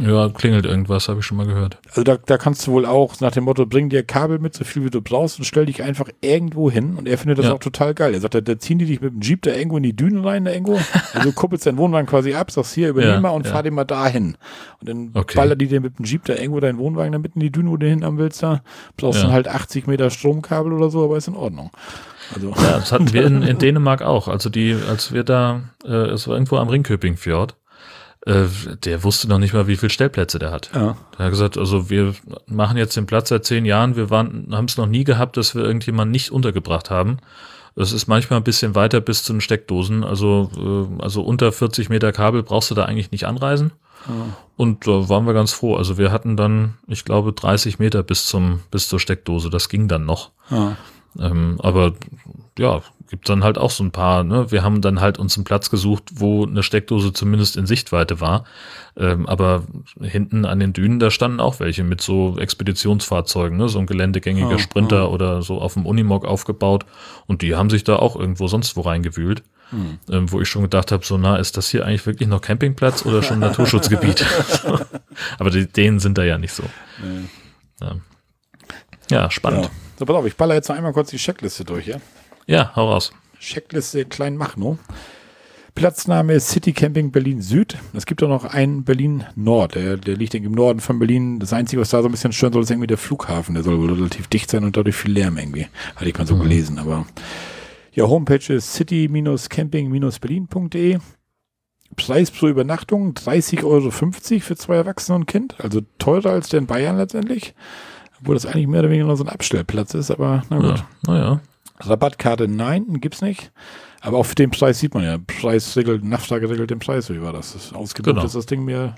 [0.00, 1.78] Ja, klingelt irgendwas, habe ich schon mal gehört.
[1.88, 4.64] Also da, da kannst du wohl auch nach dem Motto, bring dir Kabel mit, so
[4.64, 6.96] viel wie du brauchst und stell dich einfach irgendwo hin.
[6.96, 7.52] Und er findet das ja.
[7.52, 8.14] auch total geil.
[8.14, 10.24] Er sagt, da, da, ziehen die dich mit dem Jeep da irgendwo in die Dünen
[10.24, 10.78] rein, da irgendwo.
[11.12, 13.52] Also kuppelst deinen Wohnwagen quasi ab, sagst hier, übernehm ja, mal und ja.
[13.52, 14.36] fahr den mal dahin.
[14.80, 15.34] Und dann okay.
[15.36, 17.70] ballert die dir mit dem Jeep da irgendwo deinen Wohnwagen da mitten in die Dünen,
[17.70, 18.62] wo du hin haben willst da.
[18.96, 21.70] Brauchst dann halt 80 Meter Stromkabel oder so, aber ist in Ordnung.
[22.34, 22.50] Also.
[22.50, 24.28] Ja, das hatten wir in, in Dänemark auch.
[24.28, 27.54] Also die, als wir da, äh, es war irgendwo am Ringköping-Fjord,
[28.26, 28.44] äh,
[28.84, 30.70] der wusste noch nicht mal, wie viele Stellplätze der hat.
[30.74, 30.96] Ja.
[31.18, 32.14] Der hat gesagt, also wir
[32.46, 35.54] machen jetzt den Platz seit zehn Jahren, wir waren, haben es noch nie gehabt, dass
[35.54, 37.18] wir irgendjemanden nicht untergebracht haben.
[37.76, 40.04] Das ist manchmal ein bisschen weiter bis zu den Steckdosen.
[40.04, 40.50] Also,
[40.98, 43.72] äh, also unter 40 Meter Kabel brauchst du da eigentlich nicht anreisen.
[44.06, 44.36] Ja.
[44.56, 45.76] Und da waren wir ganz froh.
[45.76, 49.50] Also wir hatten dann, ich glaube, 30 Meter bis zum, bis zur Steckdose.
[49.50, 50.30] Das ging dann noch.
[50.50, 50.76] Ja.
[51.18, 51.94] Ähm, aber
[52.58, 54.22] ja, gibt dann halt auch so ein paar.
[54.22, 54.50] Ne?
[54.50, 58.44] Wir haben dann halt uns einen Platz gesucht, wo eine Steckdose zumindest in Sichtweite war.
[58.96, 59.64] Ähm, aber
[60.00, 63.68] hinten an den Dünen, da standen auch welche mit so Expeditionsfahrzeugen, ne?
[63.68, 65.14] so ein geländegängiger oh, Sprinter oh.
[65.14, 66.86] oder so auf dem Unimog aufgebaut.
[67.26, 69.42] Und die haben sich da auch irgendwo sonst wo reingewühlt.
[69.70, 69.98] Hm.
[70.10, 73.06] Ähm, wo ich schon gedacht habe, so na, ist das hier eigentlich wirklich noch Campingplatz
[73.06, 74.26] oder schon Naturschutzgebiet?
[75.38, 76.64] aber die, denen sind da ja nicht so.
[77.00, 77.28] Nee.
[77.80, 77.96] Ja.
[79.10, 79.30] ja.
[79.30, 79.66] spannend.
[79.66, 79.70] Ja.
[80.00, 81.98] So, pass auf, ich baller jetzt noch einmal kurz die Checkliste durch, ja?
[82.46, 83.12] Ja, hau raus.
[83.38, 84.78] Checkliste Klein Machno.
[85.74, 87.76] Platzname City Camping Berlin Süd.
[87.92, 89.74] Es gibt auch noch einen Berlin Nord.
[89.74, 91.38] Der, der liegt im Norden von Berlin.
[91.38, 93.54] Das Einzige, was da so ein bisschen stören soll, ist irgendwie der Flughafen.
[93.54, 95.66] Der soll wohl relativ dicht sein und dadurch viel Lärm irgendwie.
[95.96, 96.44] Hatte ich mal so mhm.
[96.44, 96.78] gelesen.
[96.78, 97.04] Aber
[97.92, 100.98] ja, Homepage ist city-camping-berlin.de.
[101.96, 105.60] Preis pro Übernachtung 30,50 Euro für zwei Erwachsene und Kind.
[105.60, 107.52] Also teurer als der in Bayern letztendlich.
[108.20, 110.78] Obwohl das eigentlich mehr oder weniger nur so ein Abstellplatz ist, aber na gut.
[110.78, 111.40] Ja, naja.
[111.80, 113.52] Rabattkarte nein, gibt's nicht.
[114.00, 117.22] Aber auch für den Preis sieht man ja, Preis regelt, Nachfrage regelt den Preis, wie
[117.22, 117.52] war das?
[117.52, 118.26] das ausgebucht genau.
[118.26, 118.94] ist das Ding mir.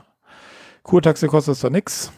[0.83, 2.13] Kurtaxe kostet da nix.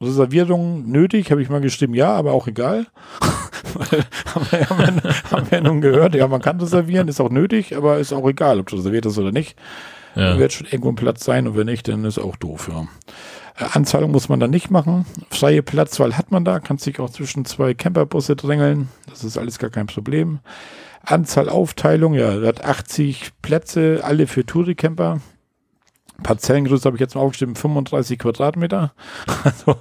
[0.00, 2.86] Reservierung nötig, habe ich mal geschrieben, ja, aber auch egal.
[3.20, 7.76] haben, wir, haben, wir, haben wir nun gehört, ja, man kann reservieren, ist auch nötig,
[7.76, 9.58] aber ist auch egal, ob du reserviert hast oder nicht.
[10.14, 10.38] Ja.
[10.38, 12.86] Wird schon irgendwo ein Platz sein und wenn nicht, dann ist auch doof, ja.
[13.58, 15.04] Anzahlung muss man da nicht machen.
[15.30, 18.88] Freie Platzwahl hat man da, kannst dich auch zwischen zwei Camperbusse drängeln.
[19.08, 20.40] Das ist alles gar kein Problem.
[21.04, 25.20] Anzahl Aufteilung, ja, hat 80 Plätze, alle für Touricamper.
[26.22, 28.92] Parzellengröße habe ich jetzt mal aufgeschrieben, 35 Quadratmeter.
[29.44, 29.78] Also,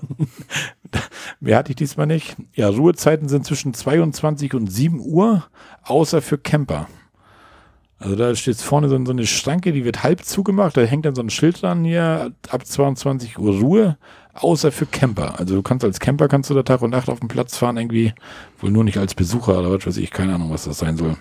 [1.39, 2.37] mehr hatte ich diesmal nicht.
[2.53, 5.45] Ja, Ruhezeiten sind zwischen 22 und 7 Uhr,
[5.83, 6.87] außer für Camper.
[7.99, 11.15] Also da steht vorne so, so, eine Schranke, die wird halb zugemacht, da hängt dann
[11.15, 13.97] so ein Schild dran hier, ab 22 Uhr Ruhe,
[14.33, 15.39] außer für Camper.
[15.39, 17.77] Also du kannst als Camper kannst du da Tag und Nacht auf dem Platz fahren
[17.77, 18.13] irgendwie,
[18.59, 21.17] wohl nur nicht als Besucher oder was weiß ich, keine Ahnung, was das sein soll.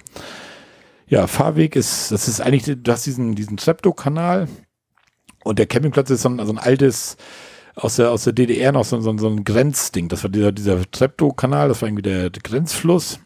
[1.08, 4.48] Ja, Fahrweg ist, das ist eigentlich, du hast diesen, diesen Treptow-Kanal
[5.44, 7.16] und der Campingplatz ist so ein, so ein altes,
[7.76, 10.08] aus der, aus der DDR noch so, so, so ein Grenzding.
[10.08, 13.20] Das war dieser, dieser Treptow-Kanal, das war irgendwie der, der Grenzfluss.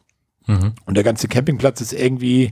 [0.51, 0.73] Mhm.
[0.85, 2.51] Und der ganze Campingplatz ist irgendwie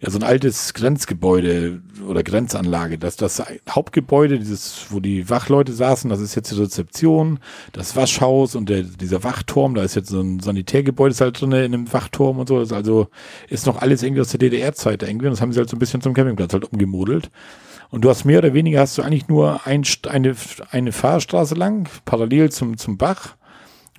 [0.00, 2.96] ja so ein altes Grenzgebäude oder Grenzanlage.
[2.96, 7.40] Das, das Hauptgebäude, dieses, wo die Wachleute saßen, das ist jetzt die Rezeption,
[7.72, 11.52] das Waschhaus und der, dieser Wachturm, da ist jetzt so ein Sanitärgebäude ist halt drin
[11.52, 12.60] in einem Wachturm und so.
[12.60, 13.08] Das also
[13.48, 15.26] ist noch alles irgendwie aus der DDR-Zeit irgendwie.
[15.26, 17.30] Und das haben sie halt so ein bisschen zum Campingplatz halt umgemodelt.
[17.90, 20.36] Und du hast mehr oder weniger hast du eigentlich nur ein, eine,
[20.70, 23.36] eine Fahrstraße lang, parallel zum, zum Bach.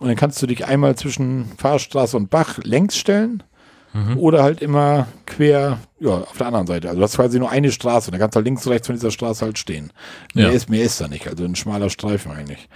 [0.01, 3.43] Und dann kannst du dich einmal zwischen Fahrstraße und Bach längs stellen
[3.93, 4.17] mhm.
[4.17, 6.87] oder halt immer quer, ja, auf der anderen Seite.
[6.89, 8.87] Also du hast quasi nur eine Straße und dann kannst du halt links und rechts
[8.87, 9.93] von dieser Straße halt stehen.
[10.33, 10.47] Ja.
[10.47, 12.67] Mehr, ist, mehr ist da nicht, also ein schmaler Streifen eigentlich.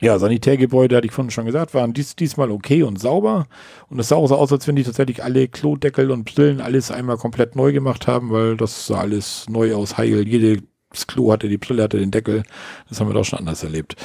[0.00, 3.46] Ja, Sanitärgebäude, hatte ich vorhin schon gesagt, waren dies, diesmal okay und sauber.
[3.88, 6.90] Und es sah auch so aus, als wenn die tatsächlich alle Klodeckel und Brillen alles
[6.90, 10.28] einmal komplett neu gemacht haben, weil das sah alles neu aus, heil.
[10.28, 12.42] Jedes Klo hatte die Brille, hatte den Deckel.
[12.90, 13.96] Das haben wir doch schon anders erlebt.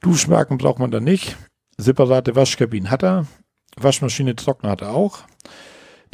[0.00, 1.36] Duschmarken braucht man da nicht.
[1.82, 3.26] Separate Waschkabinen hat er.
[3.76, 5.20] Waschmaschine, Trockner hat er auch.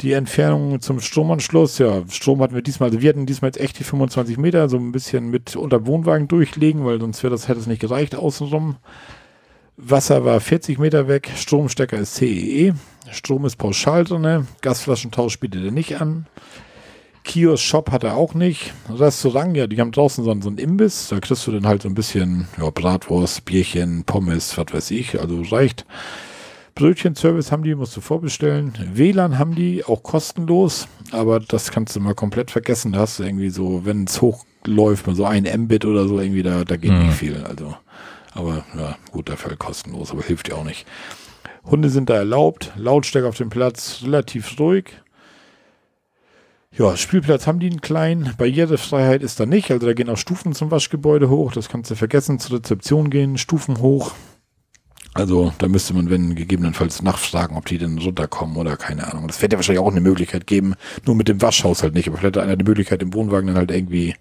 [0.01, 3.83] Die Entfernung zum Stromanschluss, ja, Strom hatten wir diesmal, wir hatten diesmal jetzt echt die
[3.83, 7.67] 25 Meter, so ein bisschen mit unter Wohnwagen durchlegen, weil sonst wäre das, hätte es
[7.67, 8.77] nicht gereicht außenrum.
[9.75, 12.73] Wasser war 40 Meter weg, Stromstecker ist CEE, e.
[13.11, 16.27] Strom ist pauschal drin, Gasflaschentausch bietet er nicht an.
[17.29, 18.73] Kiosk Shop hat er auch nicht.
[18.89, 21.09] Restaurant, ja, die haben draußen so, so einen Imbiss.
[21.09, 25.21] Da kriegst du dann halt so ein bisschen ja, Bratwurst, Bierchen, Pommes, was weiß ich.
[25.21, 25.85] Also reicht.
[26.73, 28.73] Brötchenservice haben die, musst du vorbestellen.
[28.93, 30.87] WLAN haben die, auch kostenlos.
[31.11, 32.93] Aber das kannst du mal komplett vergessen.
[32.93, 36.41] Da hast du irgendwie so, wenn es hochläuft, mal so ein Mbit oder so, irgendwie
[36.41, 37.05] da, da geht mhm.
[37.05, 37.43] nicht viel.
[37.47, 37.75] Also,
[38.33, 40.87] aber ja, gut, dafür halt kostenlos, aber hilft dir auch nicht.
[41.63, 42.71] Hunde sind da erlaubt.
[42.75, 44.85] Lautstärke auf dem Platz relativ ruhig.
[46.77, 48.33] Ja, Spielplatz haben die einen kleinen.
[48.37, 49.71] Barrierefreiheit ist da nicht.
[49.71, 51.51] Also da gehen auch Stufen zum Waschgebäude hoch.
[51.51, 52.39] Das kannst du vergessen.
[52.39, 54.13] Zur Rezeption gehen, Stufen hoch.
[55.15, 59.27] Also da müsste man, wenn gegebenenfalls nachfragen, ob die denn runterkommen oder keine Ahnung.
[59.27, 60.75] Das wird ja wahrscheinlich auch eine Möglichkeit geben.
[61.05, 62.07] Nur mit dem Waschhaus halt nicht.
[62.07, 64.15] Aber vielleicht hat einer die Möglichkeit im Wohnwagen dann halt irgendwie,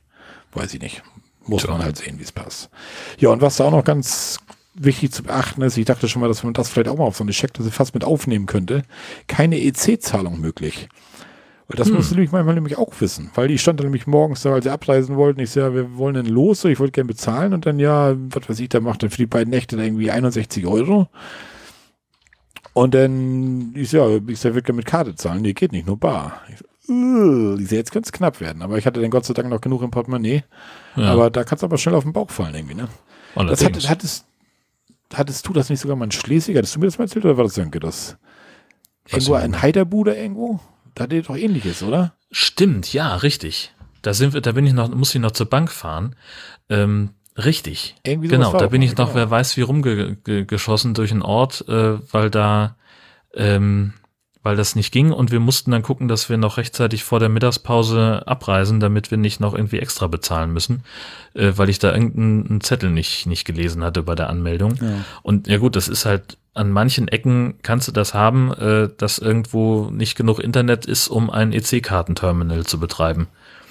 [0.55, 1.03] weiß ich nicht.
[1.47, 2.71] Muss man halt sehen, wie es passt.
[3.19, 4.39] Ja, und was da auch noch ganz
[4.75, 7.17] wichtig zu beachten ist, ich dachte schon mal, dass man das vielleicht auch mal auf
[7.17, 8.83] so eine Checkliste fast mit aufnehmen könnte.
[9.27, 10.89] Keine EC-Zahlung möglich.
[11.69, 11.97] Und das hm.
[11.97, 14.65] musst du nämlich manchmal nämlich auch wissen, weil die stand dann nämlich morgens da, als
[14.65, 15.41] sie abreisen wollten.
[15.41, 18.61] Ich sage, wir wollen dann los, ich wollte gerne bezahlen und dann, ja, was weiß
[18.61, 21.09] ich, da macht dann für die beiden Nächte dann irgendwie 61 Euro.
[22.73, 25.43] Und dann, ich sage, ja, ich sage, wir können mit Karte zahlen.
[25.43, 26.41] Nee, geht nicht, nur bar.
[26.49, 28.63] Ich sage, ich jetzt könnte es knapp werden.
[28.63, 30.45] Aber ich hatte dann Gott sei Dank noch genug im Portemonnaie.
[30.97, 31.13] Ja.
[31.13, 32.89] Aber da kannst du aber schnell auf den Bauch fallen irgendwie, ne?
[33.35, 34.25] Das hat, hattest,
[35.13, 36.57] hattest du das nicht sogar mal in Schleswig?
[36.57, 38.17] Hattest du mir das mal erzählt oder war das Sönke das?
[39.07, 40.61] Irgendwo ein Heiderbude irgendwo?
[40.99, 42.15] Da hat ihr doch ähnliches, oder?
[42.31, 43.73] Stimmt, ja, richtig.
[44.03, 46.17] Da sind wir, da bin ich noch, muss ich noch zur Bank fahren.
[46.69, 47.95] Ähm, richtig.
[48.05, 49.17] Irgendwie genau, da bin ich noch, genau.
[49.17, 52.77] wer weiß wie rumgeschossen durch einen Ort, äh, weil da,
[53.35, 53.95] ähm,
[54.43, 57.29] weil das nicht ging und wir mussten dann gucken, dass wir noch rechtzeitig vor der
[57.29, 60.83] Mittagspause abreisen, damit wir nicht noch irgendwie extra bezahlen müssen,
[61.35, 64.75] äh, weil ich da irgendeinen Zettel nicht, nicht gelesen hatte bei der Anmeldung.
[64.81, 65.05] Ja.
[65.23, 69.19] Und ja gut, das ist halt an manchen Ecken kannst du das haben, äh, dass
[69.19, 73.29] irgendwo nicht genug Internet ist, um ein EC-Kartenterminal zu betreiben.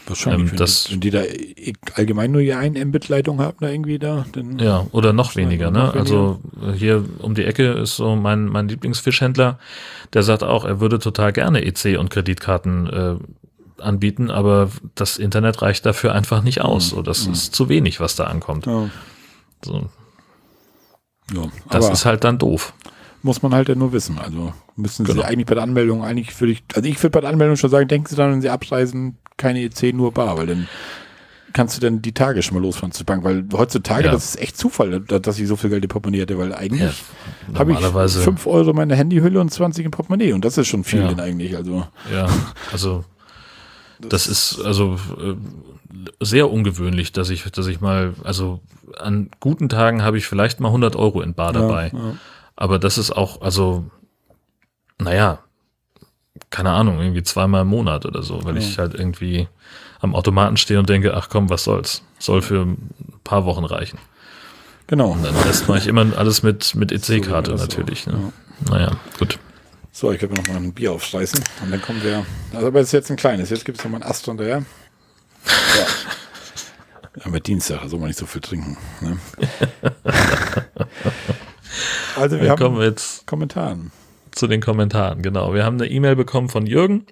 [0.08, 1.24] Wahrscheinlich, ähm, das, wenn, die da
[1.96, 4.26] allgemein nur ihr ein Mbit-Leitung haben, da irgendwie da.
[4.58, 5.80] Ja, oder noch weniger, ne?
[5.80, 9.60] Noch also äh, hier um die Ecke ist so mein, mein Lieblingsfischhändler,
[10.14, 15.62] der sagt auch, er würde total gerne EC und Kreditkarten äh, anbieten, aber das Internet
[15.62, 16.92] reicht dafür einfach nicht aus.
[16.92, 16.96] Mhm.
[16.96, 17.34] So, das mhm.
[17.34, 18.66] ist zu wenig, was da ankommt.
[18.66, 18.90] Ja.
[19.62, 19.90] So,
[21.34, 22.74] ja, das ist halt dann doof.
[23.24, 24.20] Muss man halt ja nur wissen.
[24.20, 25.22] Also müssen genau.
[25.22, 27.70] Sie eigentlich bei der Anmeldung, eigentlich würde ich, also ich würde bei der Anmeldung schon
[27.70, 30.68] sagen, denken Sie dann, wenn Sie abreisen, keine EC, nur bar, weil dann
[31.54, 34.12] kannst du dann die Tage schon mal losfahren zur Bank, weil heutzutage, ja.
[34.12, 37.04] das ist echt Zufall, dass ich so viel Geld im Portemonnaie hatte, weil eigentlich
[37.52, 40.84] ja, habe ich 5 Euro meine Handyhülle und 20 im Portemonnaie und das ist schon
[40.84, 41.08] viel ja.
[41.08, 41.88] denn eigentlich, also.
[42.14, 42.28] Ja,
[42.72, 43.04] also
[44.00, 45.34] das, das ist also äh,
[46.20, 48.62] sehr ungewöhnlich, dass ich, dass ich mal, also
[48.98, 51.92] an guten Tagen habe ich vielleicht mal 100 Euro in Bar dabei.
[51.94, 52.18] Ja, ja.
[52.56, 53.86] Aber das ist auch, also,
[55.00, 55.40] naja,
[56.50, 58.62] keine Ahnung, irgendwie zweimal im Monat oder so, weil ja.
[58.62, 59.48] ich halt irgendwie
[60.00, 62.04] am Automaten stehe und denke, ach komm, was soll's?
[62.20, 62.92] Soll für ein
[63.24, 64.00] paar Wochen reichen.
[64.88, 65.12] Genau.
[65.12, 68.08] Und dann Rest mache ich immer alles mit, mit EC-Karte so natürlich.
[68.08, 68.32] Ne?
[68.70, 69.38] Naja, gut.
[69.92, 72.26] So, ich werde mir noch mal ein Bier aufschreißen und dann kommen wir.
[72.54, 73.50] Also, aber es ist jetzt ein kleines.
[73.50, 74.64] Jetzt gibt es noch mal ein Ast hinterher.
[77.24, 77.32] Ja.
[77.32, 78.78] Mit Dienstag soll man nicht so viel trinken.
[79.02, 79.18] Ne?
[82.16, 83.92] also wir Dann haben kommen wir jetzt Kommentaren.
[84.32, 85.54] Zu den Kommentaren, genau.
[85.54, 87.06] Wir haben eine E-Mail bekommen von Jürgen.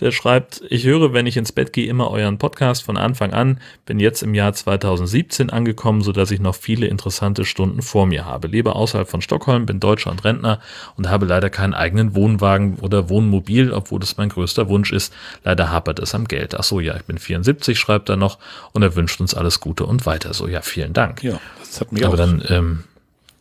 [0.00, 3.60] Der schreibt, ich höre, wenn ich ins Bett gehe, immer euren Podcast von Anfang an,
[3.84, 8.48] bin jetzt im Jahr 2017 angekommen, sodass ich noch viele interessante Stunden vor mir habe.
[8.48, 10.60] Lebe außerhalb von Stockholm, bin Deutscher und Rentner
[10.96, 15.12] und habe leider keinen eigenen Wohnwagen oder Wohnmobil, obwohl das mein größter Wunsch ist.
[15.44, 16.54] Leider hapert es am Geld.
[16.54, 18.38] Ach so, ja, ich bin 74, schreibt er noch
[18.72, 20.48] und er wünscht uns alles Gute und weiter so.
[20.48, 21.22] Ja, vielen Dank.
[21.22, 22.18] Ja, das hat mich Aber auch.
[22.18, 22.84] dann, ähm,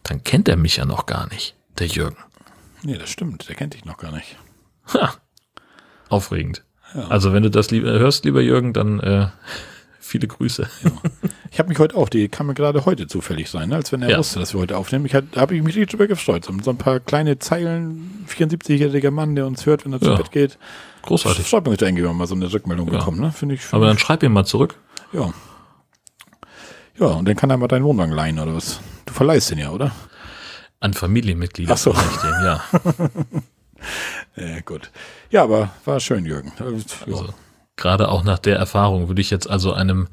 [0.04, 2.18] dann kennt er mich ja noch gar nicht, der Jürgen.
[2.84, 3.48] Nee, das stimmt.
[3.50, 4.38] Der kennt dich noch gar nicht.
[4.94, 5.14] Ha.
[6.10, 6.64] Aufregend.
[6.96, 7.08] Ja.
[7.08, 9.28] Also wenn du das lieb hörst, lieber Jürgen, dann äh,
[10.00, 10.68] viele Grüße.
[10.84, 10.92] Ja.
[11.52, 14.02] Ich habe mich heute auch, die kam mir gerade heute zufällig sein, ne, als wenn
[14.02, 14.18] er ja.
[14.18, 15.06] wusste, dass wir heute aufnehmen.
[15.06, 16.46] Ich da habe ich mich richtig drüber gefreut.
[16.46, 20.32] So, so ein paar kleine Zeilen, 74-jähriger Mann, der uns hört, wenn er zu Bett
[20.32, 20.58] geht.
[21.04, 21.46] Großartig.
[21.46, 23.32] Freut mich da irgendwie mal so eine Rückmeldung bekommen, ne?
[23.32, 23.62] Finde ich.
[23.62, 24.76] Find Aber dann schreib ihm mal zurück.
[25.14, 25.34] Ja.
[27.00, 28.82] Ja, und dann kann er mal deinen Wohnwagen leihen oder was?
[29.06, 29.92] Du verleihst den ja, oder?
[30.80, 31.74] An Familienmitglieder.
[31.74, 31.92] Ach so.
[31.92, 32.64] Den, ja.
[34.36, 34.60] ja.
[34.62, 34.92] Gut.
[35.30, 36.54] Ja, aber war schön, Jürgen.
[37.06, 37.34] Also,
[37.76, 40.08] gerade auch nach der Erfahrung würde ich jetzt also einem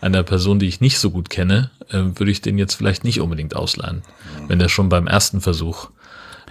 [0.00, 3.20] einer Person, die ich nicht so gut kenne, äh, würde ich den jetzt vielleicht nicht
[3.20, 4.02] unbedingt ausleihen,
[4.40, 4.48] mhm.
[4.48, 5.90] wenn er schon beim ersten Versuch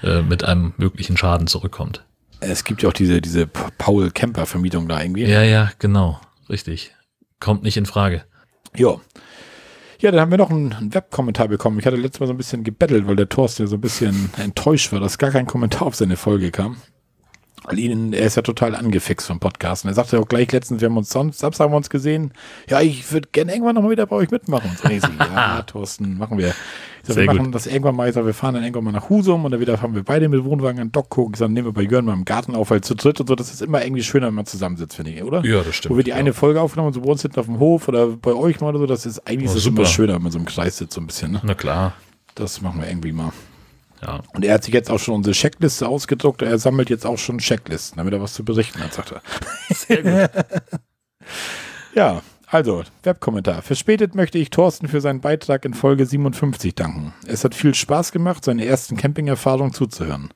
[0.04, 2.04] äh, mit einem möglichen Schaden zurückkommt.
[2.40, 5.26] Es gibt ja auch diese diese Paul Kemper Vermietung da irgendwie.
[5.26, 6.20] Ja, ja, genau,
[6.50, 6.92] richtig.
[7.40, 8.24] Kommt nicht in Frage.
[8.76, 9.00] Ja.
[10.02, 11.78] Ja, dann haben wir noch einen, Webkommentar bekommen.
[11.78, 14.32] Ich hatte letztes Mal so ein bisschen gebettelt, weil der Thorsten ja so ein bisschen
[14.38, 16.78] enttäuscht war, dass gar kein Kommentar auf seine Folge kam.
[17.64, 19.86] Weil ihn, er ist ja total angefixt vom Podcast.
[19.86, 22.34] Und er sagte auch gleich letztens, wir haben uns sonst, Samstag haben wir uns gesehen.
[22.68, 24.72] Ja, ich würde gerne irgendwann nochmal wieder bei euch mitmachen.
[24.82, 26.56] So, ich, ja, Thorsten, machen wir.
[27.04, 27.56] Sag, wir machen gut.
[27.56, 28.10] das irgendwann mal.
[28.10, 30.28] Ich sag, wir fahren dann irgendwann mal nach Husum und dann wieder fahren wir beide
[30.28, 31.34] mit Wohnwagen an Dock gucken.
[31.34, 33.36] Ich sag, nehmen wir bei Jörn mal im Garten auf, weil zu dritt und so,
[33.36, 35.46] das ist immer irgendwie schöner, wenn man zusammensitzt, finde ich, oder?
[35.46, 35.94] Ja, das stimmt.
[35.94, 36.16] Wo wir die ja.
[36.16, 38.80] eine Folge aufgenommen so bei uns hinten auf dem Hof oder bei euch mal oder
[38.80, 41.02] so, das ist eigentlich oh, ist immer schöner, wenn man so im Kreis sitzt, so
[41.02, 41.42] ein bisschen, ne?
[41.44, 41.94] Na klar.
[42.34, 43.32] Das machen wir irgendwie mal.
[44.02, 44.22] Ja.
[44.34, 46.42] Und er hat sich jetzt auch schon unsere Checkliste ausgedruckt.
[46.42, 49.22] Er sammelt jetzt auch schon Checklisten, damit er was zu berichten hat, sagt er.
[49.76, 50.46] Sehr gut.
[51.96, 52.22] ja,
[52.52, 53.62] also, Webkommentar.
[53.62, 57.14] Verspätet möchte ich Thorsten für seinen Beitrag in Folge 57 danken.
[57.26, 60.34] Es hat viel Spaß gemacht, seine ersten Camping-Erfahrungen zuzuhören.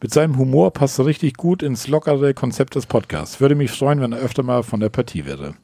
[0.00, 3.40] Mit seinem Humor passt er richtig gut ins lockere Konzept des Podcasts.
[3.40, 5.54] Würde mich freuen, wenn er öfter mal von der Partie wäre.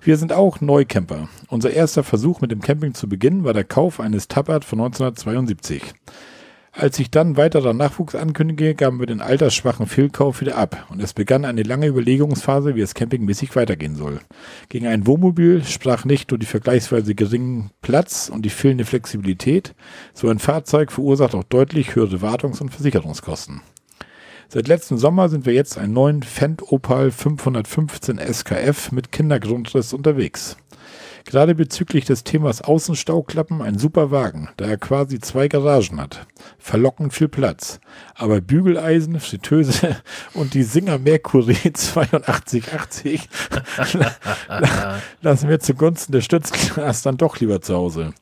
[0.00, 1.28] Wir sind auch Neucamper.
[1.48, 5.82] Unser erster Versuch mit dem Camping zu beginnen war der Kauf eines Tappert von 1972.
[6.74, 11.12] Als sich dann weiterer Nachwuchs ankündigte, gaben wir den altersschwachen Fehlkauf wieder ab und es
[11.12, 14.20] begann eine lange Überlegungsphase, wie es campingmäßig weitergehen soll.
[14.70, 19.74] Gegen ein Wohnmobil sprach nicht nur die vergleichsweise geringen Platz und die fehlende Flexibilität,
[20.14, 23.60] so ein Fahrzeug verursacht auch deutlich höhere Wartungs- und Versicherungskosten.
[24.48, 30.56] Seit letztem Sommer sind wir jetzt einen neuen Fendt Opal 515 SKF mit Kindergrundriss unterwegs.
[31.24, 36.26] Gerade bezüglich des Themas Außenstauklappen ein super Wagen, da er quasi zwei Garagen hat.
[36.58, 37.80] Verlockend viel Platz.
[38.14, 39.96] Aber Bügeleisen, Fritteuse
[40.34, 43.28] und die Singer Mercury 8280
[45.22, 48.12] lassen wir zugunsten der Stützglas dann doch lieber zu Hause.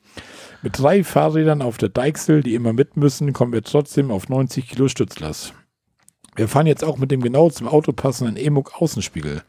[0.61, 4.69] Mit drei Fahrrädern auf der Deichsel, die immer mit müssen, kommen wir trotzdem auf 90
[4.69, 5.53] Kilo Stützlast.
[6.35, 9.41] Wir fahren jetzt auch mit dem genau zum Auto passenden EMUG Außenspiegel.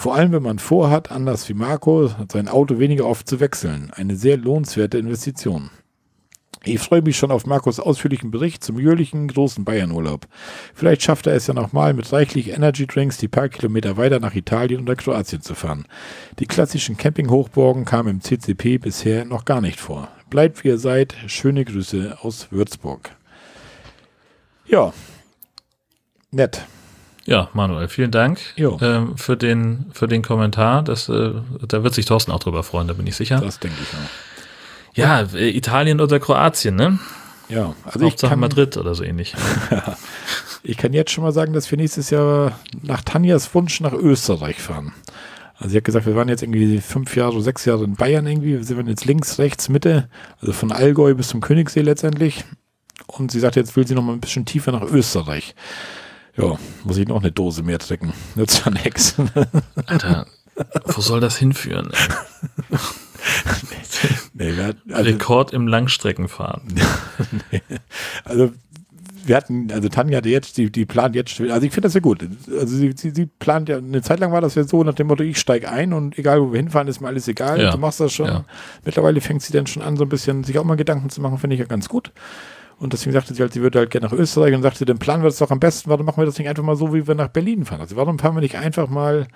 [0.00, 3.90] Vor allem, wenn man vorhat, anders wie Marco, sein Auto weniger oft zu wechseln.
[3.94, 5.68] Eine sehr lohnenswerte Investition.
[6.64, 10.26] Ich freue mich schon auf Marcos ausführlichen Bericht zum jährlichen großen Bayernurlaub.
[10.72, 14.34] Vielleicht schafft er es ja nochmal mit reichlich Energy Drinks die paar Kilometer weiter nach
[14.34, 15.84] Italien oder Kroatien zu fahren.
[16.38, 20.08] Die klassischen Campinghochburgen kamen im CCP bisher noch gar nicht vor.
[20.30, 21.14] Bleibt wie ihr seid.
[21.26, 23.10] Schöne Grüße aus Würzburg.
[24.66, 24.94] Ja,
[26.30, 26.64] nett.
[27.26, 30.82] Ja, Manuel, vielen Dank ähm, für, den, für den Kommentar.
[30.82, 31.32] Das, äh,
[31.68, 33.40] da wird sich Thorsten auch drüber freuen, da bin ich sicher.
[33.40, 34.96] Das denke ich auch.
[34.96, 36.98] Ja, äh, Italien oder Kroatien, ne?
[37.48, 39.34] Ja, also Hauptsache ich kann, Madrid oder so ähnlich.
[40.62, 44.60] ich kann jetzt schon mal sagen, dass wir nächstes Jahr nach Tanjas Wunsch nach Österreich
[44.60, 44.92] fahren.
[45.56, 48.56] Also sie hat gesagt, wir waren jetzt irgendwie fünf Jahre, sechs Jahre in Bayern irgendwie.
[48.56, 50.08] Wir sind jetzt links, rechts, Mitte,
[50.40, 52.44] also von Allgäu bis zum Königssee letztendlich.
[53.06, 55.54] Und sie sagt, jetzt will sie noch mal ein bisschen tiefer nach Österreich.
[56.36, 58.12] Ja, muss ich noch eine Dose mehr trinken.
[58.34, 59.14] Nützt ja nichts.
[59.86, 60.26] Alter,
[60.84, 61.90] wo soll das hinführen?
[64.34, 66.62] nee, wir hatten, also, Rekord im Langstreckenfahren.
[67.50, 67.62] nee,
[68.24, 68.52] also
[69.24, 72.00] wir hatten, also Tanja hatte jetzt, die, die plant jetzt, also ich finde das ja
[72.00, 72.26] gut.
[72.50, 75.08] Also sie, sie, sie, plant ja, eine Zeit lang war das ja so nach dem
[75.08, 77.60] Motto, ich steige ein und egal wo wir hinfahren, ist mir alles egal.
[77.60, 77.70] Ja.
[77.70, 78.26] Du machst das schon.
[78.26, 78.44] Ja.
[78.84, 81.38] Mittlerweile fängt sie dann schon an, so ein bisschen sich auch mal Gedanken zu machen,
[81.38, 82.12] finde ich ja ganz gut.
[82.80, 85.22] Und deswegen sagte sie halt, sie würde halt gerne nach Österreich und sagte, dann planen
[85.22, 87.14] wir das doch am besten, warum machen wir das nicht einfach mal so, wie wir
[87.14, 87.82] nach Berlin fahren?
[87.82, 89.28] Also warum fahren wir nicht einfach mal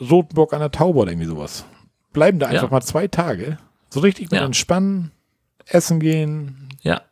[0.00, 1.64] Rotenburg an der Taube oder irgendwie sowas?
[2.12, 2.70] Bleiben da einfach ja.
[2.70, 3.58] mal zwei Tage,
[3.90, 4.44] so richtig mit ja.
[4.44, 5.12] entspannen,
[5.66, 7.02] essen gehen, ja.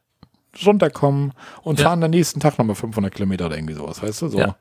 [0.66, 1.32] runterkommen
[1.62, 1.84] und ja.
[1.84, 4.28] fahren dann nächsten Tag nochmal 500 Kilometer oder irgendwie sowas, weißt du?
[4.28, 4.38] So.
[4.38, 4.56] Ja.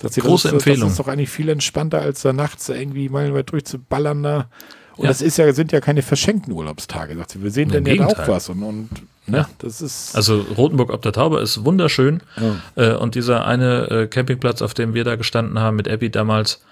[0.00, 0.88] Große das, Empfehlung.
[0.88, 4.48] Das ist doch eigentlich viel entspannter, als da nachts irgendwie meilenweit durchzuballern da.
[4.96, 5.08] Und ja.
[5.08, 7.16] das ist ja, sind ja keine verschenkten Urlaubstage.
[7.16, 8.88] Sagt sie, wir sehen denn ja auch was und, und
[9.26, 9.48] ne, ja.
[9.58, 10.14] das ist.
[10.14, 12.22] Also Rotenburg ob der Taube ist wunderschön.
[12.36, 12.92] Ja.
[12.92, 16.62] Äh, und dieser eine äh, Campingplatz, auf dem wir da gestanden haben mit Abby damals,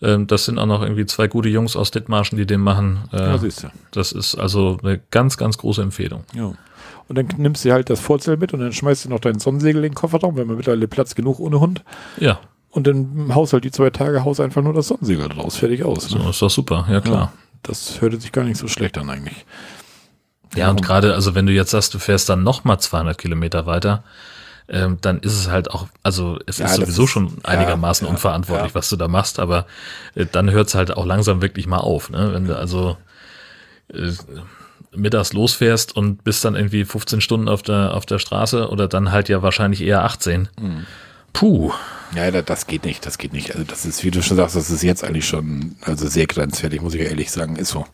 [0.00, 3.00] äh, das sind auch noch irgendwie zwei gute Jungs aus Dithmarschen, die den machen.
[3.12, 3.68] Äh, ja, siehst du.
[3.92, 6.24] Das ist also eine ganz, ganz große Empfehlung.
[6.34, 6.52] Ja.
[7.08, 9.84] Und dann nimmst du halt das Vorzelt mit und dann schmeißt du noch deinen Sonnensegel
[9.84, 11.82] in den Kofferraum, wenn man mittlerweile Platz genug ohne Hund.
[12.18, 12.38] Ja.
[12.70, 16.10] Und dann haust halt die zwei Tage, haust einfach nur das Sonnensegel draus, fertig aus.
[16.14, 16.20] Ne?
[16.22, 17.32] So ist doch super, ja klar.
[17.32, 17.32] Ja.
[17.64, 19.44] Das hörte sich gar nicht so schlecht an eigentlich.
[20.54, 24.02] Ja, und gerade, also wenn du jetzt sagst, du fährst dann nochmal 200 Kilometer weiter,
[24.68, 28.12] ähm, dann ist es halt auch, also es ja, ist sowieso ist, schon einigermaßen ja,
[28.12, 29.66] unverantwortlich, was du da machst, aber
[30.14, 32.32] äh, dann hört es halt auch langsam wirklich mal auf, ne?
[32.32, 32.96] Wenn du also
[33.92, 34.12] äh,
[34.94, 39.12] mittags losfährst und bist dann irgendwie 15 Stunden auf der, auf der Straße oder dann
[39.12, 40.48] halt ja wahrscheinlich eher 18.
[40.60, 40.86] Mhm.
[41.32, 41.72] Puh.
[42.14, 43.52] Ja, das geht nicht, das geht nicht.
[43.52, 46.80] Also das ist, wie du schon sagst, das ist jetzt eigentlich schon, also sehr grenzwertig,
[46.80, 47.86] muss ich ehrlich sagen, ist so.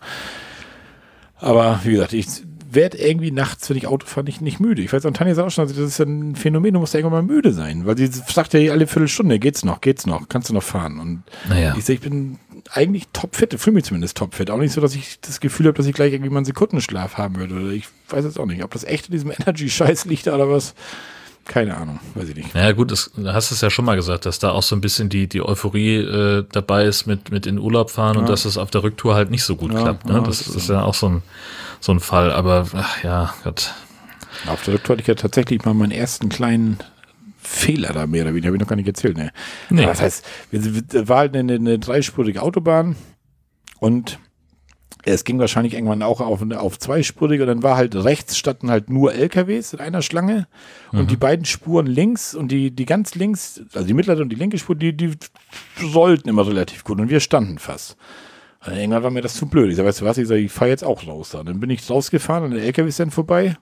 [1.38, 2.26] Aber wie gesagt, ich
[2.70, 4.82] werde irgendwie nachts, wenn ich Auto fahre, nicht, nicht müde.
[4.82, 7.34] Ich weiß, Tanja sagt auch schon, das ist ein Phänomen, du musst ja irgendwann mal
[7.34, 10.62] müde sein, weil sie sagt ja alle Viertelstunde, geht's noch, geht's noch, kannst du noch
[10.62, 10.98] fahren.
[10.98, 11.74] Und naja.
[11.76, 12.38] ich sehe, ich bin
[12.72, 14.50] eigentlich topfit, fühle mich zumindest topfit.
[14.50, 17.16] Auch nicht so, dass ich das Gefühl habe, dass ich gleich irgendwie mal einen Sekundenschlaf
[17.16, 17.54] haben würde.
[17.54, 20.74] Oder ich weiß jetzt auch nicht, ob das echt in diesem Energy-Scheiß liegt oder was.
[21.47, 22.55] Keine Ahnung, weiß ich nicht.
[22.55, 24.81] Ja gut, das, du hast es ja schon mal gesagt, dass da auch so ein
[24.81, 28.20] bisschen die, die Euphorie äh, dabei ist mit, mit in Urlaub fahren ja.
[28.20, 30.06] und dass es auf der Rücktour halt nicht so gut ja, klappt.
[30.06, 30.14] Ne?
[30.14, 31.23] Ja, das, das ist ja auch so ein,
[31.81, 33.74] so ein Fall, aber ach, ja, Gott.
[34.47, 36.78] Auf der Rücktour hatte ich ja tatsächlich mal meinen ersten kleinen
[37.39, 39.16] Fehler da mehr oder weniger, habe ich noch gar nicht erzählt.
[39.16, 39.31] Ne?
[39.70, 39.86] Nee.
[39.86, 42.97] das heißt, wir, wir war halt eine, eine dreispurige Autobahn
[43.78, 44.18] und
[45.06, 48.90] es ging wahrscheinlich irgendwann auch auf, auf zweispurig und dann war halt rechts standen halt
[48.90, 50.48] nur LKWs in einer Schlange
[50.90, 51.00] mhm.
[51.00, 54.36] und die beiden Spuren links und die, die ganz links, also die mittlere und die
[54.36, 55.12] linke Spur, die, die
[55.80, 57.96] sollten immer relativ gut und wir standen fast.
[58.66, 59.70] Und irgendwann war mir das zu blöd.
[59.70, 61.44] Ich sag, weißt du was, ich, sag, ich fahre jetzt auch raus da.
[61.44, 63.56] Dann bin ich rausgefahren und der LKW ist dann vorbei.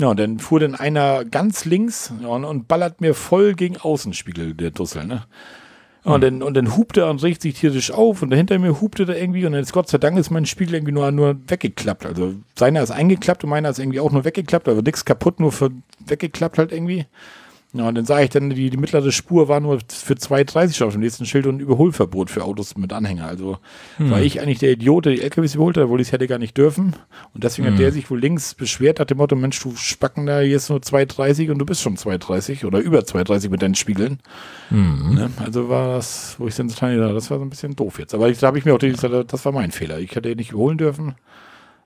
[0.00, 4.54] Ja, und dann fuhr dann einer ganz links und, und, ballert mir voll gegen Außenspiegel,
[4.54, 5.24] der Dussel, ne?
[6.04, 9.04] Und, dann, und dann hupte er und regt sich tierisch auf und dahinter mir hupte
[9.04, 12.04] er irgendwie und dann ist Gott sei Dank ist mein Spiegel irgendwie nur, nur weggeklappt.
[12.04, 15.50] Also seiner ist eingeklappt und meiner ist irgendwie auch nur weggeklappt, aber nichts kaputt, nur
[15.50, 15.70] für
[16.06, 17.06] weggeklappt halt irgendwie.
[17.76, 20.92] Ja, und dann sah ich dann, die, die mittlere Spur war nur für 2,30 auf
[20.92, 23.26] dem nächsten Schild und Überholverbot für Autos mit Anhänger.
[23.26, 23.58] Also
[23.96, 24.12] hm.
[24.12, 26.38] war ich eigentlich der Idiot, der die LKWs überholt hat, obwohl ich es hätte gar
[26.38, 26.94] nicht dürfen.
[27.34, 27.74] Und deswegen hm.
[27.74, 30.70] hat der sich wohl links beschwert, hat dem Motto, Mensch, du Spacken da, hier ist
[30.70, 34.20] nur 2,30 und du bist schon 2,30 oder über 2,30 mit deinen Spiegeln.
[34.68, 35.14] Hm.
[35.16, 35.30] Ne?
[35.44, 38.14] Also war das, wo ich dann total, das war so ein bisschen doof jetzt.
[38.14, 39.98] Aber da habe ich mir auch gesagt, das war mein Fehler.
[39.98, 41.16] Ich hätte ihn nicht überholen dürfen.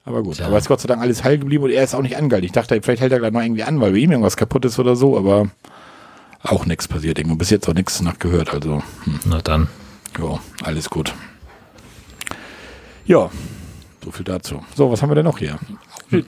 [0.05, 0.47] Aber gut, ja.
[0.47, 2.47] aber es ist Gott sei Dank alles heil geblieben und er ist auch nicht angehalten.
[2.47, 4.79] Ich dachte, vielleicht hält er gleich noch irgendwie an, weil bei ihm irgendwas kaputt ist
[4.79, 5.51] oder so, aber
[6.43, 7.19] auch nichts passiert.
[7.19, 8.53] Irgendwo bis jetzt auch nichts nachgehört.
[8.53, 9.21] Also, hm.
[9.25, 9.69] na dann.
[10.19, 11.15] Ja, alles gut.
[13.07, 13.31] Ja,
[14.05, 14.65] so viel dazu.
[14.75, 15.59] So, was haben wir denn noch hier?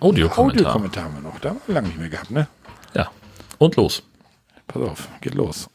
[0.00, 0.38] Audiokommentar.
[0.38, 1.38] Audiokommentar haben wir noch.
[1.40, 2.48] Da haben wir lange nicht mehr gehabt, ne?
[2.94, 3.10] Ja.
[3.58, 4.02] Und los.
[4.66, 5.68] Pass auf, geht los.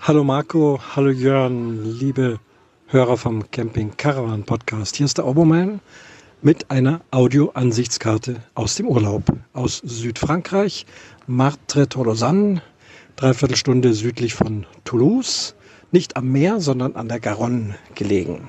[0.00, 2.38] Hallo Marco, hallo Jörn, liebe
[2.86, 4.96] Hörer vom Camping Caravan Podcast.
[4.96, 5.80] Hier ist der Obermann
[6.42, 10.86] mit einer Audio-Ansichtskarte aus dem Urlaub aus Südfrankreich,
[11.26, 12.60] Martre-Tolosan,
[13.16, 15.54] dreiviertel Stunde südlich von Toulouse,
[15.92, 18.48] nicht am Meer, sondern an der Garonne gelegen.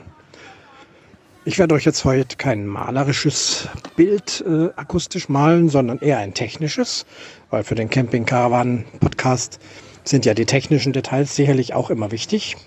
[1.46, 7.06] Ich werde euch jetzt heute kein malerisches Bild äh, akustisch malen, sondern eher ein technisches,
[7.50, 9.60] weil für den Camping Caravan Podcast
[10.04, 12.58] sind ja die technischen Details sicherlich auch immer wichtig.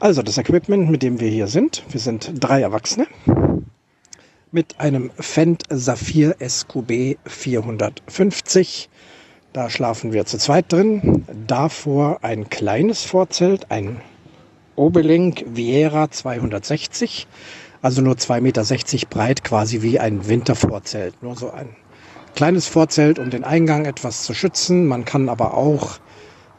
[0.00, 3.06] Also das Equipment, mit dem wir hier sind, wir sind drei Erwachsene,
[4.52, 8.88] mit einem Fendt Saphir SQB 450.
[9.52, 11.24] Da schlafen wir zu zweit drin.
[11.46, 14.00] Davor ein kleines Vorzelt, ein
[14.76, 17.26] Obelink Viera 260,
[17.82, 21.22] also nur 2,60 Meter breit, quasi wie ein Wintervorzelt.
[21.22, 21.68] Nur so ein
[22.34, 24.86] kleines Vorzelt, um den Eingang etwas zu schützen.
[24.86, 25.98] Man kann aber auch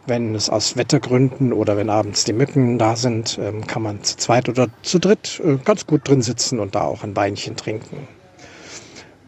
[0.10, 4.18] wenn es aus Wettergründen oder wenn abends die Mücken da sind, ähm, kann man zu
[4.18, 8.08] zweit oder zu dritt äh, ganz gut drin sitzen und da auch ein Weinchen trinken.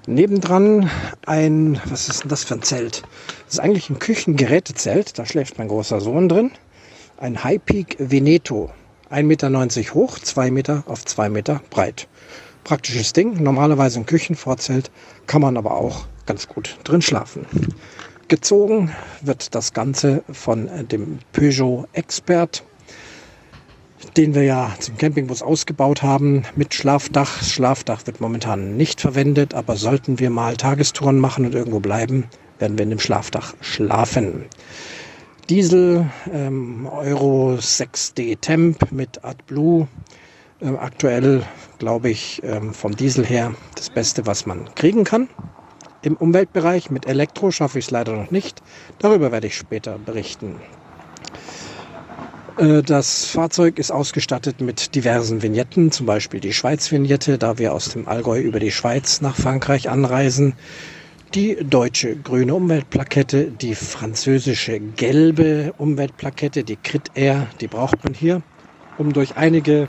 [0.08, 0.90] Nebendran
[1.26, 3.04] ein, was ist denn das für ein Zelt?
[3.46, 6.52] Das ist eigentlich ein Küchengerätezelt, da schläft mein großer Sohn drin.
[7.18, 8.72] Ein High Peak Veneto,
[9.12, 12.08] 1,90 Meter hoch, 2 Meter auf 2 Meter breit.
[12.64, 14.90] Praktisches Ding, normalerweise ein Küchenvorzelt,
[15.28, 17.46] kann man aber auch ganz gut drin schlafen.
[18.32, 22.64] Gezogen wird das Ganze von dem Peugeot Expert,
[24.16, 27.44] den wir ja zum Campingbus ausgebaut haben mit Schlafdach.
[27.44, 32.24] Schlafdach wird momentan nicht verwendet, aber sollten wir mal Tagestouren machen und irgendwo bleiben,
[32.58, 34.46] werden wir in dem Schlafdach schlafen.
[35.50, 39.90] Diesel ähm, Euro 6D Temp mit AdBlue.
[40.62, 41.44] Ähm, aktuell
[41.80, 45.28] glaube ich ähm, vom Diesel her das Beste, was man kriegen kann.
[46.04, 48.64] Im Umweltbereich mit Elektro schaffe ich es leider noch nicht.
[48.98, 50.56] Darüber werde ich später berichten.
[52.58, 57.90] Äh, das Fahrzeug ist ausgestattet mit diversen Vignetten, zum Beispiel die Schweiz-Vignette, da wir aus
[57.90, 60.54] dem Allgäu über die Schweiz nach Frankreich anreisen.
[61.36, 68.42] Die deutsche grüne Umweltplakette, die französische gelbe Umweltplakette, die Crit Air, die braucht man hier,
[68.98, 69.88] um durch einige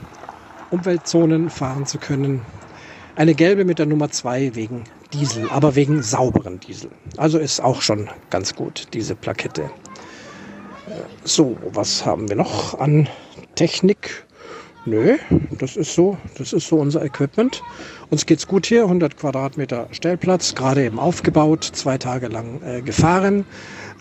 [0.69, 2.41] Umweltzonen fahren zu können.
[3.15, 6.89] Eine gelbe mit der Nummer 2 wegen Diesel, aber wegen sauberen Diesel.
[7.17, 9.63] Also ist auch schon ganz gut, diese Plakette.
[9.63, 9.69] Äh,
[11.23, 13.07] so, was haben wir noch an
[13.55, 14.25] Technik?
[14.85, 15.17] Nö,
[15.59, 17.63] das ist so, das ist so unser Equipment.
[18.09, 23.45] Uns geht's gut hier, 100 Quadratmeter Stellplatz, gerade eben aufgebaut, zwei Tage lang äh, gefahren.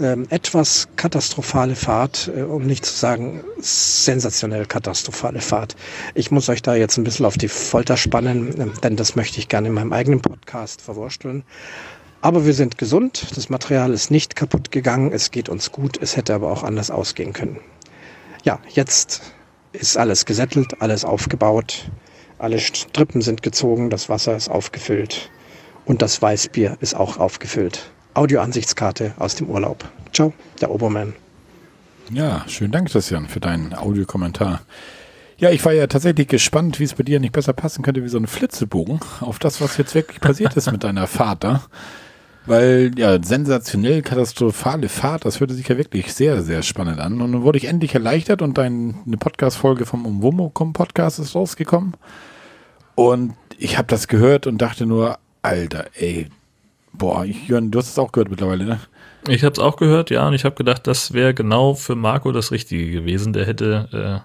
[0.03, 5.77] Ähm, etwas katastrophale Fahrt, äh, um nicht zu sagen sensationell katastrophale Fahrt.
[6.15, 9.39] Ich muss euch da jetzt ein bisschen auf die Folter spannen, äh, denn das möchte
[9.39, 11.45] ich gerne in meinem eigenen Podcast verwursteln.
[12.21, 16.17] Aber wir sind gesund, das Material ist nicht kaputt gegangen, es geht uns gut, es
[16.17, 17.61] hätte aber auch anders ausgehen können.
[18.43, 19.23] Ja, jetzt
[19.73, 21.91] ist alles gesättelt, alles aufgebaut,
[22.39, 25.31] alle Strippen sind gezogen, das Wasser ist aufgefüllt
[25.85, 27.93] und das Weißbier ist auch aufgefüllt.
[28.15, 29.85] Audioansichtskarte aus dem Urlaub.
[30.13, 31.15] Ciao, der Obermann.
[32.11, 34.61] Ja, schönen Dank, Christian, für deinen Audiokommentar.
[35.39, 38.09] Ja, ich war ja tatsächlich gespannt, wie es bei dir nicht besser passen könnte wie
[38.09, 41.63] so ein Flitzebogen auf das, was jetzt wirklich passiert ist mit deiner Fahrt da.
[42.45, 47.21] Weil, ja, sensationell katastrophale Fahrt, das hörte sich ja wirklich sehr, sehr spannend an.
[47.21, 51.95] Und dann wurde ich endlich erleichtert und deine Podcast-Folge vom Umwomo-Podcast ist rausgekommen.
[52.95, 56.29] Und ich habe das gehört und dachte nur, Alter, ey,
[57.03, 58.81] boah, ich, Jörn, du hast es auch gehört mittlerweile, ne?
[59.27, 62.31] Ich habe es auch gehört, ja, und ich habe gedacht, das wäre genau für Marco
[62.31, 63.33] das Richtige gewesen.
[63.33, 64.23] Der hätte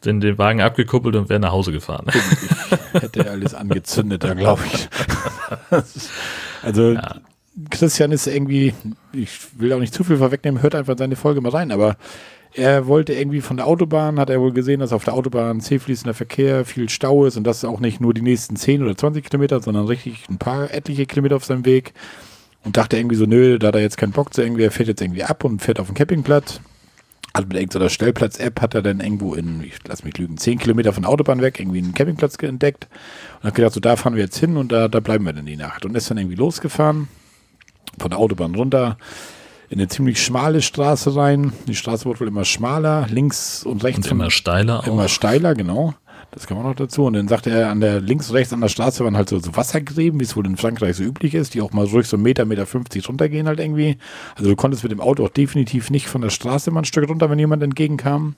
[0.00, 2.06] äh, den, den Wagen abgekuppelt und wäre nach Hause gefahren.
[2.08, 4.88] Ich hätte alles angezündet, da glaube ich.
[6.62, 7.16] also ja.
[7.68, 8.72] Christian ist irgendwie,
[9.12, 11.98] ich will auch nicht zu viel vorwegnehmen, hört einfach seine Folge mal rein, aber
[12.54, 15.80] er wollte irgendwie von der Autobahn, hat er wohl gesehen, dass auf der Autobahn zäh
[15.80, 19.24] fließender Verkehr, viel Stau ist und das auch nicht nur die nächsten 10 oder 20
[19.24, 21.94] Kilometer, sondern richtig ein paar etliche Kilometer auf seinem Weg.
[22.64, 24.88] Und dachte irgendwie so, nö, da hat er jetzt keinen Bock zu irgendwie, er fährt
[24.88, 26.60] jetzt irgendwie ab und fährt auf den Campingplatz.
[27.34, 30.92] Hat mit irgendeiner Stellplatz-App hat er dann irgendwo in, ich lass mich lügen, 10 Kilometer
[30.92, 32.86] von der Autobahn weg irgendwie einen Campingplatz entdeckt
[33.40, 35.44] und hat gedacht, so da fahren wir jetzt hin und da, da bleiben wir dann
[35.44, 35.84] die Nacht.
[35.84, 37.08] Und ist dann irgendwie losgefahren,
[37.98, 38.96] von der Autobahn runter,
[39.74, 41.52] in eine ziemlich schmale Straße rein.
[41.66, 44.06] Die Straße wurde wohl immer schmaler, links und rechts.
[44.06, 44.86] Und immer steiler auch.
[44.86, 45.94] Immer steiler, genau.
[46.30, 47.06] Das kann man noch dazu.
[47.06, 49.40] Und dann sagte er, an der links und rechts an der Straße waren halt so,
[49.40, 52.16] so Wassergräben, wie es wohl in Frankreich so üblich ist, die auch mal ruhig so
[52.16, 53.98] Meter, Meter 50 runtergehen halt irgendwie.
[54.36, 57.08] Also du konntest mit dem Auto auch definitiv nicht von der Straße mal ein Stück
[57.08, 58.36] runter, wenn jemand entgegenkam.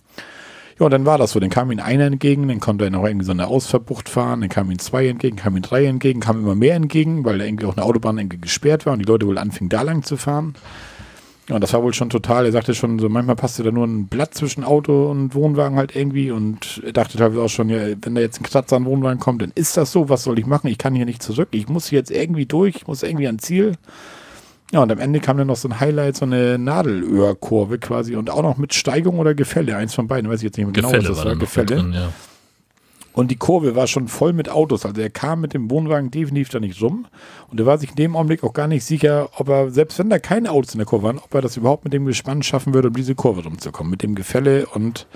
[0.78, 1.40] Ja, und dann war das so.
[1.40, 4.48] Dann kam ihm einer entgegen, dann konnte er noch irgendwie so eine Ausfahrbucht fahren, dann
[4.48, 7.66] kam ihm zwei entgegen, kam ihm drei entgegen, kam immer mehr entgegen, weil da irgendwie
[7.66, 10.54] auch eine Autobahn irgendwie gesperrt war und die Leute wohl anfingen, da lang zu fahren.
[11.48, 13.86] Ja, und das war wohl schon total, er sagte schon so, manchmal passte da nur
[13.86, 17.78] ein Blatt zwischen Auto und Wohnwagen halt irgendwie und er dachte teilweise auch schon, ja,
[18.02, 20.47] wenn da jetzt ein Kratzer an Wohnwagen kommt, dann ist das so, was soll ich
[20.47, 20.66] machen?
[20.66, 23.74] Ich kann hier nicht zurück, ich muss jetzt irgendwie durch, ich muss irgendwie ans Ziel.
[24.73, 28.28] Ja, und am Ende kam dann noch so ein Highlight, so eine Nadelöhrkurve quasi und
[28.28, 30.89] auch noch mit Steigung oder Gefälle, eins von beiden, weiß ich jetzt nicht mehr genau,
[30.89, 31.36] Gefälle was das war.
[31.36, 31.66] Gefälle.
[31.66, 32.09] Drin, ja.
[33.16, 34.84] Und die Kurve war schon voll mit Autos.
[34.84, 37.06] Also er kam mit dem Wohnwagen definitiv da nicht rum.
[37.51, 40.10] Und er war sich in dem Augenblick auch gar nicht sicher, ob er, selbst wenn
[40.10, 42.74] da keine Autos in der Kurve waren, ob er das überhaupt mit dem Gespann schaffen
[42.74, 43.90] würde, um diese Kurve rumzukommen.
[43.90, 45.06] Mit dem Gefälle und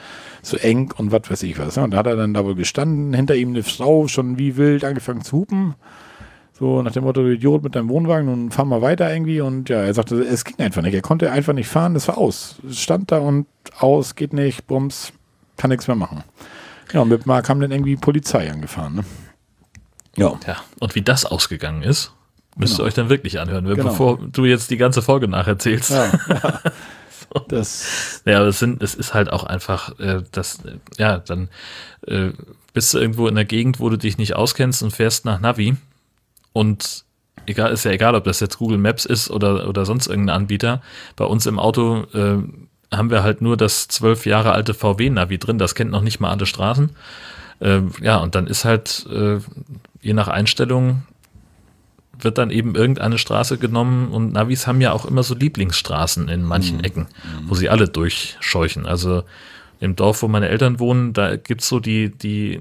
[0.41, 1.77] so eng und was weiß ich was.
[1.77, 4.83] Und da hat er dann da wohl gestanden, hinter ihm eine Frau schon wie wild
[4.83, 5.75] angefangen zu hupen.
[6.59, 9.43] So nach dem Motto, Idiot mit deinem Wohnwagen, nun fahr mal weiter irgendwie.
[9.43, 10.95] Und ja, er sagte, es ging einfach nicht.
[10.95, 12.63] Er konnte einfach nicht fahren, das war aus.
[12.71, 13.47] Stand da und
[13.79, 15.13] aus, geht nicht, bums,
[15.59, 16.25] kann nichts mehr machen.
[16.93, 18.97] Ja, und mit Mark haben dann irgendwie Polizei angefahren.
[18.97, 19.05] Ne?
[20.17, 20.39] Ja.
[20.47, 20.57] ja.
[20.79, 22.13] Und wie das ausgegangen ist,
[22.57, 22.85] müsst genau.
[22.85, 23.85] ihr euch dann wirklich anhören, genau.
[23.85, 25.91] bevor du jetzt die ganze Folge nacherzählst.
[25.91, 26.61] Ja, ja.
[27.33, 27.41] so.
[27.49, 31.49] Das ja, aber es, sind, es ist halt auch einfach, äh, das, äh, ja, dann
[32.07, 32.31] äh,
[32.73, 35.77] bist du irgendwo in der Gegend, wo du dich nicht auskennst und fährst nach Navi
[36.53, 37.05] und
[37.47, 40.83] egal, ist ja egal, ob das jetzt Google Maps ist oder, oder sonst irgendein Anbieter.
[41.17, 42.39] Bei uns im Auto äh,
[42.93, 46.31] haben wir halt nur das zwölf Jahre alte VW-Navi drin, das kennt noch nicht mal
[46.31, 46.91] alle Straßen.
[47.61, 49.39] Äh, ja, und dann ist halt, äh,
[50.01, 51.03] je nach Einstellung,
[52.19, 56.43] wird dann eben irgendeine Straße genommen und Navis haben ja auch immer so Lieblingsstraßen in
[56.45, 56.85] manchen mhm.
[56.85, 57.07] Ecken,
[57.47, 58.87] wo sie alle durchscheuchen.
[58.87, 59.23] Also
[59.79, 62.61] im Dorf, wo meine Eltern wohnen, da gibt's so die, die,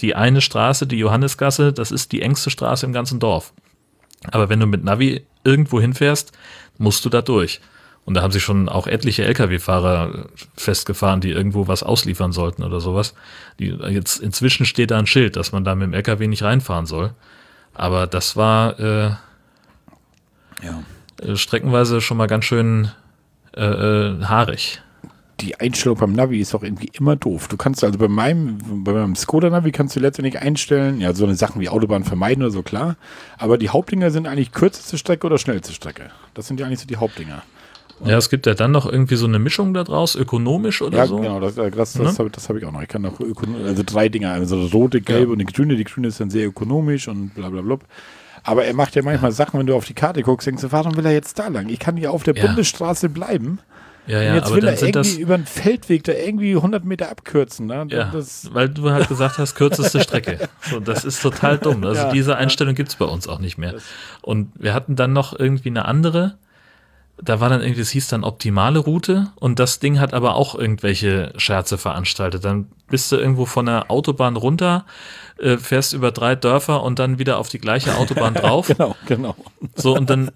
[0.00, 3.52] die eine Straße, die Johannesgasse, das ist die engste Straße im ganzen Dorf.
[4.30, 6.32] Aber wenn du mit Navi irgendwo hinfährst,
[6.78, 7.60] musst du da durch.
[8.04, 10.26] Und da haben sich schon auch etliche Lkw-Fahrer
[10.56, 13.14] festgefahren, die irgendwo was ausliefern sollten oder sowas.
[13.58, 16.86] Die, jetzt inzwischen steht da ein Schild, dass man da mit dem Lkw nicht reinfahren
[16.86, 17.12] soll.
[17.72, 19.10] Aber das war äh,
[20.62, 20.82] ja.
[21.22, 22.90] äh, streckenweise schon mal ganz schön
[23.56, 24.80] äh, äh, haarig.
[25.40, 27.48] Die Einstellung beim Navi ist auch irgendwie immer doof.
[27.48, 31.34] Du kannst also bei meinem, bei meinem Skoda-Navi kannst du letztendlich einstellen, ja, so eine
[31.34, 32.96] Sachen wie Autobahn vermeiden oder so, klar.
[33.36, 36.10] Aber die Hauptdinger sind eigentlich kürzeste Strecke oder schnellste Strecke.
[36.34, 37.42] Das sind ja eigentlich so die Hauptdinger.
[38.04, 41.06] Ja, es gibt ja dann noch irgendwie so eine Mischung da draus, ökonomisch oder ja,
[41.06, 41.16] so.
[41.16, 42.06] Ja, genau, das, das, das, ne?
[42.18, 42.82] habe hab ich auch noch.
[42.82, 43.20] Ich kann noch
[43.64, 45.32] also drei Dinge, also rote, gelbe ja.
[45.32, 45.76] und die grüne.
[45.76, 47.78] Die grüne ist dann sehr ökonomisch und bla bla bla.
[48.42, 50.96] Aber er macht ja manchmal Sachen, wenn du auf die Karte guckst, denkst du, warum
[50.96, 51.68] will er jetzt da lang?
[51.68, 52.46] Ich kann hier auf der ja.
[52.46, 53.58] Bundesstraße bleiben.
[54.06, 57.66] Ja, ja, und jetzt will er irgendwie über einen Feldweg da irgendwie 100 Meter abkürzen.
[57.66, 57.86] Ne?
[57.88, 60.48] Ja, das weil du halt gesagt hast, kürzeste Strecke.
[60.60, 61.82] So, das ist total dumm.
[61.84, 63.76] Also ja, diese Einstellung gibt es bei uns auch nicht mehr.
[64.20, 66.36] Und wir hatten dann noch irgendwie eine andere,
[67.22, 70.54] da war dann irgendwie, es hieß dann optimale Route und das Ding hat aber auch
[70.54, 72.44] irgendwelche Scherze veranstaltet.
[72.44, 74.84] Dann bist du irgendwo von der Autobahn runter,
[75.38, 78.66] äh, fährst über drei Dörfer und dann wieder auf die gleiche Autobahn drauf.
[78.66, 79.36] genau, genau.
[79.76, 80.30] So, und dann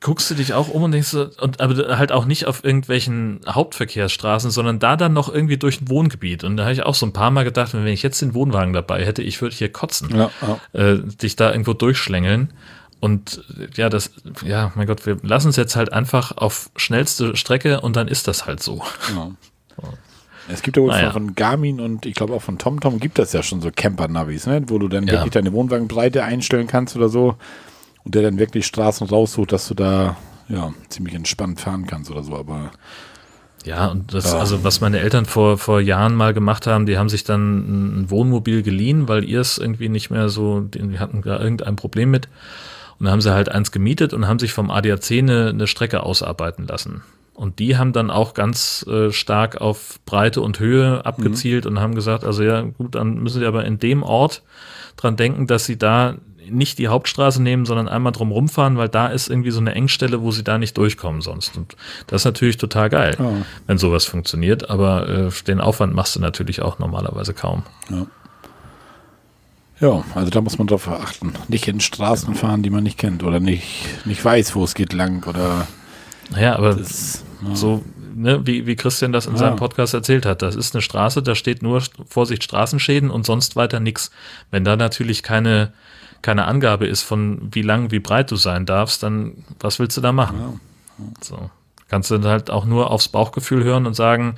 [0.00, 3.40] guckst du dich auch um und denkst so, und aber halt auch nicht auf irgendwelchen
[3.48, 6.44] Hauptverkehrsstraßen, sondern da dann noch irgendwie durch ein Wohngebiet.
[6.44, 8.72] Und da habe ich auch so ein paar Mal gedacht, wenn ich jetzt den Wohnwagen
[8.72, 10.80] dabei hätte, ich würde hier kotzen, ja, ja.
[10.80, 12.52] Äh, dich da irgendwo durchschlängeln.
[13.00, 13.44] Und
[13.76, 14.10] ja, das,
[14.44, 18.26] ja, mein Gott, wir lassen es jetzt halt einfach auf schnellste Strecke und dann ist
[18.26, 18.82] das halt so.
[19.14, 19.30] Ja.
[20.50, 21.10] Es gibt ja wohl naja.
[21.10, 24.62] von Garmin und ich glaube auch von TomTom gibt das ja schon so Camper-Navis, ne?
[24.68, 25.12] wo du dann ja.
[25.12, 27.36] wirklich deine Wohnwagenbreite einstellen kannst oder so.
[28.04, 30.16] Und der dann wirklich Straßen raussucht, dass du da
[30.48, 32.70] ja ziemlich entspannt fahren kannst oder so, aber
[33.64, 37.08] ja, und das, also was meine Eltern vor, vor Jahren mal gemacht haben, die haben
[37.08, 41.38] sich dann ein Wohnmobil geliehen, weil ihr es irgendwie nicht mehr so, die hatten da
[41.38, 42.28] irgendein Problem mit.
[42.98, 46.02] Und dann haben sie halt eins gemietet und haben sich vom ADAC eine, eine Strecke
[46.02, 47.02] ausarbeiten lassen.
[47.34, 51.70] Und die haben dann auch ganz äh, stark auf Breite und Höhe abgezielt mhm.
[51.70, 54.42] und haben gesagt, also ja, gut, dann müssen sie aber in dem Ort
[54.96, 56.16] dran denken, dass sie da
[56.50, 60.22] nicht die Hauptstraße nehmen, sondern einmal drum rumfahren, weil da ist irgendwie so eine Engstelle,
[60.22, 61.56] wo sie da nicht durchkommen sonst.
[61.56, 61.76] Und
[62.08, 63.32] das ist natürlich total geil, ja.
[63.66, 67.62] wenn sowas funktioniert, aber äh, den Aufwand machst du natürlich auch normalerweise kaum.
[67.88, 68.06] Ja.
[69.80, 71.32] Ja, also da muss man drauf achten.
[71.48, 74.92] Nicht in Straßen fahren, die man nicht kennt oder nicht, nicht weiß, wo es geht
[74.92, 75.68] lang oder.
[76.30, 77.54] Naja, aber das, ja.
[77.54, 77.84] so,
[78.14, 79.38] ne, wie, wie Christian das in ja.
[79.38, 83.56] seinem Podcast erzählt hat, das ist eine Straße, da steht nur Vorsicht Straßenschäden und sonst
[83.56, 84.10] weiter nichts.
[84.50, 85.72] Wenn da natürlich keine,
[86.22, 90.00] keine Angabe ist von wie lang, wie breit du sein darfst, dann was willst du
[90.00, 90.38] da machen?
[90.98, 91.04] Ja.
[91.20, 91.50] So.
[91.88, 94.34] Kannst du halt auch nur aufs Bauchgefühl hören und sagen,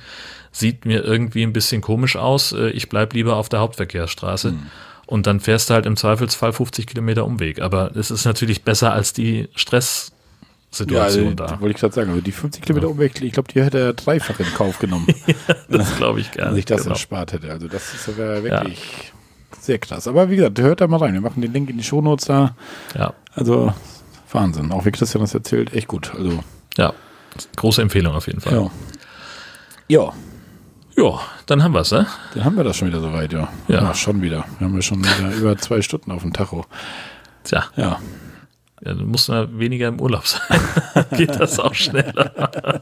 [0.51, 4.51] sieht mir irgendwie ein bisschen komisch aus, äh, ich bleib lieber auf der Hauptverkehrsstraße.
[4.51, 4.67] Mhm.
[5.11, 7.61] Und dann fährst du halt im Zweifelsfall 50 Kilometer Umweg.
[7.61, 11.59] Aber es ist natürlich besser als die Stresssituation ja, da.
[11.59, 12.93] Wollte ich gerade sagen, also die 50 Kilometer ja.
[12.93, 15.07] Umweg, ich glaube, die hätte er dreifach in Kauf genommen.
[15.27, 16.47] ja, das glaube ich gar nicht.
[16.47, 16.93] Wenn sich das genau.
[16.93, 17.51] erspart hätte.
[17.51, 19.11] Also das ist aber wirklich
[19.59, 20.07] sehr krass.
[20.07, 21.13] Aber wie gesagt, hört da mal rein.
[21.13, 22.55] Wir machen den Link in die Shownotes da.
[22.97, 23.13] Ja.
[23.33, 23.73] Also
[24.31, 24.71] Wahnsinn.
[24.71, 26.15] Auch wie Christian das erzählt, echt gut.
[26.15, 26.41] Also
[26.77, 26.93] ja,
[27.57, 28.53] große Empfehlung auf jeden Fall.
[28.53, 28.71] Ja.
[29.89, 30.13] Ja,
[30.95, 32.07] ja, dann haben wir es, ne?
[32.33, 33.49] Dann haben wir das schon wieder soweit, ja.
[33.67, 33.89] Ja.
[33.91, 34.45] Ach, schon wieder.
[34.59, 36.65] Wir haben ja schon wieder über zwei Stunden auf dem Tacho.
[37.43, 37.65] Tja.
[37.75, 37.99] Ja.
[38.83, 40.59] Ja, du musst ja weniger im Urlaub sein.
[41.15, 42.81] Geht das auch schneller.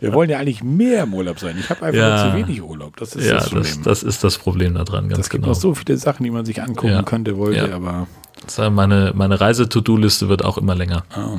[0.00, 1.56] Wir wollen ja eigentlich mehr im Urlaub sein.
[1.58, 2.30] Ich habe einfach ja.
[2.30, 2.96] zu wenig Urlaub.
[2.96, 3.82] Das ist ja, das Problem.
[3.82, 5.54] Das, das ist das Problem daran, ganz Es gibt genau.
[5.54, 7.02] noch so viele Sachen, die man sich angucken ja.
[7.02, 7.74] könnte, wollte, ja.
[7.74, 8.06] aber.
[8.70, 11.04] Meine, meine Reise-To-Do-Liste wird auch immer länger.
[11.16, 11.38] Oh.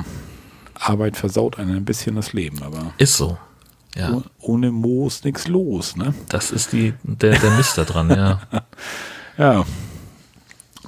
[0.74, 2.92] Arbeit versaut einem ein bisschen das Leben, aber.
[2.98, 3.38] Ist so.
[3.94, 4.22] Ja.
[4.40, 6.14] Ohne Moos nichts los, ne?
[6.28, 8.40] Das ist die, der, der Mist da dran, ja.
[9.38, 9.64] ja.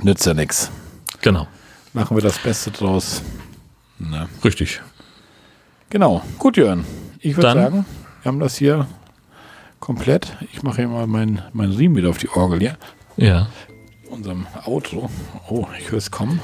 [0.01, 0.71] Nützt ja nichts.
[1.23, 1.47] Genau.
[1.93, 3.23] Machen wir das Beste draus.
[3.99, 4.29] Ne?
[4.45, 4.83] Richtig.
[5.89, 6.23] Genau.
[6.39, 6.85] Gut, Jörn.
[7.21, 7.87] Ich würde sagen,
[8.23, 8.87] wir haben das hier
[9.79, 10.37] komplett.
[10.53, 12.75] Ich mache hier mal meinen mein Riemen wieder auf die Orgel, ja?
[13.17, 13.49] Ja.
[14.11, 15.09] Unserem Auto.
[15.49, 16.41] Oh, ich höre es kommen.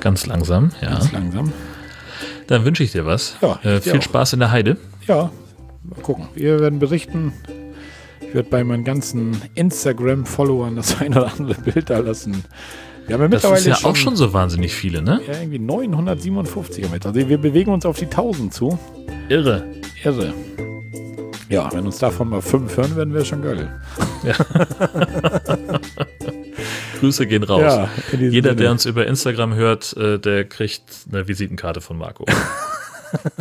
[0.00, 0.90] Ganz langsam, ja.
[0.90, 1.52] Ganz langsam.
[2.46, 3.36] Dann wünsche ich dir was.
[3.40, 4.76] Ja, äh, viel Spaß in der Heide.
[5.06, 5.30] Ja,
[5.88, 6.28] Mal gucken.
[6.34, 7.32] Wir werden berichten.
[8.20, 12.44] Ich werde bei meinen ganzen Instagram-Followern das ein oder andere Bild da lassen.
[13.06, 15.20] Wir haben ja mittlerweile das ist ja schon, auch schon so wahnsinnig viele, ne?
[15.26, 17.06] Ja, irgendwie 957 mit.
[17.06, 18.76] Also wir bewegen uns auf die 1000 zu.
[19.28, 19.64] Irre.
[20.02, 20.34] Irre.
[21.48, 23.80] Ja, wenn uns davon mal fünf hören, werden wir schon geil.
[24.24, 24.34] Ja.
[26.98, 27.60] Grüße gehen raus.
[27.60, 28.62] Ja, Jeder, Sinne.
[28.62, 30.82] der uns über Instagram hört, äh, der kriegt
[31.12, 32.24] eine Visitenkarte von Marco.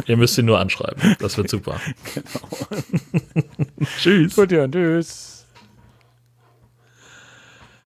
[0.08, 1.16] Ihr müsst ihn nur anschreiben.
[1.20, 1.80] Das wird super.
[2.14, 3.88] Genau.
[4.00, 4.36] tschüss.
[4.36, 5.35] Gut, ja, tschüss.